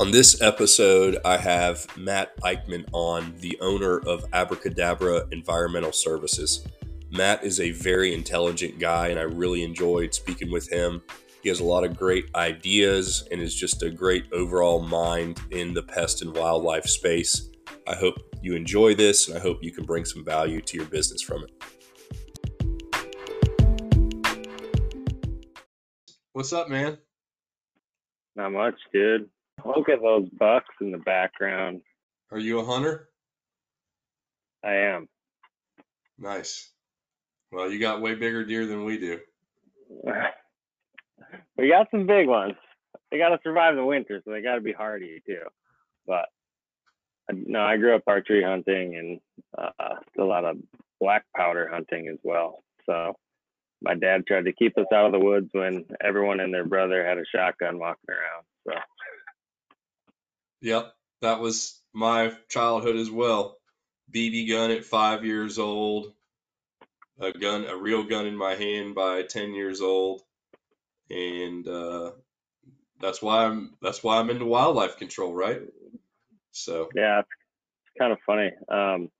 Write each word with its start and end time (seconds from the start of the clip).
On 0.00 0.10
this 0.10 0.40
episode, 0.40 1.18
I 1.26 1.36
have 1.36 1.86
Matt 1.94 2.34
Eickman 2.40 2.86
on, 2.92 3.34
the 3.40 3.58
owner 3.60 3.98
of 3.98 4.24
Abra 4.32 4.56
Kadabra 4.56 5.30
Environmental 5.30 5.92
Services. 5.92 6.66
Matt 7.10 7.44
is 7.44 7.60
a 7.60 7.72
very 7.72 8.14
intelligent 8.14 8.78
guy, 8.78 9.08
and 9.08 9.20
I 9.20 9.24
really 9.24 9.62
enjoyed 9.62 10.14
speaking 10.14 10.50
with 10.50 10.70
him. 10.70 11.02
He 11.42 11.50
has 11.50 11.60
a 11.60 11.64
lot 11.64 11.84
of 11.84 11.98
great 11.98 12.34
ideas 12.34 13.28
and 13.30 13.42
is 13.42 13.54
just 13.54 13.82
a 13.82 13.90
great 13.90 14.24
overall 14.32 14.80
mind 14.80 15.38
in 15.50 15.74
the 15.74 15.82
pest 15.82 16.22
and 16.22 16.34
wildlife 16.34 16.86
space. 16.86 17.50
I 17.86 17.94
hope 17.94 18.14
you 18.40 18.56
enjoy 18.56 18.94
this, 18.94 19.28
and 19.28 19.36
I 19.36 19.40
hope 19.42 19.58
you 19.62 19.70
can 19.70 19.84
bring 19.84 20.06
some 20.06 20.24
value 20.24 20.62
to 20.62 20.76
your 20.78 20.86
business 20.86 21.20
from 21.20 21.44
it. 21.44 21.52
What's 26.32 26.54
up, 26.54 26.70
man? 26.70 26.96
Not 28.34 28.52
much, 28.52 28.76
dude. 28.94 29.28
Look 29.64 29.88
at 29.88 30.02
those 30.02 30.28
bucks 30.30 30.74
in 30.80 30.92
the 30.92 30.98
background. 30.98 31.82
Are 32.30 32.38
you 32.38 32.60
a 32.60 32.64
hunter? 32.64 33.08
I 34.64 34.74
am. 34.74 35.08
Nice. 36.18 36.70
Well, 37.50 37.70
you 37.70 37.80
got 37.80 38.02
way 38.02 38.14
bigger 38.14 38.44
deer 38.44 38.66
than 38.66 38.84
we 38.84 38.98
do. 38.98 39.18
we 41.56 41.68
got 41.68 41.88
some 41.90 42.06
big 42.06 42.28
ones. 42.28 42.54
They 43.10 43.18
got 43.18 43.30
to 43.30 43.40
survive 43.42 43.74
the 43.74 43.84
winter, 43.84 44.22
so 44.24 44.30
they 44.30 44.42
got 44.42 44.54
to 44.54 44.60
be 44.60 44.72
hardy 44.72 45.20
too. 45.26 45.42
But 46.06 46.26
no, 47.32 47.62
I 47.62 47.76
grew 47.76 47.96
up 47.96 48.02
archery 48.06 48.44
hunting 48.44 48.96
and 48.96 49.20
uh, 49.58 49.96
a 50.18 50.24
lot 50.24 50.44
of 50.44 50.58
black 51.00 51.24
powder 51.36 51.68
hunting 51.72 52.08
as 52.08 52.18
well. 52.22 52.62
So 52.86 53.16
my 53.82 53.94
dad 53.94 54.26
tried 54.26 54.44
to 54.44 54.52
keep 54.52 54.78
us 54.78 54.86
out 54.92 55.06
of 55.06 55.12
the 55.12 55.18
woods 55.18 55.48
when 55.52 55.86
everyone 56.00 56.40
and 56.40 56.52
their 56.52 56.66
brother 56.66 57.04
had 57.04 57.18
a 57.18 57.24
shotgun 57.34 57.78
walking 57.78 58.10
around. 58.10 58.44
So. 58.66 58.74
Yep, 60.62 60.92
that 61.22 61.40
was 61.40 61.80
my 61.92 62.32
childhood 62.48 62.96
as 62.96 63.10
well. 63.10 63.56
BB 64.12 64.48
gun 64.48 64.70
at 64.70 64.84
five 64.84 65.24
years 65.24 65.58
old, 65.58 66.12
a 67.18 67.32
gun, 67.32 67.64
a 67.66 67.76
real 67.76 68.02
gun 68.04 68.26
in 68.26 68.36
my 68.36 68.54
hand 68.54 68.94
by 68.94 69.22
ten 69.22 69.54
years 69.54 69.80
old, 69.80 70.22
and 71.08 71.66
uh, 71.66 72.12
that's 73.00 73.22
why 73.22 73.44
I'm 73.44 73.76
that's 73.80 74.02
why 74.02 74.18
I'm 74.18 74.30
into 74.30 74.44
wildlife 74.44 74.98
control, 74.98 75.32
right? 75.32 75.62
So 76.52 76.88
yeah, 76.94 77.20
it's 77.20 77.98
kind 77.98 78.12
of 78.12 78.18
funny. 78.26 78.50
Um, 78.68 79.10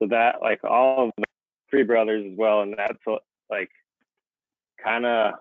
so 0.00 0.08
that 0.08 0.36
like 0.42 0.62
all 0.64 1.08
of 1.08 1.12
the 1.16 1.24
three 1.70 1.82
brothers 1.82 2.24
as 2.30 2.36
well, 2.36 2.62
and 2.62 2.74
that's 2.76 2.98
like 3.50 3.70
kind 4.82 5.06
of 5.06 5.34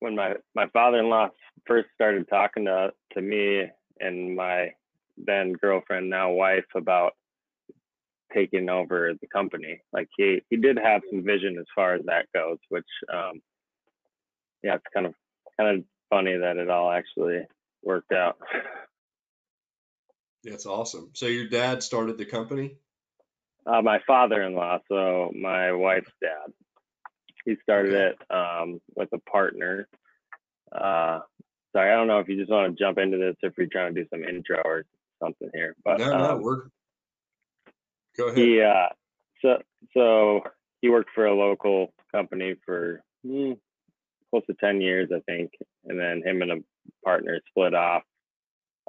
when 0.00 0.14
my 0.14 0.34
my 0.54 0.68
father-in-law 0.68 1.30
first 1.66 1.88
started 1.94 2.28
talking 2.28 2.66
to 2.66 2.92
to 3.14 3.20
me 3.20 3.64
and 4.00 4.36
my 4.36 4.72
then 5.16 5.52
girlfriend 5.52 6.08
now 6.10 6.30
wife 6.30 6.64
about 6.74 7.12
taking 8.32 8.68
over 8.68 9.12
the 9.20 9.26
company. 9.26 9.80
Like 9.92 10.08
he 10.16 10.42
he 10.50 10.56
did 10.56 10.78
have 10.78 11.02
some 11.10 11.24
vision 11.24 11.56
as 11.58 11.66
far 11.74 11.94
as 11.94 12.04
that 12.06 12.26
goes 12.34 12.58
which 12.68 12.86
um 13.12 13.40
yeah 14.62 14.74
it's 14.74 14.84
kind 14.92 15.06
of 15.06 15.14
kind 15.58 15.78
of 15.78 15.84
funny 16.10 16.36
that 16.36 16.56
it 16.56 16.70
all 16.70 16.90
actually 16.90 17.46
worked 17.82 18.12
out. 18.12 18.38
That's 20.44 20.66
awesome. 20.66 21.10
So 21.14 21.26
your 21.26 21.48
dad 21.48 21.82
started 21.82 22.16
the 22.16 22.24
company? 22.24 22.76
Uh, 23.66 23.82
my 23.82 23.98
father-in-law 24.06 24.78
so 24.88 25.32
my 25.34 25.72
wife's 25.72 26.12
dad. 26.20 26.52
He 27.44 27.56
started 27.62 27.94
it 27.94 28.18
um, 28.30 28.80
with 28.94 29.08
a 29.12 29.18
partner. 29.18 29.88
Uh, 30.70 31.20
sorry, 31.72 31.92
I 31.92 31.96
don't 31.96 32.06
know 32.06 32.18
if 32.18 32.28
you 32.28 32.36
just 32.36 32.50
want 32.50 32.76
to 32.76 32.82
jump 32.82 32.98
into 32.98 33.18
this 33.18 33.36
if 33.42 33.54
you're 33.56 33.66
trying 33.66 33.94
to 33.94 34.02
do 34.02 34.08
some 34.10 34.24
intro 34.24 34.60
or 34.64 34.84
something 35.22 35.50
here. 35.54 35.74
But 35.84 35.98
no, 35.98 36.16
no, 36.16 36.30
um, 36.32 36.42
we're 36.42 36.62
go 38.16 38.28
ahead. 38.28 38.38
Yeah, 38.38 38.68
uh, 38.68 38.88
so 39.42 39.62
so 39.94 40.42
he 40.80 40.88
worked 40.88 41.10
for 41.14 41.26
a 41.26 41.34
local 41.34 41.92
company 42.12 42.54
for 42.64 43.02
hmm, 43.24 43.52
close 44.30 44.44
to 44.46 44.54
ten 44.54 44.80
years, 44.80 45.10
I 45.14 45.20
think, 45.20 45.52
and 45.84 45.98
then 45.98 46.22
him 46.24 46.42
and 46.42 46.52
a 46.52 46.56
partner 47.04 47.40
split 47.50 47.74
off. 47.74 48.02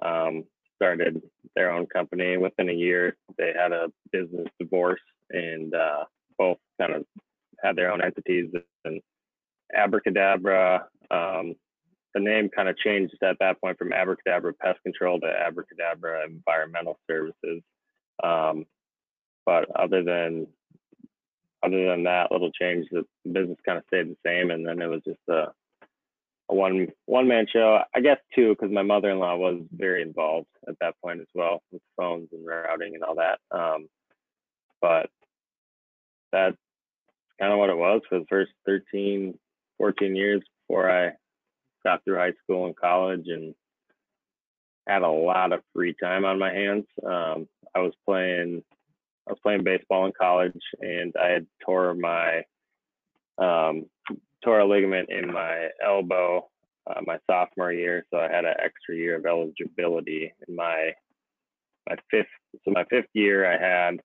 Um, 0.01 0.45
started 0.77 1.21
their 1.55 1.71
own 1.71 1.85
company. 1.87 2.37
Within 2.37 2.69
a 2.69 2.73
year, 2.73 3.17
they 3.37 3.51
had 3.53 3.73
a 3.73 3.91
business 4.13 4.47
divorce, 4.59 5.01
and 5.29 5.73
uh, 5.75 6.05
both 6.37 6.57
kind 6.79 6.93
of 6.93 7.05
had 7.61 7.75
their 7.75 7.91
own 7.91 8.01
entities 8.01 8.49
and 8.85 9.01
Abra 9.77 10.01
Kadabra. 10.01 10.83
Um, 11.11 11.55
the 12.13 12.19
name 12.19 12.49
kind 12.49 12.69
of 12.69 12.77
changed 12.77 13.15
at 13.21 13.37
that 13.39 13.61
point 13.61 13.77
from 13.77 13.93
Abra 13.93 14.15
Kadabra 14.17 14.53
Pest 14.57 14.81
Control 14.83 15.19
to 15.19 15.27
Abra 15.27 15.63
Kadabra 15.63 16.25
Environmental 16.25 16.97
Services. 17.09 17.61
Um, 18.23 18.65
but 19.45 19.69
other 19.75 20.03
than 20.03 20.47
other 21.63 21.89
than 21.89 22.03
that 22.03 22.31
little 22.31 22.51
change, 22.51 22.87
the 22.91 23.05
business 23.29 23.57
kind 23.65 23.77
of 23.77 23.83
stayed 23.87 24.09
the 24.09 24.17
same, 24.25 24.49
and 24.51 24.65
then 24.65 24.81
it 24.81 24.87
was 24.87 25.01
just 25.05 25.19
a, 25.29 25.51
a 26.49 26.55
one 26.55 26.87
one 27.05 27.27
man 27.27 27.45
show. 27.51 27.79
I 27.95 27.99
guess 28.01 28.17
two, 28.33 28.49
because 28.49 28.71
my 28.71 28.83
mother 28.83 29.09
in 29.09 29.19
law 29.19 29.35
was 29.35 29.61
very 29.71 30.01
involved 30.01 30.47
at 30.67 30.75
that 30.81 30.95
point 31.03 31.21
as 31.21 31.27
well 31.35 31.61
with 31.71 31.81
phones 31.97 32.29
and 32.31 32.45
routing 32.45 32.95
and 32.95 33.03
all 33.03 33.15
that. 33.15 33.39
Um, 33.51 33.87
but 34.81 35.09
that's 36.31 36.57
kind 37.39 37.51
of 37.53 37.59
what 37.59 37.69
it 37.69 37.77
was 37.77 38.01
for 38.07 38.19
the 38.19 38.25
first 38.29 38.51
13, 38.65 39.37
14 39.77 40.15
years 40.15 40.41
before 40.67 40.89
I 40.89 41.11
got 41.83 42.03
through 42.03 42.17
high 42.17 42.33
school 42.43 42.65
and 42.65 42.75
college 42.75 43.25
and 43.27 43.53
had 44.87 45.01
a 45.01 45.09
lot 45.09 45.53
of 45.53 45.61
free 45.73 45.95
time 46.01 46.25
on 46.25 46.39
my 46.39 46.53
hands. 46.53 46.85
Um, 47.05 47.47
I 47.75 47.79
was 47.79 47.93
playing, 48.05 48.63
I 49.27 49.31
was 49.31 49.39
playing 49.43 49.63
baseball 49.63 50.05
in 50.05 50.13
college, 50.19 50.59
and 50.79 51.13
I 51.21 51.27
had 51.27 51.47
tore 51.63 51.93
my 51.93 52.43
um, 53.37 53.85
tore 54.43 54.59
a 54.59 54.65
ligament 54.65 55.09
in 55.09 55.31
my 55.31 55.69
elbow 55.85 56.49
uh, 56.89 57.01
my 57.05 57.17
sophomore 57.29 57.71
year, 57.71 58.05
so 58.11 58.19
I 58.19 58.29
had 58.29 58.45
an 58.45 58.55
extra 58.63 58.95
year 58.95 59.17
of 59.17 59.25
eligibility 59.25 60.33
in 60.47 60.55
my 60.55 60.91
my 61.87 61.95
fifth. 62.09 62.27
So 62.63 62.71
my 62.71 62.83
fifth 62.89 63.09
year, 63.13 63.45
I 63.45 63.57
had 63.57 63.99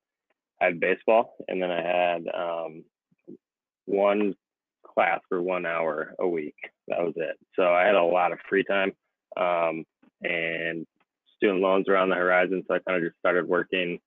I 0.61 0.67
had 0.67 0.81
baseball, 0.81 1.35
and 1.49 1.63
then 1.63 1.71
I 1.71 1.83
had 1.83 2.23
um, 2.35 2.85
one 3.87 4.35
class 4.95 5.21
for 5.29 5.43
one 5.43 5.67
hour 5.67 6.15
a 6.19 6.29
week. 6.29 6.57
That 6.89 7.03
was 7.03 7.15
it. 7.17 7.37
So 7.57 7.65
I 7.65 7.85
had 7.85 7.95
a 7.95 8.03
lot 8.03 8.33
of 8.33 8.39
free 8.49 8.65
time 8.65 8.93
um, 9.37 9.85
and 10.23 10.87
student 11.37 11.61
loans 11.61 11.87
were 11.89 11.97
on 11.97 12.09
the 12.09 12.17
horizon. 12.17 12.63
So 12.67 12.75
I 12.75 12.79
kind 12.79 12.99
of 12.99 13.09
just 13.09 13.19
started 13.19 13.47
working 13.47 13.99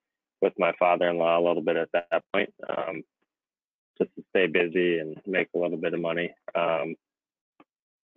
with 0.41 0.53
my 0.57 0.73
father-in-law 0.79 1.39
a 1.39 1.45
little 1.45 1.63
bit 1.63 1.77
at 1.77 1.89
that 1.93 2.23
point, 2.33 2.53
um, 2.69 3.03
just 3.97 4.13
to 4.15 4.23
stay 4.29 4.47
busy 4.47 4.99
and 4.99 5.19
make 5.25 5.49
a 5.55 5.57
little 5.57 5.77
bit 5.77 5.93
of 5.93 5.99
money. 5.99 6.33
Um, 6.55 6.95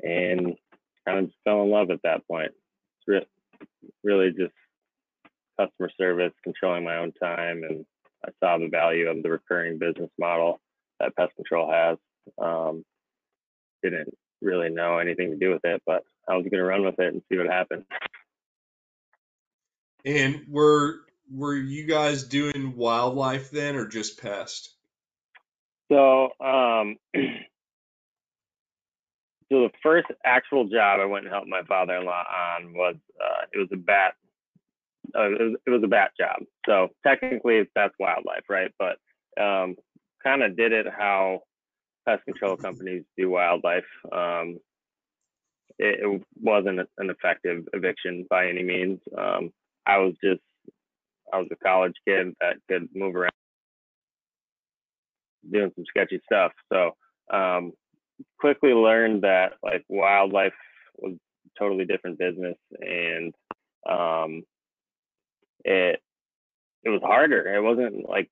and 0.03 0.57
kind 1.07 1.27
of 1.27 1.31
fell 1.45 1.63
in 1.63 1.71
love 1.71 1.91
at 1.91 2.03
that 2.05 2.27
point. 2.27 2.53
It's 2.53 3.09
re- 3.09 3.69
really 4.03 4.31
just 4.31 4.55
customer 5.59 5.91
service, 5.99 6.33
controlling 6.43 6.85
my 6.85 6.97
own 6.97 7.13
time, 7.13 7.63
and 7.69 7.85
I 8.25 8.31
saw 8.41 8.59
the 8.59 8.69
value 8.69 9.09
of 9.09 9.23
the 9.23 9.31
recurring 9.31 9.79
business 9.79 10.11
model 10.19 10.61
that 10.99 11.17
pest 11.17 11.35
control 11.37 11.71
has. 11.71 11.99
Um, 12.41 12.85
didn't 13.83 14.15
really 14.43 14.71
know 14.71 14.99
anything 14.99 15.31
to 15.31 15.37
do 15.37 15.51
with 15.51 15.65
it, 15.65 15.83
but 15.87 16.05
I 16.29 16.37
was 16.37 16.45
going 16.45 16.61
to 16.61 16.65
run 16.65 16.85
with 16.85 16.99
it 16.99 17.13
and 17.13 17.23
see 17.29 17.39
what 17.39 17.47
happened. 17.47 17.85
And 20.05 20.47
were 20.49 21.01
were 21.33 21.55
you 21.55 21.87
guys 21.87 22.25
doing 22.25 22.75
wildlife 22.77 23.51
then, 23.51 23.77
or 23.77 23.87
just 23.87 24.21
pest? 24.21 24.75
So, 25.91 26.31
um, 26.41 26.97
so 27.15 27.21
the 29.51 29.71
first 29.83 30.07
actual 30.25 30.69
job 30.69 31.01
I 31.01 31.05
went 31.05 31.27
and 31.27 31.33
helped 31.33 31.49
my 31.49 31.63
father-in-law 31.63 32.25
on 32.57 32.73
was 32.73 32.97
uh, 33.21 33.45
it 33.53 33.59
was 33.59 33.69
a 33.73 33.77
bat. 33.77 34.15
Uh, 35.15 35.33
it, 35.33 35.41
was, 35.41 35.57
it 35.67 35.71
was 35.71 35.83
a 35.83 35.89
bat 35.89 36.13
job. 36.19 36.43
So 36.67 36.89
technically, 37.05 37.69
that's 37.75 37.95
wildlife, 37.99 38.45
right? 38.49 38.71
But 38.79 38.99
um, 39.43 39.77
kind 40.23 40.43
of 40.43 40.57
did 40.57 40.73
it 40.73 40.87
how 40.89 41.43
pest 42.07 42.25
control 42.25 42.57
companies 42.57 43.05
do 43.17 43.31
wildlife. 43.31 43.85
Um, 44.13 44.59
it, 45.79 46.01
it, 46.03 46.23
wasn't 46.41 46.81
an 46.99 47.11
effective 47.11 47.65
eviction 47.73 48.27
by 48.29 48.49
any 48.49 48.63
means. 48.63 48.99
Um, 49.17 49.51
I 49.87 49.99
was 49.99 50.15
just, 50.23 50.43
I 51.33 51.39
was 51.39 51.49
a 51.51 51.57
college 51.57 51.95
kid 52.07 52.35
that 52.41 52.57
could 52.69 52.89
move 52.95 53.15
around 53.15 53.33
doing 55.51 55.71
some 55.75 55.85
sketchy 55.89 56.21
stuff. 56.25 56.53
So, 56.73 56.93
um, 57.33 57.73
quickly 58.39 58.73
learned 58.73 59.23
that 59.23 59.55
like 59.63 59.85
wildlife 59.89 60.53
was 60.99 61.17
totally 61.59 61.85
different 61.85 62.19
business 62.19 62.57
and, 62.81 63.35
um, 63.89 64.43
it, 65.65 66.01
it 66.83 66.91
was 66.91 67.01
harder. 67.03 67.55
It 67.55 67.63
wasn't 67.63 68.09
like 68.09 68.31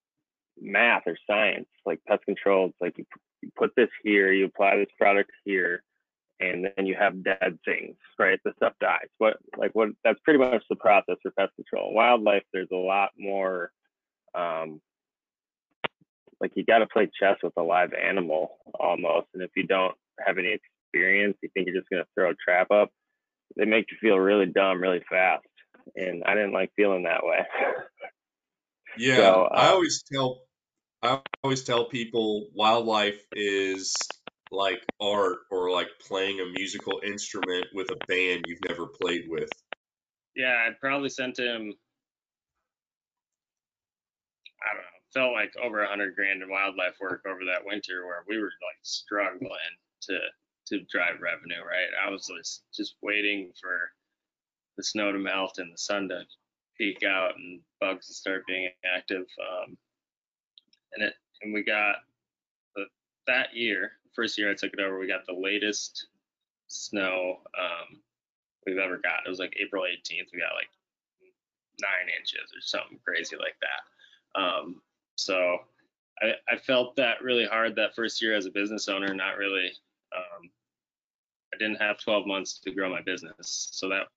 math 0.60 1.02
or 1.06 1.16
science, 1.26 1.68
like 1.84 2.00
pest 2.06 2.24
control. 2.24 2.66
It's 2.66 2.76
like 2.80 2.98
you, 2.98 3.04
you 3.42 3.50
put 3.56 3.72
this 3.76 3.88
here, 4.02 4.32
you 4.32 4.46
apply 4.46 4.76
this 4.76 4.92
product 4.98 5.30
here, 5.44 5.82
and 6.40 6.68
then 6.76 6.86
you 6.86 6.96
have 6.98 7.24
dead 7.24 7.58
things, 7.64 7.96
right? 8.18 8.38
The 8.44 8.52
stuff 8.56 8.74
dies. 8.80 9.08
What 9.18 9.38
like 9.56 9.74
what? 9.74 9.90
That's 10.04 10.20
pretty 10.24 10.38
much 10.38 10.62
the 10.68 10.76
process 10.76 11.16
for 11.22 11.30
pest 11.32 11.52
control. 11.56 11.94
Wildlife, 11.94 12.44
there's 12.52 12.68
a 12.72 12.76
lot 12.76 13.10
more. 13.18 13.70
Um, 14.34 14.80
like 16.40 16.52
you 16.54 16.64
got 16.64 16.78
to 16.78 16.86
play 16.86 17.10
chess 17.20 17.36
with 17.42 17.54
a 17.56 17.62
live 17.62 17.92
animal 17.92 18.58
almost, 18.78 19.26
and 19.34 19.42
if 19.42 19.50
you 19.56 19.66
don't 19.66 19.94
have 20.24 20.38
any 20.38 20.56
experience, 20.92 21.36
you 21.42 21.48
think 21.52 21.66
you're 21.66 21.80
just 21.80 21.90
gonna 21.90 22.06
throw 22.14 22.30
a 22.30 22.34
trap 22.34 22.70
up. 22.70 22.90
They 23.56 23.64
make 23.64 23.86
you 23.90 23.96
feel 24.00 24.18
really 24.18 24.46
dumb 24.46 24.80
really 24.80 25.02
fast, 25.10 25.46
and 25.96 26.22
I 26.24 26.34
didn't 26.34 26.52
like 26.52 26.70
feeling 26.76 27.04
that 27.04 27.24
way. 27.24 27.38
yeah, 28.98 29.16
so, 29.16 29.48
uh, 29.50 29.54
I 29.54 29.68
always 29.70 30.04
tell 30.12 30.42
I 31.02 31.20
always 31.44 31.62
tell 31.62 31.88
people 31.88 32.48
wildlife 32.54 33.22
is 33.32 33.94
like 34.50 34.82
art 35.00 35.38
or 35.50 35.70
like 35.70 35.88
playing 36.00 36.40
a 36.40 36.46
musical 36.46 37.00
instrument 37.04 37.66
with 37.72 37.90
a 37.90 38.06
band 38.06 38.44
you've 38.46 38.64
never 38.68 38.86
played 38.86 39.26
with. 39.28 39.50
Yeah, 40.34 40.54
I 40.54 40.70
probably 40.80 41.08
sent 41.08 41.38
him. 41.38 41.72
I 44.60 44.74
don't 44.74 44.82
know. 44.82 44.98
Felt 45.14 45.32
like 45.32 45.52
over 45.62 45.82
a 45.82 45.88
hundred 45.88 46.14
grand 46.14 46.42
in 46.42 46.50
wildlife 46.50 46.96
work 47.00 47.22
over 47.26 47.40
that 47.46 47.64
winter, 47.64 48.04
where 48.04 48.24
we 48.28 48.38
were 48.38 48.46
like 48.46 48.78
struggling 48.82 49.50
to 50.02 50.18
to 50.66 50.80
drive 50.90 51.20
revenue. 51.20 51.62
Right, 51.64 51.88
I 52.04 52.10
was 52.10 52.26
just 52.26 52.62
just 52.74 52.96
waiting 53.02 53.52
for 53.60 53.90
the 54.76 54.82
snow 54.84 55.12
to 55.12 55.18
melt 55.18 55.58
and 55.58 55.72
the 55.72 55.78
sun 55.78 56.08
to 56.08 56.22
peak 56.76 57.02
out 57.04 57.36
and 57.36 57.60
bugs 57.80 58.08
to 58.08 58.14
start 58.14 58.46
being 58.46 58.70
active. 58.84 59.26
Um, 59.40 59.76
and 60.94 61.04
it 61.04 61.14
and 61.42 61.54
we 61.54 61.62
got 61.62 61.96
the, 62.74 62.84
that 63.26 63.54
year 63.54 63.92
first 64.18 64.36
year 64.36 64.50
I 64.50 64.54
took 64.54 64.72
it 64.72 64.80
over, 64.80 64.98
we 64.98 65.06
got 65.06 65.26
the 65.26 65.40
latest 65.40 66.08
snow 66.66 67.38
um, 67.56 68.00
we've 68.66 68.78
ever 68.78 68.96
got. 68.96 69.20
It 69.24 69.28
was 69.28 69.38
like 69.38 69.56
April 69.60 69.84
18th. 69.84 70.32
We 70.32 70.40
got 70.40 70.56
like 70.56 70.70
nine 71.80 72.12
inches 72.18 72.50
or 72.50 72.60
something 72.60 72.98
crazy 73.04 73.36
like 73.36 73.54
that. 73.60 74.40
Um, 74.40 74.82
so 75.14 75.58
I, 76.20 76.32
I, 76.48 76.56
felt 76.58 76.96
that 76.96 77.22
really 77.22 77.46
hard 77.46 77.76
that 77.76 77.94
first 77.94 78.20
year 78.20 78.34
as 78.34 78.46
a 78.46 78.50
business 78.50 78.88
owner. 78.88 79.14
Not 79.14 79.36
really. 79.36 79.70
Um, 80.16 80.50
I 81.54 81.58
didn't 81.58 81.80
have 81.80 82.00
12 82.00 82.26
months 82.26 82.58
to 82.64 82.72
grow 82.72 82.90
my 82.90 83.02
business, 83.02 83.68
so 83.70 83.88
that 83.88 84.08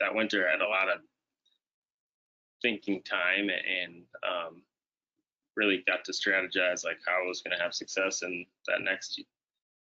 that 0.00 0.14
winter 0.14 0.48
I 0.48 0.52
had 0.52 0.62
a 0.62 0.68
lot 0.68 0.88
of 0.88 1.00
thinking 2.62 3.02
time 3.02 3.50
and 3.50 4.02
um, 4.26 4.62
really 5.56 5.82
got 5.86 6.04
to 6.04 6.12
strategize 6.12 6.84
like 6.84 6.98
how 7.06 7.22
I 7.22 7.26
was 7.26 7.42
going 7.42 7.56
to 7.56 7.62
have 7.62 7.74
success 7.74 8.22
in 8.22 8.46
that 8.68 8.82
next 8.82 9.20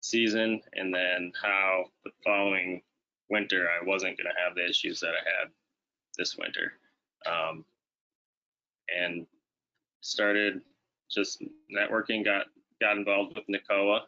season, 0.01 0.61
and 0.73 0.93
then 0.93 1.31
how 1.41 1.85
the 2.03 2.11
following 2.23 2.81
winter 3.29 3.67
I 3.69 3.83
wasn't 3.85 4.17
going 4.17 4.31
to 4.33 4.41
have 4.43 4.55
the 4.55 4.67
issues 4.67 4.99
that 4.99 5.09
I 5.09 5.41
had 5.41 5.49
this 6.17 6.37
winter. 6.37 6.73
Um, 7.25 7.65
and 8.93 9.25
started 10.01 10.61
just 11.09 11.41
networking, 11.73 12.25
got 12.25 12.47
got 12.81 12.97
involved 12.97 13.35
with 13.35 13.47
NWCOA, 13.47 14.01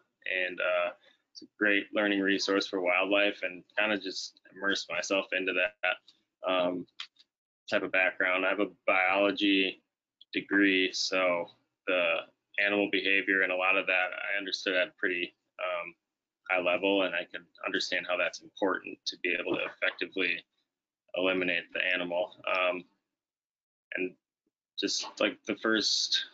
and 0.47 0.59
uh, 0.59 0.91
it's 1.31 1.41
a 1.41 1.45
great 1.57 1.85
learning 1.93 2.19
resource 2.19 2.67
for 2.67 2.81
wildlife, 2.81 3.41
and 3.43 3.63
kind 3.77 3.93
of 3.93 4.01
just 4.01 4.39
immersed 4.55 4.89
myself 4.91 5.27
into 5.31 5.53
that 5.53 6.49
um, 6.49 6.85
type 7.69 7.83
of 7.83 7.91
background. 7.91 8.45
I 8.45 8.49
have 8.49 8.59
a 8.59 8.71
biology 8.85 9.81
degree, 10.35 10.91
so 10.93 11.47
the 11.87 12.17
animal 12.63 12.89
behavior 12.91 13.41
and 13.41 13.51
a 13.51 13.55
lot 13.55 13.77
of 13.77 13.87
that 13.87 14.09
I 14.13 14.37
understood 14.37 14.75
at 14.75 14.97
pretty 14.97 15.33
um, 15.59 15.95
high 16.49 16.61
level, 16.61 17.03
and 17.03 17.15
I 17.15 17.23
could 17.31 17.45
understand 17.65 18.05
how 18.07 18.17
that's 18.17 18.41
important 18.41 18.97
to 19.07 19.17
be 19.23 19.35
able 19.39 19.57
to 19.57 19.63
effectively 19.65 20.43
eliminate 21.17 21.63
the 21.73 21.81
animal. 21.93 22.35
Um, 22.47 22.83
and 23.95 24.13
just 24.79 25.07
like 25.19 25.37
the 25.47 25.55
first 25.55 26.25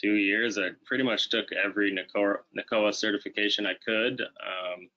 two 0.00 0.14
years, 0.14 0.58
I 0.58 0.70
pretty 0.86 1.04
much 1.04 1.30
took 1.30 1.46
every 1.52 1.92
NWCOA, 1.92 2.94
certification 2.94 3.66
I 3.66 3.74
could. 3.84 4.20
Um, 4.20 4.88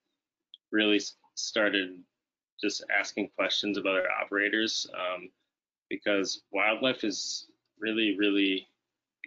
really 0.70 1.00
started 1.34 1.98
just 2.62 2.84
asking 2.96 3.28
questions 3.36 3.76
of 3.76 3.84
other 3.84 4.06
operators 4.22 4.86
um, 4.94 5.28
because 5.90 6.42
wildlife 6.52 7.04
is 7.04 7.48
really, 7.82 8.16
really, 8.18 8.68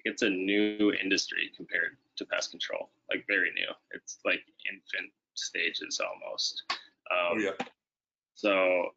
it's 0.05 0.21
a 0.21 0.29
new 0.29 0.93
industry 1.03 1.51
compared 1.55 1.97
to 2.15 2.25
pest 2.25 2.51
control, 2.51 2.89
like 3.09 3.25
very 3.27 3.51
new. 3.53 3.67
It's 3.91 4.17
like 4.25 4.41
infant 4.71 5.11
stages 5.35 5.99
almost. 5.99 6.63
Oh, 7.11 7.31
um, 7.31 7.37
oh, 7.37 7.41
yeah. 7.41 7.65
So 8.33 8.89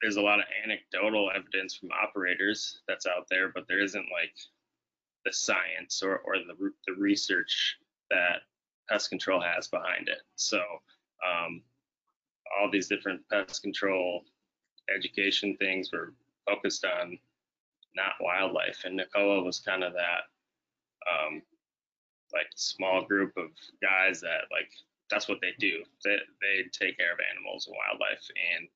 there's 0.00 0.16
a 0.16 0.22
lot 0.22 0.38
of 0.38 0.46
anecdotal 0.64 1.30
evidence 1.34 1.74
from 1.74 1.90
operators 1.92 2.80
that's 2.88 3.06
out 3.06 3.26
there, 3.30 3.48
but 3.48 3.66
there 3.68 3.80
isn't 3.80 4.06
like 4.12 4.34
the 5.24 5.32
science 5.32 6.02
or, 6.02 6.18
or 6.18 6.38
the, 6.38 6.72
the 6.86 6.94
research 6.94 7.76
that 8.10 8.42
pest 8.88 9.10
control 9.10 9.40
has 9.40 9.68
behind 9.68 10.08
it. 10.08 10.22
So 10.36 10.58
um, 11.26 11.62
all 12.58 12.70
these 12.70 12.88
different 12.88 13.20
pest 13.30 13.62
control 13.62 14.22
education 14.94 15.56
things 15.56 15.90
were 15.92 16.14
focused 16.46 16.84
on 16.84 17.18
not 17.98 18.14
wildlife, 18.20 18.84
and 18.84 18.98
NWCOA 18.98 19.44
was 19.44 19.58
kind 19.58 19.82
of 19.82 19.92
that 19.92 20.22
um, 21.10 21.42
like 22.32 22.46
small 22.54 23.04
group 23.04 23.32
of 23.36 23.50
guys 23.82 24.20
that 24.20 24.46
like 24.50 24.70
that's 25.10 25.28
what 25.28 25.38
they 25.40 25.52
do. 25.58 25.82
They 26.04 26.16
they 26.40 26.62
take 26.72 26.96
care 26.96 27.12
of 27.12 27.18
animals 27.34 27.66
and 27.66 27.76
wildlife, 27.76 28.24
and 28.54 28.68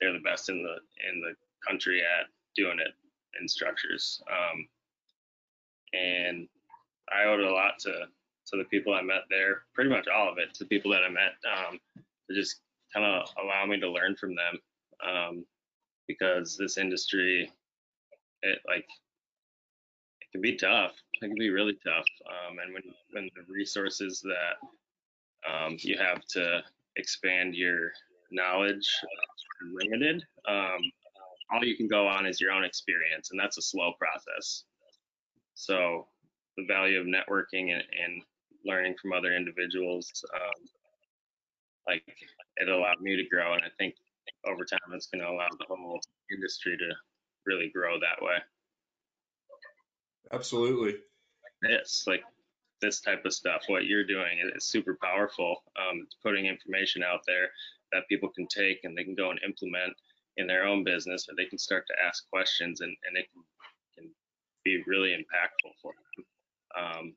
they're 0.00 0.12
the 0.12 0.24
best 0.24 0.48
in 0.48 0.62
the 0.62 0.76
in 1.08 1.20
the 1.20 1.34
country 1.66 2.00
at 2.00 2.26
doing 2.56 2.78
it 2.78 2.94
in 3.40 3.48
structures. 3.48 4.22
Um, 4.30 4.68
and 5.92 6.48
I 7.12 7.24
owed 7.24 7.40
a 7.40 7.52
lot 7.52 7.78
to 7.80 8.06
to 8.50 8.56
the 8.56 8.64
people 8.64 8.94
I 8.94 9.02
met 9.02 9.24
there, 9.28 9.62
pretty 9.74 9.90
much 9.90 10.08
all 10.08 10.30
of 10.30 10.38
it, 10.38 10.54
to 10.54 10.64
the 10.64 10.68
people 10.68 10.90
that 10.92 11.04
I 11.04 11.10
met, 11.10 11.32
um, 11.46 11.78
to 12.28 12.34
just 12.34 12.60
kind 12.94 13.04
of 13.04 13.28
allow 13.42 13.66
me 13.66 13.78
to 13.80 13.90
learn 13.90 14.16
from 14.16 14.34
them, 14.34 14.58
um, 15.06 15.44
because 16.06 16.56
this 16.56 16.78
industry, 16.78 17.52
it 18.42 18.58
like 18.66 18.86
it 20.20 20.28
can 20.32 20.40
be 20.40 20.56
tough. 20.56 20.92
It 21.14 21.26
can 21.26 21.34
be 21.38 21.50
really 21.50 21.78
tough. 21.84 22.06
Um, 22.26 22.58
and 22.58 22.74
when 22.74 22.82
when 23.12 23.30
the 23.34 23.52
resources 23.52 24.22
that 24.22 24.56
um, 25.48 25.76
you 25.80 25.96
have 25.98 26.24
to 26.32 26.62
expand 26.96 27.54
your 27.54 27.90
knowledge 28.30 28.88
are 29.04 29.68
limited, 29.72 30.22
um, 30.46 30.80
all 31.50 31.64
you 31.64 31.76
can 31.76 31.88
go 31.88 32.06
on 32.06 32.26
is 32.26 32.40
your 32.40 32.52
own 32.52 32.64
experience, 32.64 33.30
and 33.30 33.40
that's 33.40 33.58
a 33.58 33.62
slow 33.62 33.92
process. 33.98 34.64
So 35.54 36.06
the 36.56 36.64
value 36.66 37.00
of 37.00 37.06
networking 37.06 37.72
and, 37.72 37.82
and 38.04 38.22
learning 38.64 38.96
from 39.00 39.12
other 39.12 39.32
individuals, 39.32 40.12
um, 40.34 40.68
like 41.86 42.02
it 42.56 42.68
allowed 42.68 43.00
me 43.00 43.16
to 43.16 43.28
grow, 43.28 43.54
and 43.54 43.62
I 43.62 43.70
think 43.78 43.94
over 44.46 44.64
time 44.64 44.92
it's 44.92 45.06
going 45.06 45.24
to 45.24 45.30
allow 45.30 45.48
the 45.58 45.64
whole 45.68 46.00
industry 46.30 46.76
to 46.76 46.90
really 47.46 47.70
grow 47.74 47.98
that 48.00 48.24
way. 48.24 48.36
Absolutely. 50.32 50.96
It's 51.62 52.04
like 52.06 52.22
this 52.80 53.00
type 53.00 53.24
of 53.24 53.32
stuff. 53.32 53.62
What 53.66 53.86
you're 53.86 54.06
doing 54.06 54.38
is 54.54 54.66
super 54.66 54.96
powerful. 55.02 55.62
Um, 55.76 56.02
it's 56.04 56.16
putting 56.22 56.46
information 56.46 57.02
out 57.02 57.20
there 57.26 57.48
that 57.92 58.08
people 58.08 58.28
can 58.28 58.46
take 58.46 58.84
and 58.84 58.96
they 58.96 59.04
can 59.04 59.14
go 59.14 59.30
and 59.30 59.40
implement 59.44 59.94
in 60.36 60.46
their 60.46 60.64
own 60.64 60.84
business, 60.84 61.26
or 61.28 61.34
they 61.36 61.46
can 61.46 61.58
start 61.58 61.84
to 61.88 62.06
ask 62.06 62.28
questions, 62.30 62.80
and, 62.80 62.96
and 63.08 63.16
it 63.16 63.26
can, 63.32 63.42
can 63.96 64.10
be 64.64 64.82
really 64.86 65.10
impactful 65.10 65.72
for 65.82 65.92
them. 66.16 66.24
Um, 66.84 67.14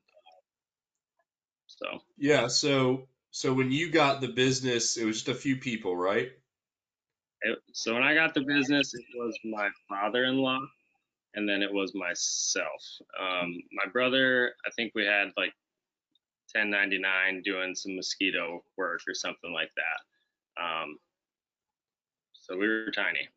so 1.68 2.00
yeah, 2.18 2.48
so 2.48 3.06
so 3.30 3.52
when 3.52 3.70
you 3.70 3.90
got 3.90 4.20
the 4.20 4.28
business, 4.28 4.96
it 4.96 5.04
was 5.04 5.22
just 5.22 5.28
a 5.28 5.40
few 5.40 5.56
people, 5.56 5.96
right? 5.96 6.32
It, 7.44 7.58
so 7.72 7.94
when 7.94 8.02
I 8.02 8.14
got 8.14 8.34
the 8.34 8.42
business, 8.42 8.94
it 8.94 9.04
was 9.14 9.36
my 9.44 9.68
father-in-law 9.88 10.60
and 11.34 11.48
then 11.48 11.62
it 11.62 11.72
was 11.72 11.94
myself. 11.94 12.82
Um, 13.18 13.62
my 13.72 13.90
brother, 13.90 14.54
I 14.66 14.70
think 14.70 14.92
we 14.94 15.04
had 15.04 15.32
like 15.36 15.52
1099 16.54 17.42
doing 17.42 17.74
some 17.74 17.96
mosquito 17.96 18.62
work 18.76 19.00
or 19.08 19.14
something 19.14 19.52
like 19.52 19.70
that. 19.76 20.62
Um, 20.62 20.98
so 22.32 22.56
we 22.56 22.68
were 22.68 22.90
tiny. 22.90 23.28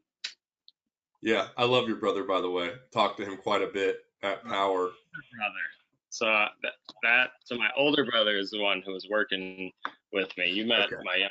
Yeah, 1.22 1.48
I 1.58 1.66
love 1.66 1.88
your 1.88 1.98
brother, 1.98 2.24
by 2.24 2.42
the 2.42 2.50
way. 2.50 2.72
Talked 2.92 3.18
to 3.18 3.26
him 3.26 3.38
quite 3.38 3.62
a 3.62 3.68
bit 3.68 4.06
at 4.22 4.44
Power. 4.44 4.92
Brother. 5.38 5.66
So 6.10 6.28
uh, 6.28 6.50
that, 6.62 6.74
that, 7.04 7.30
so 7.44 7.56
my 7.58 7.70
older 7.78 8.06
brother 8.06 8.38
is 8.38 8.52
the 8.52 8.62
one 8.62 8.82
who 8.86 8.94
was 8.94 9.08
working 9.10 9.72
with 10.14 10.36
me. 10.38 10.50
You 10.50 10.66
met 10.66 10.94
okay. 10.94 10.96
my 11.04 11.16
young 11.16 11.30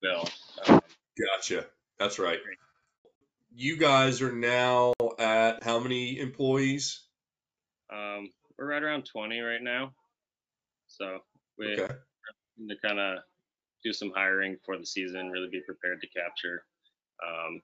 Bill. 0.00 0.28
Um, 0.66 0.80
gotcha. 1.18 1.66
That's 1.98 2.18
right 2.18 2.38
you 3.58 3.76
guys 3.76 4.22
are 4.22 4.32
now 4.32 4.94
at 5.18 5.64
how 5.64 5.80
many 5.80 6.20
employees? 6.20 7.02
Um, 7.92 8.30
we're 8.56 8.68
right 8.68 8.82
around 8.82 9.04
20 9.04 9.40
right 9.40 9.62
now. 9.62 9.92
So 10.86 11.18
we 11.58 11.72
okay. 11.72 11.94
to 12.68 12.76
kind 12.86 13.00
of 13.00 13.18
do 13.82 13.92
some 13.92 14.12
hiring 14.14 14.58
for 14.64 14.78
the 14.78 14.86
season, 14.86 15.30
really 15.30 15.48
be 15.50 15.60
prepared 15.60 16.00
to 16.02 16.06
capture 16.08 16.62
um, 17.26 17.60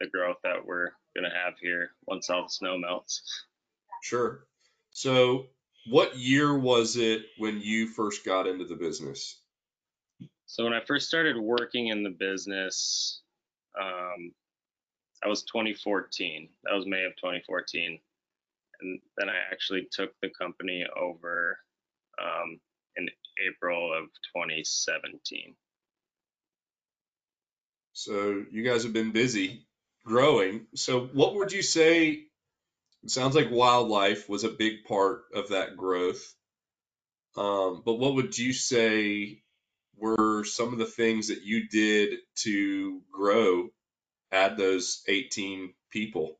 the 0.00 0.08
growth 0.08 0.38
that 0.44 0.64
we're 0.64 0.90
going 1.14 1.30
to 1.30 1.36
have 1.44 1.58
here 1.60 1.90
once 2.06 2.30
all 2.30 2.44
the 2.44 2.48
snow 2.48 2.78
melts. 2.78 3.44
Sure. 4.02 4.46
So, 4.92 5.46
what 5.90 6.16
year 6.16 6.56
was 6.58 6.96
it 6.96 7.22
when 7.36 7.60
you 7.60 7.88
first 7.88 8.24
got 8.24 8.46
into 8.46 8.64
the 8.64 8.76
business? 8.76 9.40
So, 10.46 10.64
when 10.64 10.72
I 10.72 10.80
first 10.86 11.08
started 11.08 11.36
working 11.36 11.88
in 11.88 12.02
the 12.02 12.10
business, 12.10 13.20
um, 13.80 14.32
that 15.22 15.28
was 15.28 15.42
2014. 15.44 16.48
That 16.64 16.74
was 16.74 16.86
May 16.86 17.04
of 17.04 17.16
2014. 17.16 17.98
And 18.80 19.00
then 19.16 19.28
I 19.28 19.52
actually 19.52 19.88
took 19.90 20.12
the 20.22 20.30
company 20.30 20.84
over 20.96 21.58
um, 22.22 22.60
in 22.96 23.08
April 23.48 23.92
of 23.92 24.04
2017. 24.36 25.54
So 27.92 28.44
you 28.52 28.62
guys 28.62 28.84
have 28.84 28.92
been 28.92 29.10
busy 29.10 29.66
growing. 30.04 30.66
So 30.74 31.06
what 31.12 31.34
would 31.34 31.52
you 31.52 31.62
say? 31.62 32.24
It 33.02 33.10
sounds 33.10 33.34
like 33.34 33.50
wildlife 33.50 34.28
was 34.28 34.44
a 34.44 34.48
big 34.48 34.84
part 34.84 35.24
of 35.34 35.50
that 35.50 35.76
growth. 35.76 36.34
Um, 37.36 37.82
but 37.84 37.94
what 37.94 38.14
would 38.14 38.36
you 38.36 38.52
say 38.52 39.42
were 39.98 40.44
some 40.44 40.72
of 40.72 40.78
the 40.78 40.86
things 40.86 41.28
that 41.28 41.42
you 41.42 41.68
did 41.68 42.20
to 42.36 43.00
grow 43.12 43.68
add 44.32 44.56
those 44.56 45.02
18 45.08 45.72
people? 45.90 46.38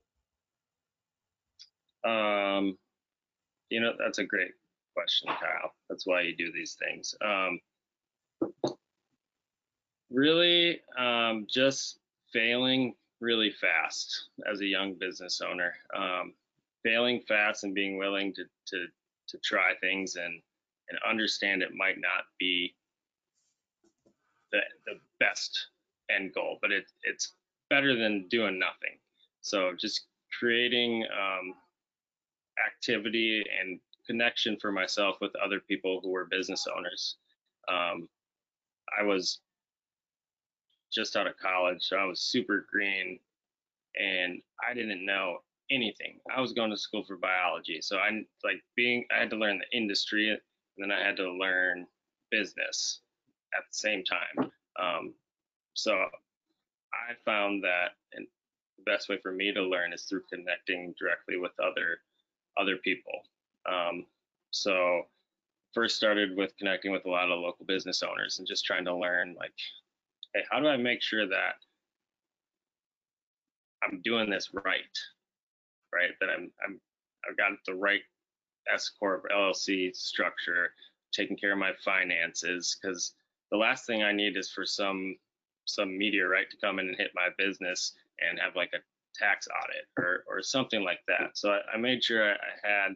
Um, 2.04 2.76
you 3.70 3.80
know, 3.80 3.92
that's 3.98 4.18
a 4.18 4.24
great 4.24 4.52
question, 4.94 5.28
Kyle. 5.28 5.72
That's 5.88 6.06
why 6.06 6.22
you 6.22 6.36
do 6.36 6.52
these 6.52 6.76
things. 6.78 7.14
Um, 7.24 7.60
really, 10.10 10.80
um, 10.98 11.46
just 11.48 11.98
failing 12.32 12.94
really 13.20 13.50
fast 13.50 14.28
as 14.50 14.60
a 14.60 14.66
young 14.66 14.94
business 14.94 15.40
owner. 15.40 15.74
Um, 15.94 16.34
failing 16.84 17.20
fast 17.26 17.64
and 17.64 17.74
being 17.74 17.98
willing 17.98 18.32
to, 18.34 18.44
to, 18.68 18.86
to 19.28 19.38
try 19.44 19.72
things 19.80 20.16
and, 20.16 20.40
and 20.88 20.98
understand 21.08 21.62
it 21.62 21.74
might 21.74 21.96
not 21.98 22.24
be 22.38 22.74
the, 24.52 24.60
the 24.86 24.94
best 25.20 25.68
end 26.10 26.32
goal, 26.34 26.58
but 26.62 26.70
it, 26.72 26.84
it's 27.02 27.34
better 27.70 27.96
than 27.96 28.26
doing 28.28 28.58
nothing. 28.58 28.98
So 29.40 29.72
just 29.78 30.06
creating 30.38 31.04
um, 31.04 31.54
activity 32.66 33.44
and 33.60 33.80
connection 34.06 34.56
for 34.60 34.72
myself 34.72 35.16
with 35.20 35.32
other 35.36 35.60
people 35.60 36.00
who 36.02 36.10
were 36.10 36.26
business 36.26 36.66
owners. 36.74 37.16
Um, 37.68 38.08
I 38.98 39.02
was 39.02 39.40
just 40.92 41.16
out 41.16 41.26
of 41.26 41.36
college, 41.36 41.82
so 41.82 41.96
I 41.96 42.04
was 42.04 42.20
super 42.20 42.66
green, 42.70 43.18
and 43.96 44.40
I 44.66 44.72
didn't 44.72 45.04
know 45.04 45.38
anything. 45.70 46.18
I 46.34 46.40
was 46.40 46.54
going 46.54 46.70
to 46.70 46.78
school 46.78 47.04
for 47.04 47.16
biology, 47.16 47.80
so 47.82 47.98
I 47.98 48.08
like 48.42 48.62
being. 48.76 49.04
I 49.14 49.20
had 49.20 49.30
to 49.30 49.36
learn 49.36 49.58
the 49.58 49.76
industry, 49.76 50.30
and 50.30 50.40
then 50.78 50.90
I 50.90 51.04
had 51.04 51.16
to 51.18 51.30
learn 51.30 51.86
business 52.30 53.00
at 53.56 53.64
the 53.70 53.76
same 53.76 54.04
time. 54.04 54.50
Um, 54.80 55.14
so 55.74 55.92
I 55.94 57.14
found 57.24 57.62
that 57.64 57.92
and 58.12 58.26
the 58.76 58.84
best 58.84 59.08
way 59.08 59.18
for 59.22 59.32
me 59.32 59.52
to 59.52 59.62
learn 59.62 59.92
is 59.92 60.04
through 60.04 60.22
connecting 60.32 60.94
directly 60.98 61.36
with 61.38 61.52
other 61.60 62.00
other 62.58 62.76
people. 62.76 63.22
Um, 63.70 64.06
so 64.50 65.02
first 65.74 65.96
started 65.96 66.36
with 66.36 66.56
connecting 66.58 66.92
with 66.92 67.04
a 67.04 67.10
lot 67.10 67.30
of 67.30 67.38
local 67.38 67.64
business 67.66 68.02
owners 68.02 68.38
and 68.38 68.48
just 68.48 68.64
trying 68.64 68.84
to 68.84 68.96
learn 68.96 69.36
like, 69.38 69.52
hey, 70.34 70.42
how 70.50 70.60
do 70.60 70.66
I 70.66 70.76
make 70.76 71.02
sure 71.02 71.26
that 71.28 71.54
I'm 73.82 74.00
doing 74.02 74.28
this 74.30 74.50
right, 74.64 74.98
right? 75.92 76.10
That 76.20 76.30
I'm 76.30 76.50
I'm 76.64 76.80
I've 77.28 77.36
got 77.36 77.52
the 77.66 77.74
right 77.74 78.02
S 78.72 78.90
corp 78.98 79.24
LLC 79.32 79.94
structure, 79.94 80.72
taking 81.12 81.36
care 81.36 81.52
of 81.52 81.58
my 81.58 81.72
finances, 81.84 82.76
because 82.80 83.14
the 83.50 83.56
last 83.56 83.86
thing 83.86 84.02
I 84.02 84.12
need 84.12 84.36
is 84.36 84.50
for 84.50 84.64
some 84.66 85.16
some 85.64 85.98
meteorite 85.98 86.50
to 86.50 86.56
come 86.56 86.78
in 86.78 86.88
and 86.88 86.96
hit 86.96 87.10
my 87.14 87.28
business 87.36 87.92
and 88.20 88.38
have 88.40 88.56
like 88.56 88.72
a 88.74 88.78
tax 89.14 89.48
audit 89.48 89.84
or 89.98 90.24
or 90.28 90.42
something 90.42 90.82
like 90.82 91.00
that. 91.08 91.36
So 91.36 91.50
I, 91.50 91.60
I 91.74 91.76
made 91.76 92.02
sure 92.02 92.24
I, 92.24 92.32
I 92.32 92.68
had 92.68 92.94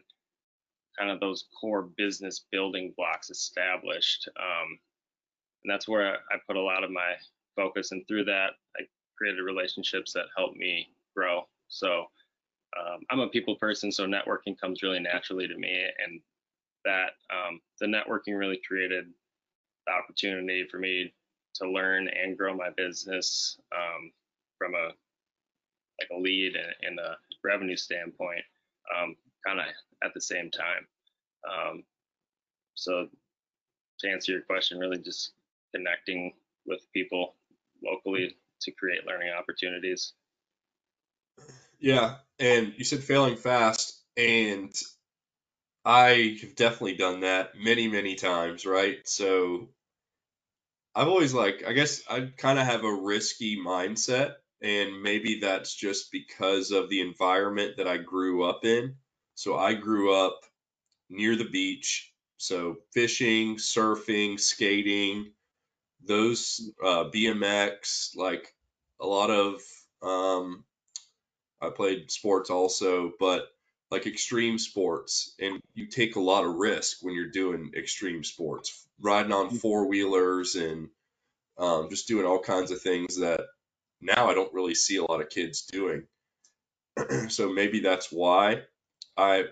kind 0.97 1.11
of 1.11 1.19
those 1.19 1.45
core 1.59 1.89
business 1.97 2.45
building 2.51 2.93
blocks 2.97 3.29
established. 3.29 4.29
Um, 4.39 4.79
and 5.63 5.71
that's 5.71 5.87
where 5.87 6.15
I 6.15 6.37
put 6.45 6.55
a 6.55 6.61
lot 6.61 6.83
of 6.83 6.91
my 6.91 7.13
focus. 7.55 7.91
And 7.91 8.07
through 8.07 8.25
that, 8.25 8.51
I 8.77 8.83
created 9.17 9.41
relationships 9.41 10.13
that 10.13 10.25
helped 10.35 10.57
me 10.57 10.89
grow. 11.15 11.47
So 11.67 12.05
um, 12.79 12.99
I'm 13.09 13.19
a 13.19 13.29
people 13.29 13.55
person, 13.55 13.91
so 13.91 14.05
networking 14.05 14.59
comes 14.59 14.83
really 14.83 14.99
naturally 14.99 15.47
to 15.47 15.57
me. 15.57 15.85
And 16.05 16.21
that 16.85 17.11
um, 17.31 17.61
the 17.79 17.87
networking 17.87 18.37
really 18.37 18.59
created 18.67 19.05
the 19.85 19.93
opportunity 19.93 20.67
for 20.69 20.79
me 20.79 21.13
to 21.55 21.69
learn 21.69 22.07
and 22.07 22.37
grow 22.37 22.53
my 22.55 22.69
business 22.75 23.57
um, 23.75 24.11
from 24.57 24.73
a 24.73 24.89
like 25.99 26.09
a 26.11 26.19
lead 26.19 26.55
and, 26.55 26.73
and 26.81 26.99
a 26.99 27.17
revenue 27.43 27.75
standpoint, 27.75 28.43
um, 28.97 29.15
kind 29.45 29.59
of 29.59 29.65
at 30.03 30.13
the 30.13 30.21
same 30.21 30.49
time. 30.49 30.87
Um, 31.47 31.83
so 32.73 33.07
to 33.99 34.09
answer 34.09 34.31
your 34.31 34.41
question, 34.41 34.79
really 34.79 34.97
just 34.97 35.33
connecting 35.73 36.33
with 36.65 36.79
people 36.93 37.35
locally 37.83 38.35
to 38.61 38.71
create 38.71 39.05
learning 39.05 39.29
opportunities. 39.37 40.13
Yeah, 41.79 42.15
and 42.39 42.73
you 42.77 42.85
said 42.85 43.03
failing 43.03 43.35
fast, 43.35 44.01
and 44.17 44.73
I 45.85 46.37
have 46.41 46.55
definitely 46.55 46.95
done 46.95 47.21
that 47.21 47.55
many, 47.55 47.87
many 47.87 48.15
times, 48.15 48.65
right? 48.65 49.05
So 49.07 49.69
I've 50.95 51.07
always 51.07 51.33
like, 51.33 51.63
I 51.65 51.73
guess 51.73 52.03
I 52.09 52.31
kind 52.37 52.59
of 52.59 52.65
have 52.65 52.83
a 52.83 52.93
risky 52.93 53.57
mindset, 53.57 54.35
and 54.61 55.01
maybe 55.01 55.39
that's 55.39 55.73
just 55.73 56.11
because 56.11 56.71
of 56.71 56.89
the 56.89 57.01
environment 57.01 57.77
that 57.77 57.87
I 57.87 57.97
grew 57.97 58.43
up 58.43 58.63
in. 58.65 58.95
So 59.35 59.57
I 59.57 59.73
grew 59.73 60.13
up 60.13 60.41
near 61.09 61.35
the 61.35 61.49
beach, 61.49 62.13
so 62.37 62.77
fishing, 62.93 63.57
surfing, 63.57 64.39
skating, 64.39 65.33
those 66.05 66.71
uh, 66.83 67.05
BMX, 67.05 68.15
like 68.15 68.53
a 68.99 69.07
lot 69.07 69.29
of. 69.31 69.61
Um, 70.01 70.65
I 71.61 71.69
played 71.69 72.11
sports 72.11 72.49
also, 72.49 73.13
but 73.19 73.47
like 73.93 74.07
extreme 74.07 74.57
sports, 74.57 75.35
and 75.39 75.61
you 75.75 75.85
take 75.85 76.15
a 76.15 76.19
lot 76.19 76.45
of 76.45 76.55
risk 76.55 76.97
when 77.01 77.13
you're 77.13 77.29
doing 77.29 77.73
extreme 77.77 78.23
sports, 78.23 78.87
riding 78.99 79.31
on 79.31 79.49
mm-hmm. 79.49 79.57
four 79.57 79.87
wheelers 79.87 80.55
and 80.55 80.89
um, 81.59 81.91
just 81.91 82.07
doing 82.07 82.25
all 82.25 82.39
kinds 82.39 82.71
of 82.71 82.81
things 82.81 83.19
that 83.19 83.41
now 84.01 84.27
I 84.27 84.33
don't 84.33 84.51
really 84.51 84.73
see 84.73 84.95
a 84.97 85.03
lot 85.03 85.21
of 85.21 85.29
kids 85.29 85.67
doing. 85.71 86.07
so 87.29 87.53
maybe 87.53 87.81
that's 87.81 88.11
why 88.11 88.63
I 89.15 89.43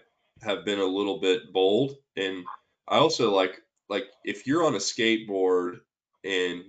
have 0.42 0.66
been 0.66 0.80
a 0.80 0.86
little 0.86 1.20
bit 1.20 1.54
bold, 1.54 1.96
and 2.18 2.44
I 2.88 2.98
also 2.98 3.36
like 3.36 3.62
like 3.90 4.06
if 4.26 4.48
you're 4.48 4.66
on 4.66 4.74
a 4.74 4.80
skateboard 4.80 5.82
and 6.24 6.64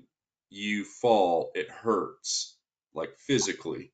you 0.51 0.85
fall, 0.85 1.53
it 1.55 1.71
hurts 1.71 2.55
like 2.93 3.17
physically. 3.17 3.93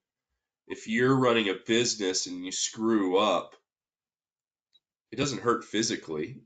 If 0.66 0.88
you're 0.88 1.16
running 1.16 1.48
a 1.48 1.54
business 1.64 2.26
and 2.26 2.44
you 2.44 2.50
screw 2.50 3.18
up, 3.18 3.54
it 5.10 5.16
doesn't 5.16 5.42
hurt 5.42 5.64
physically. 5.64 6.42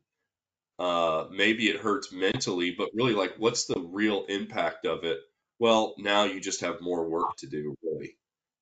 Uh, 0.79 1.27
maybe 1.31 1.69
it 1.69 1.81
hurts 1.81 2.13
mentally, 2.13 2.75
but 2.77 2.91
really, 2.95 3.15
like, 3.15 3.35
what's 3.39 3.67
the 3.67 3.81
real 3.81 4.25
impact 4.29 4.87
of 4.87 5.05
it? 5.05 5.19
Well, 5.59 5.95
now 5.99 6.25
you 6.25 6.41
just 6.41 6.61
have 6.63 6.81
more 6.81 7.09
work 7.09 7.37
to 7.39 7.47
do, 7.47 7.77
really. 7.83 8.17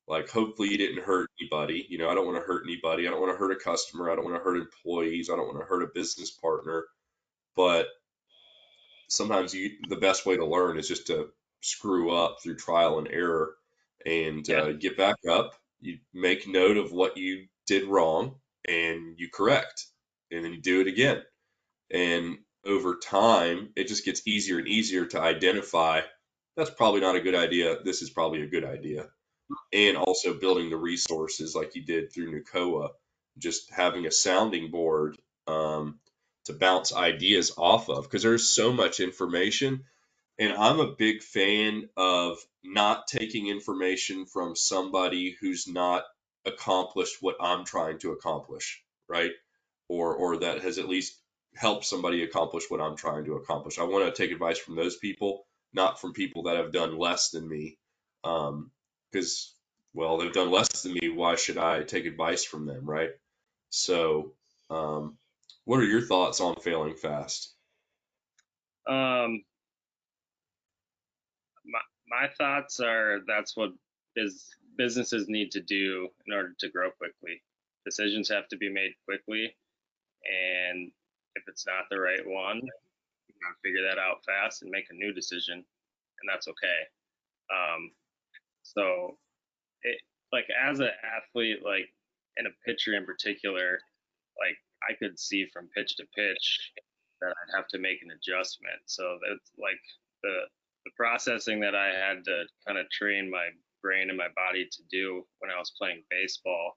Like, 0.06 0.28
hopefully, 0.28 0.70
you 0.70 0.78
didn't 0.78 1.04
hurt 1.04 1.30
anybody. 1.40 1.86
You 1.88 1.98
know, 1.98 2.10
I 2.10 2.14
don't 2.14 2.26
want 2.26 2.36
to 2.38 2.44
hurt 2.44 2.64
anybody. 2.66 3.06
I 3.06 3.10
don't 3.10 3.20
want 3.20 3.32
to 3.32 3.38
hurt 3.38 3.52
a 3.52 3.56
customer. 3.56 4.10
I 4.10 4.16
don't 4.16 4.24
want 4.24 4.36
to 4.36 4.42
hurt 4.42 4.56
employees. 4.56 5.30
I 5.30 5.36
don't 5.36 5.46
want 5.46 5.60
to 5.60 5.66
hurt 5.66 5.82
a 5.82 5.90
business 5.94 6.30
partner. 6.30 6.86
But 7.56 7.86
sometimes 9.08 9.54
you, 9.54 9.70
the 9.88 9.96
best 9.96 10.26
way 10.26 10.36
to 10.36 10.44
learn 10.44 10.78
is 10.78 10.88
just 10.88 11.06
to 11.06 11.28
screw 11.60 12.10
up 12.14 12.38
through 12.42 12.56
trial 12.56 12.98
and 12.98 13.08
error 13.08 13.54
and 14.04 14.46
yeah. 14.46 14.62
uh, 14.62 14.72
get 14.72 14.96
back 14.96 15.16
up. 15.28 15.52
You 15.80 15.98
make 16.12 16.48
note 16.48 16.76
of 16.76 16.92
what 16.92 17.16
you 17.16 17.46
did 17.66 17.84
wrong 17.84 18.34
and 18.68 19.16
you 19.18 19.28
correct 19.32 19.86
and 20.30 20.44
then 20.44 20.52
you 20.54 20.62
do 20.62 20.80
it 20.80 20.88
again. 20.88 21.22
And 21.92 22.38
over 22.66 22.96
time, 22.96 23.70
it 23.76 23.88
just 23.88 24.04
gets 24.04 24.26
easier 24.26 24.58
and 24.58 24.68
easier 24.68 25.06
to 25.06 25.20
identify 25.20 26.02
that's 26.56 26.70
probably 26.70 27.00
not 27.00 27.16
a 27.16 27.22
good 27.22 27.36
idea. 27.36 27.78
This 27.84 28.02
is 28.02 28.10
probably 28.10 28.42
a 28.42 28.48
good 28.48 28.64
idea. 28.64 29.06
And 29.72 29.96
also 29.96 30.34
building 30.38 30.70
the 30.70 30.76
resources 30.76 31.54
like 31.54 31.74
you 31.76 31.84
did 31.84 32.12
through 32.12 32.42
NWCOA, 32.42 32.90
just 33.38 33.70
having 33.72 34.06
a 34.06 34.12
sounding 34.12 34.70
board 34.70 35.18
um, 35.48 36.00
to 36.46 36.54
bounce 36.54 36.94
ideas 36.94 37.52
off 37.58 37.90
of 37.90 38.04
because 38.04 38.22
there's 38.22 38.48
so 38.48 38.72
much 38.72 39.00
information 39.00 39.80
And 40.38 40.52
I'm 40.54 40.80
a 40.80 40.94
big 40.98 41.22
fan 41.22 41.88
of 41.96 42.38
not 42.64 43.08
taking 43.08 43.48
information 43.48 44.26
from 44.26 44.56
somebody 44.56 45.36
who's 45.40 45.66
not 45.68 46.04
accomplished 46.46 47.18
what 47.20 47.36
I'm 47.40 47.64
trying 47.64 47.98
to 48.00 48.12
accomplish, 48.12 48.82
right? 49.08 49.32
Or 49.88 50.14
or 50.14 50.36
that 50.38 50.62
has 50.62 50.78
at 50.78 50.88
least 50.88 51.16
helped 51.54 51.84
somebody 51.84 52.22
accomplish 52.22 52.64
what 52.68 52.80
I'm 52.80 52.96
trying 52.96 53.24
to 53.26 53.34
accomplish. 53.34 53.78
I 53.78 53.84
want 53.84 54.06
to 54.06 54.22
take 54.22 54.32
advice 54.32 54.58
from 54.58 54.76
those 54.76 54.96
people, 54.96 55.46
not 55.72 56.00
from 56.00 56.12
people 56.12 56.44
that 56.44 56.56
have 56.56 56.72
done 56.72 56.96
less 56.98 57.30
than 57.30 57.48
me. 57.48 57.78
Um, 58.24 58.70
because 59.10 59.54
well, 59.92 60.18
they've 60.18 60.32
done 60.32 60.50
less 60.50 60.82
than 60.82 60.92
me. 60.94 61.08
Why 61.08 61.34
should 61.34 61.58
I 61.58 61.82
take 61.82 62.06
advice 62.06 62.44
from 62.44 62.66
them, 62.66 62.88
right? 62.88 63.10
So, 63.70 64.32
um, 64.68 65.16
what 65.64 65.80
are 65.80 65.84
your 65.84 66.02
thoughts 66.02 66.40
on 66.40 66.56
failing 66.56 66.94
fast? 66.94 67.52
Um, 68.86 69.42
my 71.66 71.80
my 72.08 72.28
thoughts 72.38 72.80
are 72.80 73.20
that's 73.26 73.56
what 73.56 73.70
is 74.16 74.46
businesses 74.76 75.28
need 75.28 75.50
to 75.52 75.60
do 75.60 76.08
in 76.26 76.34
order 76.34 76.54
to 76.58 76.70
grow 76.70 76.90
quickly. 76.90 77.42
Decisions 77.84 78.28
have 78.28 78.48
to 78.48 78.56
be 78.56 78.68
made 78.70 78.92
quickly, 79.06 79.56
and 80.24 80.90
if 81.36 81.44
it's 81.48 81.66
not 81.66 81.84
the 81.90 81.98
right 82.00 82.26
one, 82.26 82.56
you 82.58 83.34
gotta 83.42 83.58
figure 83.62 83.82
that 83.88 83.98
out 83.98 84.24
fast 84.24 84.62
and 84.62 84.70
make 84.70 84.86
a 84.90 84.94
new 84.94 85.12
decision, 85.12 85.54
and 85.54 86.28
that's 86.28 86.48
okay. 86.48 86.80
Um, 87.52 87.90
so, 88.62 89.18
it 89.82 90.00
like 90.32 90.46
as 90.50 90.80
an 90.80 90.90
athlete, 91.04 91.60
like 91.64 91.88
and 92.36 92.46
a 92.46 92.50
pitcher 92.64 92.94
in 92.94 93.04
particular, 93.06 93.80
like 94.38 94.56
I 94.88 94.94
could 94.94 95.18
see 95.18 95.46
from 95.52 95.68
pitch 95.76 95.96
to 95.96 96.04
pitch 96.14 96.72
that 97.20 97.28
I'd 97.28 97.56
have 97.56 97.68
to 97.68 97.78
make 97.78 98.02
an 98.02 98.10
adjustment. 98.10 98.80
So 98.86 99.18
that's 99.26 99.50
like 99.58 99.80
the 100.22 100.44
the 100.84 100.90
processing 100.96 101.60
that 101.60 101.74
I 101.74 101.88
had 101.88 102.24
to 102.24 102.44
kind 102.66 102.78
of 102.78 102.88
train 102.90 103.30
my 103.30 103.48
brain 103.82 104.08
and 104.08 104.18
my 104.18 104.28
body 104.36 104.68
to 104.70 104.82
do 104.90 105.26
when 105.38 105.50
I 105.50 105.58
was 105.58 105.72
playing 105.76 106.02
baseball, 106.10 106.76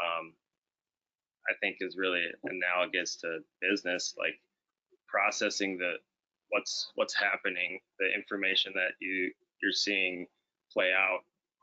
um, 0.00 0.32
I 1.48 1.54
think 1.60 1.78
is 1.80 1.96
really 1.96 2.24
analogous 2.44 3.16
to 3.16 3.40
business, 3.60 4.14
like 4.18 4.40
processing 5.06 5.78
the 5.78 5.94
what's 6.50 6.90
what's 6.94 7.14
happening, 7.14 7.80
the 7.98 8.12
information 8.14 8.72
that 8.74 8.92
you 9.00 9.32
you're 9.62 9.72
seeing 9.72 10.26
play 10.72 10.92
out, 10.92 11.20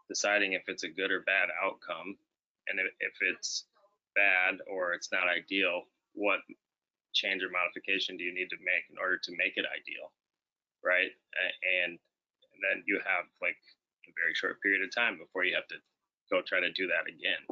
deciding 0.07 0.53
if 0.53 0.63
it's 0.67 0.83
a 0.83 0.89
good 0.89 1.11
or 1.11 1.21
bad 1.21 1.49
outcome, 1.63 2.17
and 2.67 2.79
if, 2.79 3.13
it's 3.21 3.65
bad 4.15 4.59
or 4.71 4.93
it's 4.93 5.11
not 5.11 5.27
ideal, 5.27 5.83
what 6.13 6.39
change 7.13 7.43
or 7.43 7.49
modification 7.49 8.17
do 8.17 8.23
you 8.23 8.33
need 8.33 8.49
to 8.49 8.57
make 8.63 8.87
in 8.89 8.97
order 8.97 9.17
to 9.17 9.31
make 9.37 9.53
it 9.55 9.65
ideal, 9.67 10.11
right? 10.83 11.11
And, 11.83 11.91
and 11.91 12.59
then 12.63 12.83
you 12.87 12.99
have 13.03 13.25
like 13.41 13.59
very 14.15 14.33
short 14.33 14.61
period 14.61 14.83
of 14.83 14.93
time 14.93 15.17
before 15.17 15.43
you 15.45 15.55
have 15.55 15.67
to 15.67 15.75
go 16.31 16.41
try 16.41 16.59
to 16.59 16.71
do 16.71 16.87
that 16.87 17.07
again. 17.07 17.43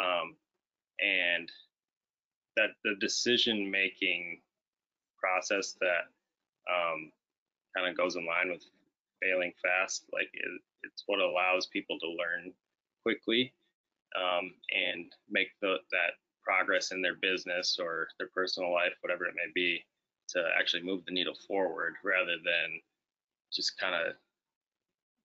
Um, 0.00 0.36
and 1.00 1.50
that 2.56 2.70
the 2.84 2.94
decision 3.00 3.70
making 3.70 4.40
process 5.18 5.76
that 5.80 6.10
um, 6.70 7.10
kind 7.76 7.88
of 7.88 7.96
goes 7.96 8.16
in 8.16 8.26
line 8.26 8.50
with 8.50 8.64
failing 9.20 9.52
fast, 9.62 10.04
like 10.12 10.28
it, 10.32 10.60
it's 10.82 11.04
what 11.06 11.20
allows 11.20 11.66
people 11.66 11.98
to 11.98 12.08
learn 12.08 12.52
quickly 13.02 13.52
um, 14.16 14.52
and 14.70 15.12
make 15.30 15.48
the, 15.60 15.76
that 15.90 16.18
progress 16.42 16.90
in 16.92 17.00
their 17.00 17.14
business 17.14 17.78
or 17.80 18.08
their 18.18 18.28
personal 18.34 18.72
life, 18.72 18.92
whatever 19.00 19.24
it 19.24 19.34
may 19.34 19.50
be, 19.54 19.84
to 20.28 20.42
actually 20.58 20.82
move 20.82 21.04
the 21.04 21.12
needle 21.12 21.36
forward 21.46 21.94
rather 22.04 22.36
than 22.44 22.80
just 23.52 23.78
kind 23.78 23.94
of 23.94 24.14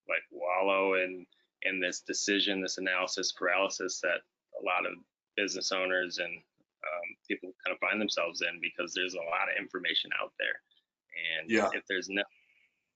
like 0.09 0.23
wallow 0.31 0.95
in 0.95 1.25
in 1.63 1.79
this 1.79 2.01
decision, 2.01 2.61
this 2.61 2.77
analysis 2.77 3.33
paralysis 3.33 3.99
that 4.01 4.21
a 4.59 4.63
lot 4.63 4.85
of 4.85 4.93
business 5.35 5.71
owners 5.71 6.19
and 6.19 6.31
um, 6.31 7.07
people 7.27 7.51
kind 7.65 7.73
of 7.75 7.79
find 7.79 7.99
themselves 7.99 8.41
in 8.41 8.59
because 8.61 8.93
there's 8.93 9.15
a 9.15 9.17
lot 9.17 9.49
of 9.51 9.57
information 9.59 10.11
out 10.21 10.31
there, 10.39 10.61
and 11.39 11.49
yeah. 11.49 11.69
if 11.73 11.83
there's 11.89 12.07
no 12.09 12.23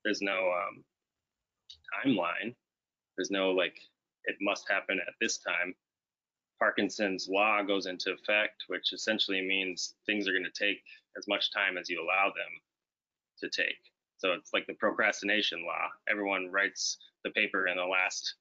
there's 0.03 0.21
no 0.21 0.51
um, 0.51 0.83
timeline, 1.95 2.55
there's 3.17 3.31
no 3.31 3.51
like 3.51 3.77
it 4.25 4.35
must 4.39 4.69
happen 4.69 4.99
at 5.07 5.13
this 5.19 5.39
time 5.39 5.73
Parkinson's 6.61 7.27
law 7.27 7.63
goes 7.63 7.87
into 7.87 8.11
effect, 8.13 8.65
which 8.67 8.93
essentially 8.93 9.41
means 9.41 9.95
things 10.05 10.27
are 10.27 10.31
going 10.31 10.45
to 10.45 10.63
take 10.63 10.83
as 11.17 11.27
much 11.27 11.51
time 11.51 11.75
as 11.75 11.89
you 11.89 11.99
allow 11.99 12.27
them 12.27 12.53
to 13.39 13.49
take. 13.49 13.81
So 14.21 14.33
it's 14.33 14.53
like 14.53 14.67
the 14.67 14.75
procrastination 14.75 15.65
law. 15.65 15.89
Everyone 16.07 16.51
writes 16.51 16.97
the 17.23 17.31
paper 17.31 17.67
in 17.67 17.77
the 17.77 17.85
last 17.85 18.35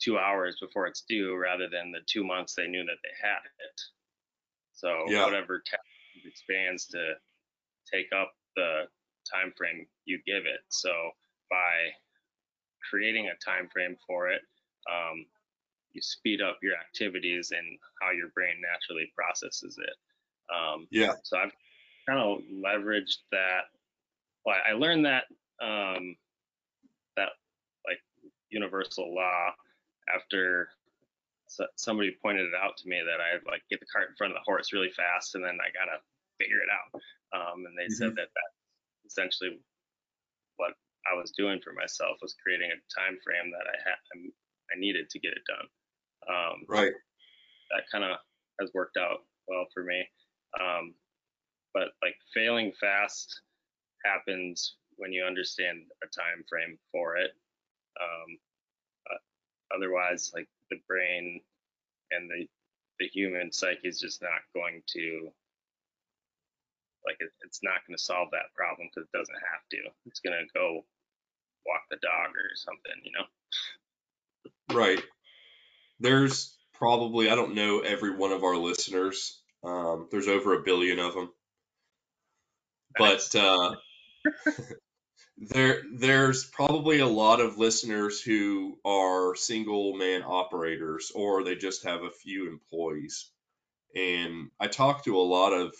two 0.00 0.18
hours 0.18 0.56
before 0.60 0.86
it's 0.86 1.02
due 1.08 1.36
rather 1.36 1.68
than 1.68 1.90
the 1.90 1.98
two 2.06 2.22
months 2.22 2.54
they 2.54 2.68
knew 2.68 2.84
that 2.84 3.02
they 3.02 3.28
had 3.28 3.42
it. 3.42 3.80
So 4.72 5.04
yeah. 5.08 5.24
whatever 5.24 5.62
task 5.66 5.82
expands 6.24 6.86
to 6.86 7.14
take 7.92 8.06
up 8.16 8.32
the 8.54 8.84
time 9.26 9.52
frame 9.58 9.84
you 10.04 10.20
give 10.24 10.46
it. 10.46 10.60
So 10.68 10.90
by 11.50 11.90
creating 12.88 13.26
a 13.26 13.44
time 13.44 13.68
frame 13.72 13.96
for 14.06 14.30
it, 14.30 14.42
um, 14.90 15.26
you 15.92 16.00
speed 16.00 16.40
up 16.40 16.58
your 16.62 16.74
activities 16.76 17.50
and 17.50 17.66
how 18.00 18.12
your 18.12 18.28
brain 18.28 18.54
naturally 18.62 19.12
processes 19.16 19.76
it. 19.76 19.96
Um, 20.54 20.86
yeah. 20.92 21.14
So 21.24 21.36
I've 21.36 21.52
kind 22.08 22.20
of 22.20 22.38
leveraged 22.64 23.18
that. 23.32 23.74
Well, 24.44 24.56
I 24.66 24.72
learned 24.72 25.06
that 25.06 25.24
um, 25.60 26.16
that 27.16 27.30
like 27.86 28.00
universal 28.50 29.14
law 29.14 29.52
after 30.14 30.68
somebody 31.76 32.16
pointed 32.22 32.46
it 32.46 32.54
out 32.54 32.76
to 32.78 32.88
me 32.88 33.02
that 33.02 33.20
I 33.20 33.42
like 33.50 33.62
get 33.70 33.80
the 33.80 33.90
cart 33.90 34.08
in 34.08 34.16
front 34.16 34.32
of 34.32 34.38
the 34.38 34.46
horse 34.46 34.72
really 34.72 34.94
fast 34.94 35.34
and 35.34 35.42
then 35.42 35.58
I 35.58 35.74
gotta 35.74 35.98
figure 36.38 36.62
it 36.62 36.70
out. 36.70 36.90
Um, 37.34 37.66
and 37.66 37.74
they 37.76 37.90
mm-hmm. 37.90 38.14
said 38.14 38.14
that 38.16 38.30
that 38.30 38.50
essentially 39.04 39.58
what 40.56 40.72
I 41.10 41.18
was 41.18 41.32
doing 41.36 41.60
for 41.62 41.72
myself 41.72 42.22
was 42.22 42.38
creating 42.38 42.70
a 42.70 42.78
time 42.94 43.18
frame 43.22 43.50
that 43.50 43.66
I 43.66 43.76
had 43.82 43.98
I 44.70 44.78
needed 44.78 45.10
to 45.10 45.18
get 45.18 45.34
it 45.34 45.42
done. 45.50 45.66
Um, 46.30 46.56
right. 46.68 46.94
That 47.74 47.90
kind 47.90 48.04
of 48.04 48.16
has 48.60 48.70
worked 48.74 48.96
out 48.96 49.26
well 49.48 49.66
for 49.74 49.82
me. 49.82 50.06
Um, 50.60 50.94
but 51.74 51.90
like 52.02 52.14
failing 52.34 52.72
fast 52.80 53.42
happens 54.04 54.76
when 54.96 55.12
you 55.12 55.24
understand 55.24 55.82
a 56.02 56.06
time 56.06 56.44
frame 56.48 56.78
for 56.92 57.16
it. 57.16 57.32
Um, 58.00 58.38
uh, 59.10 59.76
otherwise, 59.76 60.32
like 60.34 60.48
the 60.70 60.80
brain 60.86 61.40
and 62.10 62.30
the 62.30 62.46
the 62.98 63.08
human 63.08 63.50
psyche 63.50 63.88
is 63.88 63.98
just 63.98 64.20
not 64.20 64.42
going 64.54 64.82
to 64.86 65.30
like 67.06 67.16
it, 67.20 67.30
it's 67.46 67.60
not 67.62 67.80
going 67.86 67.96
to 67.96 68.02
solve 68.02 68.28
that 68.32 68.52
problem 68.54 68.88
because 68.88 69.08
it 69.08 69.16
doesn't 69.16 69.34
have 69.34 69.64
to. 69.70 69.78
It's 70.06 70.20
going 70.20 70.36
to 70.36 70.58
go 70.58 70.84
walk 71.66 71.82
the 71.90 71.96
dog 71.96 72.30
or 72.36 72.56
something, 72.56 73.00
you 73.04 73.12
know. 73.12 74.76
Right 74.76 75.02
there's 76.00 76.56
probably 76.74 77.30
I 77.30 77.36
don't 77.36 77.54
know 77.54 77.80
every 77.80 78.16
one 78.16 78.32
of 78.32 78.42
our 78.42 78.56
listeners. 78.56 79.40
Um, 79.62 80.08
there's 80.10 80.28
over 80.28 80.54
a 80.54 80.62
billion 80.62 80.98
of 80.98 81.14
them, 81.14 81.30
but 82.96 83.34
uh, 83.36 83.74
there 85.40 85.82
there's 85.94 86.44
probably 86.44 86.98
a 86.98 87.06
lot 87.06 87.40
of 87.40 87.58
listeners 87.58 88.20
who 88.20 88.78
are 88.84 89.34
single 89.34 89.96
man 89.96 90.22
operators 90.22 91.10
or 91.14 91.42
they 91.42 91.56
just 91.56 91.84
have 91.84 92.02
a 92.02 92.10
few 92.10 92.48
employees. 92.48 93.30
And 93.96 94.50
I 94.60 94.68
talk 94.68 95.04
to 95.04 95.16
a 95.16 95.22
lot 95.22 95.52
of 95.52 95.74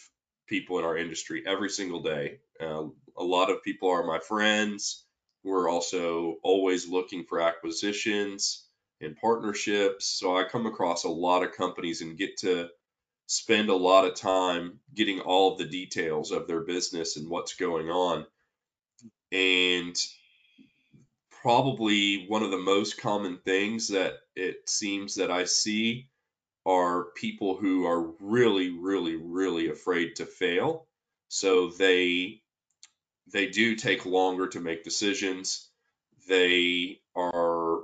people 0.49 0.79
in 0.79 0.85
our 0.85 0.97
industry 0.97 1.45
every 1.47 1.69
single 1.69 2.03
day. 2.03 2.39
Uh, 2.61 2.85
a 3.17 3.25
lot 3.25 3.51
of 3.51 3.63
people 3.63 3.91
are 3.91 4.05
my 4.07 4.19
friends. 4.19 5.05
We're 5.45 5.69
also 5.69 6.37
always 6.43 6.89
looking 6.89 7.25
for 7.25 7.41
acquisitions 7.41 8.67
and 9.01 9.17
partnerships. 9.17 10.07
So 10.07 10.37
I 10.37 10.45
come 10.45 10.67
across 10.67 11.05
a 11.05 11.09
lot 11.09 11.43
of 11.43 11.53
companies 11.53 12.03
and 12.03 12.19
get 12.19 12.39
to 12.39 12.69
spend 13.31 13.69
a 13.69 13.77
lot 13.77 14.05
of 14.05 14.17
time 14.17 14.81
getting 14.93 15.21
all 15.21 15.53
of 15.53 15.59
the 15.59 15.65
details 15.65 16.33
of 16.33 16.49
their 16.49 16.63
business 16.63 17.17
and 17.17 17.31
what's 17.31 17.55
going 17.55 17.89
on. 17.89 18.27
And 19.31 19.97
probably 21.41 22.27
one 22.27 22.43
of 22.43 22.51
the 22.51 22.59
most 22.59 23.01
common 23.01 23.39
things 23.45 23.87
that 23.87 24.15
it 24.35 24.69
seems 24.69 25.15
that 25.15 25.31
I 25.31 25.45
see 25.45 26.09
are 26.67 27.13
people 27.15 27.57
who 27.57 27.87
are 27.87 28.13
really 28.19 28.71
really 28.71 29.15
really 29.15 29.71
afraid 29.71 30.17
to 30.17 30.27
fail. 30.27 30.89
So 31.29 31.69
they 31.69 32.43
they 33.33 33.47
do 33.47 33.77
take 33.77 34.07
longer 34.07 34.49
to 34.49 34.61
make 34.61 34.83
decisions. 34.83 35.69
They 36.29 36.99
are 37.15 37.79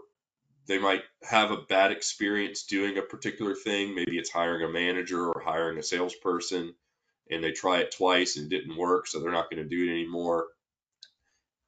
they 0.67 0.79
might 0.79 1.03
have 1.23 1.51
a 1.51 1.63
bad 1.69 1.93
experience 1.93 2.65
doing 2.65 2.99
a 2.99 3.03
particular 3.03 3.55
thing. 3.55 3.95
Maybe 3.95 4.19
it's 4.19 4.31
hiring 4.31 4.63
a 4.65 4.69
manager 4.73 5.27
or 5.29 5.41
hiring 5.45 5.79
a 5.79 5.83
salesperson, 5.83 6.75
and 7.31 7.43
they 7.43 7.53
try 7.53 7.79
it 7.81 7.93
twice 7.97 8.37
and 8.37 8.51
didn't 8.51 8.77
work, 8.77 9.07
so 9.07 9.21
they're 9.21 9.33
not 9.33 9.51
going 9.51 9.63
to 9.63 9.69
do 9.69 9.85
it 9.89 9.93
anymore. 9.93 10.47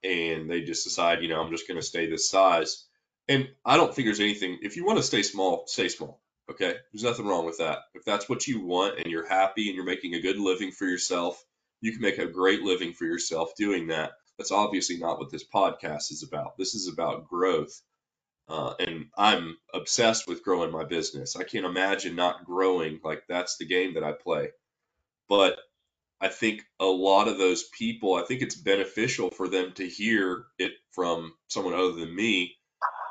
and 0.02 0.50
they 0.50 0.62
just 0.62 0.84
decide, 0.84 1.22
you 1.22 1.28
know, 1.28 1.40
I'm 1.40 1.50
just 1.50 1.68
going 1.68 1.80
to 1.80 1.86
stay 1.86 2.08
this 2.08 2.30
size. 2.30 2.84
And 3.28 3.48
I 3.64 3.76
don't 3.76 3.94
think 3.94 4.06
there's 4.06 4.20
anything, 4.20 4.58
if 4.62 4.76
you 4.76 4.84
want 4.86 4.98
to 4.98 5.02
stay 5.02 5.22
small, 5.22 5.64
stay 5.66 5.88
small. 5.88 6.20
Okay. 6.50 6.74
There's 6.92 7.04
nothing 7.04 7.26
wrong 7.26 7.44
with 7.44 7.58
that. 7.58 7.80
If 7.94 8.04
that's 8.04 8.28
what 8.28 8.46
you 8.46 8.64
want 8.64 8.98
and 8.98 9.06
you're 9.06 9.28
happy 9.28 9.66
and 9.66 9.76
you're 9.76 9.84
making 9.84 10.14
a 10.14 10.22
good 10.22 10.38
living 10.38 10.72
for 10.72 10.86
yourself, 10.86 11.42
you 11.80 11.92
can 11.92 12.00
make 12.00 12.18
a 12.18 12.26
great 12.26 12.62
living 12.62 12.94
for 12.94 13.04
yourself 13.04 13.50
doing 13.56 13.88
that. 13.88 14.12
That's 14.38 14.52
obviously 14.52 14.96
not 14.98 15.18
what 15.18 15.30
this 15.30 15.44
podcast 15.44 16.10
is 16.10 16.24
about. 16.26 16.56
This 16.56 16.74
is 16.74 16.88
about 16.88 17.28
growth. 17.28 17.82
Uh, 18.48 18.74
and 18.78 19.06
I'm 19.16 19.56
obsessed 19.74 20.26
with 20.26 20.42
growing 20.42 20.72
my 20.72 20.84
business. 20.84 21.36
I 21.36 21.44
can't 21.44 21.66
imagine 21.66 22.16
not 22.16 22.44
growing. 22.44 23.00
Like 23.04 23.24
that's 23.28 23.58
the 23.58 23.66
game 23.66 23.94
that 23.94 24.04
I 24.04 24.12
play. 24.12 24.50
But 25.28 25.58
I 26.20 26.28
think 26.28 26.62
a 26.80 26.86
lot 26.86 27.28
of 27.28 27.38
those 27.38 27.64
people, 27.64 28.14
I 28.14 28.22
think 28.22 28.40
it's 28.40 28.56
beneficial 28.56 29.30
for 29.30 29.48
them 29.48 29.72
to 29.74 29.86
hear 29.86 30.46
it 30.58 30.72
from 30.92 31.34
someone 31.48 31.74
other 31.74 31.92
than 31.92 32.14
me. 32.14 32.56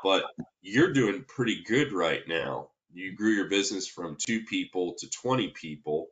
But 0.02 0.24
you're 0.60 0.92
doing 0.92 1.24
pretty 1.26 1.62
good 1.64 1.92
right 1.92 2.22
now. 2.26 2.68
You 2.92 3.14
grew 3.14 3.32
your 3.32 3.48
business 3.48 3.86
from 3.86 4.16
two 4.16 4.42
people 4.44 4.94
to 4.98 5.08
20 5.08 5.48
people 5.48 6.08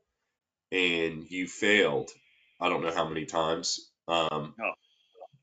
and 0.70 1.28
you 1.28 1.48
failed. 1.48 2.10
I 2.60 2.68
don't 2.68 2.82
know 2.82 2.94
how 2.94 3.08
many 3.08 3.26
times. 3.26 3.90
Um, 4.08 4.54
oh. 4.60 4.72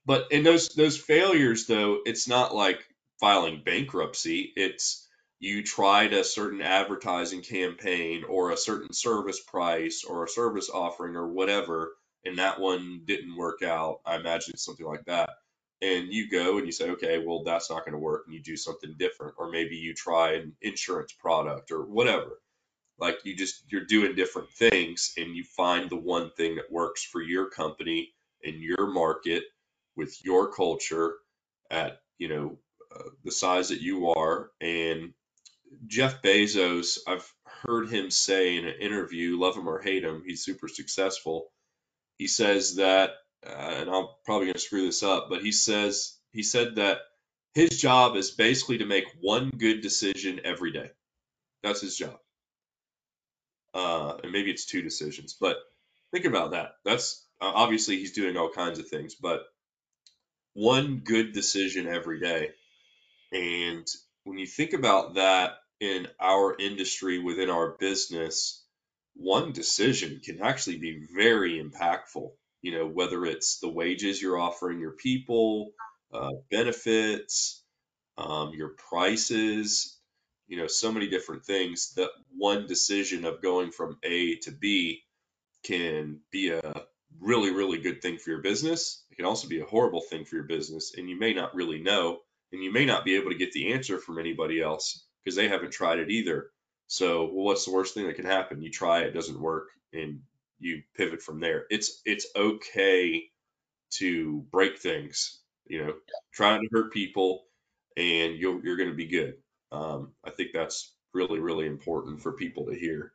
But 0.05 0.31
in 0.31 0.43
those 0.43 0.69
those 0.69 0.97
failures, 0.97 1.65
though, 1.65 1.99
it's 2.05 2.27
not 2.27 2.53
like 2.53 2.83
filing 3.19 3.61
bankruptcy. 3.65 4.53
It's 4.55 5.07
you 5.39 5.63
tried 5.63 6.13
a 6.13 6.23
certain 6.23 6.61
advertising 6.61 7.41
campaign 7.41 8.23
or 8.29 8.51
a 8.51 8.57
certain 8.57 8.93
service 8.93 9.41
price 9.41 10.05
or 10.07 10.23
a 10.23 10.29
service 10.29 10.69
offering 10.73 11.15
or 11.15 11.27
whatever, 11.27 11.93
and 12.23 12.37
that 12.39 12.59
one 12.61 13.01
didn't 13.05 13.35
work 13.35 13.61
out. 13.61 13.99
I 14.05 14.15
imagine 14.15 14.53
it's 14.53 14.63
something 14.63 14.85
like 14.85 15.05
that. 15.05 15.29
And 15.81 16.13
you 16.13 16.29
go 16.29 16.57
and 16.57 16.65
you 16.65 16.71
say, 16.71 16.91
okay, 16.91 17.17
well, 17.17 17.43
that's 17.43 17.69
not 17.69 17.83
going 17.83 17.91
to 17.91 17.99
work. 17.99 18.23
And 18.25 18.33
you 18.33 18.41
do 18.41 18.55
something 18.55 18.95
different. 18.97 19.35
Or 19.37 19.51
maybe 19.51 19.75
you 19.75 19.93
try 19.93 20.35
an 20.35 20.55
insurance 20.61 21.11
product 21.11 21.71
or 21.71 21.81
whatever. 21.83 22.39
Like 22.97 23.17
you 23.25 23.35
just, 23.35 23.65
you're 23.67 23.85
doing 23.85 24.15
different 24.15 24.49
things 24.51 25.13
and 25.17 25.35
you 25.35 25.43
find 25.43 25.89
the 25.89 25.97
one 25.97 26.31
thing 26.37 26.55
that 26.55 26.71
works 26.71 27.03
for 27.03 27.21
your 27.21 27.49
company 27.49 28.13
and 28.45 28.61
your 28.61 28.87
market 28.93 29.43
with 29.97 30.15
your 30.23 30.53
culture 30.53 31.15
at, 31.69 31.99
you 32.17 32.29
know, 32.29 32.57
the 33.23 33.31
size 33.31 33.69
that 33.69 33.81
you 33.81 34.09
are 34.09 34.51
and 34.61 35.13
Jeff 35.87 36.21
Bezos, 36.21 36.99
I've 37.07 37.31
heard 37.65 37.89
him 37.89 38.11
say 38.11 38.57
in 38.57 38.65
an 38.65 38.79
interview, 38.79 39.39
love 39.39 39.55
him 39.55 39.67
or 39.67 39.81
hate 39.81 40.03
him, 40.03 40.23
he's 40.25 40.43
super 40.43 40.67
successful. 40.67 41.51
He 42.17 42.27
says 42.27 42.75
that, 42.75 43.11
uh, 43.45 43.49
and 43.49 43.89
I'm 43.89 44.07
probably 44.25 44.47
going 44.47 44.53
to 44.53 44.59
screw 44.59 44.85
this 44.85 45.03
up, 45.03 45.27
but 45.29 45.41
he 45.41 45.51
says 45.51 46.17
he 46.31 46.43
said 46.43 46.75
that 46.75 46.99
his 47.53 47.79
job 47.79 48.15
is 48.15 48.31
basically 48.31 48.79
to 48.79 48.85
make 48.85 49.05
one 49.21 49.49
good 49.49 49.81
decision 49.81 50.41
every 50.43 50.71
day. 50.71 50.89
That's 51.63 51.81
his 51.81 51.95
job. 51.95 52.17
Uh, 53.73 54.17
and 54.23 54.31
maybe 54.31 54.51
it's 54.51 54.65
two 54.65 54.81
decisions, 54.81 55.35
but 55.39 55.57
think 56.11 56.25
about 56.25 56.51
that. 56.51 56.73
That's 56.85 57.25
uh, 57.41 57.51
obviously 57.53 57.97
he's 57.97 58.13
doing 58.13 58.37
all 58.37 58.49
kinds 58.49 58.79
of 58.79 58.87
things, 58.87 59.15
but 59.15 59.43
one 60.53 61.01
good 61.03 61.33
decision 61.33 61.87
every 61.87 62.19
day. 62.19 62.51
And 63.33 63.87
when 64.23 64.37
you 64.37 64.45
think 64.45 64.73
about 64.73 65.15
that 65.15 65.53
in 65.79 66.07
our 66.21 66.55
industry, 66.57 67.19
within 67.19 67.49
our 67.49 67.75
business, 67.79 68.63
one 69.15 69.51
decision 69.51 70.21
can 70.23 70.41
actually 70.41 70.77
be 70.77 71.05
very 71.15 71.61
impactful. 71.61 72.31
You 72.61 72.77
know, 72.77 72.87
whether 72.87 73.25
it's 73.25 73.59
the 73.59 73.69
wages 73.69 74.21
you're 74.21 74.39
offering 74.39 74.79
your 74.79 74.91
people, 74.91 75.71
uh, 76.13 76.29
benefits, 76.49 77.63
um, 78.17 78.53
your 78.53 78.75
prices, 78.89 79.99
you 80.47 80.57
know, 80.57 80.67
so 80.67 80.91
many 80.91 81.09
different 81.09 81.45
things. 81.45 81.93
That 81.95 82.11
one 82.37 82.67
decision 82.67 83.25
of 83.25 83.41
going 83.41 83.71
from 83.71 83.97
A 84.03 84.35
to 84.43 84.51
B 84.51 85.01
can 85.63 86.19
be 86.31 86.49
a 86.49 86.85
really, 87.19 87.51
really 87.51 87.79
good 87.79 88.01
thing 88.01 88.17
for 88.17 88.29
your 88.29 88.41
business. 88.41 89.03
It 89.11 89.15
can 89.15 89.25
also 89.25 89.47
be 89.47 89.61
a 89.61 89.65
horrible 89.65 90.01
thing 90.01 90.25
for 90.25 90.35
your 90.35 90.45
business, 90.45 90.93
and 90.95 91.09
you 91.09 91.17
may 91.19 91.33
not 91.33 91.55
really 91.55 91.81
know, 91.81 92.19
and 92.53 92.63
you 92.63 92.71
may 92.71 92.85
not 92.85 93.03
be 93.03 93.15
able 93.15 93.31
to 93.31 93.37
get 93.37 93.51
the 93.51 93.73
answer 93.73 93.97
from 93.97 94.19
anybody 94.19 94.61
else 94.61 95.05
because 95.23 95.35
they 95.35 95.49
haven't 95.49 95.71
tried 95.71 95.99
it 95.99 96.11
either. 96.11 96.51
So, 96.87 97.23
well, 97.23 97.45
what's 97.45 97.65
the 97.65 97.73
worst 97.73 97.95
thing 97.95 98.05
that 98.05 98.15
can 98.15 98.25
happen? 98.25 98.61
You 98.61 98.69
try 98.69 99.01
it, 99.01 99.13
doesn't 99.13 99.41
work, 99.41 99.69
and 99.91 100.19
you 100.59 100.83
pivot 100.95 101.21
from 101.21 101.39
there. 101.39 101.65
It's 101.71 102.01
it's 102.05 102.27
okay 102.35 103.23
to 103.95 104.45
break 104.51 104.77
things. 104.77 105.41
You 105.65 105.85
know, 105.85 105.93
trying 106.33 106.61
to 106.61 106.67
hurt 106.71 106.93
people, 106.93 107.45
and 107.97 108.35
you're 108.35 108.63
you're 108.63 108.77
going 108.77 108.89
to 108.89 108.95
be 108.95 109.07
good. 109.07 109.35
Um, 109.71 110.11
I 110.23 110.29
think 110.29 110.51
that's 110.53 110.93
really 111.13 111.39
really 111.39 111.65
important 111.65 112.21
for 112.21 112.33
people 112.33 112.67
to 112.67 112.75
hear. 112.75 113.13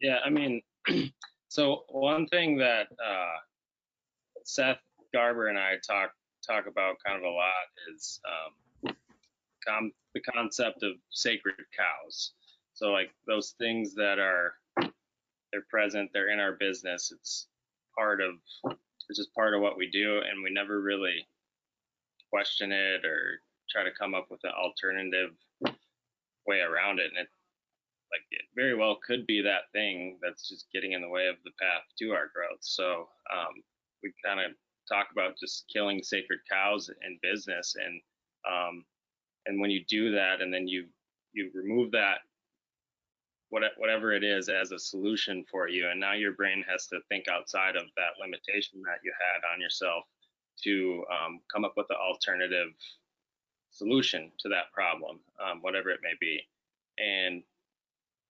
Yeah, 0.00 0.18
I 0.24 0.30
mean, 0.30 0.62
so 1.48 1.84
one 1.88 2.26
thing 2.26 2.58
that 2.58 2.88
uh, 2.92 3.36
Seth 4.44 4.80
Garber 5.12 5.46
and 5.46 5.58
I 5.58 5.74
talk 5.86 6.10
talk 6.46 6.66
about 6.66 6.96
kind 7.04 7.18
of 7.18 7.24
a 7.24 7.30
lot 7.30 7.68
is 7.94 8.20
um, 8.26 8.94
com- 9.66 9.92
the 10.14 10.20
concept 10.20 10.82
of 10.82 10.92
sacred 11.10 11.56
cows. 11.76 12.32
So 12.74 12.88
like 12.90 13.10
those 13.26 13.54
things 13.58 13.94
that 13.94 14.18
are 14.18 14.54
they're 15.52 15.66
present, 15.68 16.10
they're 16.12 16.30
in 16.32 16.40
our 16.40 16.52
business. 16.52 17.12
It's 17.12 17.48
part 17.96 18.20
of 18.20 18.34
it's 18.64 19.18
just 19.18 19.34
part 19.34 19.54
of 19.54 19.60
what 19.60 19.76
we 19.76 19.90
do, 19.90 20.18
and 20.18 20.42
we 20.42 20.50
never 20.50 20.80
really 20.80 21.26
question 22.30 22.70
it 22.70 23.04
or 23.04 23.40
try 23.68 23.82
to 23.82 23.90
come 23.98 24.14
up 24.14 24.26
with 24.30 24.40
an 24.44 24.52
alternative 24.52 25.30
way 26.46 26.60
around 26.60 27.00
it. 27.00 27.10
And 27.10 27.18
it 27.18 27.28
like 28.12 28.26
it 28.30 28.42
very 28.56 28.74
well 28.74 28.98
could 29.06 29.26
be 29.26 29.42
that 29.42 29.70
thing 29.72 30.18
that's 30.22 30.48
just 30.48 30.66
getting 30.72 30.92
in 30.92 31.02
the 31.02 31.08
way 31.08 31.26
of 31.26 31.36
the 31.44 31.52
path 31.60 31.84
to 31.98 32.10
our 32.10 32.30
growth. 32.34 32.58
So 32.60 33.08
um, 33.32 33.62
we 34.02 34.12
kind 34.24 34.40
of 34.40 34.52
talk 34.90 35.08
about 35.12 35.38
just 35.38 35.64
killing 35.72 36.02
sacred 36.02 36.40
cows 36.50 36.90
in 37.06 37.18
business 37.22 37.76
and 37.78 38.00
um, 38.50 38.84
and 39.46 39.60
when 39.60 39.70
you 39.70 39.84
do 39.88 40.12
that 40.12 40.40
and 40.40 40.52
then 40.52 40.68
you 40.68 40.86
you 41.32 41.50
remove 41.54 41.92
that 41.92 42.18
whatever 43.50 44.12
it 44.12 44.22
is 44.22 44.48
as 44.48 44.70
a 44.70 44.78
solution 44.78 45.44
for 45.50 45.68
you 45.68 45.88
and 45.90 45.98
now 45.98 46.12
your 46.14 46.32
brain 46.32 46.64
has 46.68 46.86
to 46.86 47.00
think 47.08 47.26
outside 47.28 47.76
of 47.76 47.84
that 47.96 48.14
limitation 48.20 48.80
that 48.82 49.00
you 49.02 49.12
had 49.18 49.42
on 49.52 49.60
yourself 49.60 50.04
to 50.62 51.04
um, 51.10 51.40
come 51.52 51.64
up 51.64 51.74
with 51.76 51.86
an 51.90 51.96
alternative 51.96 52.68
solution 53.70 54.30
to 54.38 54.48
that 54.48 54.70
problem 54.72 55.18
um, 55.44 55.58
whatever 55.62 55.90
it 55.90 56.00
may 56.02 56.14
be. 56.20 56.40
And 56.98 57.42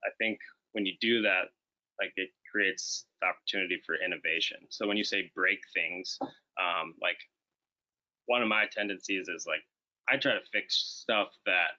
i 0.05 0.11
think 0.19 0.39
when 0.73 0.87
you 0.87 0.95
do 1.01 1.23
that 1.23 1.53
like 2.01 2.13
it 2.17 2.31
creates 2.51 3.07
the 3.21 3.29
opportunity 3.29 3.81
for 3.87 3.97
innovation 4.05 4.59
so 4.69 4.87
when 4.87 4.97
you 4.97 5.05
say 5.05 5.31
break 5.35 5.61
things 5.75 6.19
um, 6.23 6.95
like 7.01 7.19
one 8.27 8.43
of 8.43 8.49
my 8.49 8.65
tendencies 8.71 9.29
is 9.29 9.45
like 9.47 9.63
I 10.09 10.17
try 10.17 10.33
to 10.33 10.41
fix 10.53 11.03
stuff 11.03 11.29
that 11.47 11.79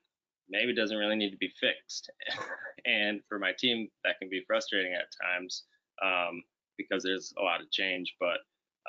maybe 0.49 0.75
doesn't 0.75 0.97
really 0.97 1.15
need 1.15 1.31
to 1.31 1.37
be 1.37 1.51
fixed. 1.59 2.11
and 2.85 3.21
for 3.27 3.39
my 3.39 3.51
team, 3.57 3.89
that 4.03 4.19
can 4.19 4.29
be 4.29 4.43
frustrating 4.47 4.93
at 4.93 5.07
times 5.25 5.63
um, 6.03 6.43
because 6.77 7.03
there's 7.03 7.33
a 7.39 7.43
lot 7.43 7.61
of 7.61 7.71
change. 7.71 8.15
But 8.19 8.39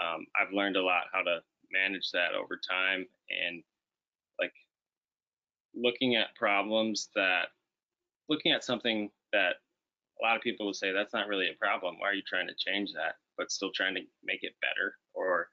um, 0.03 0.27
I've 0.40 0.53
learned 0.53 0.77
a 0.77 0.83
lot 0.83 1.05
how 1.12 1.23
to 1.23 1.38
manage 1.71 2.11
that 2.12 2.35
over 2.35 2.59
time 2.68 3.07
and 3.31 3.62
like 4.40 4.53
looking 5.75 6.16
at 6.16 6.35
problems 6.35 7.09
that 7.14 7.47
looking 8.29 8.53
at 8.53 8.64
something 8.64 9.11
that 9.33 9.57
a 10.22 10.24
lot 10.24 10.37
of 10.37 10.42
people 10.42 10.66
will 10.66 10.74
say 10.74 10.92
that's 10.92 11.12
not 11.12 11.26
really 11.26 11.48
a 11.48 11.58
problem. 11.58 11.96
Why 11.98 12.11
are 12.11 12.14
you 12.14 12.22
trying 12.22 12.46
to 12.46 12.54
change 12.54 12.92
that? 12.92 13.16
But 13.37 13.50
still 13.50 13.72
trying 13.74 13.94
to 13.96 14.02
make 14.22 14.42
it 14.42 14.54
better 14.61 14.94
or 15.14 15.48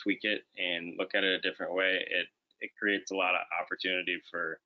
tweak 0.00 0.20
it 0.22 0.42
and 0.56 0.94
look 0.98 1.14
at 1.14 1.24
it 1.24 1.38
a 1.38 1.40
different 1.40 1.74
way. 1.74 2.04
It 2.08 2.26
it 2.60 2.70
creates 2.78 3.10
a 3.10 3.16
lot 3.16 3.34
of 3.34 3.40
opportunity 3.60 4.18
for 4.30 4.58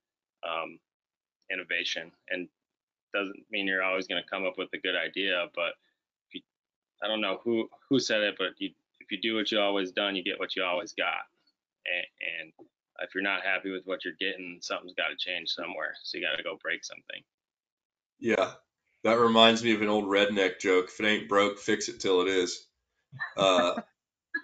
um, 0.46 0.78
innovation 1.50 2.12
and 2.30 2.48
doesn't 3.14 3.44
mean 3.50 3.66
you're 3.66 3.82
always 3.82 4.06
going 4.06 4.22
to 4.22 4.28
come 4.28 4.44
up 4.44 4.58
with 4.58 4.68
a 4.74 4.78
good 4.78 4.94
idea 4.94 5.46
but 5.54 5.72
you, 6.32 6.40
i 7.02 7.08
don't 7.08 7.20
know 7.22 7.40
who 7.42 7.68
who 7.88 7.98
said 7.98 8.22
it 8.22 8.34
but 8.38 8.48
you, 8.58 8.70
if 9.00 9.11
you 9.11 9.18
do 9.20 9.34
what 9.34 9.50
you 9.50 9.58
always 9.58 9.92
done 9.92 10.14
you 10.14 10.22
get 10.22 10.38
what 10.38 10.54
you 10.54 10.62
always 10.62 10.92
got 10.92 11.24
and, 11.87 12.06
and 12.42 12.68
if 13.00 13.14
you're 13.14 13.24
not 13.24 13.42
happy 13.42 13.70
with 13.70 13.82
what 13.87 14.04
you're 14.04 14.14
getting 14.20 14.58
something's 14.61 14.94
got 14.94 15.08
to 15.08 15.16
change 15.16 15.48
somewhere 15.48 15.94
so 16.02 16.18
you 16.18 16.24
got 16.24 16.37
to 16.37 16.42
go 16.42 16.58
break 16.62 16.84
something 16.84 17.22
yeah 18.20 18.52
that 19.04 19.18
reminds 19.18 19.62
me 19.62 19.74
of 19.74 19.82
an 19.82 19.88
old 19.88 20.04
redneck 20.04 20.58
joke 20.61 20.87
if 20.88 21.00
it 21.00 21.06
ain't 21.06 21.28
broke 21.28 21.58
fix 21.58 21.88
it 21.88 22.00
till 22.00 22.22
it 22.22 22.28
is 22.28 22.66
uh, 23.37 23.80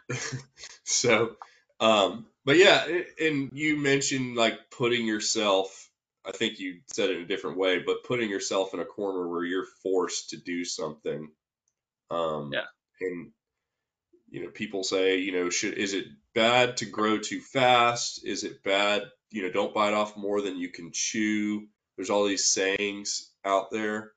so 0.85 1.37
um, 1.81 2.27
but 2.45 2.57
yeah, 2.57 2.87
and 3.21 3.51
you 3.53 3.77
mentioned 3.77 4.37
like 4.37 4.71
putting 4.71 5.07
yourself, 5.07 5.91
I 6.25 6.33
think 6.33 6.59
you 6.59 6.81
said 6.89 7.11
it 7.11 7.17
in 7.17 7.23
a 7.23 7.27
different 7.27 7.59
way, 7.59 7.81
but 7.81 8.05
putting 8.05 8.31
yourself 8.31 8.75
in 8.75 8.81
a 8.81 8.85
corner 8.85 9.29
where 9.29 9.45
you're 9.45 9.67
forced 9.83 10.31
to 10.31 10.37
do 10.37 10.65
something. 10.65 11.31
Um, 12.11 12.51
yeah. 12.53 12.65
And, 13.01 13.31
you 14.31 14.45
know, 14.45 14.51
people 14.51 14.85
say, 14.85 15.19
you 15.19 15.33
know, 15.33 15.51
should, 15.51 15.75
is 15.75 15.95
it 15.95 16.07
bad 16.35 16.79
to 16.79 16.87
grow 16.87 17.19
too 17.19 17.41
fast? 17.41 18.25
Is 18.25 18.45
it 18.45 18.63
bad, 18.63 19.03
you 19.31 19.43
know, 19.43 19.51
don't 19.51 19.75
bite 19.75 19.95
off 19.95 20.17
more 20.17 20.41
than 20.41 20.59
you 20.59 20.69
can 20.69 20.91
chew? 20.93 21.67
There's 21.97 22.11
all 22.11 22.27
these 22.27 22.47
sayings 22.47 23.31
out 23.45 23.71
there. 23.71 24.13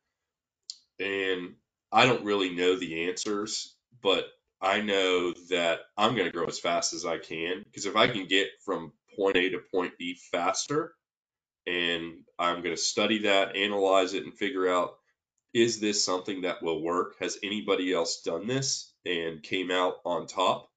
And 1.00 1.56
I 1.92 2.06
don't 2.06 2.26
really 2.26 2.54
know 2.56 2.76
the 2.78 3.08
answers, 3.08 3.76
but 4.02 4.26
I 4.62 4.82
know 4.82 5.34
that 5.50 5.82
I'm 5.98 6.16
going 6.16 6.26
to 6.26 6.32
grow 6.32 6.48
as 6.48 6.60
fast 6.60 6.94
as 6.94 7.06
I 7.06 7.18
can 7.20 7.64
because 7.64 7.86
if 7.86 7.96
I 7.96 8.08
can 8.08 8.28
get 8.28 8.48
from 8.66 8.92
point 9.16 9.38
A 9.38 9.50
to 9.52 9.60
point 9.74 9.94
B 9.98 10.18
faster, 10.32 10.94
and 11.68 12.24
I'm 12.40 12.62
going 12.64 12.76
to 12.76 12.82
study 12.82 13.20
that, 13.24 13.56
analyze 13.56 14.14
it, 14.14 14.24
and 14.24 14.34
figure 14.34 14.68
out 14.68 14.96
is 15.54 15.80
this 15.80 16.04
something 16.04 16.42
that 16.42 16.62
will 16.62 16.82
work? 16.82 17.16
Has 17.20 17.40
anybody 17.44 17.94
else 17.94 18.22
done 18.22 18.48
this 18.48 18.94
and 19.06 19.42
came 19.42 19.72
out 19.72 19.96
on 20.06 20.28
top? 20.28 20.70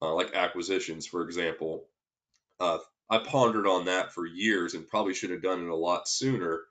Uh, 0.00 0.14
like 0.14 0.34
acquisitions, 0.34 1.06
for 1.06 1.22
example. 1.22 1.86
Uh, 2.60 2.78
I 3.08 3.18
pondered 3.18 3.66
on 3.66 3.86
that 3.86 4.12
for 4.12 4.26
years 4.26 4.74
and 4.74 4.86
probably 4.88 5.14
should 5.14 5.30
have 5.30 5.42
done 5.42 5.62
it 5.62 5.70
a 5.70 5.76
lot 5.76 6.08
sooner. 6.08 6.62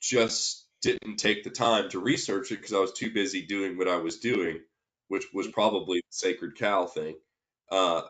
Just 0.00 0.65
didn't 0.86 1.16
take 1.16 1.42
the 1.42 1.50
time 1.50 1.90
to 1.90 1.98
research 1.98 2.52
it 2.52 2.56
because 2.56 2.72
I 2.72 2.78
was 2.78 2.92
too 2.92 3.10
busy 3.10 3.42
doing 3.42 3.76
what 3.76 3.88
I 3.88 3.96
was 3.96 4.18
doing, 4.18 4.60
which 5.08 5.24
was 5.34 5.48
probably 5.48 5.98
the 5.98 6.02
sacred 6.10 6.56
cow 6.56 6.86
thing. 6.86 7.16
Uh, 7.70 8.02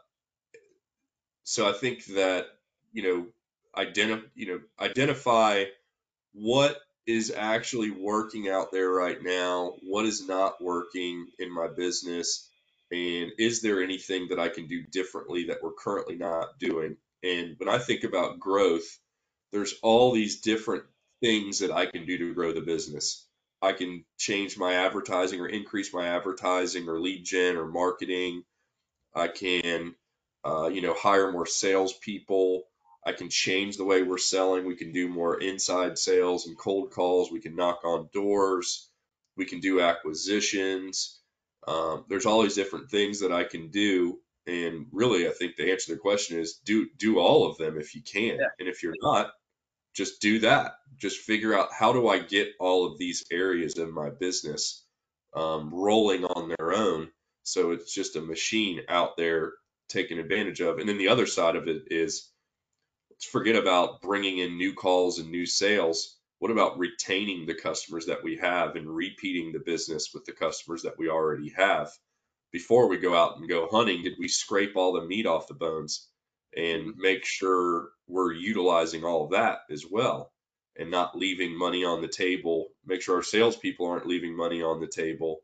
so 1.44 1.66
I 1.68 1.72
think 1.72 2.04
that 2.06 2.46
you 2.92 3.02
know, 3.02 3.26
identify 3.76 4.26
you 4.34 4.46
know 4.46 4.60
identify 4.78 5.64
what 6.34 6.76
is 7.06 7.32
actually 7.34 7.90
working 7.90 8.48
out 8.48 8.72
there 8.72 8.90
right 8.90 9.22
now, 9.22 9.74
what 9.82 10.04
is 10.04 10.26
not 10.26 10.62
working 10.62 11.28
in 11.38 11.54
my 11.54 11.68
business, 11.68 12.50
and 12.90 13.32
is 13.38 13.62
there 13.62 13.82
anything 13.82 14.28
that 14.28 14.38
I 14.38 14.48
can 14.48 14.66
do 14.66 14.82
differently 14.82 15.44
that 15.44 15.62
we're 15.62 15.72
currently 15.72 16.16
not 16.16 16.58
doing? 16.58 16.96
And 17.22 17.54
when 17.56 17.70
I 17.70 17.78
think 17.78 18.04
about 18.04 18.38
growth, 18.38 18.98
there's 19.50 19.74
all 19.82 20.12
these 20.12 20.40
different 20.40 20.84
things 21.20 21.60
that 21.60 21.70
I 21.70 21.86
can 21.86 22.06
do 22.06 22.18
to 22.18 22.34
grow 22.34 22.52
the 22.52 22.60
business. 22.60 23.26
I 23.62 23.72
can 23.72 24.04
change 24.18 24.58
my 24.58 24.74
advertising 24.74 25.40
or 25.40 25.48
increase 25.48 25.92
my 25.92 26.08
advertising 26.08 26.88
or 26.88 27.00
lead 27.00 27.24
gen 27.24 27.56
or 27.56 27.66
marketing. 27.66 28.44
I 29.14 29.28
can, 29.28 29.94
uh, 30.44 30.68
you 30.68 30.82
know, 30.82 30.94
hire 30.94 31.32
more 31.32 31.46
salespeople. 31.46 32.64
I 33.04 33.12
can 33.12 33.30
change 33.30 33.76
the 33.76 33.84
way 33.84 34.02
we're 34.02 34.18
selling. 34.18 34.66
We 34.66 34.76
can 34.76 34.92
do 34.92 35.08
more 35.08 35.40
inside 35.40 35.98
sales 35.98 36.46
and 36.46 36.58
cold 36.58 36.90
calls. 36.90 37.30
We 37.30 37.40
can 37.40 37.56
knock 37.56 37.80
on 37.84 38.10
doors. 38.12 38.90
We 39.36 39.46
can 39.46 39.60
do 39.60 39.80
acquisitions. 39.80 41.20
Um, 41.66 42.04
there's 42.08 42.26
all 42.26 42.42
these 42.42 42.54
different 42.54 42.90
things 42.90 43.20
that 43.20 43.32
I 43.32 43.44
can 43.44 43.70
do. 43.70 44.18
And 44.46 44.86
really, 44.92 45.28
I 45.28 45.32
think 45.32 45.56
the 45.56 45.70
answer 45.70 45.86
to 45.86 45.94
the 45.94 46.00
question 46.00 46.38
is 46.38 46.60
do 46.64 46.88
do 46.96 47.18
all 47.18 47.50
of 47.50 47.56
them 47.58 47.78
if 47.78 47.94
you 47.94 48.02
can. 48.02 48.38
Yeah. 48.38 48.46
And 48.58 48.68
if 48.68 48.82
you're 48.82 48.94
not, 49.00 49.32
just 49.96 50.20
do 50.20 50.40
that. 50.40 50.74
Just 50.98 51.20
figure 51.20 51.54
out 51.54 51.72
how 51.72 51.92
do 51.92 52.08
I 52.08 52.18
get 52.18 52.52
all 52.60 52.86
of 52.86 52.98
these 52.98 53.24
areas 53.32 53.78
of 53.78 53.92
my 53.92 54.10
business 54.10 54.84
um, 55.34 55.70
rolling 55.72 56.24
on 56.24 56.48
their 56.48 56.74
own. 56.74 57.08
So 57.44 57.70
it's 57.70 57.92
just 57.92 58.16
a 58.16 58.20
machine 58.20 58.82
out 58.88 59.16
there 59.16 59.52
taking 59.88 60.18
advantage 60.18 60.60
of. 60.60 60.78
And 60.78 60.88
then 60.88 60.98
the 60.98 61.08
other 61.08 61.26
side 61.26 61.56
of 61.56 61.68
it 61.68 61.84
is 61.90 62.30
forget 63.30 63.56
about 63.56 64.02
bringing 64.02 64.38
in 64.38 64.58
new 64.58 64.74
calls 64.74 65.18
and 65.18 65.30
new 65.30 65.46
sales. 65.46 66.18
What 66.40 66.50
about 66.50 66.78
retaining 66.78 67.46
the 67.46 67.54
customers 67.54 68.06
that 68.06 68.22
we 68.22 68.36
have 68.36 68.76
and 68.76 68.88
repeating 68.88 69.52
the 69.52 69.60
business 69.60 70.10
with 70.12 70.26
the 70.26 70.32
customers 70.32 70.82
that 70.82 70.98
we 70.98 71.08
already 71.08 71.50
have? 71.56 71.90
Before 72.52 72.88
we 72.88 72.98
go 72.98 73.14
out 73.14 73.38
and 73.38 73.48
go 73.48 73.68
hunting, 73.70 74.02
did 74.02 74.14
we 74.18 74.28
scrape 74.28 74.76
all 74.76 74.92
the 74.92 75.06
meat 75.06 75.26
off 75.26 75.48
the 75.48 75.54
bones 75.54 76.08
and 76.54 76.94
make 76.96 77.24
sure 77.24 77.90
we're 78.06 78.32
utilizing 78.32 79.04
all 79.04 79.24
of 79.24 79.30
that 79.30 79.60
as 79.70 79.84
well 79.88 80.32
and 80.78 80.90
not 80.90 81.16
leaving 81.16 81.56
money 81.56 81.84
on 81.84 82.02
the 82.02 82.08
table? 82.08 82.68
Make 82.84 83.02
sure 83.02 83.16
our 83.16 83.22
salespeople 83.22 83.86
aren't 83.86 84.06
leaving 84.06 84.36
money 84.36 84.62
on 84.62 84.80
the 84.80 84.86
table 84.86 85.40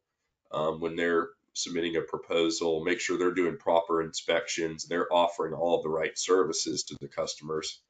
um, 0.52 0.80
when 0.80 0.96
they're 0.96 1.30
submitting 1.54 1.96
a 1.96 2.02
proposal, 2.02 2.84
make 2.84 3.00
sure 3.00 3.18
they're 3.18 3.34
doing 3.34 3.56
proper 3.58 4.02
inspections, 4.02 4.86
they're 4.86 5.12
offering 5.12 5.52
all 5.52 5.82
the 5.82 5.88
right 5.88 6.18
services 6.18 6.84
to 6.84 6.96
the 7.00 7.08
customers. 7.08 7.80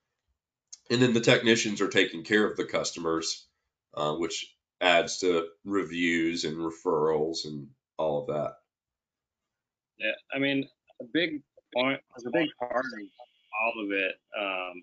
And 0.90 1.00
then 1.00 1.12
the 1.12 1.20
technicians 1.20 1.80
are 1.80 1.88
taking 1.88 2.24
care 2.24 2.44
of 2.44 2.56
the 2.56 2.64
customers, 2.64 3.46
uh, 3.94 4.14
which 4.14 4.52
adds 4.80 5.18
to 5.18 5.46
reviews 5.64 6.44
and 6.44 6.56
referrals 6.56 7.44
and 7.44 7.68
all 7.96 8.22
of 8.22 8.26
that. 8.28 8.54
Yeah, 9.98 10.12
I 10.34 10.38
mean, 10.40 10.68
a 11.00 11.04
big 11.04 11.42
point, 11.74 12.00
a 12.26 12.30
big 12.30 12.48
part 12.58 12.84
of 12.84 13.00
all 13.62 13.84
of 13.84 13.90
it 13.92 14.14
um, 14.38 14.82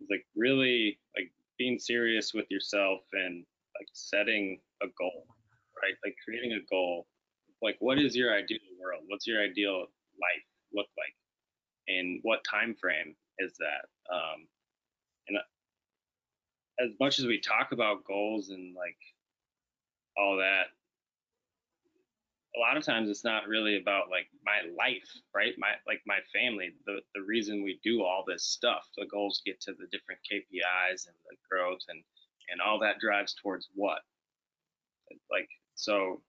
is 0.00 0.08
like 0.10 0.24
really 0.36 0.98
like 1.16 1.30
being 1.58 1.78
serious 1.78 2.32
with 2.34 2.46
yourself 2.50 3.00
and 3.12 3.44
like 3.78 3.88
setting 3.92 4.58
a 4.82 4.86
goal, 4.98 5.26
right? 5.82 5.94
Like 6.04 6.16
creating 6.24 6.52
a 6.52 6.64
goal. 6.70 7.06
Like 7.62 7.76
what 7.80 7.98
is 7.98 8.16
your 8.16 8.34
ideal 8.34 8.58
world? 8.80 9.02
What's 9.08 9.26
your 9.26 9.42
ideal 9.42 9.80
life 9.80 10.46
look 10.72 10.86
like? 10.96 11.14
And 11.88 12.20
what 12.22 12.40
time 12.48 12.74
frame 12.80 13.14
is 13.38 13.54
that? 13.58 14.14
Um, 14.14 14.46
and 15.28 15.38
uh, 15.38 16.84
as 16.84 16.90
much 17.00 17.18
as 17.18 17.26
we 17.26 17.40
talk 17.40 17.72
about 17.72 18.04
goals 18.04 18.50
and 18.50 18.74
like 18.74 18.96
all 20.16 20.36
that 20.36 20.66
a 22.58 22.60
lot 22.60 22.76
of 22.76 22.84
times 22.84 23.08
it's 23.08 23.24
not 23.24 23.46
really 23.46 23.78
about 23.78 24.10
like 24.10 24.26
my 24.44 24.68
life 24.76 25.08
right 25.34 25.54
my 25.58 25.70
like 25.86 26.02
my 26.06 26.18
family 26.34 26.74
the 26.86 26.98
the 27.14 27.22
reason 27.22 27.62
we 27.62 27.78
do 27.84 28.02
all 28.02 28.24
this 28.26 28.44
stuff 28.44 28.88
the 28.96 29.06
goals 29.06 29.40
get 29.46 29.60
to 29.60 29.72
the 29.72 29.86
different 29.92 30.20
kpis 30.30 31.06
and 31.06 31.16
the 31.30 31.36
growth 31.48 31.80
and 31.88 32.02
and 32.50 32.60
all 32.60 32.78
that 32.78 32.98
drives 32.98 33.34
towards 33.40 33.68
what 33.74 34.00
like 35.30 35.48
so 35.74 36.20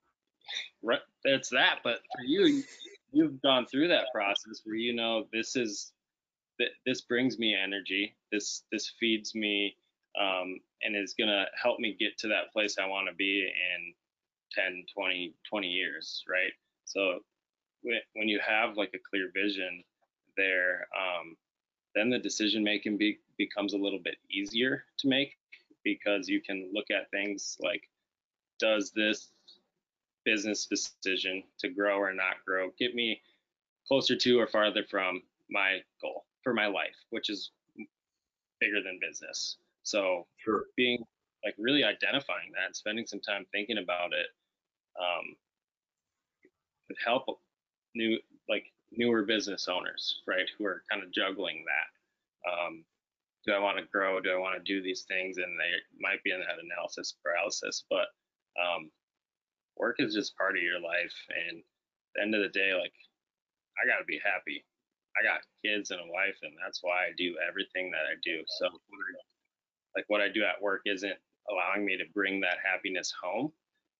right, 0.83 0.99
it's 1.23 1.49
that. 1.49 1.79
But 1.83 1.99
for 2.15 2.23
you, 2.25 2.63
you've 3.11 3.41
gone 3.41 3.65
through 3.65 3.87
that 3.89 4.07
process 4.13 4.61
where 4.63 4.75
you 4.75 4.93
know 4.93 5.25
this 5.33 5.55
is 5.55 5.91
this 6.85 7.01
brings 7.01 7.39
me 7.39 7.55
energy. 7.55 8.15
This 8.31 8.63
this 8.71 8.93
feeds 8.99 9.33
me 9.33 9.75
um, 10.19 10.59
and 10.81 10.95
is 10.95 11.15
gonna 11.17 11.45
help 11.61 11.79
me 11.79 11.95
get 11.99 12.17
to 12.19 12.27
that 12.29 12.51
place 12.51 12.77
I 12.77 12.87
want 12.87 13.07
to 13.07 13.15
be 13.15 13.47
in 13.47 13.93
10, 14.55 14.85
20, 14.95 15.33
20 15.49 15.67
years, 15.67 16.23
right? 16.29 16.51
So 16.85 17.19
when 17.83 18.27
you 18.27 18.39
have 18.45 18.77
like 18.77 18.91
a 18.93 19.09
clear 19.09 19.31
vision 19.33 19.83
there, 20.37 20.87
um, 20.97 21.35
then 21.95 22.09
the 22.09 22.19
decision 22.19 22.63
making 22.63 22.97
be, 22.97 23.19
becomes 23.37 23.73
a 23.73 23.77
little 23.77 23.99
bit 24.03 24.15
easier 24.29 24.83
to 24.99 25.07
make 25.07 25.37
because 25.83 26.27
you 26.27 26.41
can 26.41 26.69
look 26.73 26.91
at 26.91 27.09
things 27.11 27.57
like, 27.61 27.83
does 28.59 28.91
this 28.91 29.29
business 30.25 30.65
decision 30.65 31.43
to 31.59 31.69
grow 31.69 31.97
or 31.97 32.13
not 32.13 32.35
grow 32.45 32.69
get 32.77 32.93
me 32.93 33.21
closer 33.87 34.15
to 34.15 34.39
or 34.39 34.47
farther 34.47 34.83
from 34.89 35.21
my 35.49 35.79
goal 36.01 36.25
for 36.43 36.53
my 36.53 36.67
life, 36.67 36.95
which 37.09 37.29
is 37.29 37.51
bigger 38.59 38.81
than 38.83 38.99
business. 39.01 39.57
So 39.83 40.27
sure. 40.37 40.65
being 40.75 41.03
like 41.43 41.55
really 41.57 41.83
identifying 41.83 42.51
that 42.53 42.67
and 42.67 42.75
spending 42.75 43.07
some 43.07 43.21
time 43.21 43.45
thinking 43.51 43.77
about 43.77 44.11
it 44.13 44.27
um, 44.97 45.35
help 47.03 47.25
new 47.95 48.17
like 48.47 48.65
newer 48.91 49.23
business 49.23 49.67
owners, 49.67 50.21
right, 50.27 50.49
who 50.57 50.65
are 50.65 50.83
kind 50.89 51.03
of 51.03 51.11
juggling 51.11 51.63
that. 51.65 52.49
Um, 52.49 52.83
do 53.45 53.53
I 53.53 53.59
want 53.59 53.77
to 53.77 53.85
grow? 53.91 54.19
Do 54.19 54.31
I 54.31 54.37
want 54.37 54.57
to 54.57 54.73
do 54.73 54.81
these 54.81 55.05
things? 55.07 55.37
And 55.37 55.59
they 55.59 55.71
might 55.99 56.23
be 56.23 56.31
in 56.31 56.39
that 56.39 56.63
analysis 56.63 57.15
paralysis, 57.23 57.85
but 57.89 58.07
um, 58.59 58.91
work 59.77 59.95
is 59.99 60.13
just 60.13 60.37
part 60.37 60.57
of 60.57 60.63
your 60.63 60.81
life. 60.81 61.15
And 61.29 61.59
at 61.59 61.63
the 62.15 62.21
end 62.21 62.35
of 62.35 62.41
the 62.41 62.49
day, 62.49 62.73
like 62.73 62.93
I 63.81 63.87
got 63.87 63.99
to 63.99 64.05
be 64.05 64.19
happy. 64.23 64.65
I 65.19 65.23
got 65.23 65.41
kids 65.65 65.91
and 65.91 65.99
a 65.99 66.11
wife, 66.11 66.37
and 66.43 66.53
that's 66.63 66.79
why 66.81 67.09
I 67.09 67.11
do 67.17 67.35
everything 67.47 67.91
that 67.91 68.05
I 68.05 68.15
do. 68.23 68.43
So, 68.59 68.69
like 69.95 70.05
what 70.07 70.21
I 70.21 70.29
do 70.29 70.43
at 70.43 70.61
work 70.61 70.81
isn't 70.85 71.17
allowing 71.49 71.85
me 71.85 71.97
to 71.97 72.03
bring 72.13 72.39
that 72.41 72.59
happiness 72.63 73.11
home 73.21 73.51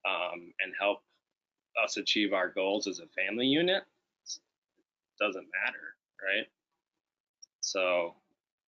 um, 0.07 0.53
and 0.59 0.73
help 0.79 1.03
us 1.83 1.97
achieve 1.97 2.33
our 2.33 2.49
goals 2.49 2.88
as 2.88 2.99
a 2.99 3.07
family 3.07 3.45
unit. 3.45 3.83
Doesn't 5.19 5.47
matter, 5.65 5.95
right? 6.23 6.47
So 7.62 8.15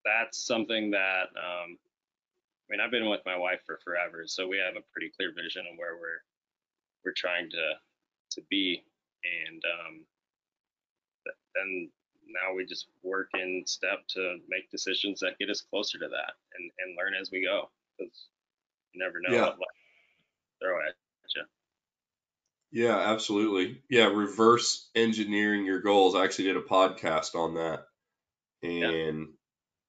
that's 0.05 0.45
something 0.45 0.91
that 0.91 1.29
um, 1.37 1.79
I 1.79 2.67
mean 2.69 2.81
I've 2.81 2.91
been 2.91 3.09
with 3.09 3.21
my 3.25 3.37
wife 3.37 3.61
for 3.65 3.79
forever, 3.85 4.25
so 4.27 4.49
we 4.49 4.59
have 4.59 4.77
a 4.77 4.85
pretty 4.93 5.13
clear 5.17 5.33
vision 5.33 5.65
of 5.71 5.79
where 5.79 5.95
we're 5.95 6.23
we're 7.05 7.15
trying 7.17 7.51
to 7.51 7.75
to 8.33 8.43
be 8.51 8.83
and 9.25 9.63
um, 9.65 10.01
then 11.55 11.91
now 12.27 12.55
we 12.55 12.65
just 12.65 12.87
work 13.03 13.29
in 13.35 13.63
step 13.67 14.07
to 14.09 14.39
make 14.49 14.71
decisions 14.71 15.21
that 15.21 15.39
get 15.39 15.51
us 15.51 15.61
closer 15.61 15.99
to 15.99 16.09
that 16.09 16.35
and, 16.57 16.71
and 16.79 16.97
learn 16.97 17.13
as 17.21 17.31
we 17.31 17.45
go 17.45 17.69
because 17.99 18.29
you 18.93 19.03
never 19.03 19.21
know 19.21 19.35
yeah. 19.35 19.43
what 19.43 19.59
life 19.59 19.81
throw 20.63 20.79
at 20.87 20.95
you 21.35 21.43
Yeah, 22.73 22.97
absolutely. 22.97 23.83
Yeah, 23.89 24.07
reverse 24.07 24.89
engineering 24.95 25.67
your 25.67 25.81
goals. 25.81 26.15
I 26.15 26.25
actually 26.25 26.45
did 26.45 26.57
a 26.57 26.63
podcast 26.63 27.35
on 27.35 27.55
that. 27.55 27.87
And 28.63 29.29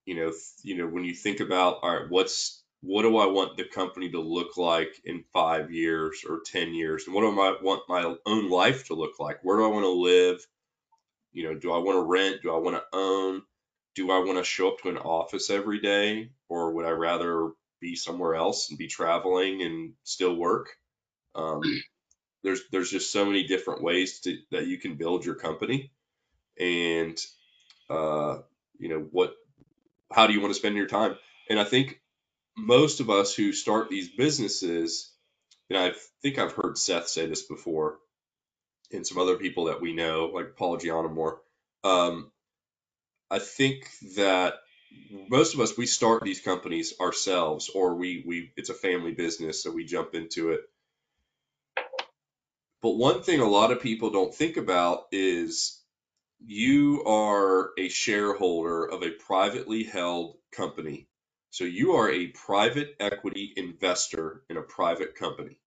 you 0.05 0.15
know, 0.15 0.31
th- 0.31 0.43
you 0.63 0.77
know, 0.77 0.87
when 0.87 1.05
you 1.05 1.13
think 1.15 1.39
about 1.41 1.79
all 1.83 1.95
right, 1.95 2.09
what's 2.09 2.63
what 2.81 3.03
do 3.03 3.17
I 3.17 3.27
want 3.27 3.57
the 3.57 3.65
company 3.65 4.11
to 4.11 4.21
look 4.21 4.57
like 4.57 4.93
in 5.05 5.25
five 5.33 5.71
years 5.71 6.23
or 6.27 6.41
ten 6.45 6.73
years, 6.73 7.05
and 7.05 7.15
what 7.15 7.21
do 7.21 7.29
I 7.39 7.57
want 7.61 7.83
my 7.89 8.15
own 8.25 8.49
life 8.49 8.87
to 8.87 8.95
look 8.95 9.19
like? 9.19 9.39
Where 9.43 9.57
do 9.57 9.65
I 9.65 9.69
want 9.69 9.83
to 9.85 9.91
live? 9.91 10.45
You 11.33 11.45
know, 11.45 11.59
do 11.59 11.71
I 11.73 11.77
want 11.79 11.97
to 11.97 12.03
rent? 12.03 12.41
Do 12.43 12.53
I 12.55 12.59
want 12.59 12.77
to 12.77 12.85
own? 12.93 13.43
Do 13.95 14.11
I 14.11 14.19
want 14.19 14.37
to 14.37 14.43
show 14.43 14.69
up 14.69 14.79
to 14.79 14.89
an 14.89 14.97
office 14.97 15.49
every 15.49 15.79
day, 15.81 16.31
or 16.49 16.73
would 16.73 16.85
I 16.85 16.91
rather 16.91 17.51
be 17.81 17.95
somewhere 17.95 18.35
else 18.35 18.69
and 18.69 18.77
be 18.79 18.87
traveling 18.87 19.61
and 19.61 19.93
still 20.03 20.35
work? 20.35 20.69
Um, 21.35 21.61
there's 22.43 22.61
there's 22.71 22.91
just 22.91 23.11
so 23.11 23.25
many 23.25 23.47
different 23.47 23.83
ways 23.83 24.21
to, 24.21 24.37
that 24.51 24.67
you 24.67 24.77
can 24.77 24.95
build 24.95 25.25
your 25.25 25.35
company, 25.35 25.91
and 26.59 27.17
uh, 27.89 28.39
you 28.79 28.89
know 28.89 29.07
what 29.11 29.35
how 30.11 30.27
do 30.27 30.33
you 30.33 30.41
want 30.41 30.53
to 30.53 30.59
spend 30.59 30.75
your 30.75 30.87
time? 30.87 31.17
And 31.49 31.59
I 31.59 31.63
think 31.63 32.01
most 32.57 32.99
of 32.99 33.09
us 33.09 33.35
who 33.35 33.53
start 33.53 33.89
these 33.89 34.09
businesses, 34.09 35.11
and 35.69 35.79
I 35.79 35.93
think 36.21 36.39
I've 36.39 36.53
heard 36.53 36.77
Seth 36.77 37.07
say 37.07 37.25
this 37.27 37.43
before, 37.43 37.97
and 38.91 39.05
some 39.07 39.17
other 39.19 39.37
people 39.37 39.65
that 39.65 39.81
we 39.81 39.93
know, 39.93 40.31
like 40.33 40.55
Paul 40.57 40.77
Giannamore, 40.77 41.37
um, 41.83 42.31
I 43.31 43.39
think 43.39 43.89
that 44.15 44.55
most 45.29 45.53
of 45.53 45.61
us 45.61 45.77
we 45.77 45.85
start 45.85 46.23
these 46.23 46.41
companies 46.41 46.95
ourselves, 46.99 47.69
or 47.73 47.95
we 47.95 48.23
we 48.25 48.51
it's 48.57 48.69
a 48.69 48.75
family 48.75 49.13
business, 49.13 49.63
so 49.63 49.71
we 49.71 49.85
jump 49.85 50.15
into 50.15 50.51
it. 50.51 50.61
But 52.81 52.91
one 52.91 53.21
thing 53.21 53.39
a 53.39 53.45
lot 53.49 53.71
of 53.71 53.81
people 53.81 54.09
don't 54.09 54.33
think 54.33 54.57
about 54.57 55.05
is 55.11 55.81
you 56.43 57.03
are 57.05 57.71
a 57.77 57.89
shareholder 57.89 58.85
of 58.85 59.03
a 59.03 59.11
privately 59.11 59.83
held 59.83 60.37
company. 60.51 61.07
So 61.51 61.63
you 61.65 61.93
are 61.93 62.09
a 62.09 62.27
private 62.27 62.95
equity 62.99 63.53
investor 63.55 64.43
in 64.49 64.57
a 64.57 64.61
private 64.63 65.15
company. 65.15 65.59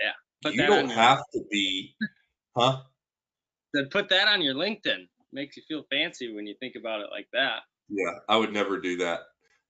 Yeah. 0.00 0.50
You 0.50 0.66
don't 0.66 0.84
on 0.84 0.88
your- 0.88 0.98
have 0.98 1.22
to 1.34 1.44
be, 1.50 1.94
huh? 2.56 2.82
Then 3.74 3.88
put 3.90 4.08
that 4.10 4.28
on 4.28 4.40
your 4.42 4.54
LinkedIn. 4.54 5.08
Makes 5.32 5.56
you 5.56 5.62
feel 5.66 5.84
fancy 5.90 6.32
when 6.32 6.46
you 6.46 6.54
think 6.60 6.74
about 6.76 7.00
it 7.00 7.08
like 7.10 7.28
that. 7.32 7.62
Yeah, 7.88 8.18
I 8.28 8.36
would 8.36 8.52
never 8.52 8.78
do 8.80 8.98
that. 8.98 9.20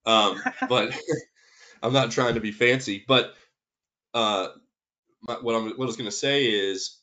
Um, 0.05 0.43
but 0.69 0.93
I'm 1.83 1.93
not 1.93 2.11
trying 2.11 2.35
to 2.35 2.41
be 2.41 2.53
fancy. 2.53 3.05
But 3.07 3.35
uh, 4.15 4.49
my, 5.23 5.35
what 5.35 5.55
I'm 5.55 5.71
what 5.71 5.85
I 5.85 5.87
was 5.87 5.97
going 5.97 6.11
to 6.11 6.17
say 6.17 6.47
is, 6.47 6.99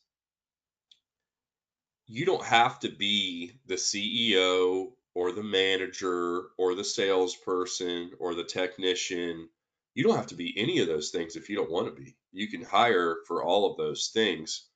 you 2.06 2.26
don't 2.26 2.44
have 2.44 2.80
to 2.80 2.90
be 2.90 3.52
the 3.66 3.76
CEO 3.76 4.92
or 5.14 5.32
the 5.32 5.42
manager 5.42 6.44
or 6.58 6.74
the 6.74 6.84
salesperson 6.84 8.12
or 8.18 8.34
the 8.34 8.44
technician. 8.44 9.48
You 9.94 10.04
don't 10.04 10.16
have 10.16 10.28
to 10.28 10.36
be 10.36 10.54
any 10.56 10.78
of 10.80 10.86
those 10.86 11.10
things 11.10 11.36
if 11.36 11.48
you 11.48 11.56
don't 11.56 11.70
want 11.70 11.86
to 11.86 12.02
be. 12.02 12.16
You 12.32 12.48
can 12.48 12.62
hire 12.62 13.16
for 13.26 13.42
all 13.42 13.70
of 13.70 13.76
those 13.76 14.10
things, 14.12 14.66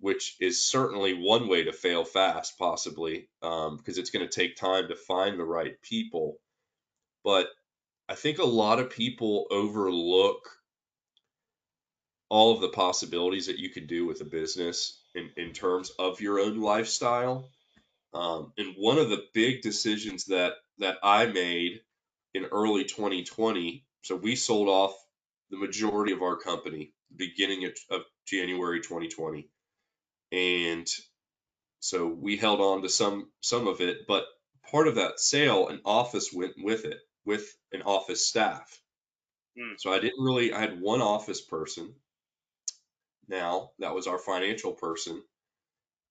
which 0.00 0.36
is 0.40 0.64
certainly 0.64 1.14
one 1.14 1.48
way 1.48 1.64
to 1.64 1.72
fail 1.72 2.04
fast, 2.04 2.58
possibly, 2.58 3.28
um, 3.42 3.76
because 3.76 3.98
it's 3.98 4.10
going 4.10 4.26
to 4.26 4.32
take 4.32 4.56
time 4.56 4.88
to 4.88 4.96
find 4.96 5.38
the 5.38 5.44
right 5.44 5.80
people. 5.82 6.38
But 7.24 7.48
I 8.08 8.14
think 8.14 8.38
a 8.38 8.44
lot 8.44 8.80
of 8.80 8.90
people 8.90 9.46
overlook 9.50 10.48
all 12.28 12.52
of 12.52 12.60
the 12.60 12.68
possibilities 12.68 13.46
that 13.46 13.58
you 13.58 13.70
can 13.70 13.86
do 13.86 14.06
with 14.06 14.20
a 14.20 14.24
business 14.24 15.00
in, 15.14 15.30
in 15.36 15.52
terms 15.52 15.90
of 15.98 16.20
your 16.20 16.40
own 16.40 16.60
lifestyle. 16.60 17.48
Um, 18.14 18.52
and 18.56 18.74
one 18.76 18.98
of 18.98 19.10
the 19.10 19.24
big 19.34 19.62
decisions 19.62 20.26
that 20.26 20.54
that 20.78 20.96
I 21.02 21.26
made 21.26 21.80
in 22.34 22.44
early 22.44 22.84
2020, 22.84 23.84
so 24.02 24.16
we 24.16 24.36
sold 24.36 24.68
off 24.68 24.94
the 25.50 25.56
majority 25.56 26.12
of 26.12 26.22
our 26.22 26.36
company 26.36 26.92
beginning 27.14 27.64
of, 27.64 27.72
of 27.90 28.02
January 28.26 28.80
2020, 28.80 29.48
and 30.32 30.86
so 31.80 32.06
we 32.06 32.36
held 32.36 32.60
on 32.60 32.82
to 32.82 32.88
some 32.88 33.30
some 33.40 33.68
of 33.68 33.80
it, 33.80 34.06
but 34.06 34.24
part 34.70 34.88
of 34.88 34.96
that 34.96 35.20
sale, 35.20 35.68
an 35.68 35.80
office 35.84 36.32
went 36.32 36.54
with 36.58 36.84
it, 36.84 36.98
with 37.24 37.56
an 37.72 37.82
office 37.82 38.26
staff. 38.26 38.80
Hmm. 39.58 39.74
So 39.78 39.92
I 39.92 40.00
didn't 40.00 40.22
really. 40.22 40.52
I 40.52 40.60
had 40.60 40.80
one 40.80 41.00
office 41.00 41.40
person. 41.40 41.94
Now 43.28 43.72
that 43.78 43.94
was 43.94 44.06
our 44.06 44.18
financial 44.18 44.72
person. 44.72 45.22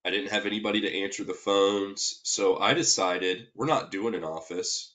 I 0.06 0.12
didn't 0.12 0.32
have 0.32 0.46
anybody 0.46 0.82
to 0.82 1.02
answer 1.04 1.24
the 1.24 1.34
phones, 1.34 2.20
so 2.24 2.58
I 2.60 2.74
decided 2.74 3.48
we're 3.56 3.66
not 3.66 3.92
doing 3.92 4.14
an 4.14 4.24
office. 4.24 4.94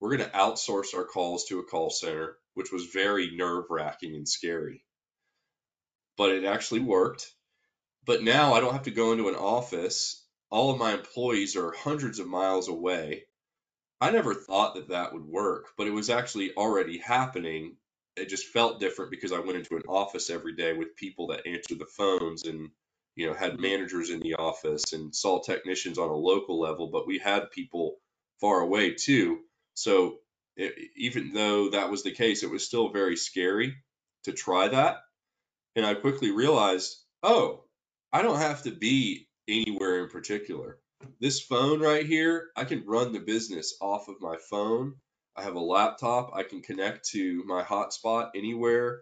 We're 0.00 0.16
going 0.16 0.28
to 0.28 0.36
outsource 0.36 0.94
our 0.94 1.04
calls 1.04 1.44
to 1.46 1.60
a 1.60 1.64
call 1.64 1.90
center, 1.90 2.36
which 2.54 2.72
was 2.72 2.86
very 2.86 3.30
nerve 3.34 3.66
wracking 3.70 4.14
and 4.14 4.28
scary. 4.28 4.84
But 6.16 6.30
it 6.30 6.44
actually 6.44 6.80
worked. 6.80 7.32
But 8.04 8.22
now 8.22 8.54
I 8.54 8.60
don't 8.60 8.72
have 8.72 8.82
to 8.84 8.90
go 8.90 9.12
into 9.12 9.28
an 9.28 9.34
office. 9.34 10.26
All 10.50 10.70
of 10.70 10.78
my 10.78 10.92
employees 10.92 11.56
are 11.56 11.72
hundreds 11.72 12.18
of 12.18 12.26
miles 12.26 12.68
away. 12.68 13.24
I 14.00 14.10
never 14.10 14.34
thought 14.34 14.74
that 14.74 14.88
that 14.88 15.12
would 15.12 15.24
work, 15.24 15.68
but 15.76 15.86
it 15.86 15.92
was 15.92 16.10
actually 16.10 16.54
already 16.54 16.98
happening. 16.98 17.76
It 18.16 18.28
just 18.28 18.46
felt 18.46 18.80
different 18.80 19.10
because 19.10 19.32
I 19.32 19.38
went 19.38 19.58
into 19.58 19.76
an 19.76 19.84
office 19.88 20.30
every 20.30 20.54
day 20.54 20.72
with 20.72 20.96
people 20.96 21.28
that 21.28 21.46
answered 21.46 21.78
the 21.78 21.86
phones 21.86 22.44
and 22.44 22.70
you 23.16 23.26
know 23.26 23.34
had 23.34 23.52
mm-hmm. 23.52 23.62
managers 23.62 24.10
in 24.10 24.20
the 24.20 24.34
office 24.34 24.92
and 24.92 25.14
saw 25.14 25.40
technicians 25.40 25.98
on 25.98 26.08
a 26.08 26.14
local 26.14 26.60
level, 26.60 26.88
but 26.88 27.06
we 27.06 27.18
had 27.18 27.50
people 27.50 27.96
far 28.40 28.60
away 28.60 28.94
too. 28.94 29.40
So 29.74 30.18
it, 30.56 30.74
even 30.96 31.32
though 31.32 31.70
that 31.70 31.90
was 31.90 32.02
the 32.02 32.12
case, 32.12 32.42
it 32.42 32.50
was 32.50 32.66
still 32.66 32.90
very 32.90 33.16
scary 33.16 33.74
to 34.24 34.32
try 34.32 34.68
that. 34.68 34.98
And 35.76 35.86
I 35.86 35.94
quickly 35.94 36.30
realized, 36.30 36.96
oh, 37.22 37.64
I 38.12 38.22
don't 38.22 38.38
have 38.38 38.62
to 38.64 38.72
be 38.72 39.28
anywhere 39.48 40.02
in 40.02 40.08
particular. 40.08 40.78
This 41.20 41.40
phone 41.40 41.80
right 41.80 42.04
here, 42.04 42.50
I 42.56 42.64
can 42.64 42.86
run 42.86 43.12
the 43.12 43.20
business 43.20 43.76
off 43.80 44.08
of 44.08 44.20
my 44.20 44.36
phone. 44.50 44.96
I 45.40 45.44
have 45.44 45.54
a 45.54 45.60
laptop. 45.60 46.32
I 46.34 46.42
can 46.42 46.60
connect 46.60 47.08
to 47.10 47.42
my 47.46 47.62
hotspot 47.62 48.30
anywhere 48.34 49.00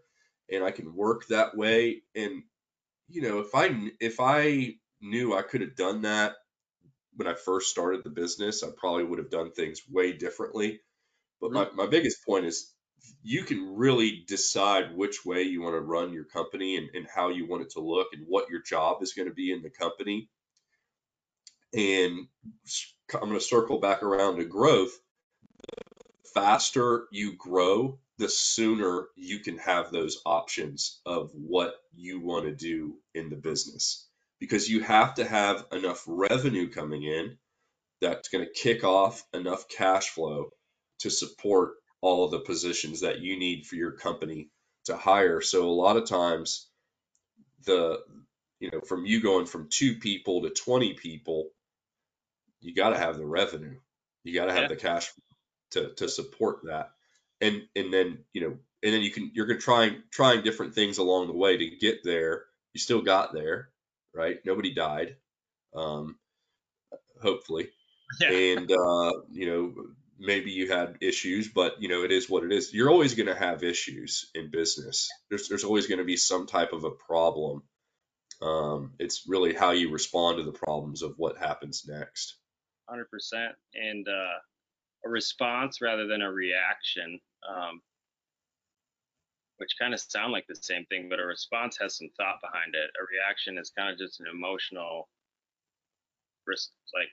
and 0.50 0.62
I 0.62 0.70
can 0.70 0.94
work 0.94 1.26
that 1.26 1.56
way. 1.56 2.02
And, 2.14 2.42
you 3.08 3.22
know, 3.22 3.40
if 3.40 3.54
I, 3.54 3.90
if 4.00 4.20
I 4.20 4.74
knew 5.00 5.36
I 5.36 5.42
could 5.42 5.62
have 5.62 5.74
done 5.76 6.02
that 6.02 6.34
when 7.16 7.26
I 7.26 7.34
first 7.34 7.70
started 7.70 8.04
the 8.04 8.10
business, 8.10 8.62
I 8.62 8.68
probably 8.76 9.04
would 9.04 9.18
have 9.18 9.30
done 9.30 9.50
things 9.50 9.80
way 9.90 10.12
differently. 10.12 10.80
But 11.40 11.50
my, 11.50 11.64
mm-hmm. 11.64 11.76
my 11.76 11.86
biggest 11.86 12.24
point 12.24 12.46
is 12.46 12.72
you 13.22 13.42
can 13.42 13.74
really 13.76 14.24
decide 14.28 14.96
which 14.96 15.24
way 15.24 15.42
you 15.42 15.62
want 15.62 15.74
to 15.74 15.80
run 15.80 16.12
your 16.12 16.24
company 16.24 16.76
and, 16.76 16.88
and 16.94 17.06
how 17.12 17.30
you 17.30 17.48
want 17.48 17.62
it 17.62 17.70
to 17.70 17.80
look 17.80 18.08
and 18.12 18.24
what 18.28 18.48
your 18.48 18.62
job 18.62 19.02
is 19.02 19.14
going 19.14 19.28
to 19.28 19.34
be 19.34 19.50
in 19.50 19.62
the 19.62 19.70
company. 19.70 20.28
And 21.74 22.28
I'm 23.12 23.28
going 23.28 23.34
to 23.34 23.40
circle 23.40 23.80
back 23.80 24.04
around 24.04 24.36
to 24.36 24.44
growth. 24.44 24.92
Faster 26.34 27.08
you 27.10 27.34
grow, 27.36 27.98
the 28.18 28.28
sooner 28.28 29.08
you 29.16 29.40
can 29.40 29.58
have 29.58 29.90
those 29.90 30.20
options 30.26 31.00
of 31.06 31.30
what 31.34 31.74
you 31.94 32.20
want 32.20 32.44
to 32.46 32.54
do 32.54 32.96
in 33.14 33.30
the 33.30 33.36
business 33.36 34.08
because 34.40 34.68
you 34.68 34.80
have 34.82 35.14
to 35.14 35.24
have 35.24 35.66
enough 35.72 36.04
revenue 36.06 36.68
coming 36.70 37.02
in 37.02 37.36
that's 38.00 38.28
going 38.28 38.44
to 38.44 38.52
kick 38.52 38.84
off 38.84 39.24
enough 39.32 39.68
cash 39.68 40.10
flow 40.10 40.50
to 41.00 41.10
support 41.10 41.74
all 42.00 42.24
of 42.24 42.30
the 42.30 42.40
positions 42.40 43.00
that 43.00 43.20
you 43.20 43.38
need 43.38 43.66
for 43.66 43.76
your 43.76 43.92
company 43.92 44.50
to 44.84 44.96
hire. 44.96 45.40
So 45.40 45.68
a 45.68 45.70
lot 45.70 45.96
of 45.96 46.06
times 46.06 46.68
the 47.64 48.00
you 48.60 48.70
know 48.72 48.80
from 48.80 49.06
you 49.06 49.20
going 49.22 49.46
from 49.46 49.68
2 49.70 49.96
people 49.96 50.42
to 50.42 50.50
20 50.50 50.94
people, 50.94 51.50
you 52.60 52.74
got 52.74 52.90
to 52.90 52.98
have 52.98 53.16
the 53.16 53.26
revenue. 53.26 53.78
You 54.24 54.34
got 54.34 54.46
to 54.46 54.52
have 54.52 54.62
Yeah. 54.62 54.68
the 54.68 54.76
cash 54.76 55.12
to 55.72 55.94
to 55.96 56.08
support 56.08 56.60
that. 56.64 56.92
And 57.40 57.62
and 57.76 57.92
then, 57.92 58.18
you 58.32 58.40
know, 58.42 58.58
and 58.82 58.94
then 58.94 59.02
you 59.02 59.10
can 59.10 59.30
you're 59.34 59.46
going 59.46 59.58
to 59.58 59.64
trying 59.64 60.02
trying 60.10 60.42
different 60.42 60.74
things 60.74 60.98
along 60.98 61.26
the 61.28 61.36
way 61.36 61.56
to 61.56 61.76
get 61.76 62.04
there. 62.04 62.44
You 62.74 62.80
still 62.80 63.02
got 63.02 63.32
there, 63.32 63.70
right? 64.14 64.38
Nobody 64.44 64.74
died. 64.74 65.16
Um 65.74 66.16
hopefully 67.20 67.68
Yeah. 68.20 68.30
and 68.30 68.70
uh, 68.70 69.12
you 69.30 69.46
know 69.46 69.74
maybe 70.18 70.50
you 70.50 70.70
had 70.70 70.96
issues 71.00 71.48
but 71.48 71.82
you 71.82 71.88
know 71.88 72.04
it 72.04 72.10
is 72.10 72.30
what 72.30 72.42
it 72.42 72.52
is 72.52 72.72
you're 72.72 72.90
always 72.90 73.14
going 73.14 73.26
to 73.26 73.34
have 73.34 73.62
issues 73.62 74.30
in 74.34 74.50
business 74.50 75.10
there's 75.28 75.48
there's 75.48 75.64
always 75.64 75.86
going 75.88 75.98
to 75.98 76.04
be 76.04 76.16
some 76.16 76.46
type 76.46 76.72
of 76.72 76.84
a 76.84 76.90
problem 76.90 77.62
um, 78.40 78.92
it's 78.98 79.24
really 79.28 79.52
how 79.52 79.72
you 79.72 79.90
respond 79.90 80.38
to 80.38 80.44
the 80.44 80.52
problems 80.52 81.02
of 81.02 81.14
what 81.18 81.36
happens 81.38 81.84
next 81.86 82.36
hundred 82.88 83.10
percent, 83.10 83.52
and 83.74 84.06
uh, 84.08 84.38
a 85.04 85.08
response 85.08 85.80
rather 85.80 86.06
than 86.06 86.22
a 86.22 86.32
reaction. 86.32 87.20
Um, 87.48 87.80
which 89.58 89.74
kind 89.78 89.92
of 89.92 90.00
sound 90.00 90.32
like 90.32 90.46
the 90.46 90.54
same 90.54 90.86
thing, 90.86 91.08
but 91.10 91.18
a 91.18 91.26
response 91.26 91.76
has 91.80 91.98
some 91.98 92.08
thought 92.16 92.38
behind 92.40 92.74
it. 92.74 92.90
A 92.94 93.02
reaction 93.10 93.58
is 93.58 93.74
kind 93.76 93.90
of 93.90 93.98
just 93.98 94.20
an 94.20 94.26
emotional, 94.30 95.10
like 96.94 97.10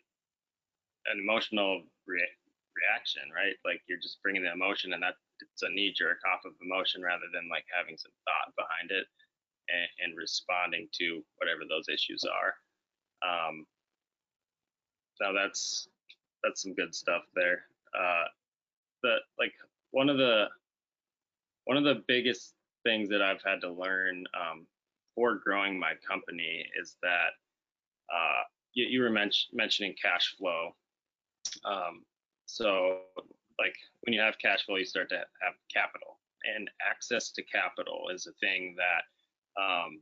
an 1.09 1.19
emotional 1.19 1.81
re- 2.05 2.37
reaction, 2.77 3.23
right? 3.33 3.57
Like 3.65 3.81
you're 3.89 4.01
just 4.01 4.21
bringing 4.21 4.43
the 4.43 4.53
emotion, 4.53 4.93
and 4.93 5.01
that 5.01 5.17
it's 5.41 5.63
a 5.63 5.69
knee 5.69 5.93
jerk 5.97 6.21
off 6.31 6.45
of 6.45 6.53
emotion 6.61 7.01
rather 7.01 7.25
than 7.33 7.49
like 7.49 7.65
having 7.73 7.97
some 7.97 8.13
thought 8.29 8.53
behind 8.53 8.93
it 8.93 9.09
and, 9.69 9.89
and 10.05 10.17
responding 10.17 10.87
to 11.01 11.25
whatever 11.37 11.65
those 11.67 11.89
issues 11.89 12.23
are. 12.29 12.53
Um, 13.25 13.65
so 15.17 15.33
that's 15.33 15.89
that's 16.43 16.61
some 16.61 16.75
good 16.75 16.93
stuff 16.93 17.23
there. 17.33 17.65
Uh, 17.97 18.25
the 19.03 19.15
like 19.39 19.53
one 19.91 20.09
of 20.09 20.17
the 20.17 20.47
one 21.65 21.77
of 21.77 21.83
the 21.83 22.03
biggest 22.07 22.53
things 22.83 23.09
that 23.09 23.21
I've 23.21 23.41
had 23.43 23.61
to 23.61 23.71
learn 23.71 24.23
um, 24.39 24.67
for 25.15 25.35
growing 25.35 25.79
my 25.79 25.93
company 26.07 26.65
is 26.79 26.95
that 27.01 27.31
uh, 28.13 28.43
you, 28.73 28.85
you, 28.85 29.01
were 29.01 29.09
men- 29.09 29.31
mentioning 29.51 29.95
cash 29.99 30.35
flow. 30.37 30.75
Um, 31.65 32.03
so, 32.45 32.99
like 33.59 33.75
when 34.01 34.13
you 34.13 34.21
have 34.21 34.37
cash 34.37 34.65
flow, 34.65 34.75
you 34.75 34.85
start 34.85 35.09
to 35.09 35.15
have 35.15 35.53
capital, 35.73 36.19
and 36.55 36.69
access 36.87 37.31
to 37.31 37.43
capital 37.43 38.09
is 38.13 38.27
a 38.27 38.33
thing 38.33 38.75
that, 38.77 39.61
um, 39.61 40.01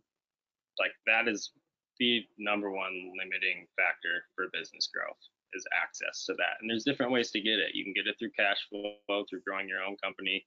like, 0.80 0.92
that 1.08 1.30
is 1.30 1.52
the 2.00 2.26
number 2.38 2.70
one 2.70 3.14
limiting 3.18 3.68
factor 3.78 4.26
for 4.36 4.50
business 4.52 4.90
growth 4.94 5.16
is 5.56 5.66
access 5.82 6.26
to 6.26 6.34
that. 6.34 6.62
And 6.62 6.70
there's 6.70 6.84
different 6.84 7.12
ways 7.12 7.32
to 7.32 7.42
get 7.42 7.60
it. 7.60 7.74
You 7.74 7.84
can 7.84 7.94
get 7.94 8.08
it 8.08 8.16
through 8.20 8.32
cash 8.38 8.68
flow, 8.70 9.26
through 9.30 9.42
growing 9.46 9.68
your 9.68 9.84
own 9.84 9.98
company. 10.04 10.46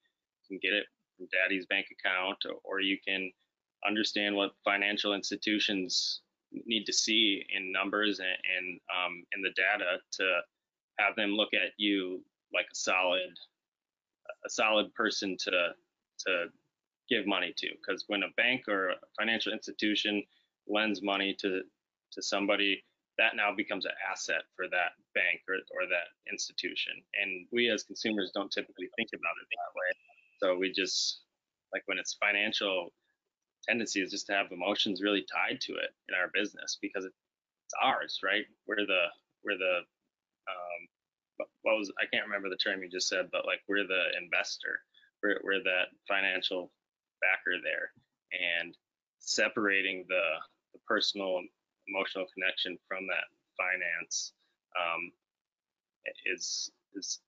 You 0.49 0.59
can 0.59 0.61
get 0.63 0.77
it 0.77 0.87
from 1.17 1.29
daddy's 1.33 1.67
bank 1.67 1.87
account, 1.93 2.39
or 2.65 2.81
you 2.81 2.99
can 3.07 3.31
understand 3.87 4.35
what 4.35 4.53
financial 4.65 5.15
institutions 5.15 6.21
need 6.53 6.85
to 6.85 6.93
see 6.93 7.45
in 7.55 7.73
numbers 7.73 8.21
and, 8.21 8.29
and 8.29 8.81
um, 8.95 9.25
in 9.35 9.43
the 9.43 9.51
data 9.57 9.99
to 10.13 10.41
have 10.99 11.17
them 11.17 11.31
look 11.31 11.53
at 11.53 11.73
you 11.77 12.23
like 12.53 12.67
a 12.73 12.75
solid 12.75 13.37
a 14.45 14.51
solid 14.51 14.93
person 14.95 15.37
to 15.39 15.51
to 16.19 16.47
give 17.09 17.27
money 17.27 17.53
to 17.57 17.69
because 17.81 18.05
when 18.09 18.23
a 18.23 18.33
bank 18.37 18.63
or 18.69 18.91
a 18.91 18.95
financial 19.19 19.53
institution 19.53 20.23
lends 20.69 21.03
money 21.03 21.37
to 21.39 21.63
to 22.13 22.23
somebody 22.23 22.83
that 23.19 23.37
now 23.37 23.55
becomes 23.55 23.85
an 23.85 23.97
asset 24.11 24.45
for 24.55 24.67
that 24.69 24.93
bank 25.15 25.41
or, 25.49 25.57
or 25.73 25.89
that 25.89 26.13
institution. 26.31 26.93
And 27.21 27.47
we 27.53 27.71
as 27.71 27.83
consumers 27.83 28.31
don't 28.35 28.51
typically 28.53 28.89
think 28.97 29.11
about 29.15 29.37
it 29.41 29.49
that 29.49 29.73
way. 29.75 29.91
So 30.41 30.59
we 30.59 30.73
just 30.73 31.21
like 31.73 31.83
when 31.87 31.99
it's 31.99 32.17
financial 32.21 32.93
tendency 33.67 34.01
is 34.01 34.11
just 34.11 34.27
to 34.27 34.35
have 34.35 34.53
emotions 34.53 35.03
really 35.03 35.25
tied 35.27 35.61
to 35.63 35.73
it 35.73 35.91
in 36.09 36.15
our 36.15 36.31
business 36.33 36.79
because 36.81 37.05
it's 37.05 37.75
ours 37.83 38.21
right? 38.23 38.45
We're 38.67 38.87
the 38.87 39.07
we're 39.45 39.59
the 39.59 39.81
um, 40.49 40.81
what 41.63 41.79
was 41.79 41.93
I 42.01 42.07
can't 42.13 42.27
remember 42.27 42.49
the 42.49 42.57
term 42.57 42.83
you 42.83 42.89
just 42.89 43.09
said, 43.09 43.29
but 43.33 43.47
like 43.47 43.61
we're 43.69 43.87
the 43.87 44.05
investor, 44.21 44.81
we're 45.23 45.41
we're 45.43 45.63
that 45.65 45.93
financial 46.09 46.71
backer 47.21 47.59
there, 47.63 47.91
and 48.33 48.77
separating 49.19 50.05
the 50.09 50.23
the 50.73 50.81
personal 50.87 51.41
emotional 51.89 52.27
connection 52.35 52.79
from 52.89 53.07
that 53.07 53.27
finance 53.57 54.33
um, 54.77 55.13
is 56.27 56.71
is 56.95 57.21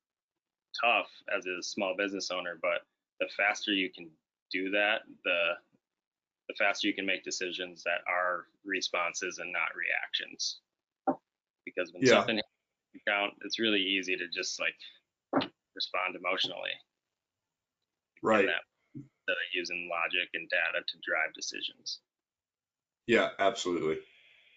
tough 0.81 1.09
as 1.37 1.47
a 1.47 1.63
small 1.63 1.95
business 1.97 2.31
owner, 2.31 2.59
but 2.61 2.87
the 3.21 3.29
faster 3.37 3.73
you 3.73 3.91
can 3.91 4.09
do 4.51 4.71
that, 4.71 5.03
the 5.25 5.55
the 6.49 6.55
faster 6.59 6.89
you 6.89 6.95
can 6.95 7.05
make 7.07 7.25
decisions 7.25 7.83
that 7.85 8.01
are 8.09 8.47
responses 8.65 9.39
and 9.39 9.53
not 9.53 9.69
reactions. 9.77 10.61
Because 11.65 11.93
when 11.93 12.03
yeah. 12.03 12.13
something 12.13 12.41
account, 13.07 13.35
it's 13.45 13.59
really 13.59 13.81
easy 13.81 14.17
to 14.17 14.27
just 14.29 14.59
like 14.59 14.75
respond 15.75 16.17
emotionally. 16.17 16.73
Right. 18.23 18.47
That, 18.47 18.65
instead 18.95 19.33
of 19.33 19.49
using 19.53 19.89
logic 19.91 20.31
and 20.35 20.49
data 20.49 20.85
to 20.87 20.97
drive 21.07 21.35
decisions. 21.35 22.01
Yeah, 23.07 23.31
absolutely. 23.39 23.99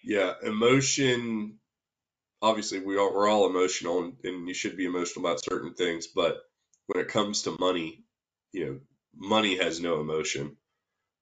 Yeah, 0.04 0.34
emotion. 0.44 1.60
Obviously, 2.42 2.80
we 2.80 2.98
are 2.98 3.14
we're 3.14 3.30
all 3.30 3.50
emotional, 3.50 4.04
and, 4.04 4.14
and 4.24 4.48
you 4.48 4.54
should 4.54 4.78
be 4.78 4.86
emotional 4.86 5.26
about 5.26 5.44
certain 5.44 5.74
things. 5.74 6.08
But 6.08 6.38
when 6.88 7.04
it 7.04 7.10
comes 7.10 7.44
to 7.44 7.56
money, 7.60 8.04
you 8.52 8.66
know, 8.66 8.80
money 9.16 9.58
has 9.58 9.80
no 9.80 10.00
emotion. 10.00 10.58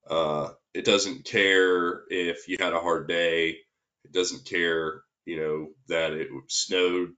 Uh, 0.10 0.52
it 0.74 0.86
doesn't 0.86 1.26
care 1.26 2.04
if 2.10 2.48
you 2.48 2.58
had 2.60 2.74
a 2.74 2.80
hard 2.80 3.08
day. 3.08 3.58
It 4.06 4.12
doesn't 4.14 4.46
care 4.46 5.04
you 5.30 5.38
know, 5.38 5.68
that 5.88 6.14
it 6.14 6.28
snowed 6.48 7.14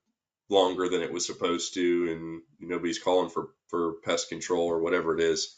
longer 0.49 0.89
than 0.89 1.01
it 1.01 1.13
was 1.13 1.25
supposed 1.25 1.75
to 1.75 2.11
and 2.11 2.41
nobody's 2.59 2.99
calling 2.99 3.29
for, 3.29 3.51
for 3.69 3.93
pest 4.03 4.27
control 4.27 4.65
or 4.67 4.81
whatever 4.81 5.17
it 5.17 5.23
is. 5.23 5.55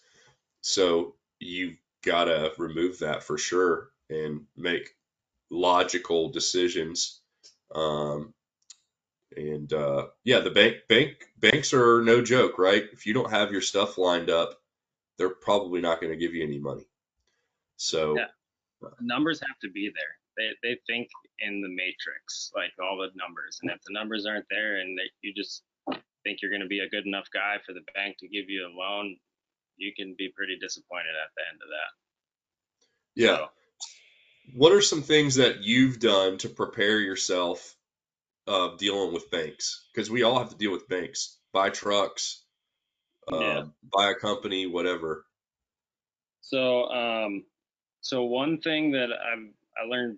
So 0.62 1.16
you've 1.40 1.78
got 2.06 2.26
to 2.26 2.54
remove 2.60 3.00
that 3.00 3.24
for 3.24 3.40
sure 3.40 3.90
and 4.12 4.42
make 4.56 4.92
logical 5.54 6.30
decisions. 6.30 7.22
Um, 7.74 8.34
and 9.36 9.72
uh, 9.72 10.08
yeah, 10.24 10.40
the 10.40 10.52
bank 10.52 10.78
bank 10.88 11.26
banks 11.40 11.74
are 11.74 12.04
no 12.04 12.22
joke, 12.22 12.60
right? 12.60 12.84
If 12.94 13.06
you 13.06 13.14
don't 13.14 13.32
have 13.32 13.52
your 13.52 13.62
stuff 13.62 13.98
lined 13.98 14.30
up, 14.30 14.60
they're 15.18 15.30
probably 15.30 15.82
not 15.82 16.02
going 16.02 16.12
to 16.12 16.20
give 16.20 16.34
you 16.34 16.44
any 16.44 16.60
money. 16.60 16.88
So 17.78 18.16
yeah. 18.18 18.90
numbers 19.02 19.40
have 19.40 19.60
to 19.62 19.72
be 19.72 19.92
there 19.94 20.18
they, 20.38 20.50
they 20.62 20.78
think 20.88 21.10
in 21.40 21.62
the 21.62 21.70
matrix, 21.70 22.52
like 22.56 22.72
all 22.82 22.98
the 22.98 23.12
numbers. 23.16 23.60
And 23.62 23.72
if 23.72 23.82
the 23.86 23.94
numbers 23.94 24.26
aren't 24.26 24.48
there 24.50 24.80
and 24.82 24.98
they, 24.98 25.10
you 25.22 25.34
just 25.34 25.64
think 26.24 26.40
you're 26.42 26.52
going 26.52 26.66
to 26.66 26.72
be 26.72 26.80
a 26.80 26.90
good 26.90 27.06
enough 27.06 27.28
guy 27.34 27.58
for 27.66 27.74
the 27.74 27.86
bank 27.94 28.18
to 28.20 28.28
give 28.28 28.50
you 28.50 28.68
a 28.68 28.72
loan, 28.74 29.18
you 29.78 29.92
can 29.96 30.16
be 30.18 30.32
pretty 30.36 30.58
disappointed 30.60 31.14
at 31.18 31.32
the 31.36 31.44
end 31.52 31.60
of 31.62 31.70
that. 31.70 31.92
Yeah. 33.16 33.38
So, 33.38 33.50
what 34.54 34.72
are 34.72 34.82
some 34.82 35.02
things 35.02 35.36
that 35.36 35.64
you've 35.64 36.00
done 36.00 36.38
to 36.40 36.50
prepare 36.50 37.00
yourself 37.00 37.76
uh, 38.48 38.76
dealing 38.78 39.14
with 39.14 39.32
banks? 39.32 39.88
Because 39.94 40.10
we 40.10 40.24
all 40.24 40.40
have 40.40 40.50
to 40.50 40.58
deal 40.58 40.72
with 40.72 40.88
banks, 40.88 41.38
buy 41.54 41.70
trucks, 41.70 42.44
uh, 43.32 43.40
yeah. 43.40 43.64
buy 43.96 44.12
a 44.12 44.16
company, 44.16 44.68
whatever. 44.68 45.26
So, 46.42 46.86
um, 46.86 47.46
so 48.02 48.24
one 48.26 48.60
thing 48.60 48.92
that 48.92 49.10
I've 49.12 49.50
I 49.82 49.88
learned 49.88 50.18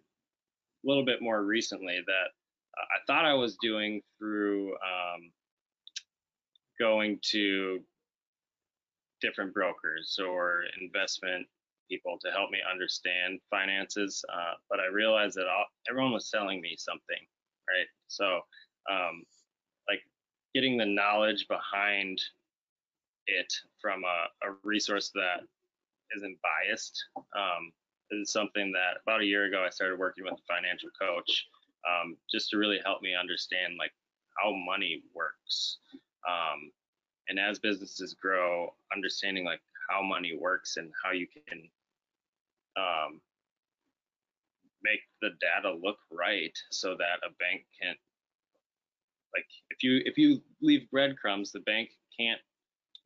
a 0.83 0.87
little 0.87 1.05
bit 1.05 1.21
more 1.21 1.41
recently 1.41 1.99
that 2.05 2.27
I 2.77 2.99
thought 3.07 3.25
I 3.25 3.35
was 3.35 3.57
doing 3.61 4.01
through 4.19 4.73
um, 4.73 5.31
going 6.79 7.19
to 7.31 7.79
different 9.21 9.53
brokers 9.53 10.19
or 10.19 10.63
investment 10.81 11.47
people 11.89 12.17
to 12.23 12.31
help 12.31 12.51
me 12.51 12.59
understand 12.69 13.39
finances. 13.49 14.23
Uh, 14.31 14.53
but 14.69 14.79
I 14.79 14.87
realized 14.87 15.35
that 15.35 15.47
all, 15.47 15.65
everyone 15.89 16.13
was 16.13 16.29
selling 16.29 16.61
me 16.61 16.75
something, 16.77 17.23
right? 17.69 17.87
So, 18.07 18.41
um, 18.89 19.23
like 19.87 20.01
getting 20.53 20.77
the 20.77 20.85
knowledge 20.85 21.47
behind 21.47 22.19
it 23.27 23.51
from 23.81 24.03
a, 24.03 24.47
a 24.47 24.55
resource 24.63 25.11
that 25.15 25.41
isn't 26.15 26.37
biased 26.41 27.05
um, 27.35 27.71
is 28.11 28.31
something 28.31 28.71
that 28.71 29.01
about 29.01 29.21
a 29.21 29.25
year 29.25 29.45
ago 29.45 29.63
I 29.65 29.69
started 29.69 29.99
working 29.99 30.23
with 30.23 30.33
a 30.33 30.53
financial 30.53 30.89
coach 30.99 31.47
um, 31.87 32.17
just 32.31 32.49
to 32.49 32.57
really 32.57 32.79
help 32.83 33.01
me 33.01 33.15
understand 33.15 33.75
like 33.79 33.91
how 34.37 34.53
money 34.53 35.03
works. 35.13 35.77
Um, 36.27 36.71
and 37.27 37.39
as 37.39 37.59
businesses 37.59 38.13
grow, 38.13 38.73
understanding 38.95 39.45
like 39.45 39.61
how 39.89 40.01
money 40.01 40.37
works 40.39 40.77
and 40.77 40.91
how 41.03 41.11
you 41.11 41.27
can 41.27 41.69
um, 42.77 43.21
make 44.83 45.01
the 45.21 45.29
data 45.41 45.73
look 45.73 45.97
right 46.11 46.57
so 46.71 46.95
that 46.97 47.25
a 47.25 47.31
bank 47.39 47.65
can 47.81 47.95
like 49.33 49.47
if 49.69 49.83
you 49.83 50.01
if 50.05 50.17
you 50.17 50.41
leave 50.61 50.89
breadcrumbs, 50.91 51.51
the 51.51 51.59
bank 51.61 51.89
can't 52.17 52.39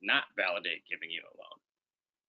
not 0.02 0.24
validate 0.38 0.84
giving 0.90 1.10
you 1.10 1.22
a 1.22 1.34
loan 1.38 1.60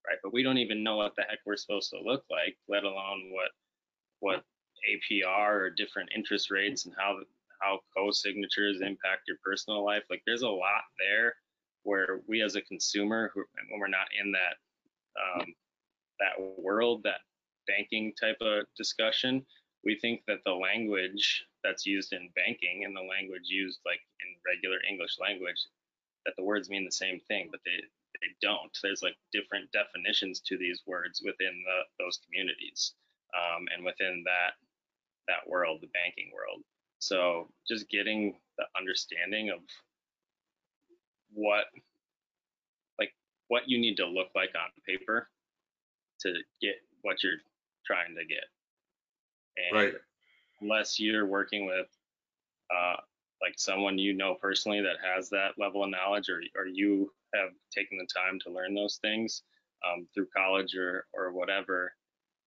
right? 0.09 0.18
But 0.22 0.32
we 0.32 0.43
don't 0.43 0.59
even 0.59 0.82
know 0.82 0.97
what 0.97 1.14
the 1.16 1.22
heck 1.22 1.41
we're 1.45 1.57
supposed 1.57 1.91
to 1.91 2.01
look 2.01 2.24
like, 2.30 2.57
let 2.68 2.84
alone 2.84 3.30
what 3.30 3.51
what 4.20 4.45
APR 4.88 5.53
or 5.53 5.70
different 5.70 6.11
interest 6.14 6.51
rates 6.51 6.86
and 6.86 6.95
how 6.99 7.18
how 7.61 7.80
co-signatures 7.97 8.80
impact 8.80 9.28
your 9.28 9.36
personal 9.45 9.84
life. 9.84 10.03
Like 10.09 10.22
there's 10.26 10.43
a 10.43 10.49
lot 10.49 10.82
there 10.99 11.34
where 11.82 12.20
we 12.26 12.43
as 12.43 12.57
a 12.57 12.62
consumer, 12.62 13.30
who, 13.34 13.45
when 13.70 13.80
we're 13.80 13.88
not 13.88 14.09
in 14.22 14.32
that 14.32 14.57
um, 15.20 15.47
that 16.18 16.59
world, 16.59 17.03
that 17.05 17.20
banking 17.70 18.12
type 18.20 18.38
of 18.40 18.64
discussion, 18.76 19.44
we 19.84 19.98
think 20.00 20.22
that 20.26 20.42
the 20.44 20.52
language 20.52 21.44
that's 21.62 21.86
used 21.86 22.12
in 22.12 22.28
banking 22.34 22.84
and 22.84 22.96
the 22.96 23.06
language 23.06 23.46
used 23.46 23.80
like 23.86 24.00
in 24.20 24.28
regular 24.44 24.78
English 24.88 25.16
language, 25.20 25.60
that 26.26 26.34
the 26.36 26.44
words 26.44 26.68
mean 26.68 26.84
the 26.84 26.92
same 27.04 27.20
thing, 27.28 27.48
but 27.50 27.60
they 27.64 27.78
they 28.20 28.32
don't. 28.42 28.76
There's 28.82 29.02
like 29.02 29.16
different 29.32 29.70
definitions 29.72 30.40
to 30.46 30.58
these 30.58 30.82
words 30.86 31.22
within 31.24 31.54
the, 31.64 32.04
those 32.04 32.18
communities 32.26 32.94
um, 33.34 33.66
and 33.74 33.84
within 33.84 34.24
that 34.26 34.58
that 35.28 35.48
world, 35.48 35.78
the 35.80 35.94
banking 35.94 36.30
world. 36.34 36.62
So 36.98 37.48
just 37.68 37.88
getting 37.88 38.36
the 38.58 38.64
understanding 38.76 39.50
of 39.50 39.60
what 41.32 41.64
like 42.98 43.12
what 43.48 43.62
you 43.68 43.78
need 43.78 43.96
to 43.96 44.06
look 44.06 44.28
like 44.34 44.50
on 44.54 44.70
paper 44.86 45.28
to 46.20 46.34
get 46.60 46.74
what 47.02 47.22
you're 47.22 47.40
trying 47.87 48.14
to 48.16 48.24
get. 48.24 48.45
And 49.57 49.76
Right. 49.76 49.95
unless 50.61 50.99
you're 51.01 51.26
working 51.26 51.66
with 51.66 51.87
uh, 52.74 52.97
like 53.43 53.55
someone 53.57 53.99
you 53.99 54.12
know 54.12 54.35
personally 54.35 54.81
that 54.83 54.97
has 55.03 55.28
that 55.31 55.53
level 55.59 55.85
of 55.85 55.91
knowledge 55.91 56.28
or, 56.28 56.41
or 56.57 56.66
you 56.66 57.12
have 57.35 57.51
taken 57.74 57.99
the 57.99 58.07
time 58.14 58.39
to 58.41 58.53
learn 58.53 58.74
those 58.74 58.99
things 59.03 59.43
um, 59.85 60.07
through 60.14 60.26
college 60.37 60.74
or, 60.74 61.07
or 61.12 61.33
whatever, 61.33 61.93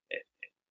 it, 0.09 0.23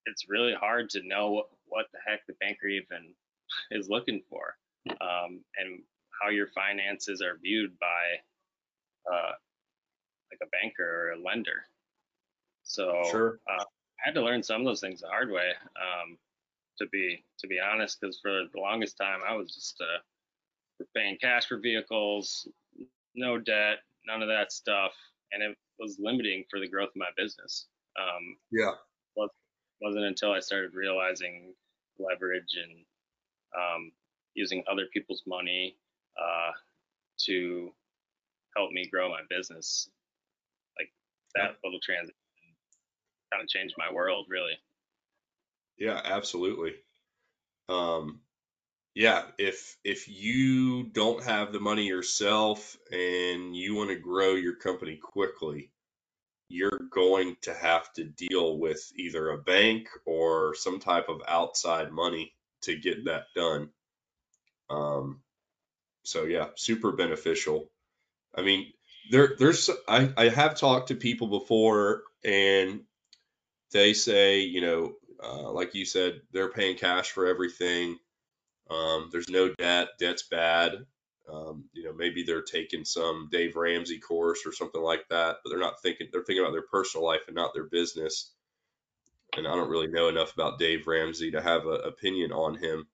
it's 0.06 0.28
really 0.28 0.54
hard 0.54 0.90
to 0.90 1.02
know 1.06 1.30
what, 1.30 1.46
what 1.66 1.86
the 1.92 1.98
heck 2.06 2.26
the 2.26 2.34
banker 2.40 2.66
even 2.68 3.14
is 3.70 3.88
looking 3.88 4.22
for 4.28 4.56
um, 5.00 5.42
and 5.56 5.82
how 6.22 6.28
your 6.28 6.48
finances 6.48 7.20
are 7.22 7.38
viewed 7.42 7.78
by 7.78 9.12
uh, 9.12 9.32
like 10.30 10.40
a 10.42 10.46
banker 10.50 10.84
or 10.84 11.10
a 11.12 11.22
lender. 11.22 11.64
So 12.62 13.02
Sure. 13.10 13.40
uh, 13.50 13.64
I 14.02 14.08
had 14.08 14.14
to 14.14 14.22
learn 14.22 14.42
some 14.42 14.60
of 14.60 14.66
those 14.66 14.80
things 14.80 15.00
the 15.00 15.08
hard 15.08 15.30
way. 15.30 15.52
Um, 15.76 16.18
to 16.78 16.86
be 16.88 17.24
to 17.38 17.46
be 17.46 17.58
honest, 17.60 18.00
because 18.00 18.18
for 18.20 18.44
the 18.52 18.60
longest 18.60 18.96
time 18.96 19.20
I 19.26 19.34
was 19.34 19.54
just 19.54 19.80
uh, 19.80 20.84
paying 20.96 21.18
cash 21.20 21.46
for 21.46 21.58
vehicles, 21.58 22.48
no 23.14 23.38
debt, 23.38 23.78
none 24.06 24.22
of 24.22 24.28
that 24.28 24.52
stuff, 24.52 24.92
and 25.32 25.42
it 25.42 25.56
was 25.78 25.98
limiting 26.00 26.44
for 26.50 26.60
the 26.60 26.68
growth 26.68 26.90
of 26.90 26.96
my 26.96 27.10
business. 27.16 27.66
Um, 27.98 28.38
Yeah. 28.50 28.72
wasn't 29.82 30.04
until 30.04 30.32
I 30.32 30.38
started 30.40 30.74
realizing 30.74 31.54
leverage 31.98 32.56
and 32.56 32.84
um, 33.56 33.92
using 34.34 34.62
other 34.70 34.86
people's 34.92 35.22
money 35.26 35.76
uh, 36.16 36.52
to 37.26 37.72
help 38.56 38.70
me 38.70 38.86
grow 38.86 39.08
my 39.10 39.22
business. 39.28 39.90
Like 40.78 40.90
that 41.34 41.56
little 41.64 41.80
transition 41.80 42.14
kind 43.32 43.42
of 43.42 43.48
changed 43.48 43.74
my 43.78 43.92
world, 43.92 44.26
really. 44.28 44.52
Yeah, 45.78 46.00
absolutely. 46.04 46.74
Um, 47.68 48.20
yeah, 48.94 49.24
if 49.38 49.76
if 49.84 50.08
you 50.08 50.84
don't 50.84 51.24
have 51.24 51.52
the 51.52 51.60
money 51.60 51.86
yourself 51.86 52.76
and 52.90 53.56
you 53.56 53.74
want 53.74 53.88
to 53.88 53.96
grow 53.96 54.34
your 54.34 54.56
company 54.56 54.96
quickly, 54.96 55.70
you're 56.48 56.80
going 56.90 57.36
to 57.42 57.54
have 57.54 57.90
to 57.94 58.04
deal 58.04 58.58
with 58.58 58.92
either 58.96 59.30
a 59.30 59.38
bank 59.38 59.88
or 60.04 60.54
some 60.54 60.78
type 60.78 61.08
of 61.08 61.22
outside 61.26 61.90
money 61.90 62.34
to 62.62 62.76
get 62.78 63.06
that 63.06 63.24
done. 63.34 63.70
Um, 64.68 65.22
so 66.04 66.24
yeah, 66.24 66.48
super 66.56 66.92
beneficial. 66.92 67.70
I 68.34 68.42
mean, 68.42 68.72
there 69.10 69.34
there's 69.38 69.70
I 69.88 70.12
I 70.16 70.28
have 70.28 70.56
talked 70.58 70.88
to 70.88 70.94
people 70.94 71.28
before 71.28 72.02
and 72.24 72.82
they 73.72 73.94
say, 73.94 74.40
you 74.40 74.60
know, 74.60 74.94
uh, 75.22 75.50
like 75.50 75.74
you 75.74 75.84
said, 75.84 76.20
they're 76.32 76.50
paying 76.50 76.76
cash 76.76 77.10
for 77.10 77.26
everything. 77.26 77.98
Um, 78.70 79.08
there's 79.12 79.28
no 79.28 79.54
debt. 79.54 79.90
Debt's 79.98 80.24
bad. 80.24 80.86
Um, 81.32 81.64
you 81.72 81.84
know, 81.84 81.92
maybe 81.92 82.22
they're 82.22 82.42
taking 82.42 82.84
some 82.84 83.28
Dave 83.30 83.56
Ramsey 83.56 83.98
course 83.98 84.44
or 84.44 84.52
something 84.52 84.82
like 84.82 85.06
that, 85.08 85.36
but 85.42 85.50
they're 85.50 85.58
not 85.58 85.80
thinking. 85.80 86.08
They're 86.12 86.24
thinking 86.24 86.44
about 86.44 86.52
their 86.52 86.62
personal 86.62 87.06
life 87.06 87.22
and 87.26 87.36
not 87.36 87.54
their 87.54 87.64
business. 87.64 88.32
And 89.36 89.46
I 89.46 89.54
don't 89.54 89.70
really 89.70 89.86
know 89.86 90.08
enough 90.08 90.34
about 90.34 90.58
Dave 90.58 90.86
Ramsey 90.86 91.30
to 91.30 91.40
have 91.40 91.66
an 91.66 91.80
opinion 91.84 92.32
on 92.32 92.56
him, 92.56 92.86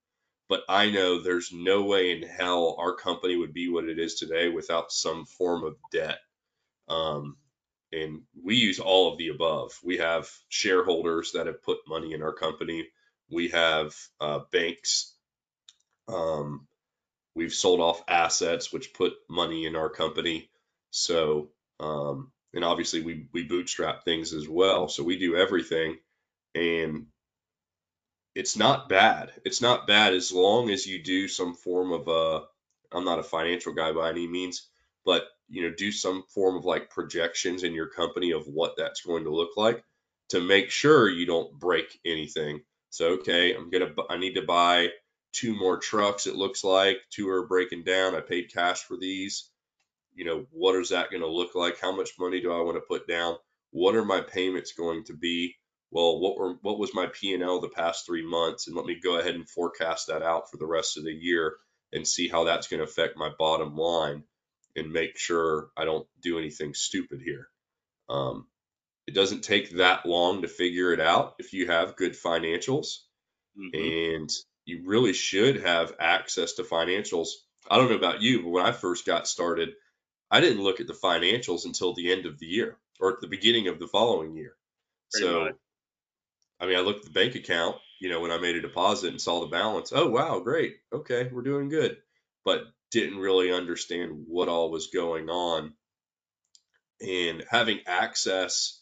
but 0.49 0.62
I 0.68 0.91
know 0.91 1.20
there's 1.20 1.53
no 1.53 1.83
way 1.83 2.12
in 2.12 2.22
hell 2.22 2.76
our 2.79 2.95
company 2.95 3.37
would 3.37 3.53
be 3.53 3.68
what 3.68 3.89
it 3.89 3.99
is 3.99 4.14
today 4.14 4.49
without 4.49 4.93
some 4.93 5.24
form 5.24 5.64
of 5.64 5.76
debt. 5.91 6.18
Um, 6.89 7.37
and 7.93 8.22
we 8.43 8.57
use 8.57 8.80
all 8.80 9.12
of 9.12 9.18
the 9.18 9.28
above. 9.28 9.78
We 9.82 9.99
have 9.99 10.28
shareholders 10.49 11.32
that 11.32 11.47
have 11.47 11.62
put 11.62 11.78
money 11.89 12.12
in 12.12 12.22
our 12.22 12.32
company. 12.32 12.86
We 13.30 13.49
have 13.49 13.95
uh, 14.20 14.41
banks. 14.53 15.14
Um, 16.07 16.66
we've 17.34 17.53
sold 17.53 17.80
off 17.80 18.03
assets, 18.09 18.72
which 18.72 18.95
put 18.95 19.14
money 19.28 19.66
in 19.66 19.76
our 19.76 19.89
company. 19.89 20.51
So, 20.91 21.51
um, 21.80 22.32
and 22.55 22.64
obviously 22.64 23.03
we 23.03 23.28
we 23.32 23.45
bootstrap 23.45 24.05
things 24.05 24.32
as 24.32 24.49
well. 24.49 24.89
So 24.89 25.03
we 25.03 25.18
do 25.18 25.36
everything, 25.36 25.99
and 26.55 27.07
it's 28.34 28.57
not 28.57 28.89
bad. 28.89 29.32
It's 29.45 29.61
not 29.61 29.86
bad 29.86 30.14
as 30.14 30.32
long 30.32 30.70
as 30.70 30.86
you 30.86 31.03
do 31.03 31.28
some 31.28 31.55
form 31.55 31.93
of 31.93 32.09
a. 32.09 32.47
I'm 32.91 33.05
not 33.05 33.18
a 33.18 33.22
financial 33.24 33.74
guy 33.74 33.93
by 33.93 34.11
any 34.11 34.26
means, 34.26 34.68
but 35.05 35.24
you 35.49 35.62
know 35.62 35.74
do 35.76 35.90
some 35.90 36.24
form 36.34 36.57
of 36.57 36.64
like 36.64 36.90
projections 36.90 37.62
in 37.62 37.72
your 37.72 37.88
company 37.88 38.32
of 38.32 38.46
what 38.46 38.74
that's 38.76 39.01
going 39.01 39.24
to 39.24 39.34
look 39.34 39.57
like 39.57 39.82
to 40.28 40.40
make 40.40 40.70
sure 40.70 41.09
you 41.09 41.26
don't 41.26 41.59
break 41.59 41.99
anything. 42.05 42.61
So 42.90 43.14
okay 43.14 43.55
i'm 43.55 43.70
gonna 43.70 43.92
i 44.09 44.16
need 44.16 44.34
to 44.34 44.42
buy 44.42 44.88
two 45.32 45.55
more 45.55 45.78
trucks 45.78 46.26
it 46.26 46.36
looks 46.36 46.64
like 46.64 46.99
two 47.11 47.28
are 47.28 47.46
breaking 47.46 47.84
down 47.84 48.14
i 48.14 48.20
paid 48.20 48.53
cash 48.53 48.82
for 48.82 48.96
these. 48.96 49.51
You 50.14 50.24
know 50.24 50.46
what 50.51 50.74
is 50.76 50.90
that 50.90 51.11
going 51.11 51.22
to 51.22 51.28
look 51.28 51.55
like? 51.55 51.80
How 51.80 51.94
much 51.94 52.18
money 52.18 52.40
do 52.40 52.53
i 52.53 52.61
want 52.61 52.76
to 52.76 52.80
put 52.80 53.07
down? 53.07 53.36
What 53.70 53.94
are 53.94 54.05
my 54.05 54.20
payments 54.20 54.72
going 54.72 55.05
to 55.05 55.14
be? 55.14 55.57
Well 55.90 56.20
what 56.20 56.38
were 56.38 56.55
what 56.62 56.78
was 56.78 56.94
my 56.94 57.07
p&l 57.07 57.61
the 57.61 57.68
past 57.68 58.05
three 58.05 58.26
months? 58.26 58.66
And 58.66 58.76
let 58.76 58.86
me 58.86 58.99
go 59.03 59.18
ahead 59.18 59.34
and 59.34 59.49
forecast 59.49 60.09
that 60.09 60.22
out 60.22 60.51
for 60.51 60.57
the 60.59 60.66
rest 60.66 60.99
of 60.99 61.05
the 61.05 61.12
year 61.12 61.57
and 61.92 62.07
see 62.07 62.28
how 62.28 62.44
that's 62.44 62.68
going 62.68 62.78
to 62.78 62.84
affect 62.84 63.16
my 63.16 63.30
bottom 63.38 63.76
line 63.76 64.24
and 64.79 64.93
make 64.93 65.18
sure 65.18 65.70
I 65.76 65.85
don't 65.85 66.09
do 66.20 66.39
anything 66.39 66.74
stupid 66.74 67.20
here. 67.22 67.49
Um, 68.09 68.49
it 69.07 69.14
doesn't 69.14 69.43
take 69.43 69.70
that 69.72 70.07
long 70.07 70.43
to 70.43 70.49
figure 70.49 70.93
it 70.93 71.01
out 71.01 71.37
if 71.39 71.53
you 71.53 71.66
have 71.66 71.97
good 71.97 72.12
financials, 72.14 73.01
Mhm. 73.57 73.72
and 73.74 74.31
you 74.64 74.83
really 74.87 75.12
should 75.12 75.57
have 75.57 75.97
access 75.99 76.55
to 76.55 76.62
financials. 76.62 77.29
I 77.70 77.76
don't 77.76 77.91
know 77.91 77.97
about 77.97 78.22
you, 78.22 78.43
but 78.43 78.51
when 78.51 78.66
I 78.66 78.72
first 78.72 79.07
got 79.07 79.29
started, 79.29 79.74
I 80.31 80.41
didn't 80.41 80.62
look 80.62 80.81
at 80.81 80.87
the 80.87 80.95
financials 80.95 81.64
until 81.64 81.95
the 81.95 82.12
end 82.12 82.26
of 82.26 82.39
the 82.39 82.47
year 82.47 82.79
or 83.01 83.12
at 83.14 83.20
the 83.20 83.29
beginning 83.29 83.68
of 83.68 83.79
the 83.79 83.89
following 83.89 84.37
year. 84.37 84.57
Pretty 85.11 85.26
so, 85.26 85.45
much. 85.45 85.55
I 86.61 86.66
mean, 86.66 86.76
I 86.76 86.81
looked 86.81 87.01
at 87.01 87.05
the 87.07 87.11
bank 87.20 87.35
account, 87.35 87.76
you 88.01 88.09
know, 88.09 88.20
when 88.20 88.31
I 88.31 88.39
made 88.39 88.57
a 88.57 88.61
deposit 88.61 89.11
and 89.11 89.20
saw 89.20 89.41
the 89.41 89.47
balance. 89.47 89.93
Oh, 89.93 90.09
wow, 90.09 90.41
great. 90.41 90.76
Okay, 90.93 91.29
we're 91.33 91.43
doing 91.43 91.68
good. 91.68 92.03
But 92.45 92.64
didn't 92.91 93.18
really 93.18 93.53
understand 93.53 94.24
what 94.26 94.49
all 94.49 94.70
was 94.70 94.89
going 94.89 95.28
on. 95.28 95.74
And 97.01 97.45
having 97.49 97.80
access 97.86 98.80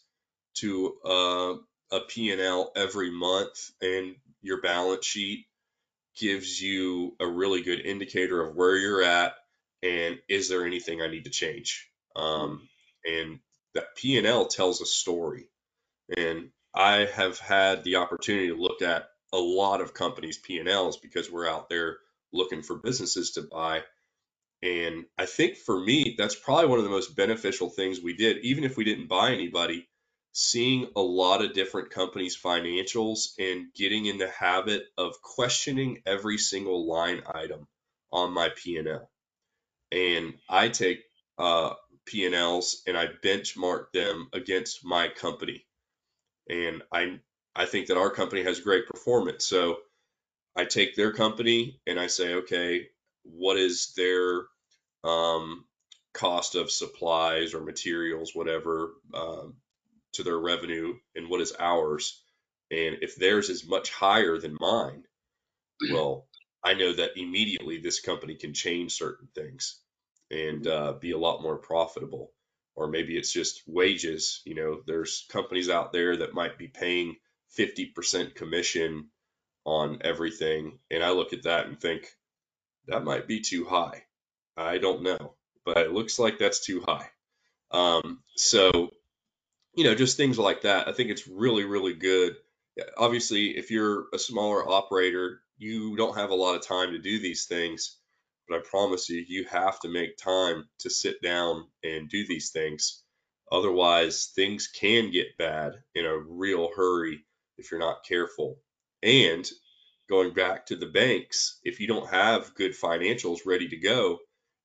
to 0.55 0.95
uh, 1.05 1.53
a 1.91 1.99
P&L 2.07 2.71
every 2.75 3.11
month 3.11 3.71
and 3.81 4.15
your 4.41 4.61
balance 4.61 5.05
sheet 5.05 5.45
gives 6.17 6.59
you 6.59 7.15
a 7.19 7.27
really 7.27 7.61
good 7.61 7.79
indicator 7.79 8.41
of 8.41 8.55
where 8.55 8.75
you're 8.75 9.03
at 9.03 9.35
and 9.83 10.17
is 10.27 10.49
there 10.49 10.65
anything 10.65 11.01
I 11.01 11.07
need 11.07 11.25
to 11.25 11.29
change. 11.29 11.87
Um, 12.15 12.67
and 13.05 13.39
that 13.75 13.95
P&L 13.95 14.47
tells 14.47 14.81
a 14.81 14.85
story. 14.85 15.49
And 16.15 16.49
I 16.73 17.05
have 17.05 17.37
had 17.39 17.83
the 17.83 17.97
opportunity 17.97 18.47
to 18.47 18.55
look 18.55 18.81
at 18.81 19.09
a 19.33 19.37
lot 19.37 19.81
of 19.81 19.93
companies' 19.93 20.37
P&Ls 20.37 20.97
because 20.97 21.31
we're 21.31 21.49
out 21.49 21.69
there 21.69 21.97
looking 22.33 22.63
for 22.63 22.75
businesses 22.75 23.31
to 23.31 23.43
buy. 23.43 23.83
And 24.63 25.05
I 25.17 25.25
think 25.27 25.57
for 25.57 25.79
me, 25.79 26.15
that's 26.17 26.35
probably 26.35 26.67
one 26.67 26.79
of 26.79 26.85
the 26.85 26.91
most 26.91 27.15
beneficial 27.15 27.69
things 27.69 28.01
we 28.01 28.15
did, 28.15 28.39
even 28.45 28.63
if 28.65 28.77
we 28.77 28.85
didn't 28.85 29.07
buy 29.09 29.31
anybody, 29.31 29.87
seeing 30.33 30.89
a 30.95 31.01
lot 31.01 31.43
of 31.43 31.53
different 31.53 31.91
companies' 31.91 32.37
financials 32.37 33.29
and 33.39 33.73
getting 33.75 34.07
in 34.07 34.17
the 34.19 34.29
habit 34.29 34.85
of 34.97 35.21
questioning 35.21 36.01
every 36.05 36.37
single 36.39 36.87
line 36.89 37.21
item 37.33 37.67
on 38.11 38.33
my 38.33 38.49
P&L. 38.55 39.09
And 39.91 40.35
I 40.49 40.69
take 40.69 40.99
uh, 41.37 41.73
P&Ls 42.05 42.83
and 42.87 42.97
I 42.97 43.07
benchmark 43.23 43.91
them 43.93 44.29
against 44.33 44.85
my 44.85 45.09
company 45.09 45.61
and 46.49 46.83
I 46.93 47.19
I 47.55 47.67
think 47.67 47.87
that 47.87 47.97
our 47.97 48.11
company 48.11 48.43
has 48.43 48.61
great 48.61 48.87
performance. 48.87 49.47
So 49.47 49.77
I 50.55 50.65
take 50.65 50.95
their 50.95 51.13
company 51.13 51.81
and 51.87 51.99
I 51.99 52.07
say, 52.07 52.35
okay, 52.35 52.87
what 53.33 53.57
is 53.57 53.93
their 53.97 54.43
um, 55.03 55.65
cost 56.13 56.55
of 56.55 56.71
supplies 56.71 57.53
or 57.53 57.61
materials, 57.61 58.31
whatever, 58.35 58.93
um, 59.13 59.55
to 60.13 60.23
their 60.23 60.39
revenue, 60.39 60.95
and 61.15 61.29
what 61.29 61.41
is 61.41 61.53
ours? 61.59 62.21
And 62.71 62.97
if 63.01 63.15
theirs 63.17 63.49
is 63.49 63.67
much 63.67 63.91
higher 63.91 64.37
than 64.39 64.57
mine, 64.59 65.03
well, 65.91 66.27
I 66.63 66.73
know 66.75 66.93
that 66.93 67.17
immediately 67.17 67.79
this 67.79 68.01
company 68.01 68.35
can 68.35 68.53
change 68.53 68.93
certain 68.93 69.29
things 69.35 69.79
and 70.31 70.67
uh, 70.67 70.93
be 70.93 71.11
a 71.11 71.17
lot 71.19 71.41
more 71.43 71.57
profitable. 71.57 72.31
or 72.75 72.87
maybe 72.89 73.17
it's 73.17 73.33
just 73.33 73.63
wages. 73.67 74.41
You 74.45 74.55
know, 74.55 74.81
there's 74.87 75.25
companies 75.31 75.69
out 75.69 75.93
there 75.93 76.17
that 76.17 76.33
might 76.35 76.57
be 76.57 76.67
paying 76.69 77.17
50% 77.57 78.35
commission 78.35 79.09
on 79.65 79.99
everything. 80.03 80.79
And 80.91 81.03
I 81.03 81.11
look 81.11 81.33
at 81.33 81.43
that 81.43 81.67
and 81.67 81.79
think 81.79 82.07
that 82.87 83.03
might 83.03 83.27
be 83.27 83.41
too 83.41 83.65
high. 83.65 84.03
I 84.55 84.77
don't 84.77 85.03
know, 85.03 85.35
but 85.65 85.77
it 85.77 85.91
looks 85.91 86.19
like 86.19 86.39
that's 86.39 86.65
too 86.65 86.83
high. 86.85 87.07
Um, 87.71 88.23
so, 88.35 88.91
you 89.75 89.83
know, 89.83 89.95
just 89.95 90.17
things 90.17 90.39
like 90.39 90.61
that. 90.61 90.87
I 90.87 90.93
think 90.93 91.09
it's 91.09 91.27
really, 91.27 91.65
really 91.65 91.93
good. 91.93 92.35
Obviously, 92.97 93.57
if 93.57 93.71
you're 93.71 94.05
a 94.13 94.19
smaller 94.19 94.67
operator, 94.67 95.41
you 95.57 95.95
don't 95.95 96.17
have 96.17 96.29
a 96.29 96.35
lot 96.35 96.55
of 96.55 96.65
time 96.65 96.91
to 96.91 96.99
do 96.99 97.19
these 97.19 97.45
things. 97.45 97.97
But 98.47 98.57
I 98.57 98.61
promise 98.61 99.09
you, 99.09 99.23
you 99.27 99.45
have 99.45 99.79
to 99.81 99.89
make 99.89 100.17
time 100.17 100.69
to 100.79 100.89
sit 100.89 101.21
down 101.21 101.67
and 101.83 102.09
do 102.09 102.25
these 102.25 102.51
things. 102.51 103.03
Otherwise, 103.51 104.31
things 104.35 104.67
can 104.67 105.11
get 105.11 105.37
bad 105.37 105.73
in 105.95 106.05
a 106.05 106.17
real 106.17 106.69
hurry 106.75 107.25
if 107.57 107.71
you're 107.71 107.79
not 107.79 108.05
careful. 108.05 108.59
And 109.03 109.49
going 110.09 110.33
back 110.33 110.67
to 110.67 110.75
the 110.75 110.85
banks, 110.85 111.59
if 111.63 111.79
you 111.79 111.87
don't 111.87 112.09
have 112.09 112.55
good 112.55 112.73
financials 112.73 113.39
ready 113.45 113.67
to 113.69 113.77
go 113.77 114.19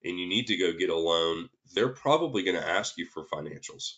and 0.04 0.18
you 0.18 0.28
need 0.28 0.46
to 0.48 0.56
go 0.56 0.72
get 0.72 0.90
a 0.90 0.96
loan, 0.96 1.48
they're 1.74 1.88
probably 1.88 2.42
going 2.42 2.56
to 2.56 2.68
ask 2.68 2.98
you 2.98 3.06
for 3.06 3.24
financials. 3.24 3.94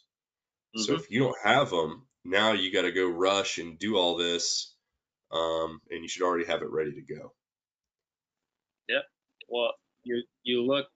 Mm-hmm. 0.76 0.82
So 0.82 0.94
if 0.94 1.10
you 1.10 1.20
don't 1.20 1.36
have 1.42 1.70
them, 1.70 2.06
now 2.24 2.52
you 2.52 2.72
got 2.72 2.82
to 2.82 2.92
go 2.92 3.08
rush 3.08 3.58
and 3.58 3.78
do 3.78 3.96
all 3.96 4.16
this, 4.16 4.74
um, 5.30 5.80
and 5.90 6.02
you 6.02 6.08
should 6.08 6.22
already 6.22 6.46
have 6.46 6.62
it 6.62 6.70
ready 6.70 6.92
to 6.92 7.14
go. 7.14 7.32
Yep. 8.88 9.02
Well, 9.48 9.72
you 10.02 10.22
you 10.42 10.62
look 10.62 10.86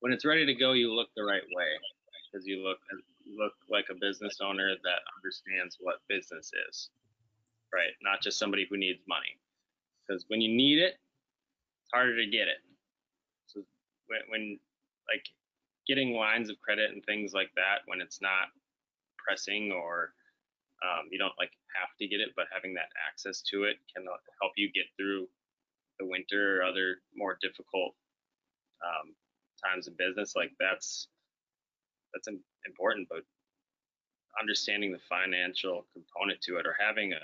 when 0.00 0.12
it's 0.12 0.24
ready 0.24 0.46
to 0.46 0.54
go, 0.54 0.72
you 0.72 0.92
look 0.92 1.08
the 1.16 1.24
right 1.24 1.42
way 1.54 1.66
because 2.30 2.46
you 2.46 2.62
look 2.62 2.78
you 3.24 3.36
look 3.38 3.52
like 3.70 3.86
a 3.90 3.94
business 3.94 4.38
owner 4.42 4.74
that 4.82 5.00
understands 5.16 5.76
what 5.80 5.96
business 6.08 6.50
is, 6.68 6.90
right? 7.72 7.92
Not 8.02 8.22
just 8.22 8.38
somebody 8.38 8.66
who 8.68 8.76
needs 8.76 9.00
money. 9.08 9.38
Because 10.08 10.24
when 10.28 10.40
you 10.40 10.54
need 10.54 10.78
it, 10.78 10.94
it's 11.82 11.92
harder 11.92 12.16
to 12.16 12.30
get 12.30 12.48
it. 12.48 12.58
So 13.46 13.62
when, 14.06 14.20
when 14.28 14.58
like 15.12 15.24
getting 15.86 16.14
lines 16.14 16.50
of 16.50 16.58
credit 16.60 16.90
and 16.92 17.04
things 17.04 17.32
like 17.32 17.50
that, 17.56 17.82
when 17.86 18.00
it's 18.00 18.20
not 18.22 18.48
pressing 19.18 19.72
or 19.72 20.12
um, 20.82 21.08
you 21.10 21.18
don't 21.18 21.36
like 21.38 21.50
have 21.74 21.90
to 22.00 22.08
get 22.08 22.20
it, 22.20 22.30
but 22.36 22.46
having 22.52 22.74
that 22.74 22.88
access 23.06 23.42
to 23.50 23.64
it 23.64 23.76
can 23.94 24.04
help 24.40 24.52
you 24.56 24.70
get 24.72 24.86
through 24.96 25.28
the 25.98 26.06
winter 26.06 26.60
or 26.60 26.64
other 26.64 26.96
more 27.14 27.36
difficult 27.42 27.94
um, 28.84 29.14
times 29.64 29.88
in 29.88 29.94
business. 29.98 30.34
Like 30.36 30.52
that's 30.60 31.08
that's 32.14 32.28
important, 32.66 33.08
but 33.10 33.24
understanding 34.40 34.92
the 34.92 35.00
financial 35.08 35.84
component 35.92 36.40
to 36.42 36.56
it 36.56 36.66
or 36.66 36.76
having 36.78 37.12
a 37.12 37.20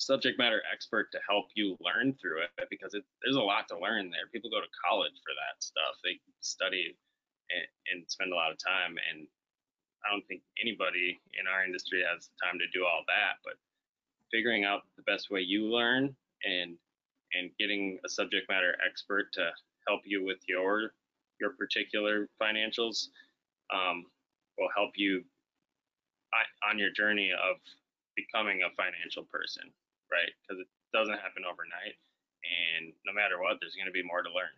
subject 0.00 0.38
matter 0.38 0.62
expert 0.72 1.12
to 1.12 1.20
help 1.28 1.52
you 1.54 1.76
learn 1.84 2.16
through 2.16 2.40
it 2.40 2.50
because 2.72 2.94
it, 2.94 3.04
there's 3.22 3.36
a 3.36 3.44
lot 3.44 3.68
to 3.68 3.78
learn 3.78 4.08
there. 4.08 4.32
People 4.32 4.48
go 4.48 4.60
to 4.60 4.78
college 4.80 5.14
for 5.20 5.36
that 5.36 5.60
stuff. 5.60 6.00
They 6.02 6.16
study 6.40 6.96
and, 7.52 7.66
and 7.92 7.98
spend 8.08 8.32
a 8.32 8.36
lot 8.36 8.50
of 8.50 8.56
time. 8.56 8.96
And 8.96 9.28
I 10.00 10.08
don't 10.08 10.24
think 10.24 10.40
anybody 10.56 11.20
in 11.36 11.44
our 11.44 11.64
industry 11.64 12.00
has 12.00 12.32
the 12.32 12.36
time 12.40 12.56
to 12.58 12.68
do 12.72 12.88
all 12.88 13.04
that. 13.12 13.44
But 13.44 13.60
figuring 14.32 14.64
out 14.64 14.88
the 14.96 15.04
best 15.04 15.30
way 15.30 15.40
you 15.40 15.68
learn 15.68 16.16
and 16.44 16.76
and 17.32 17.50
getting 17.60 17.98
a 18.04 18.08
subject 18.08 18.48
matter 18.48 18.74
expert 18.84 19.32
to 19.34 19.50
help 19.86 20.00
you 20.04 20.24
with 20.24 20.38
your 20.48 20.94
your 21.40 21.50
particular 21.50 22.28
financials 22.40 23.08
um, 23.72 24.04
will 24.58 24.68
help 24.74 24.92
you 24.96 25.22
on 26.68 26.78
your 26.78 26.90
journey 26.90 27.32
of 27.32 27.56
becoming 28.14 28.62
a 28.62 28.74
financial 28.76 29.24
person, 29.24 29.64
right? 30.10 30.30
Because 30.42 30.60
it 30.60 30.68
doesn't 30.92 31.22
happen 31.22 31.46
overnight, 31.46 31.96
and 32.44 32.92
no 33.06 33.12
matter 33.14 33.40
what, 33.40 33.58
there's 33.60 33.78
going 33.78 33.90
to 33.90 33.94
be 33.94 34.04
more 34.04 34.22
to 34.22 34.32
learn. 34.32 34.52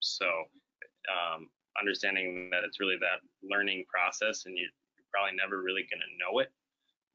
So, 0.00 0.28
um, 1.10 1.48
understanding 1.80 2.50
that 2.50 2.64
it's 2.64 2.80
really 2.80 2.98
that 3.00 3.24
learning 3.42 3.84
process, 3.88 4.46
and 4.46 4.56
you're 4.56 4.72
probably 5.10 5.36
never 5.36 5.62
really 5.62 5.86
going 5.88 6.02
to 6.02 6.18
know 6.20 6.40
it, 6.40 6.52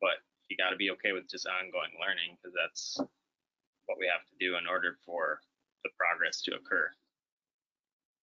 but 0.02 0.20
you 0.50 0.58
got 0.58 0.72
to 0.72 0.76
be 0.76 0.92
okay 0.92 1.12
with 1.12 1.30
just 1.30 1.48
ongoing 1.48 1.94
learning 2.00 2.38
because 2.38 2.54
that's 2.54 2.98
what 3.86 3.98
we 4.00 4.08
have 4.08 4.26
to 4.26 4.36
do 4.40 4.58
in 4.58 4.68
order 4.68 4.98
for 5.06 5.40
the 5.84 5.90
progress 5.98 6.42
to 6.44 6.56
occur. 6.56 6.90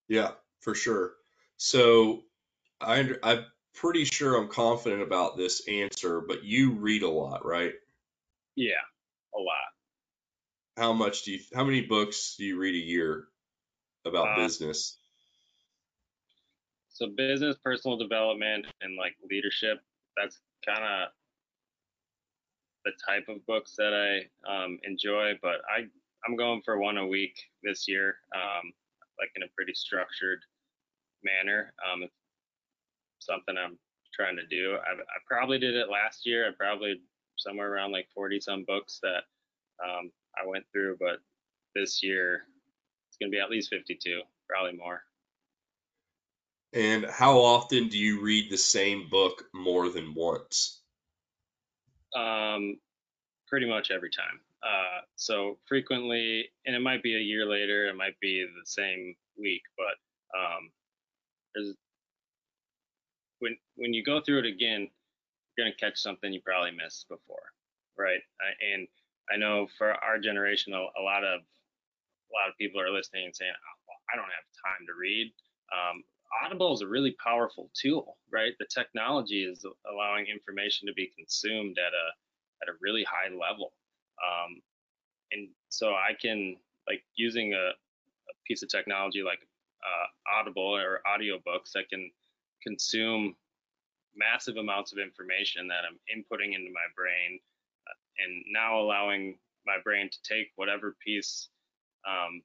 Yeah, 0.08 0.32
for 0.60 0.74
sure. 0.74 1.14
So 1.56 2.24
I 2.80 3.14
I'm 3.22 3.46
pretty 3.74 4.04
sure 4.04 4.36
I'm 4.36 4.48
confident 4.48 5.02
about 5.02 5.36
this 5.36 5.66
answer, 5.68 6.20
but 6.20 6.44
you 6.44 6.72
read 6.72 7.02
a 7.02 7.10
lot, 7.10 7.44
right? 7.44 7.74
Yeah, 8.56 8.82
a 9.34 9.38
lot. 9.38 9.56
How 10.76 10.92
much 10.92 11.24
do 11.24 11.32
you? 11.32 11.40
How 11.54 11.64
many 11.64 11.82
books 11.82 12.36
do 12.38 12.44
you 12.44 12.58
read 12.58 12.74
a 12.74 12.86
year 12.86 13.28
about 14.06 14.28
uh, 14.28 14.36
business? 14.36 14.98
So 16.88 17.08
business, 17.16 17.56
personal 17.62 17.96
development, 17.96 18.66
and 18.80 18.96
like 18.96 19.16
leadership. 19.28 19.80
That's 20.16 20.38
kind 20.66 20.84
of 20.84 21.08
the 22.84 22.92
type 23.06 23.28
of 23.28 23.44
books 23.46 23.74
that 23.76 23.92
I 23.92 24.64
um, 24.64 24.78
enjoy. 24.84 25.38
But 25.42 25.56
I 25.68 25.86
I'm 26.26 26.36
going 26.36 26.62
for 26.64 26.78
one 26.78 26.98
a 26.98 27.06
week 27.06 27.36
this 27.62 27.86
year. 27.88 28.16
Um, 28.34 28.72
like 29.20 29.30
in 29.36 29.42
a 29.42 29.52
pretty 29.54 29.74
structured 29.74 30.40
manner. 31.22 31.72
Um, 31.84 32.02
it's 32.02 32.16
something 33.20 33.54
I'm 33.54 33.78
trying 34.12 34.36
to 34.36 34.46
do. 34.48 34.76
I, 34.80 34.96
I 34.96 35.18
probably 35.28 35.58
did 35.58 35.76
it 35.76 35.92
last 35.92 36.26
year. 36.26 36.48
I 36.48 36.52
probably 36.56 37.00
somewhere 37.40 37.72
around 37.72 37.92
like 37.92 38.08
40 38.14 38.40
some 38.40 38.64
books 38.64 39.00
that 39.02 39.24
um, 39.82 40.10
I 40.36 40.46
went 40.46 40.64
through, 40.72 40.96
but 41.00 41.18
this 41.74 42.02
year 42.02 42.46
it's 43.08 43.16
going 43.18 43.30
to 43.30 43.34
be 43.36 43.40
at 43.40 43.50
least 43.50 43.70
52, 43.70 44.22
probably 44.48 44.76
more. 44.76 45.02
And 46.72 47.04
how 47.06 47.38
often 47.38 47.88
do 47.88 47.98
you 47.98 48.22
read 48.22 48.50
the 48.50 48.58
same 48.58 49.08
book 49.10 49.44
more 49.52 49.88
than 49.88 50.14
once? 50.14 50.80
Um, 52.14 52.78
pretty 53.48 53.68
much 53.68 53.90
every 53.90 54.10
time. 54.10 54.40
Uh, 54.62 55.00
so 55.16 55.58
frequently, 55.66 56.48
and 56.66 56.76
it 56.76 56.80
might 56.80 57.02
be 57.02 57.16
a 57.16 57.20
year 57.20 57.46
later, 57.46 57.88
it 57.88 57.96
might 57.96 58.18
be 58.20 58.44
the 58.44 58.66
same 58.66 59.16
week, 59.38 59.62
but 59.76 60.38
um, 60.38 60.70
there's 61.54 61.74
when 63.38 63.56
when 63.76 63.94
you 63.94 64.04
go 64.04 64.20
through 64.20 64.40
it 64.40 64.46
again, 64.46 64.88
you're 65.56 65.66
gonna 65.66 65.76
catch 65.76 65.98
something 65.98 66.32
you 66.32 66.40
probably 66.40 66.72
missed 66.72 67.08
before, 67.08 67.52
right? 67.98 68.20
And 68.74 68.86
I 69.32 69.36
know 69.36 69.68
for 69.78 69.92
our 70.04 70.18
generation, 70.18 70.72
a, 70.72 71.02
lot 71.02 71.24
of 71.24 71.40
a 71.40 72.32
lot 72.34 72.48
of 72.48 72.56
people 72.58 72.80
are 72.80 72.90
listening 72.90 73.26
and 73.26 73.36
saying, 73.36 73.52
oh, 73.52 73.94
"I 74.12 74.16
don't 74.16 74.24
have 74.24 74.46
time 74.64 74.86
to 74.86 74.94
read." 74.94 75.32
Um, 75.72 76.04
Audible 76.44 76.72
is 76.72 76.80
a 76.80 76.86
really 76.86 77.16
powerful 77.22 77.70
tool, 77.74 78.18
right? 78.32 78.52
The 78.58 78.66
technology 78.72 79.44
is 79.44 79.64
allowing 79.90 80.26
information 80.26 80.86
to 80.86 80.94
be 80.94 81.12
consumed 81.16 81.76
at 81.78 81.92
a 81.92 82.06
at 82.62 82.68
a 82.68 82.78
really 82.80 83.04
high 83.04 83.32
level. 83.34 83.72
Um, 84.20 84.60
and 85.32 85.48
so 85.68 85.94
I 85.94 86.12
can 86.20 86.56
like 86.88 87.02
using 87.16 87.54
a, 87.54 87.70
a 87.70 88.34
piece 88.46 88.62
of 88.62 88.68
technology 88.68 89.22
like 89.22 89.40
uh, 89.82 90.38
Audible 90.38 90.76
or 90.76 91.00
audiobooks 91.06 91.72
that 91.74 91.88
can 91.88 92.10
consume 92.62 93.34
massive 94.20 94.56
amounts 94.56 94.92
of 94.92 94.98
information 94.98 95.66
that 95.68 95.88
I'm 95.88 95.96
inputting 96.12 96.52
into 96.52 96.70
my 96.70 96.88
brain 96.94 97.40
uh, 97.88 97.96
and 98.20 98.44
now 98.52 98.78
allowing 98.78 99.38
my 99.64 99.76
brain 99.82 100.10
to 100.12 100.18
take 100.22 100.52
whatever 100.56 100.96
piece 101.04 101.48
um, 102.06 102.42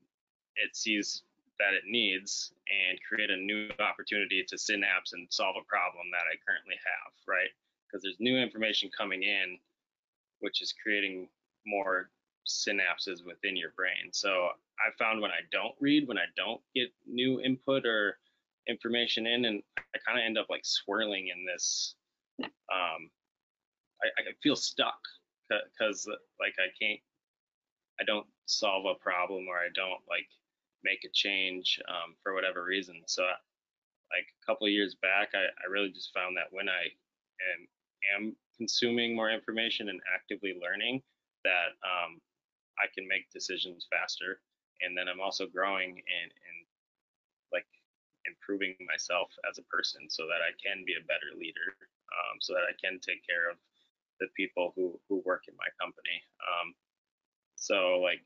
it 0.55 0.75
sees 0.75 1.23
that 1.59 1.73
it 1.73 1.83
needs 1.87 2.51
and 2.67 2.99
create 3.07 3.29
a 3.29 3.37
new 3.37 3.69
opportunity 3.79 4.43
to 4.47 4.57
synapse 4.57 5.13
and 5.13 5.27
solve 5.29 5.55
a 5.59 5.65
problem 5.67 6.07
that 6.11 6.27
I 6.27 6.35
currently 6.43 6.75
have, 6.75 7.13
right? 7.27 7.51
Because 7.87 8.03
there's 8.03 8.19
new 8.19 8.37
information 8.37 8.89
coming 8.97 9.23
in, 9.23 9.57
which 10.39 10.61
is 10.61 10.73
creating 10.81 11.29
more 11.65 12.09
synapses 12.45 13.25
within 13.25 13.55
your 13.55 13.71
brain. 13.75 14.11
So 14.11 14.49
I 14.79 14.91
found 14.99 15.21
when 15.21 15.31
I 15.31 15.47
don't 15.51 15.75
read, 15.79 16.07
when 16.07 16.17
I 16.17 16.27
don't 16.35 16.61
get 16.75 16.89
new 17.07 17.41
input 17.41 17.85
or 17.85 18.19
information 18.67 19.27
in, 19.27 19.45
and 19.45 19.61
I 19.77 19.97
kind 20.05 20.19
of 20.19 20.25
end 20.25 20.37
up 20.37 20.47
like 20.49 20.65
swirling 20.65 21.27
in 21.27 21.45
this. 21.45 21.95
Um, 22.41 23.09
I, 24.01 24.07
I 24.21 24.33
feel 24.43 24.55
stuck 24.55 24.99
because 25.49 26.07
like 26.39 26.55
I 26.59 26.67
can't, 26.81 26.99
I 27.99 28.03
don't 28.03 28.27
solve 28.45 28.85
a 28.85 28.99
problem 29.01 29.47
or 29.47 29.57
I 29.57 29.69
don't 29.73 30.01
like 30.09 30.27
make 30.83 31.03
a 31.05 31.13
change 31.13 31.79
um, 31.87 32.15
for 32.21 32.33
whatever 32.33 32.63
reason. 32.63 33.01
So 33.07 33.23
like 33.23 34.27
a 34.27 34.45
couple 34.45 34.67
of 34.67 34.73
years 34.73 34.95
back, 35.01 35.29
I, 35.33 35.45
I 35.45 35.71
really 35.71 35.91
just 35.91 36.13
found 36.13 36.35
that 36.37 36.51
when 36.51 36.69
I 36.69 36.83
am 37.55 37.67
am 38.13 38.35
consuming 38.57 39.15
more 39.15 39.31
information 39.31 39.89
and 39.89 39.99
actively 40.13 40.53
learning, 40.61 41.01
that 41.43 41.73
um, 41.83 42.21
I 42.77 42.85
can 42.93 43.07
make 43.07 43.31
decisions 43.31 43.87
faster. 43.91 44.39
And 44.81 44.97
then 44.97 45.07
I'm 45.07 45.21
also 45.21 45.47
growing 45.47 45.89
and 45.89 46.31
like 46.31 46.74
improving 48.27 48.75
myself 48.85 49.29
as 49.49 49.57
a 49.57 49.69
person 49.69 50.09
so 50.09 50.25
that 50.27 50.41
I 50.41 50.53
can 50.57 50.83
be 50.85 50.97
a 50.97 51.07
better 51.09 51.33
leader, 51.37 51.77
um, 52.11 52.41
so 52.41 52.53
that 52.53 52.65
I 52.65 52.75
can 52.77 52.99
take 52.99 53.25
care 53.25 53.49
of 53.49 53.57
the 54.19 54.27
people 54.35 54.73
who 54.75 54.99
who 55.09 55.21
work 55.25 55.43
in 55.47 55.55
my 55.57 55.69
company. 55.79 56.17
Um, 56.41 56.73
so 57.55 57.99
like 58.01 58.23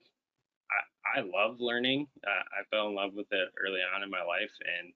I, 0.72 1.20
I 1.20 1.24
love 1.26 1.58
learning. 1.60 2.08
Uh, 2.26 2.46
I 2.54 2.64
fell 2.70 2.88
in 2.90 2.96
love 2.96 3.14
with 3.16 3.28
it 3.32 3.50
early 3.58 3.82
on 3.82 4.04
in 4.04 4.10
my 4.10 4.22
life, 4.22 4.54
and 4.62 4.94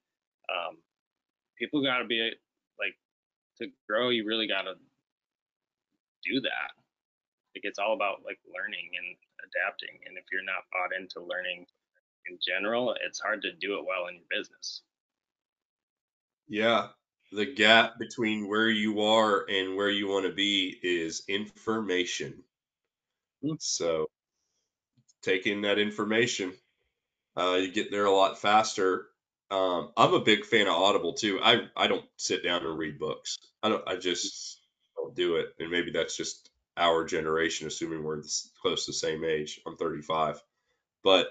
um, 0.49 0.73
people 1.57 1.83
got 1.83 1.99
to 1.99 2.05
be 2.05 2.31
like 2.79 2.95
to 3.59 3.67
grow. 3.89 4.09
You 4.09 4.25
really 4.25 4.47
got 4.47 4.63
to 4.63 4.75
do 6.23 6.41
that. 6.41 6.71
Like 7.55 7.65
it's 7.65 7.79
all 7.79 7.93
about 7.93 8.25
like 8.25 8.39
learning 8.49 8.89
and 8.97 9.17
adapting. 9.45 9.99
And 10.07 10.17
if 10.17 10.25
you're 10.31 10.45
not 10.45 10.65
bought 10.73 10.95
into 10.97 11.21
learning 11.21 11.65
in 12.27 12.39
general, 12.41 12.95
it's 13.05 13.19
hard 13.19 13.41
to 13.43 13.53
do 13.53 13.77
it 13.77 13.85
well 13.85 14.07
in 14.07 14.15
your 14.15 14.29
business. 14.31 14.81
Yeah, 16.53 16.89
the 17.31 17.47
gap 17.47 17.97
between 17.97 18.47
where 18.47 18.69
you 18.69 19.01
are 19.01 19.43
and 19.49 19.75
where 19.75 19.89
you 19.89 20.07
want 20.07 20.27
to 20.27 20.31
be 20.31 20.77
is 20.83 21.23
information. 21.27 22.43
Mm. 23.43 23.57
So 23.59 24.05
taking 25.23 25.63
that 25.63 25.79
information, 25.79 26.53
uh, 27.35 27.55
you 27.55 27.71
get 27.71 27.89
there 27.89 28.05
a 28.05 28.11
lot 28.11 28.39
faster. 28.39 29.07
Um, 29.49 29.93
I'm 29.97 30.13
a 30.13 30.19
big 30.19 30.45
fan 30.45 30.67
of 30.67 30.75
Audible 30.75 31.13
too. 31.13 31.39
I 31.41 31.69
I 31.75 31.87
don't 31.87 32.05
sit 32.17 32.43
down 32.43 32.63
and 32.63 32.77
read 32.77 32.99
books. 32.99 33.39
I 33.63 33.69
don't. 33.69 33.87
I 33.87 33.95
just 33.95 34.61
don't 34.95 35.15
do 35.15 35.37
it. 35.37 35.55
And 35.59 35.71
maybe 35.71 35.89
that's 35.89 36.15
just 36.15 36.51
our 36.77 37.03
generation, 37.03 37.65
assuming 37.65 38.03
we're 38.03 38.21
close 38.61 38.85
to 38.85 38.91
the 38.91 38.97
same 38.97 39.23
age. 39.23 39.59
I'm 39.65 39.75
35, 39.75 40.39
but 41.03 41.29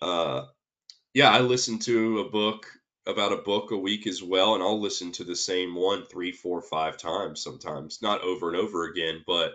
uh, 0.00 0.46
yeah, 1.12 1.28
I 1.28 1.40
listen 1.40 1.78
to 1.80 2.20
a 2.20 2.30
book 2.30 2.79
about 3.10 3.32
a 3.32 3.36
book 3.36 3.70
a 3.70 3.76
week 3.76 4.06
as 4.06 4.22
well, 4.22 4.54
and 4.54 4.62
I'll 4.62 4.80
listen 4.80 5.12
to 5.12 5.24
the 5.24 5.36
same 5.36 5.74
one 5.74 6.04
three, 6.04 6.32
four, 6.32 6.62
five 6.62 6.96
times 6.96 7.42
sometimes, 7.42 8.00
not 8.00 8.22
over 8.22 8.48
and 8.48 8.56
over 8.56 8.84
again, 8.84 9.22
but 9.26 9.54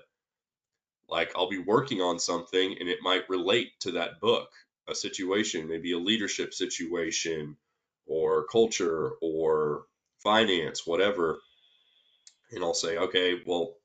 like 1.08 1.32
I'll 1.36 1.49
be 1.49 1.60
working 1.60 2.01
on 2.01 2.20
something 2.20 2.78
and 2.80 2.89
it 2.89 2.99
might 3.01 3.30
relate 3.30 3.80
to 3.82 3.91
that 3.93 4.20
book, 4.20 4.49
a 4.88 4.95
situation, 4.95 5.68
maybe 5.68 5.93
a 5.93 5.99
leadership 5.99 6.53
situation 6.53 7.58
or 8.08 8.45
culture 8.45 9.12
or 9.22 9.86
finance, 10.20 10.86
whatever. 10.86 11.39
And 12.51 12.64
I'll 12.64 12.74
say, 12.74 12.97
okay, 12.97 13.41
well, 13.45 13.76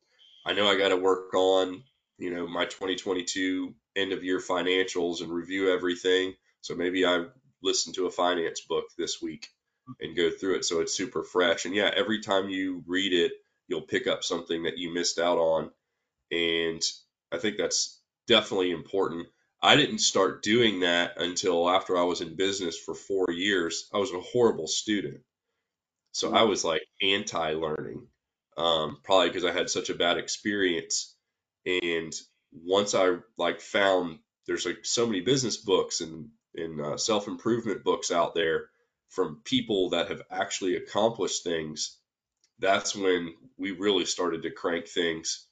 I 0.45 0.53
know 0.53 0.69
I 0.69 0.79
got 0.79 0.89
to 0.89 0.97
work 0.97 1.35
on, 1.35 1.83
you 2.19 2.35
know, 2.35 2.47
my 2.47 2.65
2022 2.65 3.75
end 3.97 4.13
of 4.13 4.25
year 4.25 4.39
financials 4.39 5.21
and 5.21 5.31
review 5.31 5.73
everything. 5.73 6.35
So 6.61 6.75
maybe 6.75 7.05
I 7.05 7.27
listen 7.63 7.93
to 7.95 8.07
a 8.07 8.11
finance 8.11 8.61
book 8.63 8.87
this 8.97 9.21
week 9.21 9.49
and 10.01 10.17
go 10.17 10.31
through 10.31 10.57
it 10.57 10.65
so 10.65 10.81
it's 10.81 10.95
super 10.95 11.23
fresh. 11.23 11.65
And 11.65 11.75
yeah, 11.75 11.91
every 11.95 12.21
time 12.21 12.49
you 12.49 12.83
read 12.87 13.13
it, 13.13 13.33
you'll 13.69 13.83
pick 13.83 14.07
up 14.07 14.25
something 14.25 14.65
that 14.65 14.79
you 14.79 14.93
missed 14.93 15.19
out 15.19 15.39
on. 15.39 15.71
And 16.31 16.83
I 17.33 17.39
think 17.39 17.57
that's 17.57 18.01
definitely 18.27 18.71
important. 18.71 19.29
I 19.63 19.77
didn't 19.77 19.99
start 19.99 20.43
doing 20.43 20.81
that 20.81 21.19
until 21.19 21.69
after 21.69 21.97
I 21.97 22.03
was 22.03 22.21
in 22.21 22.37
business 22.37 22.79
for 22.79 22.95
four 22.95 23.27
years. 23.31 23.89
I 23.93 23.99
was 23.99 24.13
a 24.13 24.21
horrible 24.21 24.67
student. 24.67 25.21
So 26.13 26.35
I 26.35 26.43
was 26.43 26.65
like 26.65 26.83
anti 27.03 27.53
learning, 27.55 28.07
um, 28.57 28.99
probably 29.05 29.29
because 29.29 29.45
I 29.45 29.53
had 29.53 29.71
such 29.71 29.91
a 29.91 29.95
bad 29.95 30.19
experience. 30.19 31.15
And 31.67 32.13
once 32.53 32.95
I 32.95 33.17
like 33.37 33.61
found 33.61 34.19
there's 34.47 34.67
like 34.67 34.85
so 34.85 35.07
many 35.07 35.21
business 35.21 35.57
books 35.57 36.01
and, 36.01 36.29
and 36.57 36.81
uh, 36.81 36.97
self 36.97 37.29
improvement 37.29 37.85
books 37.85 38.11
out 38.11 38.35
there 38.35 38.71
from 39.11 39.43
people 39.45 39.91
that 39.91 40.09
have 40.09 40.23
actually 40.31 40.77
accomplished 40.77 41.45
things, 41.45 41.99
that's 42.59 42.95
when 42.95 43.35
we 43.59 43.73
really 43.73 44.07
started 44.07 44.43
to 44.43 44.51
crank 44.51 44.89
things 44.89 45.47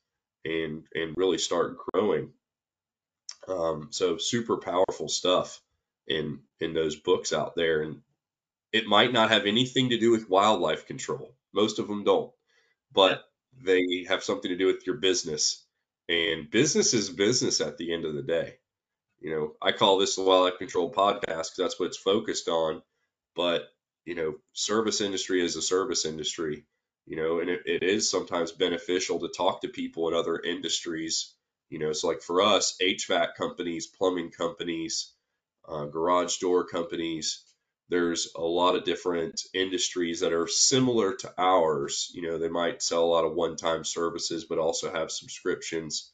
and 0.44 0.84
and 0.94 1.14
really 1.16 1.38
start 1.38 1.76
growing. 1.92 2.32
Um, 3.46 3.88
so 3.90 4.16
super 4.18 4.58
powerful 4.58 5.08
stuff 5.08 5.60
in 6.06 6.40
in 6.60 6.72
those 6.74 6.96
books 6.96 7.32
out 7.32 7.54
there, 7.56 7.82
and 7.82 8.00
it 8.72 8.86
might 8.86 9.12
not 9.12 9.30
have 9.30 9.46
anything 9.46 9.90
to 9.90 9.98
do 9.98 10.10
with 10.10 10.30
wildlife 10.30 10.86
control. 10.86 11.34
Most 11.52 11.78
of 11.78 11.88
them 11.88 12.04
don't, 12.04 12.32
but 12.92 13.24
they 13.60 14.04
have 14.08 14.22
something 14.22 14.50
to 14.50 14.56
do 14.56 14.66
with 14.66 14.86
your 14.86 14.96
business. 14.96 15.64
And 16.08 16.50
business 16.50 16.94
is 16.94 17.10
business 17.10 17.60
at 17.60 17.76
the 17.76 17.92
end 17.92 18.04
of 18.04 18.14
the 18.14 18.22
day. 18.22 18.54
You 19.20 19.30
know, 19.34 19.56
I 19.60 19.72
call 19.72 19.98
this 19.98 20.16
the 20.16 20.22
wildlife 20.22 20.58
control 20.58 20.92
podcast 20.92 21.26
because 21.26 21.56
that's 21.56 21.80
what 21.80 21.86
it's 21.86 21.96
focused 21.96 22.48
on. 22.48 22.82
But 23.38 23.62
you 24.04 24.16
know, 24.16 24.34
service 24.52 25.00
industry 25.00 25.42
is 25.42 25.56
a 25.56 25.62
service 25.62 26.04
industry 26.04 26.66
you 27.08 27.16
know, 27.16 27.40
and 27.40 27.48
it, 27.48 27.62
it 27.64 27.82
is 27.82 28.10
sometimes 28.10 28.52
beneficial 28.52 29.18
to 29.20 29.28
talk 29.28 29.62
to 29.62 29.68
people 29.68 30.08
in 30.08 30.14
other 30.14 30.38
industries. 30.38 31.34
You 31.70 31.78
know, 31.78 31.92
so 31.92 32.08
like 32.08 32.20
for 32.20 32.42
us, 32.42 32.76
HVAC 32.82 33.34
companies, 33.34 33.86
plumbing 33.86 34.30
companies, 34.30 35.14
uh, 35.66 35.86
garage 35.86 36.36
door 36.36 36.66
companies, 36.66 37.44
there's 37.88 38.28
a 38.36 38.42
lot 38.42 38.76
of 38.76 38.84
different 38.84 39.40
industries 39.54 40.20
that 40.20 40.34
are 40.34 40.46
similar 40.46 41.14
to 41.16 41.32
ours. 41.38 42.10
You 42.12 42.22
know, 42.22 42.36
they 42.36 42.50
might 42.50 42.82
sell 42.82 43.04
a 43.04 43.06
lot 43.06 43.24
of 43.24 43.34
one 43.34 43.56
time 43.56 43.84
services, 43.84 44.44
but 44.44 44.58
also 44.58 44.92
have 44.92 45.10
subscriptions. 45.10 46.12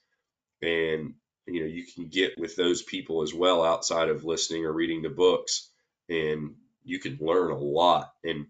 And, 0.63 1.15
you 1.49 1.61
know, 1.61 1.67
you 1.67 1.85
can 1.93 2.07
get 2.07 2.39
with 2.39 2.55
those 2.55 2.83
people 2.83 3.23
as 3.23 3.35
well 3.35 3.65
outside 3.65 4.11
of 4.11 4.25
listening 4.25 4.65
or 4.65 4.73
reading 4.73 5.03
the 5.03 5.11
books. 5.11 5.71
And 6.09 6.55
you 6.85 6.99
can 6.99 7.19
learn 7.21 7.51
a 7.51 7.59
lot. 7.59 8.13
And 8.23 8.47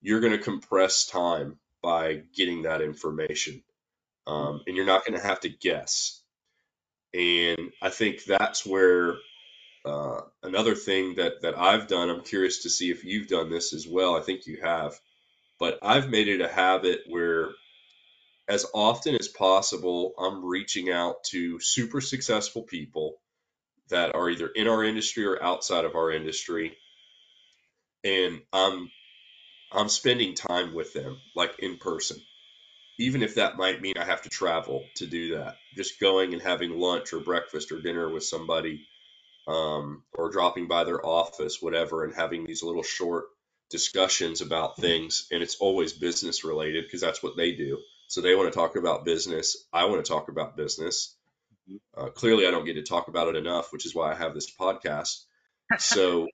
you're 0.00 0.20
going 0.20 0.32
to 0.32 0.38
compress 0.38 1.06
time 1.06 1.58
by 1.82 2.22
getting 2.34 2.62
that 2.62 2.80
information. 2.80 3.62
Um, 4.26 4.62
and 4.66 4.76
you're 4.76 4.86
not 4.86 5.04
going 5.04 5.18
to 5.18 5.26
have 5.26 5.40
to 5.40 5.48
guess. 5.48 6.20
And 7.12 7.72
I 7.80 7.90
think 7.90 8.24
that's 8.24 8.64
where 8.66 9.16
uh, 9.84 10.20
another 10.42 10.74
thing 10.74 11.16
that 11.16 11.42
that 11.42 11.58
I've 11.58 11.88
done. 11.88 12.08
I'm 12.08 12.22
curious 12.22 12.62
to 12.62 12.70
see 12.70 12.90
if 12.90 13.04
you've 13.04 13.28
done 13.28 13.50
this 13.50 13.72
as 13.72 13.86
well. 13.86 14.16
I 14.16 14.20
think 14.20 14.46
you 14.46 14.58
have, 14.62 14.98
but 15.60 15.78
I've 15.82 16.08
made 16.08 16.28
it 16.28 16.40
a 16.40 16.48
habit 16.48 17.02
where, 17.06 17.50
as 18.48 18.66
often 18.74 19.14
as 19.14 19.28
possible, 19.28 20.14
I'm 20.18 20.44
reaching 20.44 20.90
out 20.90 21.24
to 21.24 21.60
super 21.60 22.00
successful 22.00 22.62
people 22.62 23.16
that 23.90 24.14
are 24.14 24.30
either 24.30 24.48
in 24.48 24.68
our 24.68 24.82
industry 24.82 25.26
or 25.26 25.42
outside 25.42 25.84
of 25.84 25.94
our 25.94 26.10
industry, 26.10 26.76
and 28.04 28.40
I'm 28.52 28.90
I'm 29.72 29.88
spending 29.88 30.34
time 30.34 30.74
with 30.74 30.92
them, 30.92 31.18
like 31.34 31.58
in 31.58 31.78
person. 31.78 32.18
Even 32.98 33.22
if 33.22 33.34
that 33.34 33.56
might 33.56 33.82
mean 33.82 33.94
I 33.98 34.04
have 34.04 34.22
to 34.22 34.28
travel 34.28 34.84
to 34.96 35.06
do 35.06 35.36
that, 35.36 35.56
just 35.74 35.98
going 35.98 36.32
and 36.32 36.40
having 36.40 36.78
lunch 36.78 37.12
or 37.12 37.18
breakfast 37.18 37.72
or 37.72 37.80
dinner 37.80 38.08
with 38.08 38.22
somebody, 38.22 38.86
um, 39.48 40.04
or 40.12 40.30
dropping 40.30 40.68
by 40.68 40.84
their 40.84 41.04
office, 41.04 41.60
whatever, 41.60 42.04
and 42.04 42.14
having 42.14 42.44
these 42.44 42.62
little 42.62 42.84
short 42.84 43.24
discussions 43.68 44.42
about 44.42 44.76
things. 44.76 45.26
And 45.32 45.42
it's 45.42 45.56
always 45.56 45.92
business 45.92 46.44
related 46.44 46.84
because 46.84 47.00
that's 47.00 47.22
what 47.22 47.36
they 47.36 47.52
do. 47.52 47.80
So 48.06 48.20
they 48.20 48.36
want 48.36 48.52
to 48.52 48.56
talk 48.56 48.76
about 48.76 49.04
business. 49.04 49.66
I 49.72 49.86
want 49.86 50.04
to 50.04 50.08
talk 50.08 50.28
about 50.28 50.56
business. 50.56 51.16
Mm-hmm. 51.68 52.00
Uh, 52.00 52.10
clearly, 52.10 52.46
I 52.46 52.52
don't 52.52 52.66
get 52.66 52.74
to 52.74 52.82
talk 52.82 53.08
about 53.08 53.28
it 53.28 53.34
enough, 53.34 53.72
which 53.72 53.86
is 53.86 53.94
why 53.94 54.12
I 54.12 54.14
have 54.14 54.34
this 54.34 54.52
podcast. 54.54 55.24
So 55.78 56.28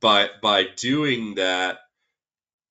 by 0.00 0.28
by 0.42 0.64
doing 0.76 1.36
that 1.36 1.78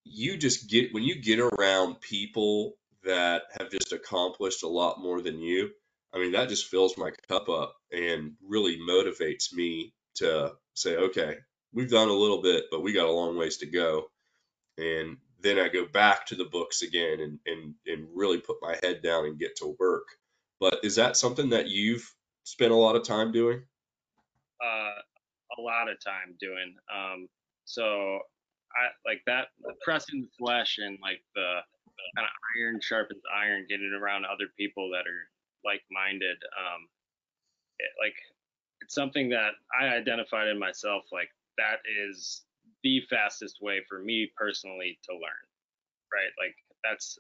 you 0.04 0.38
just 0.38 0.70
get 0.70 0.94
when 0.94 1.04
you 1.04 1.22
get 1.22 1.40
around 1.40 2.00
people 2.02 2.78
that 3.04 3.44
have 3.58 3.70
just 3.70 3.94
accomplished 3.94 4.64
a 4.64 4.68
lot 4.68 5.02
more 5.02 5.22
than 5.22 5.40
you. 5.40 5.70
I 6.14 6.20
mean, 6.20 6.32
that 6.32 6.50
just 6.50 6.68
fills 6.68 6.98
my 6.98 7.12
cup 7.28 7.50
up 7.50 7.76
and 7.92 8.34
really 8.46 8.78
motivates 8.78 9.54
me 9.54 9.94
to 10.16 10.54
say, 10.74 10.96
okay, 10.96 11.38
we've 11.74 11.90
done 11.90 12.10
a 12.10 12.14
little 12.14 12.42
bit, 12.42 12.66
but 12.72 12.82
we 12.82 12.94
got 12.94 13.08
a 13.08 13.12
long 13.12 13.38
ways 13.38 13.58
to 13.58 13.66
go. 13.66 14.10
And 14.78 15.18
then 15.42 15.60
I 15.60 15.70
go 15.70 15.86
back 15.86 16.28
to 16.28 16.36
the 16.36 16.46
books 16.46 16.82
again 16.82 17.20
and, 17.20 17.40
and, 17.46 17.76
and 17.86 18.08
really 18.16 18.40
put 18.40 18.58
my 18.62 18.78
head 18.82 19.02
down 19.02 19.26
and 19.26 19.40
get 19.40 19.58
to 19.58 19.76
work. 19.80 20.08
But 20.60 20.80
is 20.84 20.96
that 20.96 21.18
something 21.18 21.50
that 21.50 21.68
you've 21.68 22.10
spent 22.44 22.72
a 22.72 22.76
lot 22.76 22.96
of 22.96 23.04
time 23.04 23.32
doing? 23.32 23.64
Uh, 24.64 25.02
a 25.58 25.62
lot 25.62 25.90
of 25.90 25.98
time 26.04 26.36
doing. 26.40 26.76
Um, 26.94 27.28
so 27.66 28.20
I 28.74 28.92
like 29.06 29.22
that 29.26 29.48
pressing 29.84 30.22
the 30.22 30.34
flesh 30.38 30.78
and 30.78 30.98
like 31.02 31.22
the 31.36 31.60
kind 32.16 32.28
of 32.28 32.34
iron 32.58 32.80
sharpens 32.82 33.24
iron, 33.34 33.66
getting 33.68 33.94
around 33.94 34.26
other 34.26 34.48
people 34.58 34.90
that 34.92 35.08
are 35.08 35.24
like-minded. 35.66 36.38
Um, 36.56 36.88
it, 37.80 37.92
like 38.02 38.16
it's 38.82 38.96
something 38.96 39.30
that 39.30 39.52
I 39.74 39.88
identified 39.88 40.48
in 40.48 40.60
myself. 40.60 41.04
Like 41.12 41.30
that 41.58 41.80
is 42.08 42.44
the 42.84 43.02
fastest 43.10 43.58
way 43.62 43.82
for 43.90 44.00
me 44.00 44.32
personally 44.38 45.00
to 45.10 45.14
learn. 45.14 45.46
Right? 46.14 46.32
Like 46.40 46.56
that's 46.84 47.18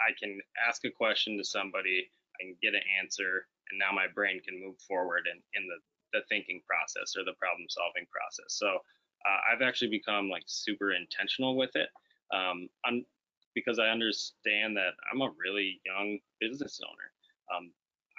I 0.00 0.12
can 0.18 0.38
ask 0.68 0.84
a 0.84 0.90
question 0.90 1.38
to 1.38 1.44
somebody, 1.44 2.10
I 2.40 2.44
can 2.44 2.56
get 2.62 2.74
an 2.74 2.82
answer, 3.00 3.46
and 3.70 3.78
now 3.78 3.94
my 3.94 4.06
brain 4.12 4.40
can 4.42 4.60
move 4.60 4.76
forward 4.86 5.26
in, 5.30 5.38
in 5.54 5.68
the, 5.68 5.78
the 6.14 6.22
thinking 6.30 6.62
process 6.64 7.12
or 7.18 7.26
the 7.26 7.36
problem 7.36 7.66
solving 7.68 8.06
process. 8.08 8.56
So 8.56 8.80
uh, 9.26 9.40
I've 9.50 9.60
actually 9.60 9.90
become 9.90 10.30
like 10.30 10.44
super 10.46 10.94
intentional 10.94 11.56
with 11.58 11.74
it. 11.74 11.90
Um, 12.32 12.70
because 13.54 13.78
I 13.78 13.88
understand 13.88 14.76
that 14.76 14.94
I'm 15.10 15.20
a 15.20 15.30
really 15.38 15.80
young 15.86 16.18
business 16.40 16.80
owner. 16.82 17.08
Um, 17.54 17.70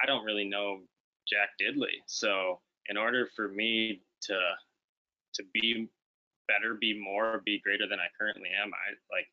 I 0.02 0.06
don't 0.06 0.24
really 0.24 0.48
know 0.48 0.82
Jack 1.28 1.50
Diddley. 1.62 2.00
So 2.08 2.62
in 2.88 2.98
order 2.98 3.28
for 3.36 3.50
me 3.50 4.02
to 4.24 4.40
to 5.36 5.44
be 5.54 5.90
better, 6.48 6.76
be 6.80 6.98
more, 6.98 7.42
be 7.46 7.60
greater 7.60 7.88
than 7.90 8.00
I 8.00 8.08
currently 8.18 8.50
am, 8.62 8.72
I 8.72 8.96
like 9.14 9.28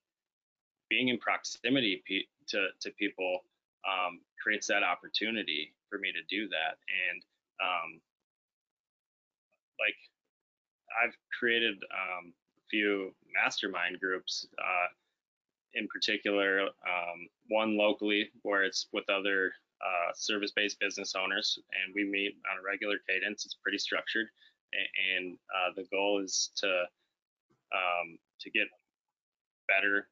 being 0.91 1.09
in 1.09 1.19
proximity 1.19 2.03
pe- 2.07 2.27
to 2.49 2.69
to 2.81 2.91
people 2.99 3.45
um, 3.87 4.21
creates 4.43 4.67
that 4.67 4.83
opportunity 4.83 5.75
for 5.89 5.99
me 5.99 6.11
to 6.13 6.23
do 6.29 6.49
that. 6.49 6.79
And 7.09 7.23
um, 7.63 8.01
like 9.79 9.97
I've 11.03 11.17
created 11.39 11.77
um, 11.93 12.33
a 12.59 12.63
few 12.71 13.15
mastermind 13.33 14.01
groups. 14.01 14.47
Uh, 14.59 14.89
in 15.75 15.89
particular, 15.89 16.65
um, 16.65 17.29
one 17.49 17.79
locally 17.79 18.29
where 18.43 18.63
it's 18.63 18.89
with 18.93 19.09
other 19.09 19.53
uh, 19.81 20.13
service-based 20.15 20.79
business 20.79 21.15
owners, 21.17 21.59
and 21.73 21.95
we 21.95 22.05
meet 22.05 22.37
on 22.51 22.59
a 22.59 22.63
regular 22.63 22.97
cadence. 23.09 23.47
It's 23.47 23.57
pretty 23.63 23.79
structured, 23.79 24.29
and, 24.73 25.39
uh, 25.49 25.73
the 25.75 25.85
goal 25.91 26.21
is 26.23 26.51
to 26.57 26.69
um, 27.73 28.19
to 28.41 28.51
get 28.51 28.69
better 29.67 30.09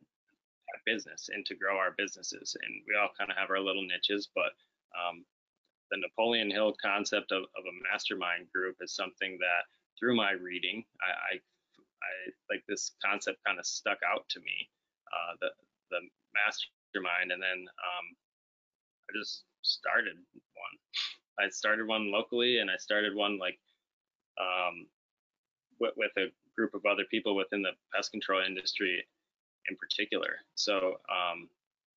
at 0.75 0.85
business 0.87 1.29
and 1.33 1.45
to 1.45 1.55
grow 1.55 1.77
our 1.77 1.95
businesses. 1.99 2.57
And 2.63 2.83
we 2.89 2.97
all 2.97 3.11
kind 3.19 3.31
of 3.31 3.37
have 3.37 3.51
our 3.51 3.61
little 3.61 3.87
niches, 3.87 4.29
but 4.35 4.53
um, 4.97 5.25
the 5.91 5.99
Napoleon 5.99 6.51
Hill 6.51 6.75
concept 6.83 7.33
of, 7.33 7.43
of, 7.43 7.65
a 7.67 7.75
mastermind 7.91 8.47
group 8.55 8.77
is 8.81 8.95
something 8.95 9.39
that 9.41 9.67
through 9.99 10.17
my 10.17 10.33
reading, 10.33 10.85
I, 11.03 11.11
I, 11.11 11.33
I 11.37 12.13
like 12.49 12.63
this 12.69 12.93
concept 13.05 13.39
kind 13.47 13.59
of 13.59 13.67
stuck 13.67 13.99
out 14.07 14.29
to 14.31 14.41
me. 14.41 14.71
Uh, 15.11 15.35
the 15.41 15.49
the 15.91 16.01
mastermind, 16.35 17.33
and 17.33 17.43
then 17.43 17.67
um, 17.67 18.07
I 19.11 19.19
just 19.19 19.43
started 19.63 20.15
one. 20.15 20.75
I 21.39 21.51
started 21.51 21.87
one 21.87 22.13
locally, 22.13 22.59
and 22.59 22.71
I 22.71 22.77
started 22.77 23.15
one 23.15 23.39
like 23.39 23.59
um, 24.39 24.87
with, 25.81 25.95
with 25.97 26.13
a 26.19 26.31
group 26.57 26.75
of 26.75 26.87
other 26.87 27.05
people 27.11 27.35
within 27.35 27.63
the 27.63 27.73
pest 27.95 28.13
control 28.13 28.43
industry 28.47 29.05
in 29.69 29.77
particular. 29.77 30.37
So 30.55 31.01
um, 31.11 31.49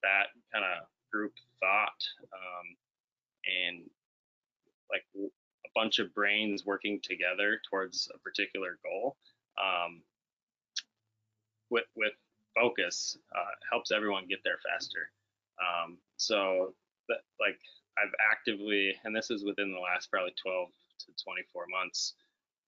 that 0.01 0.33
kind 0.51 0.65
of 0.65 0.87
group 1.11 1.33
thought 1.59 2.01
um, 2.33 2.75
and 3.45 3.89
like 4.91 5.03
a 5.15 5.69
bunch 5.75 5.99
of 5.99 6.13
brains 6.13 6.65
working 6.65 6.99
together 7.01 7.59
towards 7.69 8.09
a 8.13 8.17
particular 8.19 8.77
goal 8.83 9.17
um, 9.57 10.01
with 11.69 11.85
with 11.95 12.13
focus 12.55 13.17
uh, 13.35 13.53
helps 13.69 13.91
everyone 13.91 14.27
get 14.27 14.39
there 14.43 14.59
faster. 14.69 15.09
Um, 15.57 15.97
so 16.17 16.73
that 17.09 17.21
like 17.39 17.59
I've 17.97 18.13
actively, 18.31 18.93
and 19.03 19.15
this 19.15 19.29
is 19.29 19.43
within 19.43 19.71
the 19.71 19.79
last 19.79 20.09
probably 20.09 20.33
12 20.41 20.69
to 20.69 21.23
24 21.23 21.65
months 21.69 22.13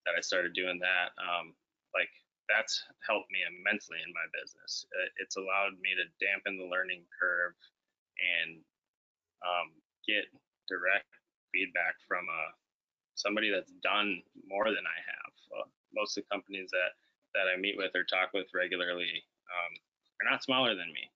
that 0.05 0.13
I 0.17 0.21
started 0.21 0.53
doing 0.53 0.80
that. 0.82 1.13
Um, 1.17 1.53
like 1.93 2.09
that's 2.49 2.84
helped 3.01 3.32
me 3.32 3.41
immensely 3.41 3.97
in 4.05 4.13
my 4.13 4.26
business. 4.34 4.86
It's 5.17 5.38
allowed 5.38 5.82
me 5.82 5.97
to 5.97 6.05
dampen 6.21 6.57
the 6.57 6.69
learning 6.69 7.05
curve 7.09 7.57
and 8.21 8.61
um, 9.41 9.73
get 10.05 10.30
direct 10.68 11.09
feedback 11.53 11.95
from 12.07 12.26
uh, 12.28 12.51
somebody 13.16 13.49
that's 13.49 13.72
done 13.84 14.22
more 14.47 14.68
than 14.68 14.84
I 14.84 14.99
have. 14.99 15.34
Uh, 15.55 15.68
most 15.95 16.18
of 16.18 16.24
the 16.24 16.32
companies 16.32 16.70
that 16.72 16.93
that 17.34 17.51
I 17.51 17.59
meet 17.59 17.76
with 17.76 17.91
or 17.95 18.07
talk 18.07 18.32
with 18.32 18.47
regularly 18.55 19.24
um, 19.51 19.74
are 20.22 20.30
not 20.32 20.43
smaller 20.43 20.72
than 20.76 20.88
me. 20.91 21.11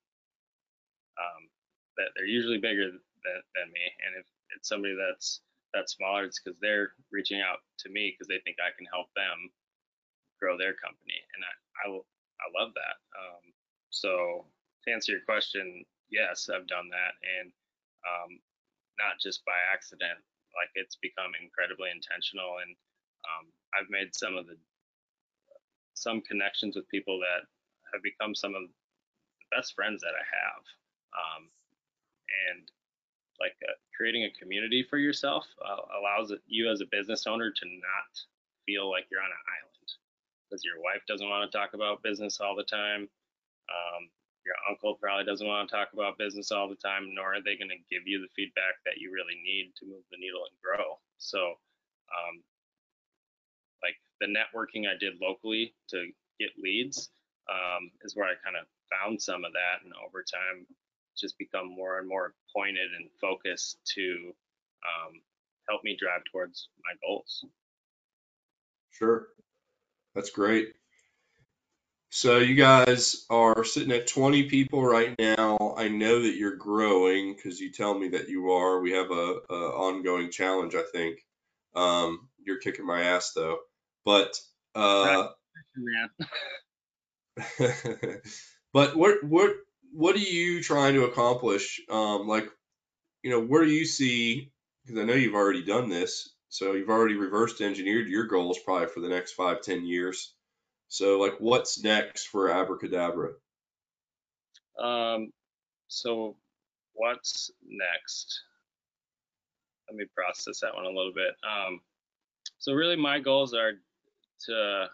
Um, 1.20 1.48
that 1.96 2.12
they're 2.16 2.28
usually 2.28 2.60
bigger 2.60 2.92
than, 2.92 3.40
than 3.56 3.68
me, 3.72 3.86
and 4.08 4.16
if 4.20 4.28
it's 4.56 4.68
somebody 4.68 4.96
that's 4.96 5.42
that's 5.74 5.94
smaller, 5.94 6.24
it's 6.24 6.40
because 6.40 6.58
they're 6.60 6.96
reaching 7.12 7.42
out 7.42 7.60
to 7.80 7.90
me 7.92 8.16
because 8.16 8.28
they 8.28 8.40
think 8.44 8.58
I 8.58 8.76
can 8.76 8.88
help 8.92 9.08
them 9.16 9.52
grow 10.40 10.58
their 10.58 10.74
company, 10.80 11.20
and 11.36 11.44
I 11.44 11.54
I, 11.84 11.86
I 11.92 12.48
love 12.56 12.72
that. 12.76 12.98
Um, 13.16 13.44
so 13.92 14.46
to 14.86 14.92
answer 14.92 15.12
your 15.12 15.28
question, 15.28 15.84
yes, 16.10 16.48
I've 16.48 16.68
done 16.68 16.88
that, 16.92 17.14
and 17.20 17.52
um, 18.08 18.40
not 19.00 19.18
just 19.18 19.44
by 19.48 19.56
accident. 19.72 20.20
Like 20.54 20.70
it's 20.76 21.00
become 21.00 21.32
incredibly 21.40 21.90
intentional, 21.90 22.60
and 22.60 22.76
um, 23.24 23.46
I've 23.74 23.90
made 23.90 24.12
some 24.14 24.36
of 24.36 24.46
the 24.46 24.58
some 25.96 26.22
connections 26.22 26.76
with 26.76 26.88
people 26.88 27.20
that 27.20 27.48
have 27.92 28.04
become 28.04 28.36
some 28.36 28.56
of 28.56 28.64
the 28.68 28.74
best 29.52 29.74
friends 29.76 30.02
that 30.02 30.16
I 30.16 30.26
have. 30.26 30.64
Um, 31.12 31.44
and 32.50 32.64
like 33.40 33.56
uh, 33.68 33.76
creating 33.96 34.24
a 34.24 34.38
community 34.40 34.84
for 34.84 34.98
yourself 34.98 35.46
uh, 35.64 35.82
allows 36.00 36.32
you 36.46 36.70
as 36.70 36.82
a 36.82 36.92
business 36.92 37.26
owner 37.28 37.52
to 37.52 37.66
not 37.66 38.12
feel 38.66 38.90
like 38.90 39.06
you're 39.10 39.24
on 39.24 39.32
an 39.32 39.46
island 39.60 39.88
because 40.50 40.64
your 40.66 40.82
wife 40.82 41.02
doesn't 41.08 41.30
want 41.30 41.50
to 41.50 41.58
talk 41.58 41.74
about 41.74 42.04
business 42.04 42.40
all 42.40 42.56
the 42.56 42.64
time. 42.64 43.08
Um, 43.70 44.10
your 44.46 44.56
uncle 44.70 44.96
probably 44.96 45.26
doesn't 45.26 45.46
want 45.46 45.70
to 45.70 45.76
talk 45.76 45.90
about 45.94 46.18
business 46.18 46.52
all 46.52 46.70
the 46.70 46.80
time, 46.80 47.12
nor 47.14 47.36
are 47.36 47.44
they 47.44 47.58
going 47.58 47.70
to 47.70 47.90
give 47.92 48.08
you 48.08 48.22
the 48.22 48.32
feedback 48.36 48.80
that 48.86 48.98
you 48.98 49.12
really 49.12 49.38
need 49.44 49.74
to 49.78 49.86
move 49.86 50.04
the 50.12 50.18
needle 50.18 50.44
and 50.48 50.58
grow. 50.64 50.98
So, 51.18 51.60
um, 52.10 52.42
like 53.84 53.98
the 54.20 54.28
networking 54.32 54.88
I 54.88 54.98
did 55.00 55.20
locally 55.22 55.76
to 55.90 56.08
get 56.40 56.50
leads 56.58 57.10
um, 57.52 57.92
is 58.04 58.16
where 58.16 58.28
I 58.28 58.36
kind 58.44 58.56
of 58.56 58.66
found 58.90 59.22
some 59.22 59.46
of 59.46 59.54
that, 59.54 59.84
and 59.84 59.94
over 60.06 60.24
time, 60.24 60.66
just 61.18 61.38
become 61.38 61.68
more 61.68 62.00
and 62.00 62.08
more 62.08 62.34
pointed 62.56 62.90
and 62.98 63.10
focused 63.20 63.78
to 63.96 64.34
um, 64.88 65.22
help 65.68 65.84
me 65.84 65.98
drive 66.00 66.22
towards 66.32 66.70
my 66.84 66.96
goals. 67.06 67.46
Sure. 68.92 69.28
That's 70.16 70.30
great. 70.32 70.74
So 72.12 72.40
you 72.40 72.56
guys 72.56 73.26
are 73.30 73.64
sitting 73.64 73.92
at 73.92 74.08
20 74.08 74.44
people 74.50 74.84
right 74.84 75.14
now. 75.20 75.76
I 75.78 75.90
know 75.90 76.22
that 76.24 76.36
you're 76.36 76.56
growing 76.56 77.36
because 77.36 77.60
you 77.60 77.72
tell 77.72 77.98
me 77.98 78.10
that 78.10 78.30
you 78.30 78.52
are. 78.52 78.82
We 78.82 78.92
have 78.94 79.12
a, 79.12 79.40
a 79.50 79.56
ongoing 79.78 80.32
challenge, 80.32 80.74
I 80.74 80.84
think. 80.92 81.20
Um, 81.76 82.28
you're 82.44 82.60
kicking 82.60 82.86
my 82.86 83.04
ass 83.04 83.34
though, 83.34 83.60
but 84.06 84.40
uh, 84.74 85.28
but 88.74 88.96
what 88.96 89.24
what 89.24 89.52
what 89.94 90.16
are 90.16 90.20
you 90.20 90.64
trying 90.64 90.96
to 90.96 91.06
accomplish? 91.06 91.80
Um, 91.90 92.28
like, 92.28 92.50
you 93.24 93.30
know, 93.30 93.42
where 93.42 93.66
do 93.66 93.72
you 93.72 93.86
see? 93.86 94.52
Because 94.86 95.00
I 95.00 95.06
know 95.06 95.14
you've 95.14 95.36
already 95.36 95.64
done 95.64 95.90
this, 95.90 96.30
so 96.50 96.74
you've 96.74 96.90
already 96.90 97.16
reversed 97.16 97.62
engineered 97.62 98.08
your 98.08 98.26
goals 98.26 98.58
probably 98.66 98.88
for 98.88 99.00
the 99.00 99.10
next 99.10 99.34
five, 99.34 99.62
ten 99.62 99.86
years. 99.86 100.34
So, 100.90 101.20
like, 101.20 101.36
what's 101.40 101.84
next 101.84 102.28
for 102.28 102.50
Abra 102.50 102.78
Kadabra? 102.78 103.34
Um, 104.84 105.32
so 105.88 106.36
what's 106.94 107.52
next? 107.68 108.42
Let 109.90 109.98
me 109.98 110.06
process 110.16 110.60
that 110.62 110.74
one 110.74 110.86
a 110.86 110.90
little 110.90 111.14
bit. 111.14 111.36
Um, 111.44 111.82
so 112.58 112.74
really, 112.74 112.96
my 112.96 113.20
goals 113.20 113.54
are 113.54 113.74
to, 114.48 114.88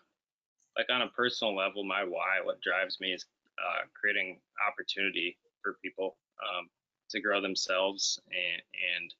like, 0.78 0.88
on 0.90 1.02
a 1.02 1.08
personal 1.08 1.56
level, 1.56 1.84
my 1.84 2.04
why, 2.04 2.44
what 2.44 2.62
drives 2.62 3.00
me 3.00 3.14
is 3.14 3.26
uh, 3.58 3.86
creating 4.00 4.40
opportunity 4.70 5.38
for 5.64 5.78
people 5.82 6.18
um, 6.44 6.68
to 7.10 7.22
grow 7.22 7.42
themselves 7.42 8.20
and, 8.32 8.62
and 9.00 9.14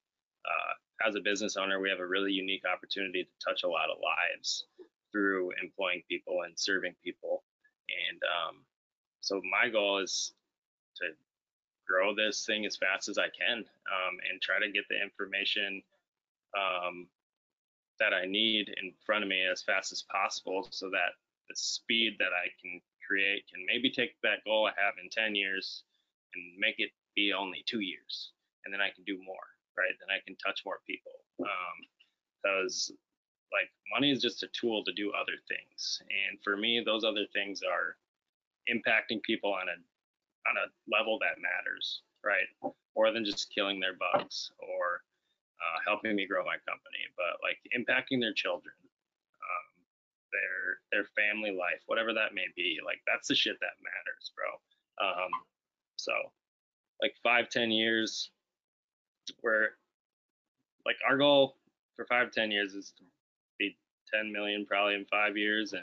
uh, 0.46 1.08
as 1.08 1.16
a 1.16 1.22
business 1.22 1.58
owner, 1.58 1.80
we 1.80 1.90
have 1.90 2.00
a 2.00 2.06
really 2.06 2.32
unique 2.32 2.64
opportunity 2.72 3.24
to 3.24 3.46
touch 3.46 3.64
a 3.64 3.68
lot 3.68 3.90
of 3.90 3.98
lives 4.02 4.66
through 5.16 5.52
employing 5.64 6.02
people 6.10 6.42
and 6.44 6.54
serving 6.60 6.94
people. 7.04 7.44
And 7.88 8.20
um, 8.28 8.56
so 9.22 9.42
my 9.48 9.70
goal 9.70 10.00
is 10.00 10.34
to 10.98 11.06
grow 11.88 12.14
this 12.14 12.46
thing 12.46 12.66
as 12.66 12.76
fast 12.76 13.08
as 13.08 13.18
I 13.18 13.28
can 13.32 13.60
um, 13.60 14.16
and 14.30 14.42
try 14.42 14.60
to 14.60 14.72
get 14.72 14.84
the 14.90 15.02
information 15.02 15.82
um, 16.58 17.08
that 18.00 18.14
I 18.14 18.26
need 18.26 18.68
in 18.82 18.92
front 19.06 19.24
of 19.24 19.30
me 19.30 19.46
as 19.50 19.64
fast 19.64 19.94
as 19.94 20.04
possible 20.12 20.68
so 20.72 20.90
that 20.90 21.16
the 21.48 21.56
speed 21.56 22.18
that 22.20 22.34
I 22.36 22.52
can 22.60 22.82
create 23.08 23.46
can 23.48 23.64
maybe 23.68 23.90
take 23.92 24.20
that 24.24 24.44
goal 24.44 24.68
I 24.68 24.74
have 24.76 24.96
in 25.02 25.10
10 25.10 25.36
years 25.36 25.84
and 26.34 26.60
make 26.60 26.76
it 26.80 26.90
be 27.16 27.32
only 27.32 27.64
two 27.66 27.80
years. 27.80 28.34
And 28.66 28.74
then 28.74 28.82
I 28.82 28.90
can 28.90 29.06
do 29.06 29.18
more 29.24 29.46
right? 29.78 29.96
Then 30.00 30.12
I 30.12 30.24
can 30.26 30.36
touch 30.40 30.64
more 30.66 30.80
people. 30.88 31.12
Um, 31.40 31.78
because 32.42 32.92
like 33.56 33.72
money 33.94 34.12
is 34.12 34.22
just 34.22 34.44
a 34.44 34.48
tool 34.52 34.84
to 34.84 34.92
do 34.94 35.12
other 35.16 35.40
things, 35.48 36.02
and 36.12 36.38
for 36.44 36.58
me, 36.58 36.84
those 36.86 37.04
other 37.04 37.26
things 37.34 37.62
are 37.64 37.96
impacting 38.68 39.22
people 39.24 39.54
on 39.54 39.70
a 39.70 39.78
on 40.50 40.56
a 40.60 40.68
level 40.92 41.18
that 41.20 41.42
matters, 41.42 42.02
right? 42.24 42.48
More 42.96 43.12
than 43.12 43.26
just 43.26 43.54
killing 43.54 43.80
their 43.80 43.96
bugs 43.98 44.52
or 44.60 45.02
uh, 45.62 45.80
helping 45.88 46.16
me 46.16 46.28
grow 46.28 46.44
my 46.44 46.58
company, 46.68 47.02
but 47.18 47.40
like 47.42 47.58
impacting 47.74 48.20
their 48.20 48.34
children, 48.34 48.76
um, 49.42 49.68
their 50.32 50.80
their 50.92 51.08
family 51.16 51.52
life, 51.52 51.82
whatever 51.88 52.14
that 52.14 52.34
may 52.36 52.46
be. 52.56 52.80
Like 52.86 53.02
that's 53.08 53.28
the 53.28 53.36
shit 53.36 53.58
that 53.62 53.80
matters, 53.82 54.32
bro. 54.36 54.52
Um, 55.02 55.32
so 55.98 56.14
like 57.02 57.16
five, 57.24 57.50
ten 57.50 57.72
years, 57.72 58.32
where 59.42 59.78
like 60.86 60.98
our 61.08 61.18
goal 61.18 61.58
for 61.96 62.06
five, 62.06 62.32
ten 62.32 62.52
years 62.52 62.74
is 62.74 62.94
to 62.98 63.04
be 63.58 63.78
10 64.14 64.32
million 64.32 64.66
probably 64.66 64.96
in 64.96 65.06
five 65.06 65.38
years, 65.38 65.74
and 65.74 65.82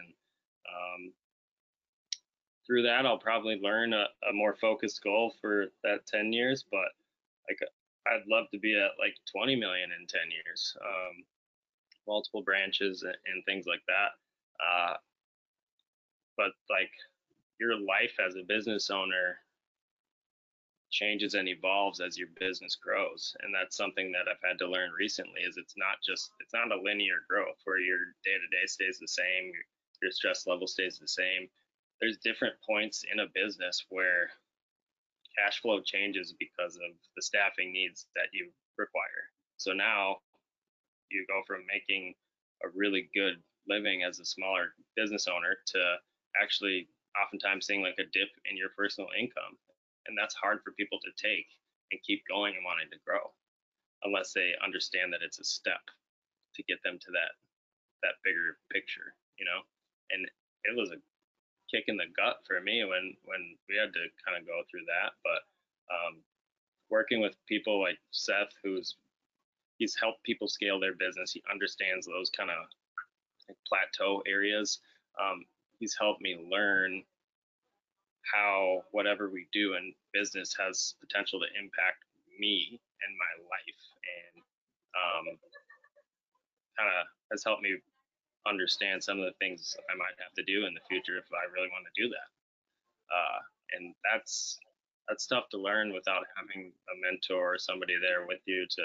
um, 0.68 1.12
through 2.66 2.82
that 2.82 3.06
I'll 3.06 3.18
probably 3.18 3.58
learn 3.62 3.92
a, 3.92 4.06
a 4.28 4.32
more 4.32 4.56
focused 4.60 5.02
goal 5.02 5.34
for 5.40 5.66
that 5.84 6.06
10 6.06 6.32
years. 6.32 6.64
But 6.70 6.88
like 7.48 7.58
I'd 8.06 8.26
love 8.28 8.46
to 8.52 8.58
be 8.58 8.76
at 8.76 8.98
like 8.98 9.14
20 9.30 9.56
million 9.56 9.90
in 9.92 10.06
10 10.06 10.20
years. 10.30 10.76
Um, 10.84 11.24
multiple 12.06 12.42
branches 12.42 13.02
and, 13.02 13.16
and, 13.32 13.44
things 13.44 13.64
like 13.66 13.82
that. 13.86 14.10
Uh, 14.58 14.96
but 16.36 16.50
like 16.70 16.90
your 17.60 17.76
life 17.76 18.16
as 18.24 18.34
a 18.34 18.46
business 18.46 18.90
owner 18.90 19.38
changes 20.92 21.34
and 21.34 21.48
evolves 21.48 22.00
as 22.00 22.18
your 22.18 22.28
business 22.38 22.76
grows. 22.76 23.34
And 23.42 23.54
that's 23.54 23.76
something 23.76 24.12
that 24.12 24.30
i've 24.30 24.42
had 24.48 24.58
to 24.58 24.68
learn 24.68 24.90
recently 24.92 25.40
is 25.42 25.56
it's 25.56 25.74
not 25.76 25.96
just 26.06 26.30
it's 26.40 26.52
not 26.52 26.70
a 26.72 26.80
linear 26.80 27.24
growth 27.28 27.58
where 27.64 27.80
your 27.80 28.14
day 28.24 28.36
to 28.38 28.48
day 28.54 28.66
stays 28.66 28.98
the 29.00 29.08
same 29.08 29.52
your 30.02 30.10
stress 30.10 30.46
level 30.46 30.66
stays 30.66 30.98
the 30.98 31.08
same. 31.08 31.48
There's 32.00 32.18
different 32.18 32.56
points 32.66 33.04
in 33.10 33.20
a 33.20 33.30
business 33.32 33.86
where 33.88 34.30
cash 35.38 35.62
flow 35.62 35.80
changes 35.80 36.34
because 36.38 36.74
of 36.76 36.92
the 37.16 37.22
staffing 37.22 37.72
needs 37.72 38.06
that 38.16 38.28
you 38.32 38.50
require. 38.76 39.30
So 39.56 39.72
now 39.72 40.16
you 41.10 41.24
go 41.28 41.42
from 41.46 41.62
making 41.72 42.14
a 42.64 42.68
really 42.74 43.08
good 43.14 43.42
living 43.68 44.02
as 44.02 44.18
a 44.18 44.24
smaller 44.24 44.74
business 44.96 45.28
owner 45.28 45.56
to 45.66 45.96
actually 46.40 46.88
oftentimes 47.22 47.66
seeing 47.66 47.82
like 47.82 47.98
a 47.98 48.10
dip 48.12 48.30
in 48.50 48.56
your 48.56 48.70
personal 48.76 49.08
income 49.18 49.56
and 50.06 50.16
that's 50.16 50.34
hard 50.34 50.58
for 50.64 50.72
people 50.72 50.98
to 51.00 51.12
take 51.16 51.46
and 51.90 52.02
keep 52.02 52.22
going 52.28 52.54
and 52.56 52.64
wanting 52.64 52.90
to 52.90 53.04
grow 53.06 53.32
unless 54.04 54.32
they 54.32 54.52
understand 54.64 55.12
that 55.12 55.22
it's 55.24 55.38
a 55.38 55.44
step 55.44 55.82
to 56.54 56.62
get 56.64 56.82
them 56.82 56.98
to 57.00 57.10
that 57.12 57.38
that 58.02 58.18
bigger 58.24 58.58
picture 58.72 59.14
you 59.38 59.44
know? 59.46 59.62
And 60.10 60.28
it 60.64 60.78
was 60.78 60.90
a 60.90 61.02
kick 61.72 61.84
in 61.88 61.96
the 61.96 62.06
gut 62.16 62.36
for 62.46 62.60
me 62.60 62.84
when 62.84 63.16
when 63.24 63.56
we 63.68 63.76
had 63.76 63.92
to 63.92 64.04
kind 64.24 64.36
of 64.38 64.46
go 64.46 64.60
through 64.70 64.84
that 64.84 65.16
but 65.24 65.40
um, 65.88 66.22
working 66.90 67.20
with 67.20 67.34
people 67.48 67.80
like 67.80 67.98
seth 68.10 68.52
who's 68.62 68.96
he's 69.78 69.96
helped 69.98 70.22
people 70.22 70.46
scale 70.46 70.78
their 70.78 70.94
business 70.94 71.32
he 71.32 71.42
understands 71.50 72.06
those 72.06 72.30
kind 72.36 72.50
of 72.50 72.68
plateau 73.66 74.22
areas 74.28 74.80
um, 75.18 75.44
he's 75.78 75.96
helped 75.98 76.20
me 76.20 76.36
learn 76.50 77.02
how 78.22 78.82
whatever 78.92 79.28
we 79.28 79.46
do 79.52 79.74
in 79.74 79.94
business 80.12 80.54
has 80.58 80.94
potential 81.00 81.40
to 81.40 81.48
impact 81.58 82.04
me 82.38 82.80
and 83.02 83.12
my 83.18 83.32
life 83.50 83.82
and 84.02 84.36
um, 84.94 85.26
kind 86.78 86.90
of 86.90 87.06
has 87.30 87.42
helped 87.44 87.62
me 87.62 87.76
understand 88.46 89.02
some 89.02 89.18
of 89.18 89.26
the 89.26 89.38
things 89.38 89.76
I 89.90 89.94
might 89.96 90.18
have 90.18 90.34
to 90.34 90.44
do 90.44 90.66
in 90.66 90.74
the 90.74 90.84
future 90.88 91.18
if 91.18 91.26
I 91.30 91.50
really 91.54 91.70
want 91.70 91.86
to 91.86 91.94
do 91.94 92.08
that. 92.10 92.28
Uh, 93.12 93.40
and 93.78 93.94
that's 94.04 94.58
that's 95.08 95.26
tough 95.26 95.48
to 95.50 95.58
learn 95.58 95.92
without 95.92 96.22
having 96.36 96.70
a 96.70 96.94
mentor 97.02 97.54
or 97.54 97.58
somebody 97.58 97.94
there 98.00 98.26
with 98.26 98.40
you 98.46 98.66
to 98.70 98.82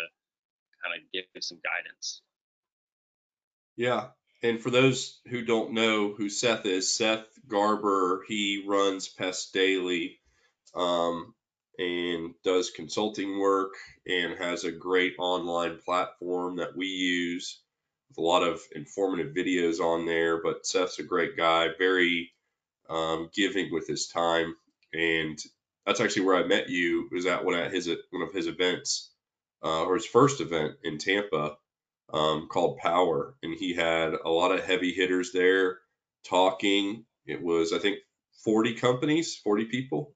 kind 0.83 0.97
of 0.97 1.05
give 1.13 1.25
you 1.33 1.41
some 1.41 1.59
guidance. 1.63 2.21
Yeah, 3.75 4.09
and 4.43 4.61
for 4.61 4.69
those 4.69 5.19
who 5.29 5.43
don't 5.43 5.73
know 5.73 6.13
who 6.13 6.29
Seth 6.29 6.65
is, 6.65 6.95
Seth 6.95 7.25
Garber, 7.47 8.23
he 8.27 8.63
runs 8.67 9.07
Pest 9.07 9.53
Daily 9.53 10.19
um, 10.75 11.33
and 11.79 12.33
does 12.43 12.69
consulting 12.69 13.39
work 13.39 13.73
and 14.05 14.37
has 14.37 14.63
a 14.63 14.71
great 14.71 15.15
online 15.17 15.79
platform 15.83 16.57
that 16.57 16.75
we 16.75 16.87
use 16.87 17.61
with 18.09 18.19
a 18.19 18.21
lot 18.21 18.43
of 18.43 18.61
informative 18.75 19.33
videos 19.33 19.79
on 19.79 20.05
there. 20.05 20.41
But 20.41 20.65
Seth's 20.65 20.99
a 20.99 21.03
great 21.03 21.35
guy, 21.35 21.69
very 21.77 22.31
um, 22.89 23.29
giving 23.33 23.71
with 23.71 23.87
his 23.87 24.07
time, 24.07 24.55
and 24.93 25.37
that's 25.85 25.99
actually 25.99 26.25
where 26.25 26.37
I 26.37 26.47
met 26.47 26.69
you. 26.69 27.09
Was 27.11 27.25
at 27.25 27.43
one 27.43 27.55
at 27.55 27.73
his 27.73 27.89
one 28.11 28.21
of 28.21 28.33
his 28.33 28.47
events 28.47 29.11
uh, 29.63 29.83
or 29.83 29.95
his 29.95 30.05
first 30.05 30.41
event 30.41 30.75
in 30.83 30.97
Tampa 30.97 31.57
um, 32.13 32.47
called 32.47 32.77
Power, 32.77 33.35
and 33.43 33.55
he 33.57 33.73
had 33.73 34.13
a 34.13 34.29
lot 34.29 34.51
of 34.51 34.63
heavy 34.63 34.93
hitters 34.93 35.31
there 35.31 35.79
talking. 36.27 37.05
It 37.25 37.41
was, 37.41 37.73
I 37.73 37.79
think, 37.79 37.99
40 38.43 38.75
companies, 38.75 39.35
40 39.43 39.65
people. 39.65 40.13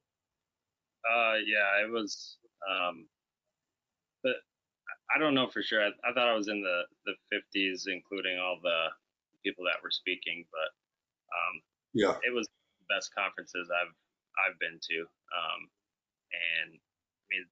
Uh, 1.05 1.35
yeah, 1.45 1.83
it 1.85 1.91
was. 1.91 2.37
Um, 2.69 3.07
but 4.23 4.35
I 5.13 5.19
don't 5.19 5.33
know 5.33 5.49
for 5.49 5.61
sure. 5.61 5.83
I, 5.83 5.89
I 6.07 6.13
thought 6.13 6.29
I 6.29 6.35
was 6.35 6.47
in 6.47 6.61
the 6.61 6.83
the 7.05 7.15
50s, 7.35 7.83
including 7.87 8.37
all 8.39 8.59
the 8.61 8.87
people 9.43 9.65
that 9.65 9.83
were 9.83 9.91
speaking. 9.91 10.45
But 10.51 10.69
um, 11.33 11.61
yeah, 11.93 12.15
it 12.23 12.33
was 12.33 12.47
the 12.47 12.95
best 12.95 13.13
conferences 13.15 13.69
I've 13.69 13.93
I've 14.45 14.59
been 14.59 14.79
to. 14.79 14.99
Um, 15.01 15.61
and 16.31 16.71
I 16.75 17.25
mean, 17.29 17.45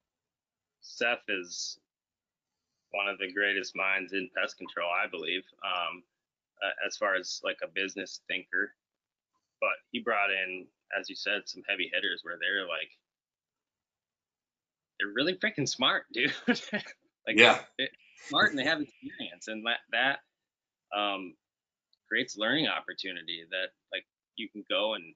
Seth 0.80 1.28
is 1.28 1.78
one 2.92 3.08
of 3.08 3.18
the 3.18 3.32
greatest 3.32 3.76
minds 3.76 4.12
in 4.12 4.30
pest 4.36 4.58
control, 4.58 4.88
I 4.90 5.08
believe, 5.08 5.42
um, 5.64 6.02
uh, 6.62 6.86
as 6.86 6.96
far 6.96 7.14
as 7.14 7.40
like 7.44 7.58
a 7.62 7.68
business 7.68 8.20
thinker. 8.28 8.74
But 9.60 9.76
he 9.92 10.00
brought 10.00 10.30
in, 10.30 10.66
as 10.98 11.08
you 11.08 11.16
said, 11.16 11.42
some 11.46 11.62
heavy 11.68 11.90
hitters 11.92 12.20
where 12.22 12.36
they're 12.40 12.66
like, 12.66 12.90
they're 14.98 15.12
really 15.14 15.34
freaking 15.34 15.68
smart, 15.68 16.04
dude. 16.12 16.34
like, 16.46 17.36
yeah, 17.36 17.58
smart 18.28 18.50
and 18.50 18.58
they 18.58 18.64
have 18.64 18.80
experience, 18.80 19.48
and 19.48 19.64
that 19.66 19.80
that 19.92 20.18
um, 20.96 21.34
creates 22.08 22.36
learning 22.36 22.68
opportunity 22.68 23.44
that 23.50 23.70
like 23.92 24.04
you 24.36 24.48
can 24.48 24.64
go 24.68 24.94
and 24.94 25.14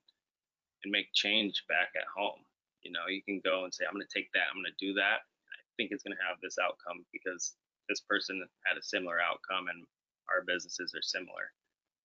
and 0.83 0.91
make 0.91 1.07
change 1.13 1.63
back 1.67 1.89
at 1.95 2.07
home. 2.15 2.39
You 2.83 2.91
know, 2.91 3.09
you 3.09 3.21
can 3.23 3.41
go 3.43 3.65
and 3.65 3.73
say, 3.73 3.83
I'm 3.85 3.97
going 3.97 4.05
to 4.05 4.13
take 4.13 4.31
that, 4.33 4.45
I'm 4.49 4.61
going 4.61 4.69
to 4.69 4.85
do 4.85 4.93
that. 5.01 5.25
I 5.25 5.57
think 5.75 5.89
it's 5.91 6.03
going 6.03 6.15
to 6.15 6.27
have 6.29 6.37
this 6.41 6.61
outcome 6.61 7.03
because 7.11 7.57
this 7.89 8.01
person 8.01 8.43
had 8.65 8.77
a 8.77 8.83
similar 8.83 9.17
outcome 9.19 9.67
and 9.67 9.85
our 10.29 10.43
businesses 10.45 10.93
are 10.95 11.01
similar. 11.01 11.51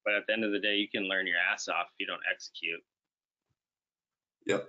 But 0.04 0.14
at 0.14 0.26
the 0.26 0.32
end 0.32 0.44
of 0.44 0.52
the 0.52 0.60
day, 0.60 0.76
you 0.76 0.88
can 0.88 1.08
learn 1.08 1.26
your 1.26 1.36
ass 1.52 1.68
off 1.68 1.86
if 1.92 2.00
you 2.00 2.06
don't 2.06 2.22
execute. 2.32 2.80
Yep. 4.46 4.68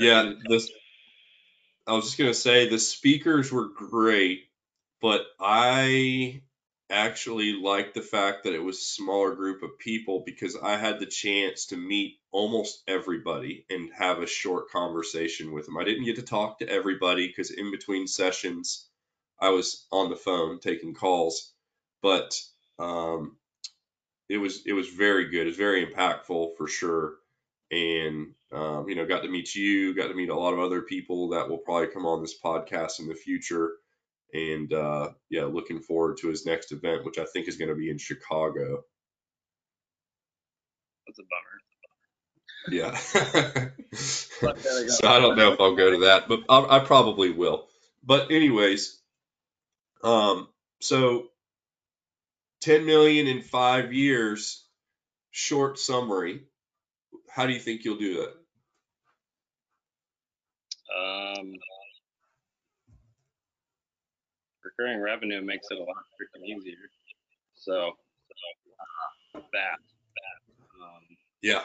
Yeah, 0.00 0.32
this. 0.48 0.70
I 1.86 1.92
was 1.92 2.04
just 2.06 2.18
gonna 2.18 2.34
say 2.34 2.68
the 2.68 2.78
speakers 2.78 3.52
were 3.52 3.68
great, 3.68 4.44
but 5.00 5.22
I 5.38 6.42
actually 6.90 7.52
liked 7.52 7.94
the 7.94 8.02
fact 8.02 8.44
that 8.44 8.54
it 8.54 8.62
was 8.62 8.78
a 8.78 8.82
smaller 8.82 9.34
group 9.34 9.62
of 9.62 9.78
people 9.78 10.22
because 10.24 10.56
I 10.56 10.76
had 10.76 10.98
the 10.98 11.06
chance 11.06 11.66
to 11.66 11.76
meet 11.76 12.18
almost 12.30 12.82
everybody 12.88 13.64
and 13.70 13.90
have 13.92 14.20
a 14.20 14.26
short 14.26 14.70
conversation 14.70 15.52
with 15.52 15.66
them. 15.66 15.78
I 15.78 15.84
didn't 15.84 16.04
get 16.04 16.16
to 16.16 16.22
talk 16.22 16.58
to 16.58 16.68
everybody 16.68 17.26
because 17.26 17.50
in 17.50 17.70
between 17.70 18.06
sessions, 18.06 18.88
I 19.44 19.50
was 19.50 19.86
on 19.92 20.08
the 20.08 20.16
phone 20.16 20.58
taking 20.58 20.94
calls, 20.94 21.52
but 22.00 22.34
um, 22.78 23.36
it 24.30 24.38
was 24.38 24.62
it 24.64 24.72
was 24.72 24.88
very 24.88 25.28
good. 25.28 25.42
It 25.42 25.50
was 25.50 25.56
very 25.56 25.84
impactful 25.84 26.56
for 26.56 26.66
sure, 26.66 27.16
and 27.70 28.32
um, 28.52 28.88
you 28.88 28.94
know, 28.94 29.04
got 29.04 29.22
to 29.22 29.28
meet 29.28 29.54
you, 29.54 29.94
got 29.94 30.08
to 30.08 30.14
meet 30.14 30.30
a 30.30 30.34
lot 30.34 30.54
of 30.54 30.60
other 30.60 30.80
people 30.80 31.28
that 31.30 31.50
will 31.50 31.58
probably 31.58 31.88
come 31.88 32.06
on 32.06 32.22
this 32.22 32.40
podcast 32.42 33.00
in 33.00 33.06
the 33.06 33.14
future, 33.14 33.72
and 34.32 34.72
uh, 34.72 35.10
yeah, 35.28 35.44
looking 35.44 35.80
forward 35.80 36.16
to 36.22 36.28
his 36.28 36.46
next 36.46 36.72
event, 36.72 37.04
which 37.04 37.18
I 37.18 37.26
think 37.26 37.46
is 37.46 37.58
going 37.58 37.68
to 37.68 37.74
be 37.74 37.90
in 37.90 37.98
Chicago. 37.98 38.82
That's 41.06 41.18
a 41.18 41.22
bummer. 41.22 41.60
Yeah. 42.70 42.96
so 43.94 45.06
I 45.06 45.20
don't 45.20 45.36
know 45.36 45.52
if 45.52 45.60
I'll 45.60 45.76
go 45.76 45.90
to 45.90 45.98
that, 46.06 46.28
but 46.28 46.44
I, 46.48 46.78
I 46.78 46.78
probably 46.78 47.30
will. 47.30 47.66
But 48.02 48.30
anyways, 48.30 49.02
um, 50.04 50.48
so 50.80 51.28
10 52.60 52.86
million 52.86 53.26
in 53.26 53.42
five 53.42 53.92
years, 53.92 54.64
short 55.30 55.78
summary. 55.78 56.42
How 57.28 57.46
do 57.46 57.52
you 57.52 57.58
think 57.58 57.84
you'll 57.84 57.98
do 57.98 58.16
that? 58.16 58.34
Um, 60.96 61.52
recurring 64.62 65.00
revenue 65.00 65.42
makes 65.42 65.66
it 65.70 65.78
a 65.78 65.82
lot 65.82 65.96
freaking 66.20 66.44
easier. 66.44 66.76
So, 67.54 67.92
uh, 69.34 69.40
that, 69.52 69.78
that, 69.78 70.38
um, 70.82 71.02
yeah, 71.42 71.62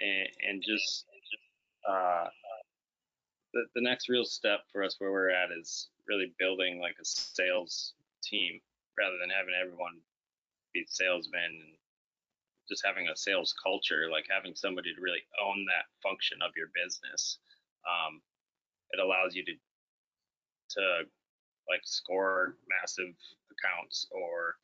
and, 0.00 0.28
and 0.48 0.62
just, 0.62 1.04
uh, 1.88 2.26
the, 3.52 3.64
the 3.74 3.80
next 3.82 4.08
real 4.08 4.24
step 4.24 4.60
for 4.72 4.82
us 4.82 4.96
where 4.98 5.12
we're 5.12 5.30
at 5.30 5.50
is 5.50 5.88
really 6.08 6.32
building 6.38 6.80
like 6.80 6.96
a 7.00 7.04
sales 7.04 7.94
team 8.22 8.60
rather 8.98 9.16
than 9.20 9.30
having 9.30 9.54
everyone 9.54 9.98
be 10.72 10.84
salesmen 10.88 11.50
and 11.50 11.74
just 12.68 12.86
having 12.86 13.08
a 13.08 13.16
sales 13.16 13.54
culture, 13.58 14.06
like 14.10 14.26
having 14.30 14.54
somebody 14.54 14.94
to 14.94 15.00
really 15.00 15.22
own 15.42 15.66
that 15.66 15.90
function 16.02 16.38
of 16.42 16.54
your 16.56 16.70
business. 16.70 17.38
Um, 17.82 18.22
it 18.92 19.00
allows 19.00 19.34
you 19.34 19.44
to 19.44 19.54
to 20.78 20.82
like 21.68 21.82
score 21.82 22.54
massive 22.70 23.14
accounts 23.50 24.06
or 24.10 24.54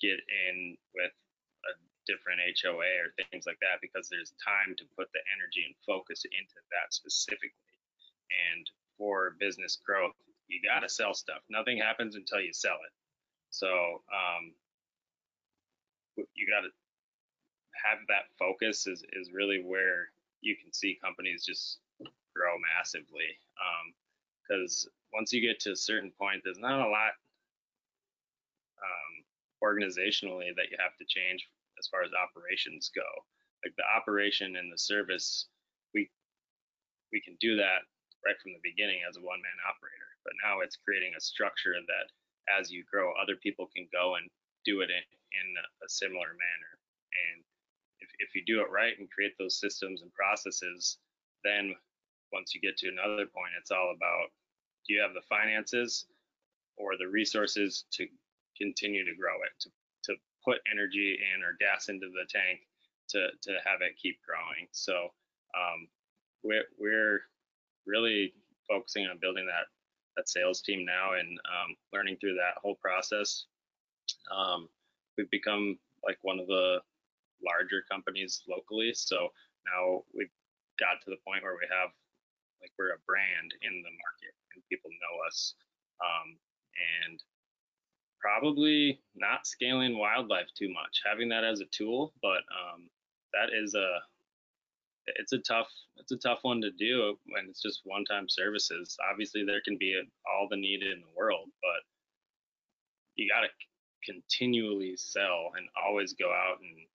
get 0.00 0.20
in 0.48 0.76
with 0.92 1.12
a 1.68 1.72
different 2.04 2.40
HOA 2.60 2.92
or 3.00 3.16
things 3.16 3.48
like 3.48 3.60
that 3.64 3.80
because 3.80 4.08
there's 4.12 4.36
time 4.44 4.76
to 4.76 4.84
put 4.96 5.08
the 5.16 5.24
energy 5.32 5.64
and 5.64 5.76
focus 5.88 6.24
into 6.28 6.60
that 6.68 6.92
specifically. 6.92 7.73
And 8.30 8.70
for 8.98 9.36
business 9.38 9.78
growth, 9.84 10.14
you 10.48 10.60
got 10.62 10.80
to 10.80 10.88
sell 10.88 11.14
stuff. 11.14 11.42
Nothing 11.48 11.78
happens 11.78 12.16
until 12.16 12.40
you 12.40 12.52
sell 12.52 12.74
it. 12.74 12.92
So 13.50 14.02
um, 14.12 14.52
you 16.34 16.46
got 16.46 16.66
to 16.66 16.72
have 17.84 17.98
that 18.08 18.32
focus 18.38 18.86
is, 18.86 19.04
is 19.12 19.30
really 19.32 19.62
where 19.64 20.08
you 20.40 20.56
can 20.56 20.72
see 20.72 20.98
companies 21.02 21.44
just 21.44 21.78
grow 22.34 22.54
massively. 22.76 23.38
Because 24.42 24.86
um, 24.86 24.92
once 25.12 25.32
you 25.32 25.40
get 25.40 25.60
to 25.60 25.72
a 25.72 25.76
certain 25.76 26.12
point, 26.18 26.42
there's 26.44 26.58
not 26.58 26.86
a 26.86 26.90
lot 26.90 27.14
um, 28.82 29.14
organizationally 29.62 30.54
that 30.56 30.70
you 30.70 30.76
have 30.80 30.96
to 30.98 31.04
change 31.08 31.48
as 31.78 31.86
far 31.88 32.02
as 32.02 32.10
operations 32.12 32.90
go. 32.94 33.06
Like 33.64 33.74
the 33.76 33.84
operation 33.96 34.56
and 34.56 34.70
the 34.70 34.78
service, 34.78 35.46
we 35.94 36.10
we 37.12 37.20
can 37.20 37.36
do 37.40 37.56
that 37.56 37.86
right 38.24 38.40
from 38.40 38.56
the 38.56 38.64
beginning 38.64 39.04
as 39.04 39.16
a 39.16 39.24
one 39.24 39.40
man 39.40 39.58
operator. 39.68 40.10
But 40.24 40.34
now 40.40 40.60
it's 40.60 40.80
creating 40.80 41.12
a 41.16 41.20
structure 41.20 41.76
that 41.76 42.08
as 42.48 42.72
you 42.72 42.84
grow, 42.84 43.12
other 43.20 43.36
people 43.36 43.68
can 43.72 43.88
go 43.92 44.16
and 44.16 44.28
do 44.64 44.80
it 44.80 44.90
in, 44.90 45.04
in 45.04 45.46
a 45.84 45.88
similar 45.88 46.32
manner. 46.32 46.72
And 47.30 47.44
if, 48.00 48.08
if 48.18 48.34
you 48.34 48.42
do 48.44 48.60
it 48.60 48.72
right 48.72 48.96
and 48.98 49.10
create 49.10 49.36
those 49.38 49.60
systems 49.60 50.02
and 50.02 50.12
processes, 50.12 50.98
then 51.44 51.74
once 52.32 52.54
you 52.54 52.60
get 52.60 52.76
to 52.78 52.88
another 52.88 53.28
point, 53.28 53.56
it's 53.60 53.70
all 53.70 53.92
about 53.94 54.32
do 54.86 54.92
you 54.92 55.00
have 55.00 55.14
the 55.14 55.28
finances 55.28 56.06
or 56.76 56.96
the 56.98 57.08
resources 57.08 57.84
to 57.92 58.06
continue 58.56 59.04
to 59.04 59.16
grow 59.16 59.36
it, 59.44 59.52
to, 59.60 59.70
to 60.04 60.12
put 60.44 60.60
energy 60.70 61.16
in 61.16 61.42
or 61.42 61.56
gas 61.60 61.88
into 61.88 62.08
the 62.12 62.26
tank 62.28 62.60
to, 63.08 63.28
to 63.42 63.52
have 63.64 63.80
it 63.80 63.96
keep 64.00 64.18
growing. 64.26 64.68
So 64.72 65.12
um, 65.56 65.88
we're, 66.42 66.68
we're 66.78 67.20
really 67.86 68.32
focusing 68.68 69.06
on 69.06 69.18
building 69.20 69.46
that 69.46 69.68
that 70.16 70.28
sales 70.28 70.62
team 70.62 70.84
now 70.86 71.18
and 71.18 71.26
um, 71.50 71.74
learning 71.92 72.16
through 72.20 72.34
that 72.34 72.54
whole 72.62 72.76
process. 72.78 73.46
Um, 74.30 74.68
we've 75.18 75.30
become 75.30 75.76
like 76.06 76.18
one 76.22 76.38
of 76.38 76.46
the 76.46 76.78
larger 77.42 77.82
companies 77.90 78.42
locally, 78.48 78.92
so 78.94 79.28
now 79.66 80.04
we've 80.14 80.30
got 80.78 81.02
to 81.02 81.10
the 81.10 81.22
point 81.26 81.42
where 81.42 81.58
we 81.58 81.66
have 81.66 81.90
like 82.62 82.70
we're 82.78 82.94
a 82.94 83.02
brand 83.06 83.50
in 83.60 83.74
the 83.82 83.94
market 83.98 84.34
and 84.54 84.62
people 84.70 84.90
know 84.90 85.14
us. 85.26 85.54
Um, 85.98 86.38
and 86.74 87.22
probably 88.24 89.00
not 89.14 89.46
scaling 89.46 89.98
wildlife 89.98 90.48
too 90.56 90.72
much, 90.72 91.02
having 91.04 91.28
that 91.28 91.44
as 91.44 91.60
a 91.60 91.66
tool, 91.70 92.12
but 92.22 92.40
um, 92.48 92.88
that 93.32 93.52
is 93.52 93.74
a 93.74 94.00
it's 95.06 95.32
a 95.32 95.38
tough 95.38 95.68
it's 95.96 96.12
a 96.12 96.16
tough 96.16 96.40
one 96.42 96.60
to 96.60 96.70
do 96.70 97.16
when 97.26 97.46
it's 97.48 97.62
just 97.62 97.82
one 97.84 98.04
time 98.04 98.28
services. 98.28 98.96
Obviously, 99.10 99.44
there 99.44 99.62
can 99.64 99.76
be 99.78 100.00
all 100.26 100.48
the 100.50 100.56
need 100.56 100.82
in 100.82 101.00
the 101.00 101.14
world, 101.16 101.48
but 101.62 101.82
you 103.16 103.28
got 103.30 103.42
to 103.42 103.52
continually 104.04 104.96
sell 104.96 105.52
and 105.56 105.66
always 105.80 106.12
go 106.14 106.30
out 106.30 106.60
and 106.60 106.86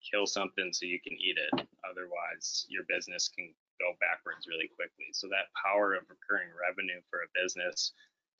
kill 0.00 0.26
something 0.26 0.72
so 0.72 0.86
you 0.86 1.00
can 1.02 1.12
eat 1.12 1.36
it. 1.36 1.66
Otherwise, 1.84 2.64
your 2.68 2.84
business 2.88 3.28
can 3.28 3.52
go 3.80 3.92
backwards 4.00 4.48
really 4.48 4.70
quickly. 4.76 5.12
So 5.12 5.28
that 5.28 5.52
power 5.56 5.94
of 5.94 6.08
recurring 6.08 6.48
revenue 6.56 7.00
for 7.10 7.20
a 7.20 7.32
business 7.36 7.92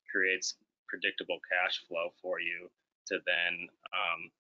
creates 0.08 0.56
predictable 0.88 1.38
cash 1.48 1.82
flow 1.88 2.12
for 2.22 2.40
you 2.40 2.70
to 3.08 3.18
then 3.26 3.68
um, 3.92 4.30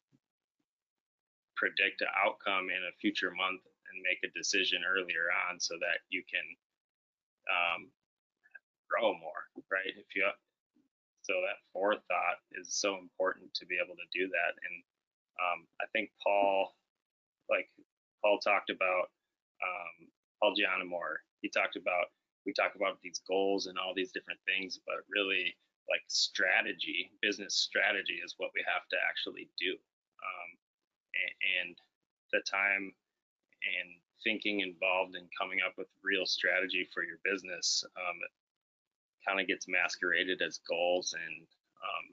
predict 1.56 2.00
an 2.00 2.12
outcome 2.16 2.72
in 2.72 2.80
a 2.88 2.96
future 3.00 3.30
month 3.30 3.60
and 3.90 4.06
make 4.06 4.22
a 4.24 4.36
decision 4.36 4.82
earlier 4.86 5.28
on 5.48 5.58
so 5.58 5.74
that 5.80 6.06
you 6.08 6.22
can 6.26 6.46
um, 7.50 7.80
grow 8.88 9.14
more, 9.18 9.42
right? 9.70 9.94
If 9.94 10.14
you 10.14 10.26
so 11.22 11.36
that 11.46 11.60
forethought 11.72 12.40
is 12.56 12.72
so 12.72 12.96
important 12.96 13.52
to 13.54 13.66
be 13.66 13.76
able 13.76 13.94
to 13.94 14.08
do 14.10 14.26
that, 14.26 14.52
and 14.56 14.76
um, 15.38 15.58
I 15.78 15.86
think 15.92 16.10
Paul, 16.22 16.74
like 17.50 17.68
Paul 18.24 18.40
talked 18.40 18.70
about, 18.70 19.12
um, 19.62 20.08
Paul 20.40 20.56
Giannamore, 20.56 21.22
he 21.42 21.48
talked 21.48 21.76
about 21.76 22.10
we 22.46 22.52
talk 22.56 22.72
about 22.74 22.96
these 23.02 23.20
goals 23.28 23.66
and 23.66 23.76
all 23.78 23.92
these 23.94 24.12
different 24.12 24.40
things, 24.48 24.80
but 24.86 25.04
really 25.12 25.54
like 25.90 26.02
strategy, 26.08 27.10
business 27.20 27.54
strategy 27.54 28.16
is 28.24 28.34
what 28.38 28.50
we 28.54 28.64
have 28.64 28.86
to 28.88 28.96
actually 29.08 29.50
do. 29.58 29.74
Um, 29.74 30.50
and, 31.14 31.34
and, 31.60 31.76
the 32.32 32.38
time 32.46 32.94
and 33.64 33.88
thinking 34.24 34.60
involved 34.60 35.16
in 35.16 35.24
coming 35.36 35.60
up 35.64 35.72
with 35.76 35.88
real 36.04 36.26
strategy 36.26 36.88
for 36.92 37.02
your 37.02 37.18
business 37.24 37.84
um, 37.96 38.18
kind 39.26 39.40
of 39.40 39.48
gets 39.48 39.68
masqueraded 39.68 40.40
as 40.40 40.60
goals 40.68 41.12
and 41.16 41.46
um, 41.80 42.06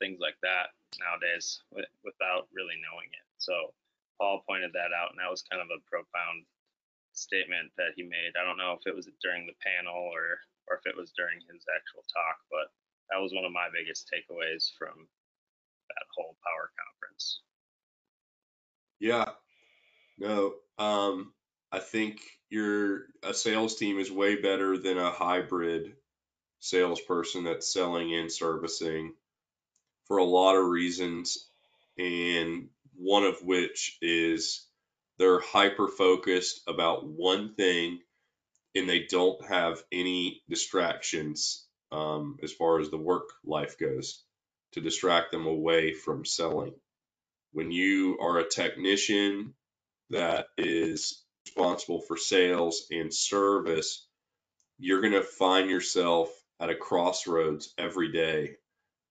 things 0.00 0.20
like 0.20 0.36
that 0.42 0.72
nowadays 0.96 1.60
without 2.04 2.48
really 2.52 2.76
knowing 2.80 3.10
it. 3.12 3.26
So 3.36 3.72
Paul 4.16 4.42
pointed 4.48 4.72
that 4.74 4.96
out, 4.96 5.12
and 5.12 5.20
that 5.20 5.30
was 5.30 5.46
kind 5.46 5.62
of 5.62 5.70
a 5.70 5.84
profound 5.86 6.44
statement 7.12 7.70
that 7.76 7.94
he 7.96 8.02
made. 8.02 8.34
I 8.38 8.44
don't 8.44 8.58
know 8.58 8.74
if 8.78 8.86
it 8.86 8.94
was 8.94 9.08
during 9.22 9.46
the 9.46 9.58
panel 9.62 9.94
or 9.94 10.40
or 10.68 10.76
if 10.76 10.84
it 10.84 10.96
was 10.96 11.16
during 11.16 11.40
his 11.48 11.64
actual 11.64 12.04
talk, 12.12 12.44
but 12.52 12.68
that 13.08 13.16
was 13.16 13.32
one 13.32 13.48
of 13.48 13.56
my 13.56 13.72
biggest 13.72 14.04
takeaways 14.12 14.68
from 14.76 15.08
that 15.88 16.06
whole 16.12 16.36
power 16.44 16.68
conference. 16.76 17.40
Yeah, 19.00 19.32
no, 20.18 20.54
um, 20.78 21.32
I 21.70 21.78
think 21.78 22.20
your 22.50 23.02
a 23.22 23.34
sales 23.34 23.76
team 23.76 23.98
is 23.98 24.10
way 24.10 24.36
better 24.40 24.78
than 24.78 24.98
a 24.98 25.10
hybrid 25.10 25.94
salesperson 26.60 27.44
that's 27.44 27.72
selling 27.72 28.14
and 28.14 28.32
servicing 28.32 29.14
for 30.06 30.18
a 30.18 30.24
lot 30.24 30.56
of 30.56 30.66
reasons, 30.66 31.48
and 31.98 32.68
one 32.96 33.24
of 33.24 33.42
which 33.42 33.96
is 34.00 34.66
they're 35.18 35.40
hyper 35.40 35.88
focused 35.88 36.62
about 36.66 37.06
one 37.06 37.54
thing 37.54 38.00
and 38.74 38.88
they 38.88 39.00
don't 39.00 39.44
have 39.46 39.82
any 39.92 40.42
distractions 40.48 41.66
um, 41.90 42.38
as 42.42 42.52
far 42.52 42.80
as 42.80 42.90
the 42.90 42.96
work 42.98 43.28
life 43.44 43.78
goes 43.78 44.22
to 44.72 44.80
distract 44.80 45.32
them 45.32 45.46
away 45.46 45.94
from 45.94 46.24
selling. 46.24 46.74
When 47.52 47.72
you 47.72 48.18
are 48.20 48.38
a 48.38 48.48
technician 48.48 49.54
that 50.10 50.46
is 50.56 51.24
responsible 51.46 52.00
for 52.00 52.16
sales 52.16 52.86
and 52.90 53.12
service, 53.12 54.06
you're 54.78 55.00
going 55.00 55.12
to 55.14 55.22
find 55.22 55.70
yourself 55.70 56.30
at 56.60 56.70
a 56.70 56.74
crossroads 56.74 57.72
every 57.78 58.12
day. 58.12 58.56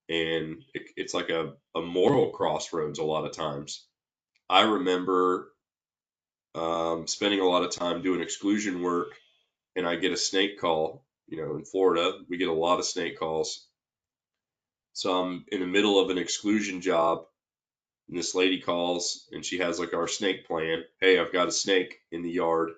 And 0.08 0.62
it, 0.74 0.82
it's 0.96 1.14
like 1.14 1.30
a, 1.30 1.54
a 1.74 1.82
moral 1.82 2.30
crossroads 2.30 2.98
a 2.98 3.04
lot 3.04 3.26
of 3.26 3.32
times. 3.32 3.86
I 4.48 4.62
remember 4.62 5.52
um, 6.54 7.06
spending 7.06 7.40
a 7.40 7.48
lot 7.48 7.64
of 7.64 7.70
time 7.70 8.02
doing 8.02 8.20
exclusion 8.20 8.82
work, 8.82 9.08
and 9.76 9.86
I 9.86 9.96
get 9.96 10.12
a 10.12 10.16
snake 10.16 10.60
call. 10.60 11.04
You 11.28 11.38
know, 11.44 11.56
in 11.56 11.64
Florida, 11.64 12.18
we 12.28 12.38
get 12.38 12.48
a 12.48 12.52
lot 12.52 12.78
of 12.78 12.86
snake 12.86 13.18
calls. 13.18 13.66
So 14.94 15.12
I'm 15.12 15.44
in 15.48 15.60
the 15.60 15.66
middle 15.66 16.02
of 16.02 16.10
an 16.10 16.18
exclusion 16.18 16.80
job, 16.80 17.24
and 18.08 18.18
this 18.18 18.34
lady 18.34 18.60
calls 18.60 19.28
and 19.32 19.44
she 19.44 19.58
has 19.58 19.78
like 19.78 19.94
our 19.94 20.08
snake 20.08 20.46
plan. 20.46 20.84
Hey, 21.00 21.18
I've 21.18 21.32
got 21.32 21.48
a 21.48 21.52
snake 21.52 22.00
in 22.10 22.22
the 22.22 22.30
yard 22.30 22.70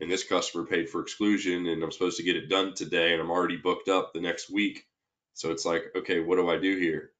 and 0.00 0.10
this 0.10 0.24
customer 0.24 0.64
paid 0.64 0.88
for 0.88 1.00
exclusion 1.00 1.66
and 1.66 1.82
I'm 1.82 1.92
supposed 1.92 2.16
to 2.16 2.24
get 2.24 2.36
it 2.36 2.48
done 2.48 2.74
today 2.74 3.12
and 3.12 3.20
I'm 3.20 3.30
already 3.30 3.56
booked 3.56 3.88
up 3.88 4.12
the 4.12 4.20
next 4.20 4.50
week. 4.50 4.86
So 5.34 5.50
it's 5.50 5.64
like, 5.64 5.84
okay, 5.96 6.20
what 6.20 6.36
do 6.36 6.48
I 6.48 6.58
do 6.58 6.76
here? 6.76 7.10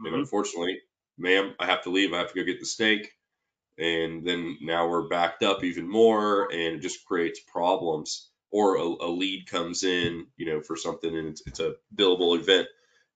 Mm-hmm. 0.00 0.06
And 0.06 0.16
unfortunately, 0.16 0.80
ma'am, 1.18 1.54
I 1.58 1.66
have 1.66 1.82
to 1.84 1.90
leave. 1.90 2.12
I 2.12 2.18
have 2.18 2.32
to 2.32 2.38
go 2.38 2.44
get 2.44 2.60
the 2.60 2.66
snake. 2.66 3.12
And 3.78 4.24
then 4.26 4.58
now 4.60 4.88
we're 4.88 5.08
backed 5.08 5.42
up 5.42 5.64
even 5.64 5.88
more 5.88 6.52
and 6.52 6.76
it 6.76 6.82
just 6.82 7.04
creates 7.04 7.40
problems. 7.40 8.28
Or 8.50 8.76
a, 8.76 8.82
a 8.82 9.08
lead 9.08 9.48
comes 9.48 9.82
in, 9.82 10.26
you 10.36 10.44
know, 10.44 10.60
for 10.60 10.76
something 10.76 11.16
and 11.16 11.28
it's, 11.28 11.42
it's 11.46 11.60
a 11.60 11.74
billable 11.96 12.38
event. 12.38 12.68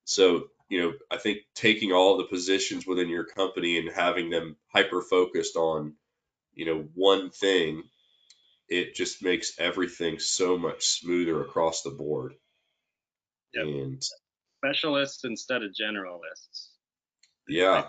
So 0.05 0.49
you 0.69 0.83
know, 0.83 0.93
I 1.11 1.19
think 1.19 1.39
taking 1.55 1.93
all 1.93 2.17
the 2.17 2.25
positions 2.25 2.87
within 2.87 3.09
your 3.09 3.25
company 3.25 3.79
and 3.79 3.91
having 3.91 4.31
them 4.31 4.57
hyper 4.69 5.01
focused 5.03 5.57
on, 5.57 5.95
you 6.55 6.67
know, 6.67 6.89
one 6.95 7.31
thing, 7.31 7.85
it 8.69 8.95
just 8.95 9.23
makes 9.23 9.59
everything 9.59 10.19
so 10.19 10.59
much 10.59 10.87
smoother 10.87 11.41
across 11.43 11.83
the 11.83 11.91
board. 11.91 12.35
Yep. 13.55 13.67
And 13.67 14.03
specialists 14.59 15.25
instead 15.25 15.63
of 15.63 15.71
generalists. 15.71 16.69
Yeah. 17.49 17.85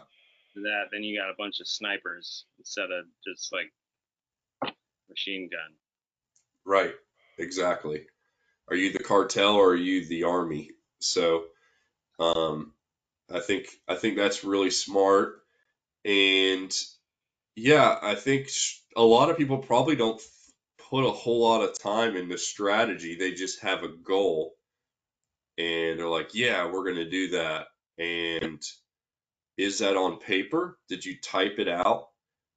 that, 0.56 0.86
then 0.92 1.04
you 1.04 1.20
got 1.20 1.32
a 1.32 1.38
bunch 1.38 1.60
of 1.60 1.68
snipers 1.68 2.46
instead 2.60 2.92
of 2.92 3.06
just 3.28 3.52
like 3.52 4.74
machine 5.10 5.50
gun. 5.52 5.76
Right. 6.66 6.94
Exactly. 7.40 8.06
Are 8.70 8.76
you 8.76 8.92
the 8.92 9.00
cartel 9.00 9.56
or 9.56 9.70
are 9.70 9.76
you 9.76 10.06
the 10.06 10.24
army? 10.24 10.72
So, 11.00 11.46
um, 12.20 12.74
I 13.32 13.40
think 13.40 13.68
I 13.88 13.96
think 13.96 14.18
that's 14.18 14.44
really 14.44 14.72
smart, 14.72 15.42
and 16.06 16.74
yeah, 17.56 18.00
I 18.02 18.16
think 18.16 18.50
a 18.96 19.04
lot 19.04 19.30
of 19.30 19.38
people 19.38 19.60
probably 19.60 19.96
don't 19.96 20.22
put 20.90 21.06
a 21.08 21.12
whole 21.12 21.42
lot 21.44 21.64
of 21.64 21.80
time 21.80 22.16
into 22.16 22.34
the 22.36 22.38
strategy. 22.40 23.16
They 23.16 23.34
just 23.34 23.62
have 23.62 23.84
a 23.84 23.90
goal, 23.90 24.56
and 25.58 26.00
they're 26.00 26.10
like, 26.10 26.36
"Yeah, 26.36 26.68
we're 26.72 26.86
going 26.86 26.98
to 26.98 27.10
do 27.10 27.30
that." 27.30 27.68
And 28.00 28.62
is 29.58 29.80
that 29.80 29.98
on 29.98 30.20
paper? 30.20 30.80
Did 30.90 31.06
you 31.06 31.20
type 31.22 31.60
it 31.60 31.68
out? 31.68 32.08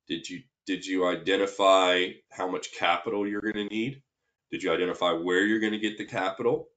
Did 0.08 0.28
you 0.28 0.42
did 0.66 0.86
you 0.86 1.06
identify 1.06 2.08
how 2.30 2.48
much 2.48 2.74
capital 2.74 3.26
you're 3.26 3.40
going 3.40 3.54
to 3.68 3.74
need? 3.74 4.02
Did 4.50 4.62
you 4.62 4.72
identify 4.72 5.12
where 5.12 5.44
you're 5.44 5.60
going 5.60 5.72
to 5.72 5.78
get 5.78 5.98
the 5.98 6.04
capital? 6.04 6.68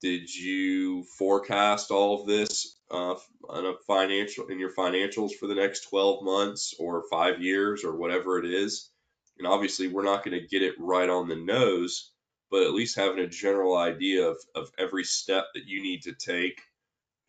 Did 0.00 0.32
you 0.32 1.02
forecast 1.18 1.90
all 1.90 2.20
of 2.20 2.26
this 2.26 2.76
uh, 2.90 3.16
a 3.48 3.72
financial 3.86 4.46
in 4.46 4.60
your 4.60 4.72
financials 4.72 5.32
for 5.32 5.48
the 5.48 5.56
next 5.56 5.88
12 5.88 6.24
months 6.24 6.74
or 6.78 7.04
five 7.10 7.42
years 7.42 7.84
or 7.84 7.96
whatever 7.96 8.38
it 8.38 8.46
is? 8.46 8.90
And 9.38 9.46
obviously, 9.46 9.88
we're 9.88 10.04
not 10.04 10.24
going 10.24 10.40
to 10.40 10.46
get 10.46 10.62
it 10.62 10.74
right 10.78 11.08
on 11.08 11.28
the 11.28 11.36
nose, 11.36 12.12
but 12.50 12.62
at 12.62 12.74
least 12.74 12.96
having 12.96 13.18
a 13.18 13.28
general 13.28 13.76
idea 13.76 14.28
of, 14.28 14.36
of 14.54 14.70
every 14.78 15.04
step 15.04 15.46
that 15.54 15.66
you 15.66 15.82
need 15.82 16.02
to 16.02 16.12
take, 16.12 16.60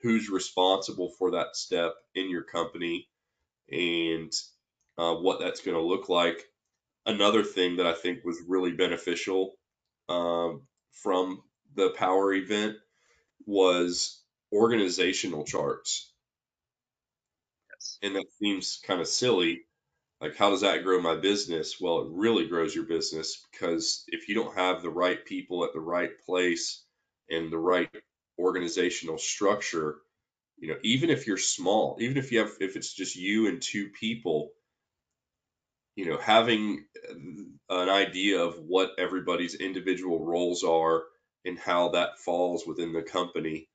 who's 0.02 0.30
responsible 0.30 1.12
for 1.18 1.32
that 1.32 1.56
step 1.56 1.94
in 2.16 2.30
your 2.30 2.44
company, 2.44 3.08
and 3.72 4.32
uh, 4.98 5.16
what 5.16 5.40
that's 5.40 5.62
going 5.62 5.78
to 5.78 5.84
look 5.84 6.10
like. 6.10 6.44
Another 7.06 7.44
thing 7.44 7.78
that 7.78 7.88
I 7.88 7.94
think 7.94 8.24
was 8.24 8.38
really 8.48 8.72
beneficial 8.74 9.54
um, 10.08 10.64
from 10.92 11.42
the 11.80 11.92
power 11.92 12.34
event 12.34 12.78
was 13.46 14.22
organizational 14.54 15.46
charts. 15.46 16.12
Yes. 17.72 17.98
And 18.04 18.16
that 18.16 18.26
seems 18.40 18.80
kind 18.86 19.02
of 19.02 19.08
silly. 19.08 19.62
Like, 20.22 20.36
how 20.36 20.50
does 20.50 20.62
that 20.62 20.84
grow 20.84 21.02
my 21.02 21.16
business? 21.16 21.80
Well, 21.80 22.02
it 22.02 22.08
really 22.12 22.48
grows 22.48 22.76
your 22.76 22.86
business 22.86 23.46
because 23.52 24.04
if 24.08 24.30
you 24.30 24.36
don't 24.36 24.56
have 24.56 24.82
the 24.82 24.90
right 24.90 25.24
people 25.26 25.64
at 25.66 25.74
the 25.74 25.80
right 25.80 26.12
place 26.26 26.84
and 27.30 27.52
the 27.52 27.58
right 27.58 27.90
organizational 28.40 29.18
structure, 29.18 29.98
you 30.58 30.70
know, 30.70 30.78
even 30.84 31.10
if 31.10 31.28
you're 31.28 31.38
small, 31.38 31.98
even 32.02 32.18
if 32.18 32.32
you 32.32 32.40
have, 32.40 32.52
if 32.60 32.76
it's 32.76 32.94
just 32.94 33.16
you 33.16 33.48
and 33.48 33.62
two 33.62 33.90
people, 33.90 34.52
you 35.96 36.06
know, 36.10 36.18
having 36.18 36.86
an 37.70 37.90
idea 37.90 38.42
of 38.42 38.60
what 38.60 38.92
everybody's 38.98 39.56
individual 39.56 40.26
roles 40.26 40.64
are 40.64 41.04
and 41.50 41.60
how 41.60 41.90
that 41.90 42.20
falls 42.20 42.66
within 42.66 42.94
the 42.94 43.02
company 43.02 43.68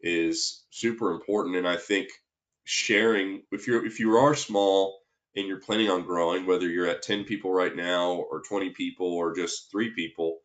is 0.00 0.64
super 0.70 1.10
important. 1.10 1.56
And 1.56 1.66
I 1.66 1.76
think 1.76 2.08
sharing 2.64 3.42
if 3.50 3.66
you're 3.66 3.84
if 3.84 3.98
you 3.98 4.16
are 4.16 4.34
small 4.36 5.00
and 5.34 5.48
you're 5.48 5.60
planning 5.60 5.90
on 5.90 6.04
growing, 6.04 6.46
whether 6.46 6.68
you're 6.68 6.86
at 6.86 7.02
10 7.02 7.24
people 7.24 7.52
right 7.52 7.74
now 7.74 8.12
or 8.12 8.42
20 8.42 8.70
people 8.70 9.06
or 9.06 9.34
just 9.34 9.70
three 9.70 9.94
people, 9.94 10.38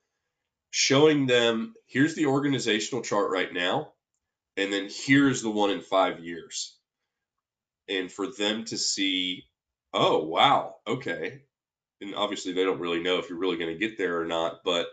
showing 0.71 1.27
them 1.27 1.75
here's 1.87 2.15
the 2.15 2.27
organizational 2.27 3.03
chart 3.03 3.29
right 3.29 3.53
now, 3.53 3.91
and 4.55 4.71
then 4.71 4.87
here's 4.89 5.41
the 5.41 5.51
one 5.51 5.69
in 5.69 5.81
five 5.81 6.19
years. 6.19 6.75
And 7.89 8.11
for 8.11 8.27
them 8.27 8.65
to 8.65 8.77
see, 8.77 9.43
oh 9.93 10.23
wow, 10.23 10.75
okay. 10.87 11.41
And 11.99 12.15
obviously 12.15 12.53
they 12.53 12.63
don't 12.63 12.79
really 12.79 13.01
know 13.01 13.17
if 13.17 13.29
you're 13.29 13.39
really 13.39 13.57
going 13.57 13.73
to 13.73 13.87
get 13.87 13.97
there 13.97 14.21
or 14.21 14.25
not, 14.25 14.59
but 14.63 14.87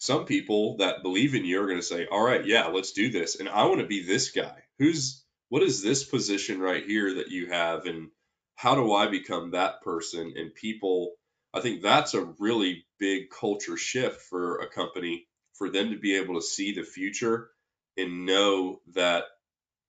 some 0.00 0.24
people 0.24 0.78
that 0.78 1.02
believe 1.02 1.34
in 1.34 1.44
you 1.44 1.62
are 1.62 1.66
going 1.66 1.78
to 1.78 1.82
say, 1.82 2.06
all 2.10 2.24
right, 2.24 2.46
yeah, 2.46 2.68
let's 2.68 2.92
do 2.92 3.10
this. 3.10 3.38
And 3.38 3.50
I 3.50 3.66
want 3.66 3.82
to 3.82 3.86
be 3.86 4.02
this 4.02 4.30
guy. 4.30 4.62
Who's, 4.78 5.22
what 5.50 5.62
is 5.62 5.82
this 5.82 6.04
position 6.04 6.58
right 6.58 6.82
here 6.82 7.16
that 7.16 7.28
you 7.28 7.48
have? 7.48 7.84
And 7.84 8.08
how 8.56 8.76
do 8.76 8.94
I 8.94 9.08
become 9.08 9.50
that 9.50 9.82
person? 9.82 10.32
And 10.36 10.54
people, 10.54 11.12
I 11.52 11.60
think 11.60 11.82
that's 11.82 12.14
a 12.14 12.32
really 12.38 12.86
big 12.98 13.28
culture 13.28 13.76
shift 13.76 14.22
for 14.22 14.60
a 14.60 14.70
company 14.70 15.26
for 15.52 15.68
them 15.68 15.90
to 15.90 15.98
be 15.98 16.16
able 16.16 16.36
to 16.36 16.42
see 16.42 16.72
the 16.72 16.82
future 16.82 17.50
and 17.98 18.24
know 18.24 18.80
that, 18.94 19.24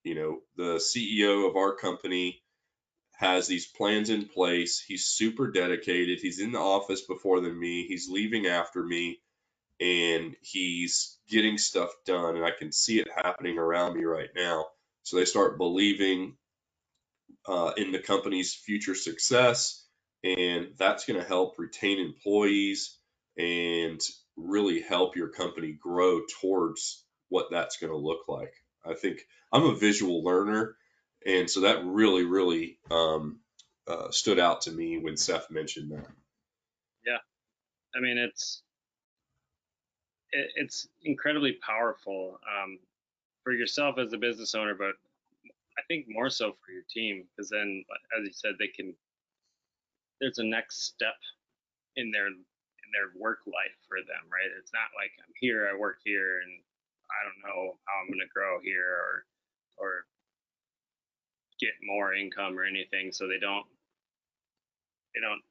you 0.03 0.15
know, 0.15 0.39
the 0.57 0.75
CEO 0.75 1.49
of 1.49 1.55
our 1.55 1.73
company 1.73 2.43
has 3.13 3.47
these 3.47 3.65
plans 3.65 4.09
in 4.09 4.25
place. 4.25 4.83
He's 4.85 5.05
super 5.05 5.51
dedicated. 5.51 6.19
He's 6.19 6.41
in 6.41 6.51
the 6.51 6.59
office 6.59 6.99
before 6.99 7.39
than 7.39 7.57
me. 7.57 7.85
He's 7.87 8.09
leaving 8.09 8.47
after 8.47 8.83
me 8.83 9.21
and 9.81 10.35
he's 10.41 11.17
getting 11.27 11.57
stuff 11.57 11.89
done 12.05 12.35
and 12.35 12.45
i 12.45 12.51
can 12.51 12.71
see 12.71 12.99
it 12.99 13.07
happening 13.13 13.57
around 13.57 13.97
me 13.97 14.03
right 14.03 14.29
now. 14.35 14.65
So 15.03 15.17
they 15.17 15.25
start 15.25 15.57
believing 15.57 16.37
uh, 17.47 17.71
in 17.75 17.91
the 17.91 17.99
company's 17.99 18.53
future 18.53 18.93
success 18.93 19.83
and 20.23 20.67
that's 20.77 21.05
going 21.05 21.19
to 21.19 21.27
help 21.27 21.57
retain 21.57 21.99
employees 21.99 22.99
and 23.35 23.99
really 24.37 24.81
help 24.81 25.15
your 25.15 25.29
company 25.29 25.75
grow 25.81 26.21
towards 26.39 27.03
what 27.29 27.47
that's 27.49 27.77
going 27.77 27.91
to 27.91 27.97
look 27.97 28.27
like. 28.27 28.53
I 28.85 28.93
think 28.93 29.21
i'm 29.51 29.63
a 29.63 29.75
visual 29.75 30.23
learner 30.23 30.75
and 31.25 31.49
so 31.49 31.61
that 31.61 31.83
really 31.83 32.25
really 32.25 32.77
um, 32.91 33.39
uh, 33.87 34.11
stood 34.11 34.39
out 34.39 34.61
to 34.61 34.71
me 34.71 34.99
when 34.99 35.17
seth 35.17 35.49
mentioned 35.49 35.91
that. 35.91 36.07
Yeah. 37.05 37.17
I 37.95 37.99
mean 37.99 38.17
it's 38.19 38.61
it, 40.31 40.51
it's 40.55 40.87
incredibly 41.03 41.53
powerful 41.65 42.39
um, 42.47 42.79
for 43.43 43.53
yourself 43.53 43.97
as 43.97 44.13
a 44.13 44.17
business 44.17 44.55
owner, 44.55 44.75
but 44.75 44.95
I 45.77 45.81
think 45.87 46.05
more 46.09 46.29
so 46.29 46.55
for 46.65 46.71
your 46.71 46.83
team 46.89 47.25
because 47.35 47.49
then, 47.49 47.83
as 48.19 48.25
you 48.27 48.33
said, 48.33 48.53
they 48.59 48.67
can. 48.67 48.93
There's 50.19 50.37
a 50.39 50.43
next 50.43 50.83
step 50.83 51.17
in 51.95 52.11
their 52.11 52.27
in 52.27 52.89
their 52.93 53.11
work 53.19 53.39
life 53.47 53.75
for 53.87 53.99
them, 53.99 54.23
right? 54.31 54.51
It's 54.59 54.73
not 54.73 54.93
like 54.95 55.11
I'm 55.19 55.33
here, 55.39 55.69
I 55.71 55.77
work 55.77 55.99
here, 56.03 56.41
and 56.41 56.51
I 57.09 57.19
don't 57.25 57.41
know 57.43 57.77
how 57.87 58.01
I'm 58.01 58.07
going 58.07 58.19
to 58.19 58.33
grow 58.33 58.59
here 58.61 58.87
or 58.87 59.25
or 59.77 60.05
get 61.59 61.73
more 61.83 62.13
income 62.13 62.57
or 62.57 62.63
anything. 62.63 63.11
So 63.11 63.27
they 63.27 63.39
don't 63.39 63.65
they 65.15 65.21
don't 65.21 65.41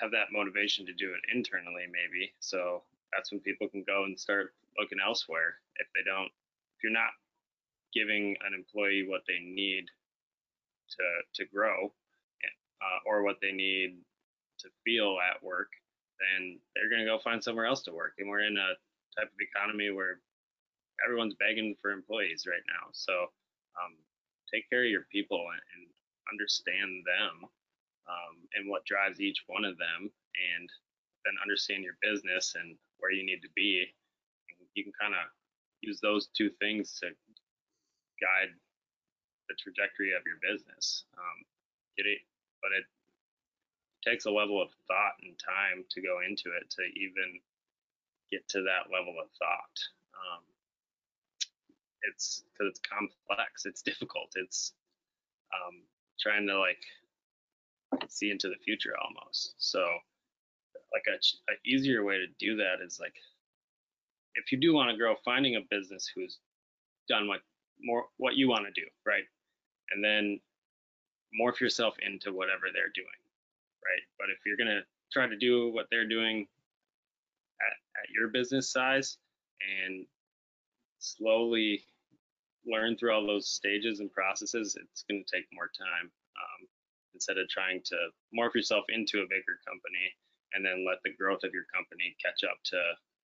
have 0.00 0.10
that 0.12 0.32
motivation 0.32 0.86
to 0.86 0.92
do 0.92 1.12
it 1.14 1.20
internally, 1.34 1.86
maybe. 1.90 2.32
So 2.40 2.82
that's 3.12 3.30
when 3.32 3.40
people 3.40 3.68
can 3.68 3.84
go 3.86 4.04
and 4.04 4.18
start 4.18 4.54
looking 4.78 4.98
elsewhere. 5.04 5.56
If 5.76 5.86
they 5.94 6.02
don't 6.08 6.26
if 6.26 6.78
you're 6.82 6.92
not 6.92 7.14
giving 7.94 8.36
an 8.46 8.52
employee 8.54 9.06
what 9.08 9.22
they 9.26 9.40
need 9.40 9.86
to 10.90 11.42
to 11.42 11.50
grow 11.50 11.92
uh, 12.82 12.98
or 13.06 13.22
what 13.22 13.36
they 13.40 13.52
need 13.52 13.96
to 14.60 14.68
feel 14.84 15.16
at 15.18 15.42
work 15.42 15.68
then 16.20 16.58
they're 16.74 16.88
going 16.88 17.04
to 17.04 17.10
go 17.10 17.18
find 17.20 17.42
somewhere 17.42 17.66
else 17.66 17.82
to 17.84 17.92
work. 17.92 18.14
And 18.18 18.28
we're 18.28 18.46
in 18.46 18.56
a 18.56 18.76
type 19.18 19.28
of 19.28 19.40
economy 19.40 19.90
where 19.90 20.20
everyone's 21.04 21.36
begging 21.36 21.76
for 21.80 21.90
employees 21.90 22.44
right 22.48 22.64
now. 22.68 22.88
So 22.92 23.12
um, 23.76 23.92
take 24.52 24.68
care 24.70 24.84
of 24.84 24.90
your 24.90 25.06
people 25.12 25.40
and, 25.40 25.62
and 25.76 25.82
understand 26.32 27.04
them 27.04 27.48
um, 28.08 28.36
and 28.54 28.68
what 28.68 28.84
drives 28.84 29.20
each 29.20 29.44
one 29.46 29.64
of 29.64 29.76
them 29.76 30.08
and 30.08 30.68
then 31.24 31.34
understand 31.42 31.84
your 31.84 31.98
business 32.00 32.54
and 32.56 32.76
where 32.98 33.12
you 33.12 33.24
need 33.24 33.42
to 33.42 33.52
be. 33.54 33.86
You 34.74 34.84
can 34.84 34.92
kind 35.00 35.14
of 35.14 35.26
use 35.80 36.00
those 36.00 36.28
two 36.36 36.50
things 36.60 36.98
to 37.00 37.08
guide 38.20 38.52
the 39.48 39.56
trajectory 39.56 40.12
of 40.12 40.22
your 40.26 40.40
business. 40.42 41.04
Um, 41.16 41.38
get 41.96 42.06
it, 42.06 42.20
but 42.60 42.72
it 42.76 42.84
takes 44.04 44.26
a 44.26 44.30
level 44.30 44.60
of 44.60 44.70
thought 44.86 45.16
and 45.22 45.34
time 45.38 45.84
to 45.90 46.02
go 46.02 46.20
into 46.20 46.54
it 46.56 46.68
to 46.70 46.82
even 46.94 47.40
get 48.30 48.46
to 48.50 48.62
that 48.62 48.92
level 48.92 49.14
of 49.20 49.28
thought. 49.38 49.76
Um, 50.14 50.42
it's 52.02 52.44
because 52.52 52.70
it's 52.70 52.80
complex. 52.80 53.66
It's 53.66 53.82
difficult. 53.82 54.32
It's 54.36 54.72
um, 55.54 55.82
trying 56.20 56.46
to 56.46 56.58
like 56.58 56.82
see 58.08 58.30
into 58.30 58.48
the 58.48 58.60
future 58.64 58.94
almost. 58.98 59.54
So 59.58 59.84
like 60.96 61.04
a, 61.14 61.52
a 61.52 61.54
easier 61.66 62.04
way 62.04 62.16
to 62.16 62.26
do 62.38 62.56
that 62.56 62.84
is 62.84 62.98
like 63.00 63.14
if 64.34 64.50
you 64.52 64.58
do 64.58 64.74
want 64.74 64.90
to 64.90 64.96
grow 64.96 65.14
finding 65.24 65.56
a 65.56 65.60
business 65.70 66.10
who's 66.14 66.38
done 67.08 67.28
what 67.28 67.40
more 67.80 68.06
what 68.16 68.36
you 68.36 68.48
want 68.48 68.64
to 68.64 68.80
do 68.80 68.86
right? 69.04 69.24
And 69.92 70.02
then 70.02 70.40
morph 71.38 71.60
yourself 71.60 71.94
into 72.00 72.32
whatever 72.32 72.72
they're 72.72 72.94
doing 72.94 73.20
right? 73.84 74.04
But 74.18 74.30
if 74.30 74.38
you're 74.46 74.56
going 74.56 74.74
to 74.74 74.82
try 75.12 75.28
to 75.28 75.36
do 75.36 75.70
what 75.72 75.86
they're 75.90 76.08
doing 76.08 76.46
at, 77.60 78.02
at 78.02 78.10
your 78.10 78.28
business 78.28 78.70
size 78.72 79.18
and 79.60 80.06
slowly 80.98 81.84
learn 82.66 82.96
through 82.96 83.12
all 83.12 83.26
those 83.26 83.48
stages 83.48 84.00
and 84.00 84.10
processes 84.10 84.76
it's 84.80 85.04
going 85.08 85.22
to 85.22 85.36
take 85.36 85.46
more 85.52 85.70
time 85.78 86.10
um, 86.10 86.66
instead 87.14 87.38
of 87.38 87.48
trying 87.48 87.80
to 87.84 87.96
morph 88.36 88.54
yourself 88.54 88.84
into 88.88 89.20
a 89.20 89.30
bigger 89.30 89.60
company 89.66 90.10
and 90.54 90.64
then 90.64 90.86
let 90.86 90.98
the 91.04 91.14
growth 91.16 91.44
of 91.44 91.52
your 91.52 91.66
company 91.74 92.16
catch 92.22 92.44
up 92.44 92.58
to 92.72 92.80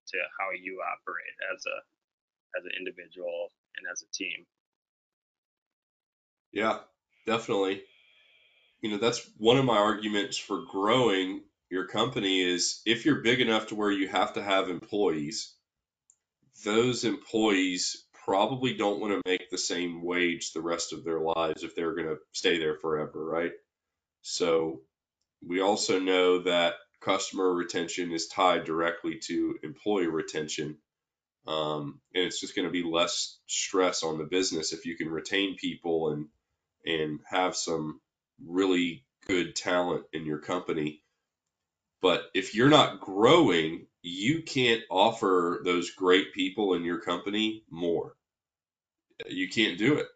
to 0.09 0.19
how 0.39 0.51
you 0.51 0.81
operate 0.81 1.37
as 1.55 1.65
a 1.67 1.77
as 2.59 2.65
an 2.65 2.73
individual 2.79 3.53
and 3.77 3.87
as 3.91 4.03
a 4.03 4.11
team. 4.13 4.47
Yeah, 6.53 6.79
definitely. 7.27 7.83
You 8.81 8.91
know, 8.91 8.99
that's 8.99 9.29
one 9.37 9.59
of 9.59 9.65
my 9.65 9.77
arguments 9.77 10.37
for 10.37 10.65
growing 10.71 11.43
your 11.71 11.87
company 11.87 12.41
is 12.41 12.83
if 12.85 13.05
you're 13.05 13.23
big 13.23 13.41
enough 13.41 13.69
to 13.69 13.77
where 13.77 13.93
you 13.93 14.09
have 14.09 14.35
to 14.35 14.43
have 14.43 14.69
employees, 14.69 15.55
those 16.65 17.05
employees 17.05 18.05
probably 18.25 18.75
don't 18.75 19.01
want 19.01 19.13
to 19.13 19.31
make 19.31 19.51
the 19.51 19.59
same 19.59 20.03
wage 20.03 20.53
the 20.53 20.61
rest 20.61 20.93
of 20.93 21.05
their 21.05 21.21
lives 21.21 21.63
if 21.63 21.75
they're 21.75 21.95
going 21.95 22.09
to 22.09 22.19
stay 22.33 22.59
there 22.59 22.77
forever, 22.77 23.25
right? 23.25 23.53
So 24.23 24.81
we 25.47 25.61
also 25.61 26.01
know 26.01 26.41
that 26.41 26.75
customer 27.01 27.53
retention 27.53 28.13
is 28.13 28.29
tied 28.29 28.65
directly 28.65 29.19
to 29.27 29.59
employee 29.63 30.07
retention. 30.07 30.79
Um, 31.47 32.01
and 32.15 32.25
it's 32.25 32.41
just 32.41 32.55
going 32.55 32.69
to 32.69 32.73
be 32.73 32.83
less 32.83 33.39
stress 33.47 34.03
on 34.03 34.19
the 34.19 34.25
business 34.25 34.73
if 34.73 34.85
you 34.85 34.97
can 34.97 35.09
retain 35.09 35.57
people 35.57 36.11
and 36.11 36.29
and 36.85 37.21
have 37.27 37.57
some 37.57 38.01
really 38.47 39.05
good 39.27 39.55
talent 39.55 40.05
in 40.13 40.25
your 40.25 40.39
company. 40.39 41.03
But 42.03 42.23
if 42.35 42.55
you're 42.55 42.71
not 42.71 43.01
growing, 43.01 43.87
you 44.03 44.43
can't 44.43 44.83
offer 44.91 45.61
those 45.65 45.91
great 45.91 46.33
people 46.33 46.75
in 46.75 46.85
your 46.85 47.01
company 47.01 47.65
more. 47.71 48.15
You 49.29 49.49
can't 49.49 49.79
do 49.79 49.99
it. 49.99 50.07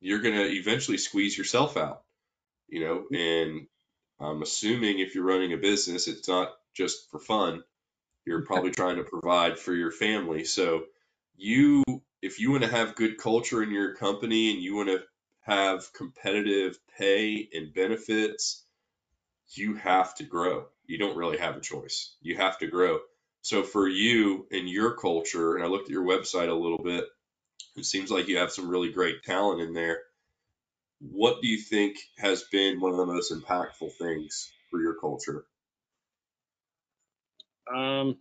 You're 0.00 0.20
going 0.20 0.36
to 0.36 0.52
eventually 0.52 0.98
squeeze 0.98 1.36
yourself 1.36 1.76
out, 1.76 2.02
you 2.68 2.80
know, 2.80 3.04
and 3.16 3.66
I'm 4.22 4.42
assuming 4.42 4.98
if 4.98 5.14
you're 5.14 5.24
running 5.24 5.52
a 5.52 5.56
business, 5.56 6.08
it's 6.08 6.28
not 6.28 6.52
just 6.74 7.10
for 7.10 7.18
fun. 7.18 7.62
You're 8.24 8.42
probably 8.42 8.70
trying 8.70 8.96
to 8.96 9.04
provide 9.04 9.58
for 9.58 9.74
your 9.74 9.90
family. 9.90 10.44
So 10.44 10.84
you, 11.36 11.82
if 12.20 12.38
you 12.38 12.52
want 12.52 12.62
to 12.62 12.70
have 12.70 12.94
good 12.94 13.18
culture 13.18 13.62
in 13.62 13.70
your 13.70 13.94
company 13.94 14.52
and 14.52 14.62
you 14.62 14.76
want 14.76 14.90
to 14.90 15.00
have 15.40 15.92
competitive 15.92 16.78
pay 16.96 17.48
and 17.52 17.74
benefits, 17.74 18.62
you 19.54 19.74
have 19.74 20.14
to 20.16 20.24
grow. 20.24 20.66
You 20.86 20.98
don't 20.98 21.16
really 21.16 21.38
have 21.38 21.56
a 21.56 21.60
choice. 21.60 22.14
You 22.22 22.36
have 22.36 22.58
to 22.58 22.68
grow. 22.68 23.00
So 23.40 23.64
for 23.64 23.88
you 23.88 24.46
and 24.52 24.68
your 24.68 24.96
culture, 24.96 25.56
and 25.56 25.64
I 25.64 25.66
looked 25.66 25.86
at 25.86 25.92
your 25.92 26.04
website 26.04 26.48
a 26.48 26.54
little 26.54 26.78
bit, 26.78 27.04
it 27.74 27.84
seems 27.84 28.10
like 28.10 28.28
you 28.28 28.38
have 28.38 28.52
some 28.52 28.68
really 28.68 28.92
great 28.92 29.24
talent 29.24 29.60
in 29.60 29.72
there 29.72 30.02
what 31.10 31.42
do 31.42 31.48
you 31.48 31.58
think 31.58 31.96
has 32.18 32.44
been 32.44 32.80
one 32.80 32.92
of 32.92 32.98
the 32.98 33.06
most 33.06 33.32
impactful 33.32 33.92
things 33.98 34.52
for 34.70 34.80
your 34.80 34.94
culture? 34.94 35.44
Um, 37.72 38.18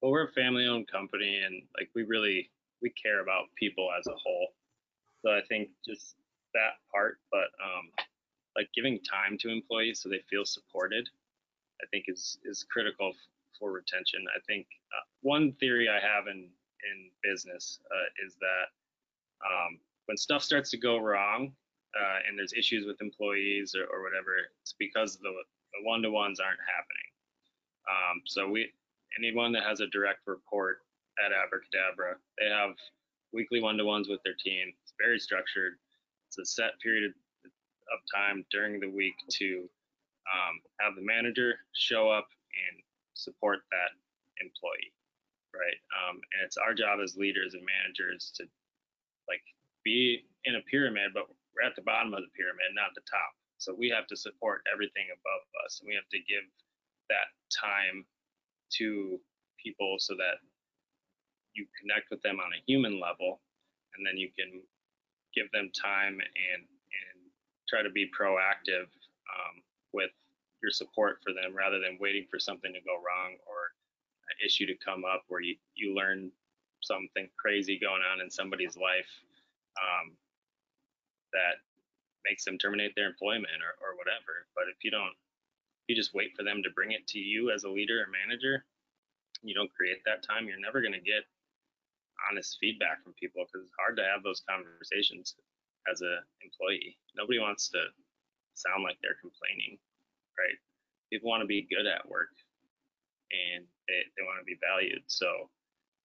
well, 0.00 0.12
we're 0.12 0.24
a 0.24 0.32
family-owned 0.32 0.90
company, 0.90 1.42
and 1.44 1.62
like 1.78 1.90
we 1.94 2.04
really 2.04 2.50
we 2.80 2.90
care 2.90 3.20
about 3.20 3.44
people 3.56 3.88
as 3.98 4.06
a 4.06 4.14
whole. 4.14 4.48
So 5.22 5.30
I 5.30 5.40
think 5.48 5.68
just 5.86 6.16
that 6.54 6.80
part, 6.92 7.18
but 7.30 7.48
um, 7.62 7.90
like 8.56 8.68
giving 8.74 8.98
time 9.00 9.38
to 9.38 9.50
employees 9.50 10.00
so 10.02 10.08
they 10.08 10.22
feel 10.28 10.44
supported, 10.44 11.08
I 11.82 11.86
think 11.90 12.06
is 12.08 12.38
is 12.44 12.64
critical 12.70 13.12
for 13.58 13.72
retention. 13.72 14.24
I 14.34 14.40
think 14.46 14.66
uh, 14.92 15.04
one 15.20 15.52
theory 15.60 15.88
I 15.88 16.00
have 16.00 16.26
in 16.26 16.48
in 16.90 17.10
business 17.22 17.78
uh, 17.90 18.26
is 18.26 18.36
that 18.40 18.68
um, 19.46 19.78
when 20.06 20.16
stuff 20.16 20.42
starts 20.42 20.70
to 20.70 20.78
go 20.78 20.98
wrong 20.98 21.52
uh, 21.98 22.18
and 22.26 22.38
there's 22.38 22.52
issues 22.52 22.86
with 22.86 23.00
employees 23.00 23.74
or, 23.74 23.84
or 23.84 24.02
whatever, 24.02 24.32
it's 24.62 24.74
because 24.78 25.16
the, 25.16 25.30
the 25.30 25.84
one-to-ones 25.84 26.40
aren't 26.40 26.60
happening. 26.60 27.08
Um, 27.88 28.22
so 28.26 28.48
we, 28.48 28.70
anyone 29.18 29.52
that 29.52 29.64
has 29.64 29.80
a 29.80 29.86
direct 29.88 30.20
report 30.26 30.78
at 31.24 31.32
Abra 31.32 31.60
Kadabra, 31.60 32.14
they 32.38 32.48
have 32.48 32.74
weekly 33.32 33.60
one-to-ones 33.60 34.08
with 34.08 34.20
their 34.24 34.36
team. 34.42 34.72
It's 34.82 34.94
very 34.98 35.18
structured. 35.18 35.74
It's 36.28 36.38
a 36.38 36.46
set 36.46 36.80
period 36.82 37.12
of 37.44 37.98
time 38.14 38.44
during 38.50 38.80
the 38.80 38.88
week 38.88 39.14
to 39.38 39.68
um, 40.32 40.60
have 40.80 40.94
the 40.96 41.02
manager 41.02 41.54
show 41.74 42.08
up 42.08 42.28
and 42.68 42.82
support 43.14 43.60
that 43.70 43.92
employee, 44.40 44.92
right? 45.52 45.78
Um, 45.92 46.16
and 46.16 46.44
it's 46.44 46.56
our 46.56 46.72
job 46.72 47.00
as 47.02 47.16
leaders 47.16 47.54
and 47.54 47.62
managers 47.66 48.32
to 48.36 48.44
like 49.28 49.42
be 49.84 50.24
in 50.44 50.56
a 50.56 50.62
pyramid, 50.70 51.12
but 51.14 51.28
we're 51.54 51.66
at 51.66 51.76
the 51.76 51.86
bottom 51.86 52.14
of 52.14 52.20
the 52.20 52.32
pyramid, 52.36 52.74
not 52.74 52.94
the 52.94 53.04
top. 53.08 53.32
So 53.58 53.74
we 53.74 53.88
have 53.90 54.06
to 54.08 54.16
support 54.16 54.62
everything 54.72 55.06
above 55.12 55.44
us, 55.64 55.80
and 55.80 55.88
we 55.88 55.94
have 55.94 56.08
to 56.10 56.18
give 56.26 56.42
that 57.08 57.30
time 57.54 58.04
to 58.78 59.20
people 59.62 59.96
so 59.98 60.14
that 60.18 60.42
you 61.54 61.66
connect 61.78 62.10
with 62.10 62.22
them 62.22 62.40
on 62.40 62.50
a 62.50 62.64
human 62.66 62.98
level, 62.98 63.40
and 63.94 64.06
then 64.06 64.16
you 64.16 64.30
can 64.34 64.62
give 65.34 65.50
them 65.52 65.70
time 65.72 66.18
and 66.18 66.62
and 66.64 67.18
try 67.68 67.82
to 67.82 67.90
be 67.90 68.10
proactive 68.10 68.90
um, 69.30 69.62
with 69.92 70.10
your 70.62 70.70
support 70.70 71.18
for 71.22 71.32
them 71.32 71.54
rather 71.56 71.78
than 71.78 71.98
waiting 72.00 72.26
for 72.30 72.38
something 72.38 72.72
to 72.72 72.80
go 72.84 72.96
wrong 72.96 73.36
or 73.46 73.72
an 74.30 74.36
issue 74.44 74.66
to 74.66 74.74
come 74.84 75.04
up 75.04 75.24
where 75.28 75.40
you, 75.40 75.56
you 75.74 75.94
learn 75.94 76.30
something 76.82 77.28
crazy 77.38 77.78
going 77.78 78.02
on 78.02 78.20
in 78.20 78.30
somebody's 78.30 78.76
life 78.76 79.08
um, 79.78 80.16
that 81.32 81.60
makes 82.24 82.44
them 82.44 82.58
terminate 82.58 82.94
their 82.94 83.08
employment 83.08 83.60
or, 83.62 83.74
or 83.82 83.96
whatever. 83.98 84.46
But 84.54 84.70
if 84.70 84.84
you 84.84 84.90
don't, 84.90 85.14
if 85.82 85.86
you 85.88 85.96
just 85.96 86.14
wait 86.14 86.36
for 86.36 86.44
them 86.44 86.62
to 86.62 86.70
bring 86.76 86.92
it 86.92 87.06
to 87.16 87.18
you 87.18 87.50
as 87.50 87.64
a 87.64 87.72
leader 87.72 87.98
or 88.02 88.08
manager, 88.12 88.64
you 89.42 89.54
don't 89.54 89.72
create 89.74 89.98
that 90.06 90.22
time, 90.22 90.46
you're 90.46 90.62
never 90.62 90.80
going 90.80 90.94
to 90.94 91.02
get 91.02 91.26
honest 92.30 92.58
feedback 92.60 93.02
from 93.02 93.12
people 93.18 93.42
because 93.42 93.66
it's 93.66 93.80
hard 93.80 93.98
to 93.98 94.06
have 94.06 94.22
those 94.22 94.46
conversations 94.46 95.34
as 95.90 96.00
an 96.00 96.22
employee. 96.46 96.94
Nobody 97.18 97.42
wants 97.42 97.68
to 97.74 97.90
sound 98.54 98.86
like 98.86 98.98
they're 99.02 99.18
complaining, 99.18 99.78
right? 100.38 100.58
People 101.10 101.30
want 101.30 101.42
to 101.42 101.50
be 101.50 101.66
good 101.66 101.90
at 101.90 102.06
work 102.06 102.30
and 103.34 103.66
they, 103.88 104.06
they 104.14 104.22
want 104.22 104.38
to 104.38 104.46
be 104.46 104.60
valued. 104.62 105.02
So 105.08 105.50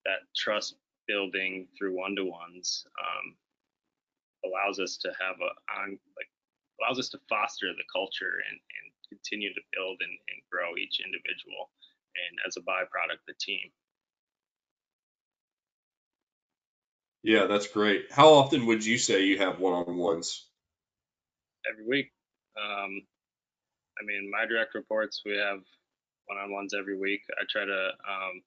that 0.05 0.25
trust 0.35 0.75
building 1.07 1.67
through 1.77 1.95
one-to-ones 1.95 2.87
um, 2.97 3.35
allows 4.47 4.79
us 4.79 4.97
to 5.03 5.09
have 5.19 5.35
a 5.43 5.51
on 5.79 5.99
like 6.15 6.31
allows 6.79 6.99
us 6.99 7.09
to 7.09 7.19
foster 7.27 7.67
the 7.75 7.87
culture 7.91 8.39
and, 8.47 8.57
and 8.57 8.85
continue 9.09 9.53
to 9.53 9.61
build 9.73 9.97
and, 9.99 10.11
and 10.11 10.39
grow 10.51 10.77
each 10.77 11.01
individual 11.03 11.69
and 12.15 12.39
as 12.47 12.57
a 12.57 12.61
byproduct 12.61 13.21
the 13.27 13.33
team. 13.39 13.69
Yeah 17.23 17.47
that's 17.47 17.67
great. 17.67 18.11
How 18.11 18.33
often 18.33 18.65
would 18.67 18.85
you 18.85 18.97
say 18.97 19.25
you 19.25 19.39
have 19.39 19.59
one-on-ones? 19.59 20.45
Every 21.69 21.85
week. 21.85 22.11
Um, 22.57 23.01
i 23.99 24.05
mean 24.05 24.31
my 24.31 24.45
direct 24.45 24.73
reports 24.73 25.21
we 25.25 25.37
have 25.37 25.59
one-on-ones 26.27 26.73
every 26.73 26.97
week. 26.97 27.21
I 27.39 27.43
try 27.49 27.65
to 27.65 27.87
um, 28.07 28.41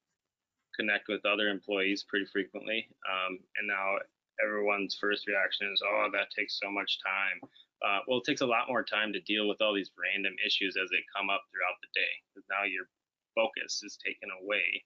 connect 0.77 1.09
with 1.09 1.25
other 1.27 1.49
employees 1.49 2.05
pretty 2.09 2.27
frequently. 2.27 2.89
Um, 3.09 3.39
and 3.59 3.69
now 3.69 3.97
everyone's 4.45 4.97
first 4.97 5.27
reaction 5.27 5.71
is, 5.73 5.83
oh, 5.85 6.09
that 6.13 6.31
takes 6.35 6.59
so 6.59 6.71
much 6.71 6.99
time. 7.05 7.39
Uh, 7.81 8.01
well, 8.07 8.19
it 8.21 8.29
takes 8.29 8.41
a 8.41 8.47
lot 8.47 8.69
more 8.69 8.85
time 8.85 9.13
to 9.13 9.21
deal 9.25 9.49
with 9.49 9.61
all 9.61 9.75
these 9.75 9.91
random 9.97 10.35
issues 10.45 10.77
as 10.77 10.91
they 10.91 11.01
come 11.15 11.31
up 11.31 11.43
throughout 11.49 11.81
the 11.81 11.93
day. 11.97 12.13
Because 12.29 12.45
now 12.51 12.65
your 12.69 12.89
focus 13.35 13.81
is 13.83 13.97
taken 14.05 14.29
away 14.43 14.85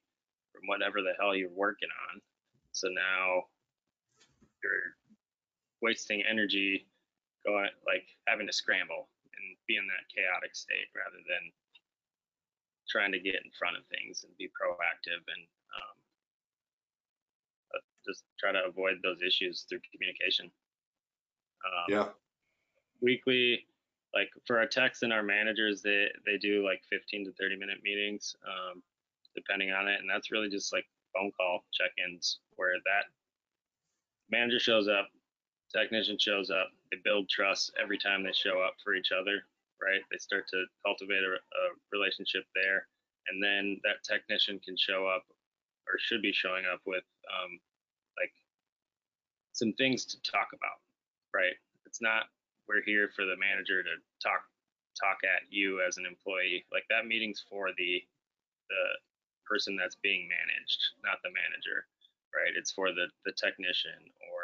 from 0.52 0.66
whatever 0.70 1.02
the 1.02 1.18
hell 1.18 1.34
you're 1.34 1.50
working 1.50 1.90
on. 2.12 2.22
So 2.70 2.88
now 2.88 3.50
you're 4.62 4.94
wasting 5.82 6.22
energy 6.22 6.86
going, 7.44 7.68
like 7.86 8.06
having 8.26 8.46
to 8.46 8.54
scramble 8.54 9.10
and 9.34 9.46
be 9.66 9.76
in 9.76 9.86
that 9.90 10.08
chaotic 10.08 10.54
state 10.54 10.88
rather 10.94 11.18
than 11.26 11.50
trying 12.88 13.12
to 13.12 13.20
get 13.20 13.42
in 13.42 13.50
front 13.58 13.76
of 13.76 13.84
things 13.90 14.22
and 14.24 14.36
be 14.36 14.46
proactive 14.54 15.24
and 15.26 15.42
just 18.06 18.24
try 18.38 18.52
to 18.52 18.62
avoid 18.66 18.94
those 19.02 19.22
issues 19.22 19.66
through 19.68 19.80
communication. 19.92 20.50
Um, 21.64 21.84
yeah. 21.88 22.08
Weekly, 23.00 23.66
like 24.14 24.30
for 24.46 24.58
our 24.58 24.66
techs 24.66 25.02
and 25.02 25.12
our 25.12 25.22
managers, 25.22 25.82
they 25.82 26.08
they 26.24 26.38
do 26.38 26.64
like 26.64 26.82
15 26.90 27.26
to 27.26 27.32
30 27.32 27.56
minute 27.56 27.78
meetings, 27.82 28.36
um, 28.46 28.82
depending 29.34 29.72
on 29.72 29.88
it, 29.88 30.00
and 30.00 30.08
that's 30.08 30.30
really 30.30 30.48
just 30.48 30.72
like 30.72 30.84
phone 31.14 31.30
call 31.38 31.64
check-ins 31.72 32.40
where 32.56 32.74
that 32.84 33.06
manager 34.30 34.58
shows 34.58 34.88
up, 34.88 35.08
technician 35.72 36.18
shows 36.18 36.50
up, 36.50 36.68
they 36.90 36.98
build 37.04 37.28
trust 37.28 37.72
every 37.80 37.98
time 37.98 38.22
they 38.22 38.32
show 38.32 38.60
up 38.60 38.74
for 38.82 38.94
each 38.94 39.10
other, 39.12 39.42
right? 39.82 40.00
They 40.10 40.18
start 40.18 40.46
to 40.50 40.64
cultivate 40.84 41.22
a, 41.22 41.34
a 41.34 41.64
relationship 41.92 42.44
there, 42.54 42.86
and 43.28 43.42
then 43.42 43.80
that 43.84 44.02
technician 44.04 44.60
can 44.64 44.76
show 44.76 45.06
up 45.06 45.24
or 45.86 45.98
should 45.98 46.22
be 46.22 46.32
showing 46.32 46.64
up 46.72 46.80
with 46.86 47.04
um, 47.28 47.58
like 48.20 48.32
some 49.52 49.72
things 49.74 50.04
to 50.06 50.16
talk 50.22 50.50
about, 50.54 50.80
right? 51.34 51.54
It's 51.86 52.02
not 52.02 52.26
we're 52.68 52.82
here 52.84 53.10
for 53.14 53.24
the 53.24 53.36
manager 53.36 53.82
to 53.82 53.94
talk 54.22 54.42
talk 55.00 55.18
at 55.24 55.46
you 55.50 55.82
as 55.82 55.96
an 55.98 56.06
employee. 56.06 56.64
Like 56.72 56.84
that 56.90 57.06
meeting's 57.06 57.44
for 57.50 57.70
the 57.76 58.02
the 58.70 58.84
person 59.46 59.76
that's 59.76 59.96
being 60.02 60.28
managed, 60.28 60.80
not 61.04 61.20
the 61.22 61.30
manager, 61.34 61.86
right? 62.34 62.54
It's 62.56 62.72
for 62.72 62.92
the 62.92 63.08
the 63.24 63.32
technician 63.36 64.00
or 64.32 64.40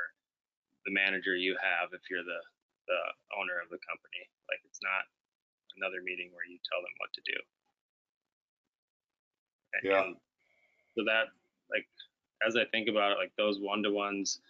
the 0.86 0.92
manager 0.94 1.36
you 1.36 1.56
have 1.60 1.92
if 1.92 2.02
you're 2.10 2.24
the 2.26 2.42
the 2.88 3.02
owner 3.38 3.60
of 3.62 3.70
the 3.70 3.80
company. 3.86 4.24
Like 4.50 4.60
it's 4.66 4.82
not 4.82 5.06
another 5.78 6.02
meeting 6.02 6.30
where 6.34 6.46
you 6.46 6.58
tell 6.66 6.82
them 6.82 6.94
what 6.98 7.12
to 7.14 7.22
do. 7.26 7.38
And, 9.74 9.84
Yeah. 9.84 10.02
and 10.04 10.10
so 10.96 11.04
that 11.06 11.30
like 11.70 11.86
as 12.46 12.56
I 12.56 12.64
think 12.66 12.88
about 12.88 13.12
it, 13.12 13.18
like 13.18 13.32
those 13.36 13.60
one 13.60 13.82
to 13.82 13.90
ones 13.90 14.40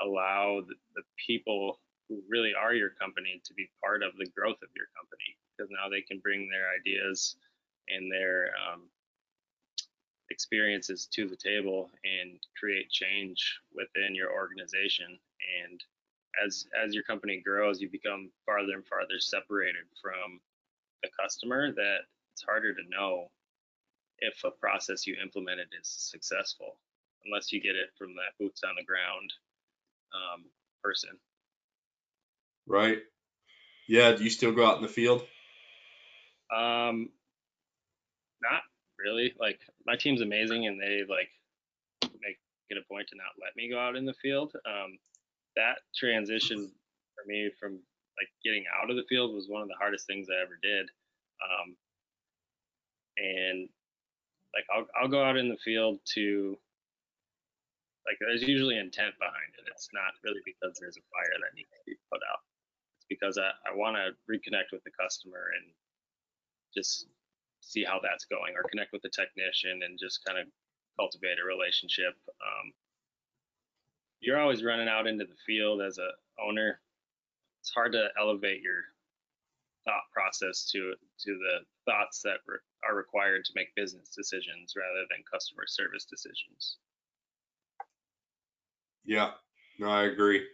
allow 0.00 0.62
the, 0.66 0.74
the 0.94 1.02
people 1.26 1.80
who 2.08 2.22
really 2.28 2.52
are 2.54 2.74
your 2.74 2.90
company 2.90 3.40
to 3.44 3.54
be 3.54 3.68
part 3.82 4.02
of 4.02 4.12
the 4.18 4.26
growth 4.26 4.62
of 4.62 4.68
your 4.76 4.86
company 4.96 5.36
because 5.56 5.70
now 5.70 5.88
they 5.88 6.02
can 6.02 6.20
bring 6.20 6.48
their 6.50 6.68
ideas 6.78 7.36
and 7.88 8.10
their 8.12 8.50
um, 8.56 8.82
experiences 10.30 11.08
to 11.12 11.26
the 11.26 11.36
table 11.36 11.90
and 12.04 12.38
create 12.58 12.90
change 12.90 13.58
within 13.74 14.14
your 14.14 14.32
organization. 14.32 15.18
And 15.62 15.82
as 16.44 16.66
as 16.76 16.94
your 16.94 17.04
company 17.04 17.42
grows 17.44 17.80
you 17.80 17.88
become 17.88 18.30
farther 18.44 18.74
and 18.74 18.86
farther 18.86 19.18
separated 19.18 19.84
from 20.02 20.40
the 21.02 21.08
customer 21.18 21.72
that 21.72 22.00
it's 22.32 22.42
harder 22.42 22.74
to 22.74 22.82
know 22.90 23.30
if 24.18 24.42
a 24.44 24.50
process 24.50 25.06
you 25.06 25.16
implemented 25.22 25.68
is 25.78 25.88
successful 25.88 26.78
unless 27.26 27.52
you 27.52 27.60
get 27.60 27.76
it 27.76 27.90
from 27.98 28.14
that 28.14 28.32
boots 28.38 28.62
on 28.64 28.74
the 28.78 28.84
ground 28.84 29.32
um, 30.14 30.44
person 30.82 31.18
Right. 32.66 32.98
Yeah. 33.88 34.12
Do 34.12 34.24
you 34.24 34.30
still 34.30 34.52
go 34.52 34.66
out 34.66 34.76
in 34.76 34.82
the 34.82 34.88
field? 34.88 35.22
Um, 36.54 37.10
not 38.42 38.62
really. 38.98 39.34
Like 39.38 39.60
my 39.86 39.96
team's 39.96 40.20
amazing, 40.20 40.66
and 40.66 40.80
they 40.80 41.02
like 41.08 41.30
make 42.20 42.38
it 42.70 42.78
a 42.78 42.92
point 42.92 43.08
to 43.08 43.16
not 43.16 43.26
let 43.42 43.56
me 43.56 43.70
go 43.70 43.78
out 43.78 43.96
in 43.96 44.04
the 44.04 44.14
field. 44.14 44.52
Um, 44.66 44.98
that 45.54 45.78
transition 45.96 46.70
for 47.14 47.26
me 47.26 47.50
from 47.58 47.72
like 47.72 48.28
getting 48.44 48.64
out 48.82 48.90
of 48.90 48.96
the 48.96 49.04
field 49.08 49.34
was 49.34 49.48
one 49.48 49.62
of 49.62 49.68
the 49.68 49.74
hardest 49.78 50.06
things 50.06 50.28
I 50.30 50.42
ever 50.42 50.58
did. 50.62 50.88
Um, 51.42 51.76
and 53.18 53.68
like 54.54 54.64
I'll 54.74 54.86
I'll 55.00 55.08
go 55.08 55.22
out 55.22 55.36
in 55.36 55.48
the 55.48 55.58
field 55.64 56.00
to 56.14 56.58
like 58.06 58.18
there's 58.20 58.42
usually 58.42 58.78
intent 58.78 59.18
behind 59.18 59.50
it. 59.58 59.66
It's 59.70 59.90
not 59.92 60.14
really 60.22 60.40
because 60.46 60.78
there's 60.78 60.96
a 60.96 61.06
fire 61.10 61.36
that 61.42 61.54
needs 61.58 61.70
to 61.74 61.82
be 61.86 61.98
put 62.10 62.22
out. 62.30 62.40
It's 62.98 63.10
because 63.10 63.36
I, 63.36 63.50
I 63.66 63.74
want 63.74 63.98
to 63.98 64.14
reconnect 64.30 64.70
with 64.72 64.84
the 64.86 64.94
customer 64.94 65.50
and 65.58 65.74
just 66.74 67.06
see 67.60 67.82
how 67.82 67.98
that's 68.02 68.26
going 68.26 68.54
or 68.54 68.62
connect 68.70 68.92
with 68.92 69.02
the 69.02 69.10
technician 69.10 69.82
and 69.82 69.98
just 69.98 70.24
kind 70.24 70.38
of 70.38 70.46
cultivate 70.94 71.42
a 71.42 71.44
relationship. 71.44 72.14
Um, 72.38 72.72
you're 74.20 74.40
always 74.40 74.64
running 74.64 74.88
out 74.88 75.06
into 75.06 75.26
the 75.26 75.38
field 75.44 75.82
as 75.82 75.98
a 75.98 76.10
owner. 76.40 76.80
It's 77.60 77.74
hard 77.74 77.92
to 77.92 78.08
elevate 78.18 78.62
your 78.62 78.86
thought 79.84 80.06
process 80.12 80.68
to 80.72 80.94
to 81.20 81.30
the 81.38 81.64
thoughts 81.86 82.20
that 82.22 82.42
re- 82.46 82.58
are 82.88 82.96
required 82.96 83.44
to 83.44 83.52
make 83.54 83.74
business 83.74 84.10
decisions 84.10 84.74
rather 84.76 85.06
than 85.10 85.22
customer 85.30 85.64
service 85.66 86.04
decisions. 86.04 86.78
Yeah. 89.06 89.30
No, 89.78 89.88
I 89.88 90.04
agree. 90.04 90.46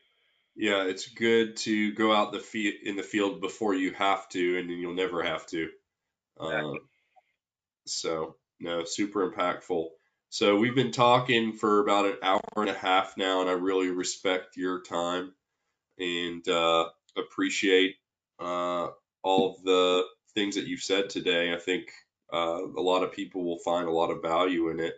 Yeah, 0.54 0.84
it's 0.84 1.08
good 1.08 1.56
to 1.58 1.92
go 1.94 2.12
out 2.12 2.32
the 2.32 2.40
field 2.40 2.74
in 2.82 2.96
the 2.96 3.02
field 3.02 3.40
before 3.40 3.74
you 3.74 3.92
have 3.92 4.28
to, 4.30 4.58
and 4.58 4.68
then 4.68 4.78
you'll 4.78 4.94
never 4.94 5.22
have 5.22 5.46
to. 5.46 5.68
Exactly. 6.40 6.70
Um, 6.70 6.78
so 7.86 8.36
no, 8.60 8.84
super 8.84 9.30
impactful. 9.30 9.88
So 10.28 10.56
we've 10.56 10.74
been 10.74 10.92
talking 10.92 11.52
for 11.52 11.80
about 11.80 12.06
an 12.06 12.16
hour 12.22 12.40
and 12.56 12.70
a 12.70 12.74
half 12.74 13.16
now, 13.16 13.40
and 13.40 13.50
I 13.50 13.54
really 13.54 13.88
respect 13.88 14.56
your 14.56 14.82
time 14.82 15.34
and 15.98 16.46
uh, 16.48 16.88
appreciate 17.16 17.96
uh, 18.40 18.88
all 19.22 19.54
of 19.54 19.62
the 19.62 20.04
things 20.34 20.54
that 20.56 20.66
you've 20.66 20.80
said 20.80 21.10
today. 21.10 21.52
I 21.52 21.58
think 21.58 21.88
uh, 22.32 22.60
a 22.64 22.80
lot 22.80 23.02
of 23.02 23.12
people 23.12 23.44
will 23.44 23.58
find 23.58 23.86
a 23.86 23.92
lot 23.92 24.10
of 24.10 24.22
value 24.22 24.70
in 24.70 24.80
it. 24.80 24.94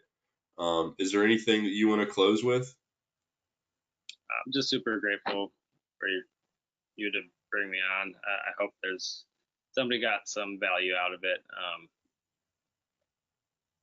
Um, 0.56 0.94
is 0.98 1.10
there 1.12 1.24
anything 1.24 1.64
that 1.64 1.72
you 1.72 1.88
want 1.88 2.00
to 2.00 2.06
close 2.06 2.44
with? 2.44 2.74
I'm 4.44 4.52
just 4.52 4.70
super 4.70 4.98
grateful 5.00 5.52
for 5.98 6.08
you, 6.08 6.22
you 6.96 7.12
to 7.12 7.22
bring 7.50 7.70
me 7.70 7.78
on. 8.00 8.14
I, 8.26 8.50
I 8.50 8.52
hope 8.58 8.74
there's 8.82 9.24
somebody 9.72 10.00
got 10.00 10.28
some 10.28 10.58
value 10.58 10.94
out 10.94 11.14
of 11.14 11.22
it. 11.22 11.42
Um, 11.54 11.88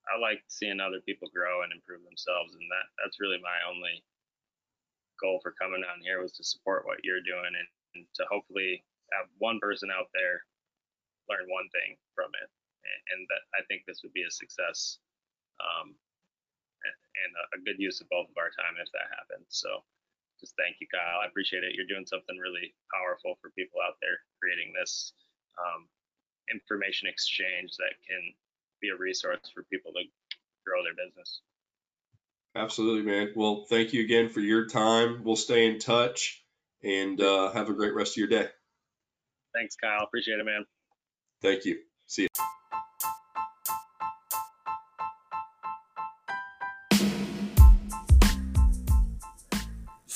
I 0.10 0.19
like 0.19 0.44
seeing 0.48 0.80
other 0.80 0.99
people 1.06 1.30
grow 1.32 1.64
and 1.64 1.72
improve 1.72 2.03
themselves, 2.03 2.53
and 2.53 2.68
that 2.68 2.88
that's 2.99 3.22
really 3.22 3.40
my 3.40 3.57
only 3.69 4.03
goal 5.22 5.40
for 5.44 5.53
coming 5.56 5.86
on 5.86 6.02
here 6.02 6.22
was 6.22 6.34
to 6.34 6.44
support 6.44 6.86
what 6.86 7.06
you're 7.06 7.22
doing 7.22 7.53
and, 7.53 7.69
and 7.94 8.03
to 8.18 8.26
hopefully 8.28 8.84
have 9.14 9.30
one 9.38 9.60
person 9.61 9.94
out 9.94 10.10
there 10.18 10.41
learn 11.30 11.45
one 11.48 11.69
thing 11.72 11.95
from 12.18 12.34
it, 12.41 12.49
and, 12.84 12.99
and 13.14 13.22
that 13.30 13.44
I 13.56 13.61
think 13.69 13.86
this 13.86 14.02
would 14.03 14.11
be 14.11 14.26
a 14.26 14.32
success. 14.34 14.98
Um, 15.61 15.95
and, 16.86 17.34
a 17.53 17.60
good 17.64 17.78
use 17.78 18.02
of 18.02 18.10
both 18.10 18.30
of 18.30 18.38
our 18.38 18.49
time 18.49 18.80
if 18.82 18.90
that 18.91 19.11
happens. 19.14 19.45
So 19.49 19.84
just 20.41 20.57
thank 20.57 20.81
you, 20.81 20.88
Kyle. 20.89 21.22
I 21.23 21.30
appreciate 21.30 21.63
it. 21.63 21.77
You're 21.77 21.88
doing 21.88 22.05
something 22.05 22.35
really 22.38 22.73
powerful 22.89 23.38
for 23.41 23.53
people 23.53 23.80
out 23.80 23.95
there, 24.01 24.18
creating 24.41 24.73
this 24.73 25.13
um, 25.61 25.88
information 26.51 27.07
exchange 27.07 27.77
that 27.77 27.93
can 28.03 28.22
be 28.81 28.89
a 28.89 28.97
resource 28.97 29.45
for 29.53 29.63
people 29.72 29.93
to 29.93 30.03
grow 30.65 30.84
their 30.84 30.97
business. 30.97 31.41
Absolutely, 32.55 33.09
man. 33.09 33.31
Well, 33.35 33.65
thank 33.69 33.93
you 33.93 34.03
again 34.03 34.30
for 34.30 34.41
your 34.41 34.68
time. 34.68 35.23
We'll 35.23 35.38
stay 35.38 35.68
in 35.68 35.80
touch 35.80 36.43
and 36.84 37.22
uh, 37.22 37.51
have 37.51 37.69
a 37.69 37.73
great 37.73 37.95
rest 37.95 38.13
of 38.13 38.18
your 38.18 38.27
day. 38.27 38.49
Thanks, 39.53 39.76
Kyle. 39.76 40.03
Appreciate 40.03 40.39
it, 40.39 40.45
man. 40.45 40.65
Thank 41.41 41.65
you. 41.65 41.77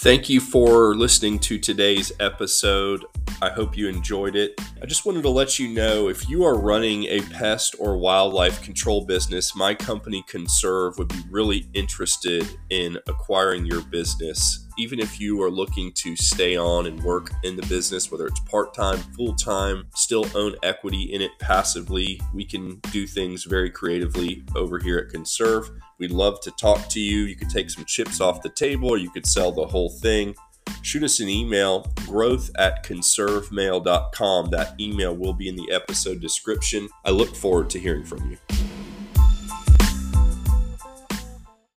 Thank 0.05 0.29
you 0.29 0.39
for 0.39 0.93
listening 0.93 1.39
to 1.39 1.57
today's 1.57 2.11
episode. 2.19 3.05
I 3.41 3.49
hope 3.49 3.77
you 3.77 3.87
enjoyed 3.87 4.35
it. 4.35 4.59
I 4.81 4.85
just 4.85 5.05
wanted 5.05 5.23
to 5.23 5.29
let 5.29 5.59
you 5.59 5.67
know 5.67 6.09
if 6.09 6.29
you 6.29 6.43
are 6.45 6.57
running 6.57 7.05
a 7.05 7.21
pest 7.21 7.75
or 7.79 7.97
wildlife 7.97 8.61
control 8.61 9.05
business, 9.05 9.55
my 9.55 9.75
company 9.75 10.23
Conserv 10.29 10.97
would 10.97 11.09
be 11.09 11.23
really 11.29 11.67
interested 11.73 12.47
in 12.69 12.97
acquiring 13.07 13.65
your 13.65 13.81
business. 13.81 14.67
Even 14.77 14.99
if 14.99 15.19
you 15.21 15.41
are 15.41 15.51
looking 15.51 15.91
to 15.93 16.15
stay 16.15 16.57
on 16.57 16.85
and 16.85 17.01
work 17.03 17.31
in 17.43 17.55
the 17.55 17.65
business, 17.67 18.11
whether 18.11 18.27
it's 18.27 18.39
part 18.41 18.73
time, 18.73 18.97
full 19.15 19.33
time, 19.35 19.87
still 19.95 20.25
own 20.35 20.55
equity 20.63 21.03
in 21.13 21.21
it 21.21 21.31
passively, 21.39 22.19
we 22.33 22.43
can 22.43 22.79
do 22.91 23.07
things 23.07 23.43
very 23.45 23.69
creatively 23.69 24.43
over 24.55 24.79
here 24.79 24.97
at 24.97 25.13
Conserv. 25.15 25.69
We'd 25.97 26.11
love 26.11 26.41
to 26.41 26.51
talk 26.51 26.89
to 26.89 26.99
you. 26.99 27.21
You 27.21 27.37
could 27.37 27.49
take 27.49 27.69
some 27.69 27.85
chips 27.85 28.19
off 28.19 28.41
the 28.41 28.49
table 28.49 28.97
you 28.97 29.09
could 29.09 29.25
sell 29.25 29.51
the 29.51 29.65
whole 29.65 29.89
thing 29.89 30.35
shoot 30.81 31.03
us 31.03 31.19
an 31.19 31.29
email 31.29 31.91
growth 32.05 32.49
at 32.57 32.85
conservmail.com 32.85 34.49
that 34.51 34.79
email 34.79 35.15
will 35.15 35.33
be 35.33 35.47
in 35.47 35.55
the 35.55 35.71
episode 35.71 36.21
description. 36.21 36.87
I 37.03 37.11
look 37.11 37.35
forward 37.35 37.69
to 37.71 37.79
hearing 37.79 38.05
from 38.05 38.31
you 38.31 38.64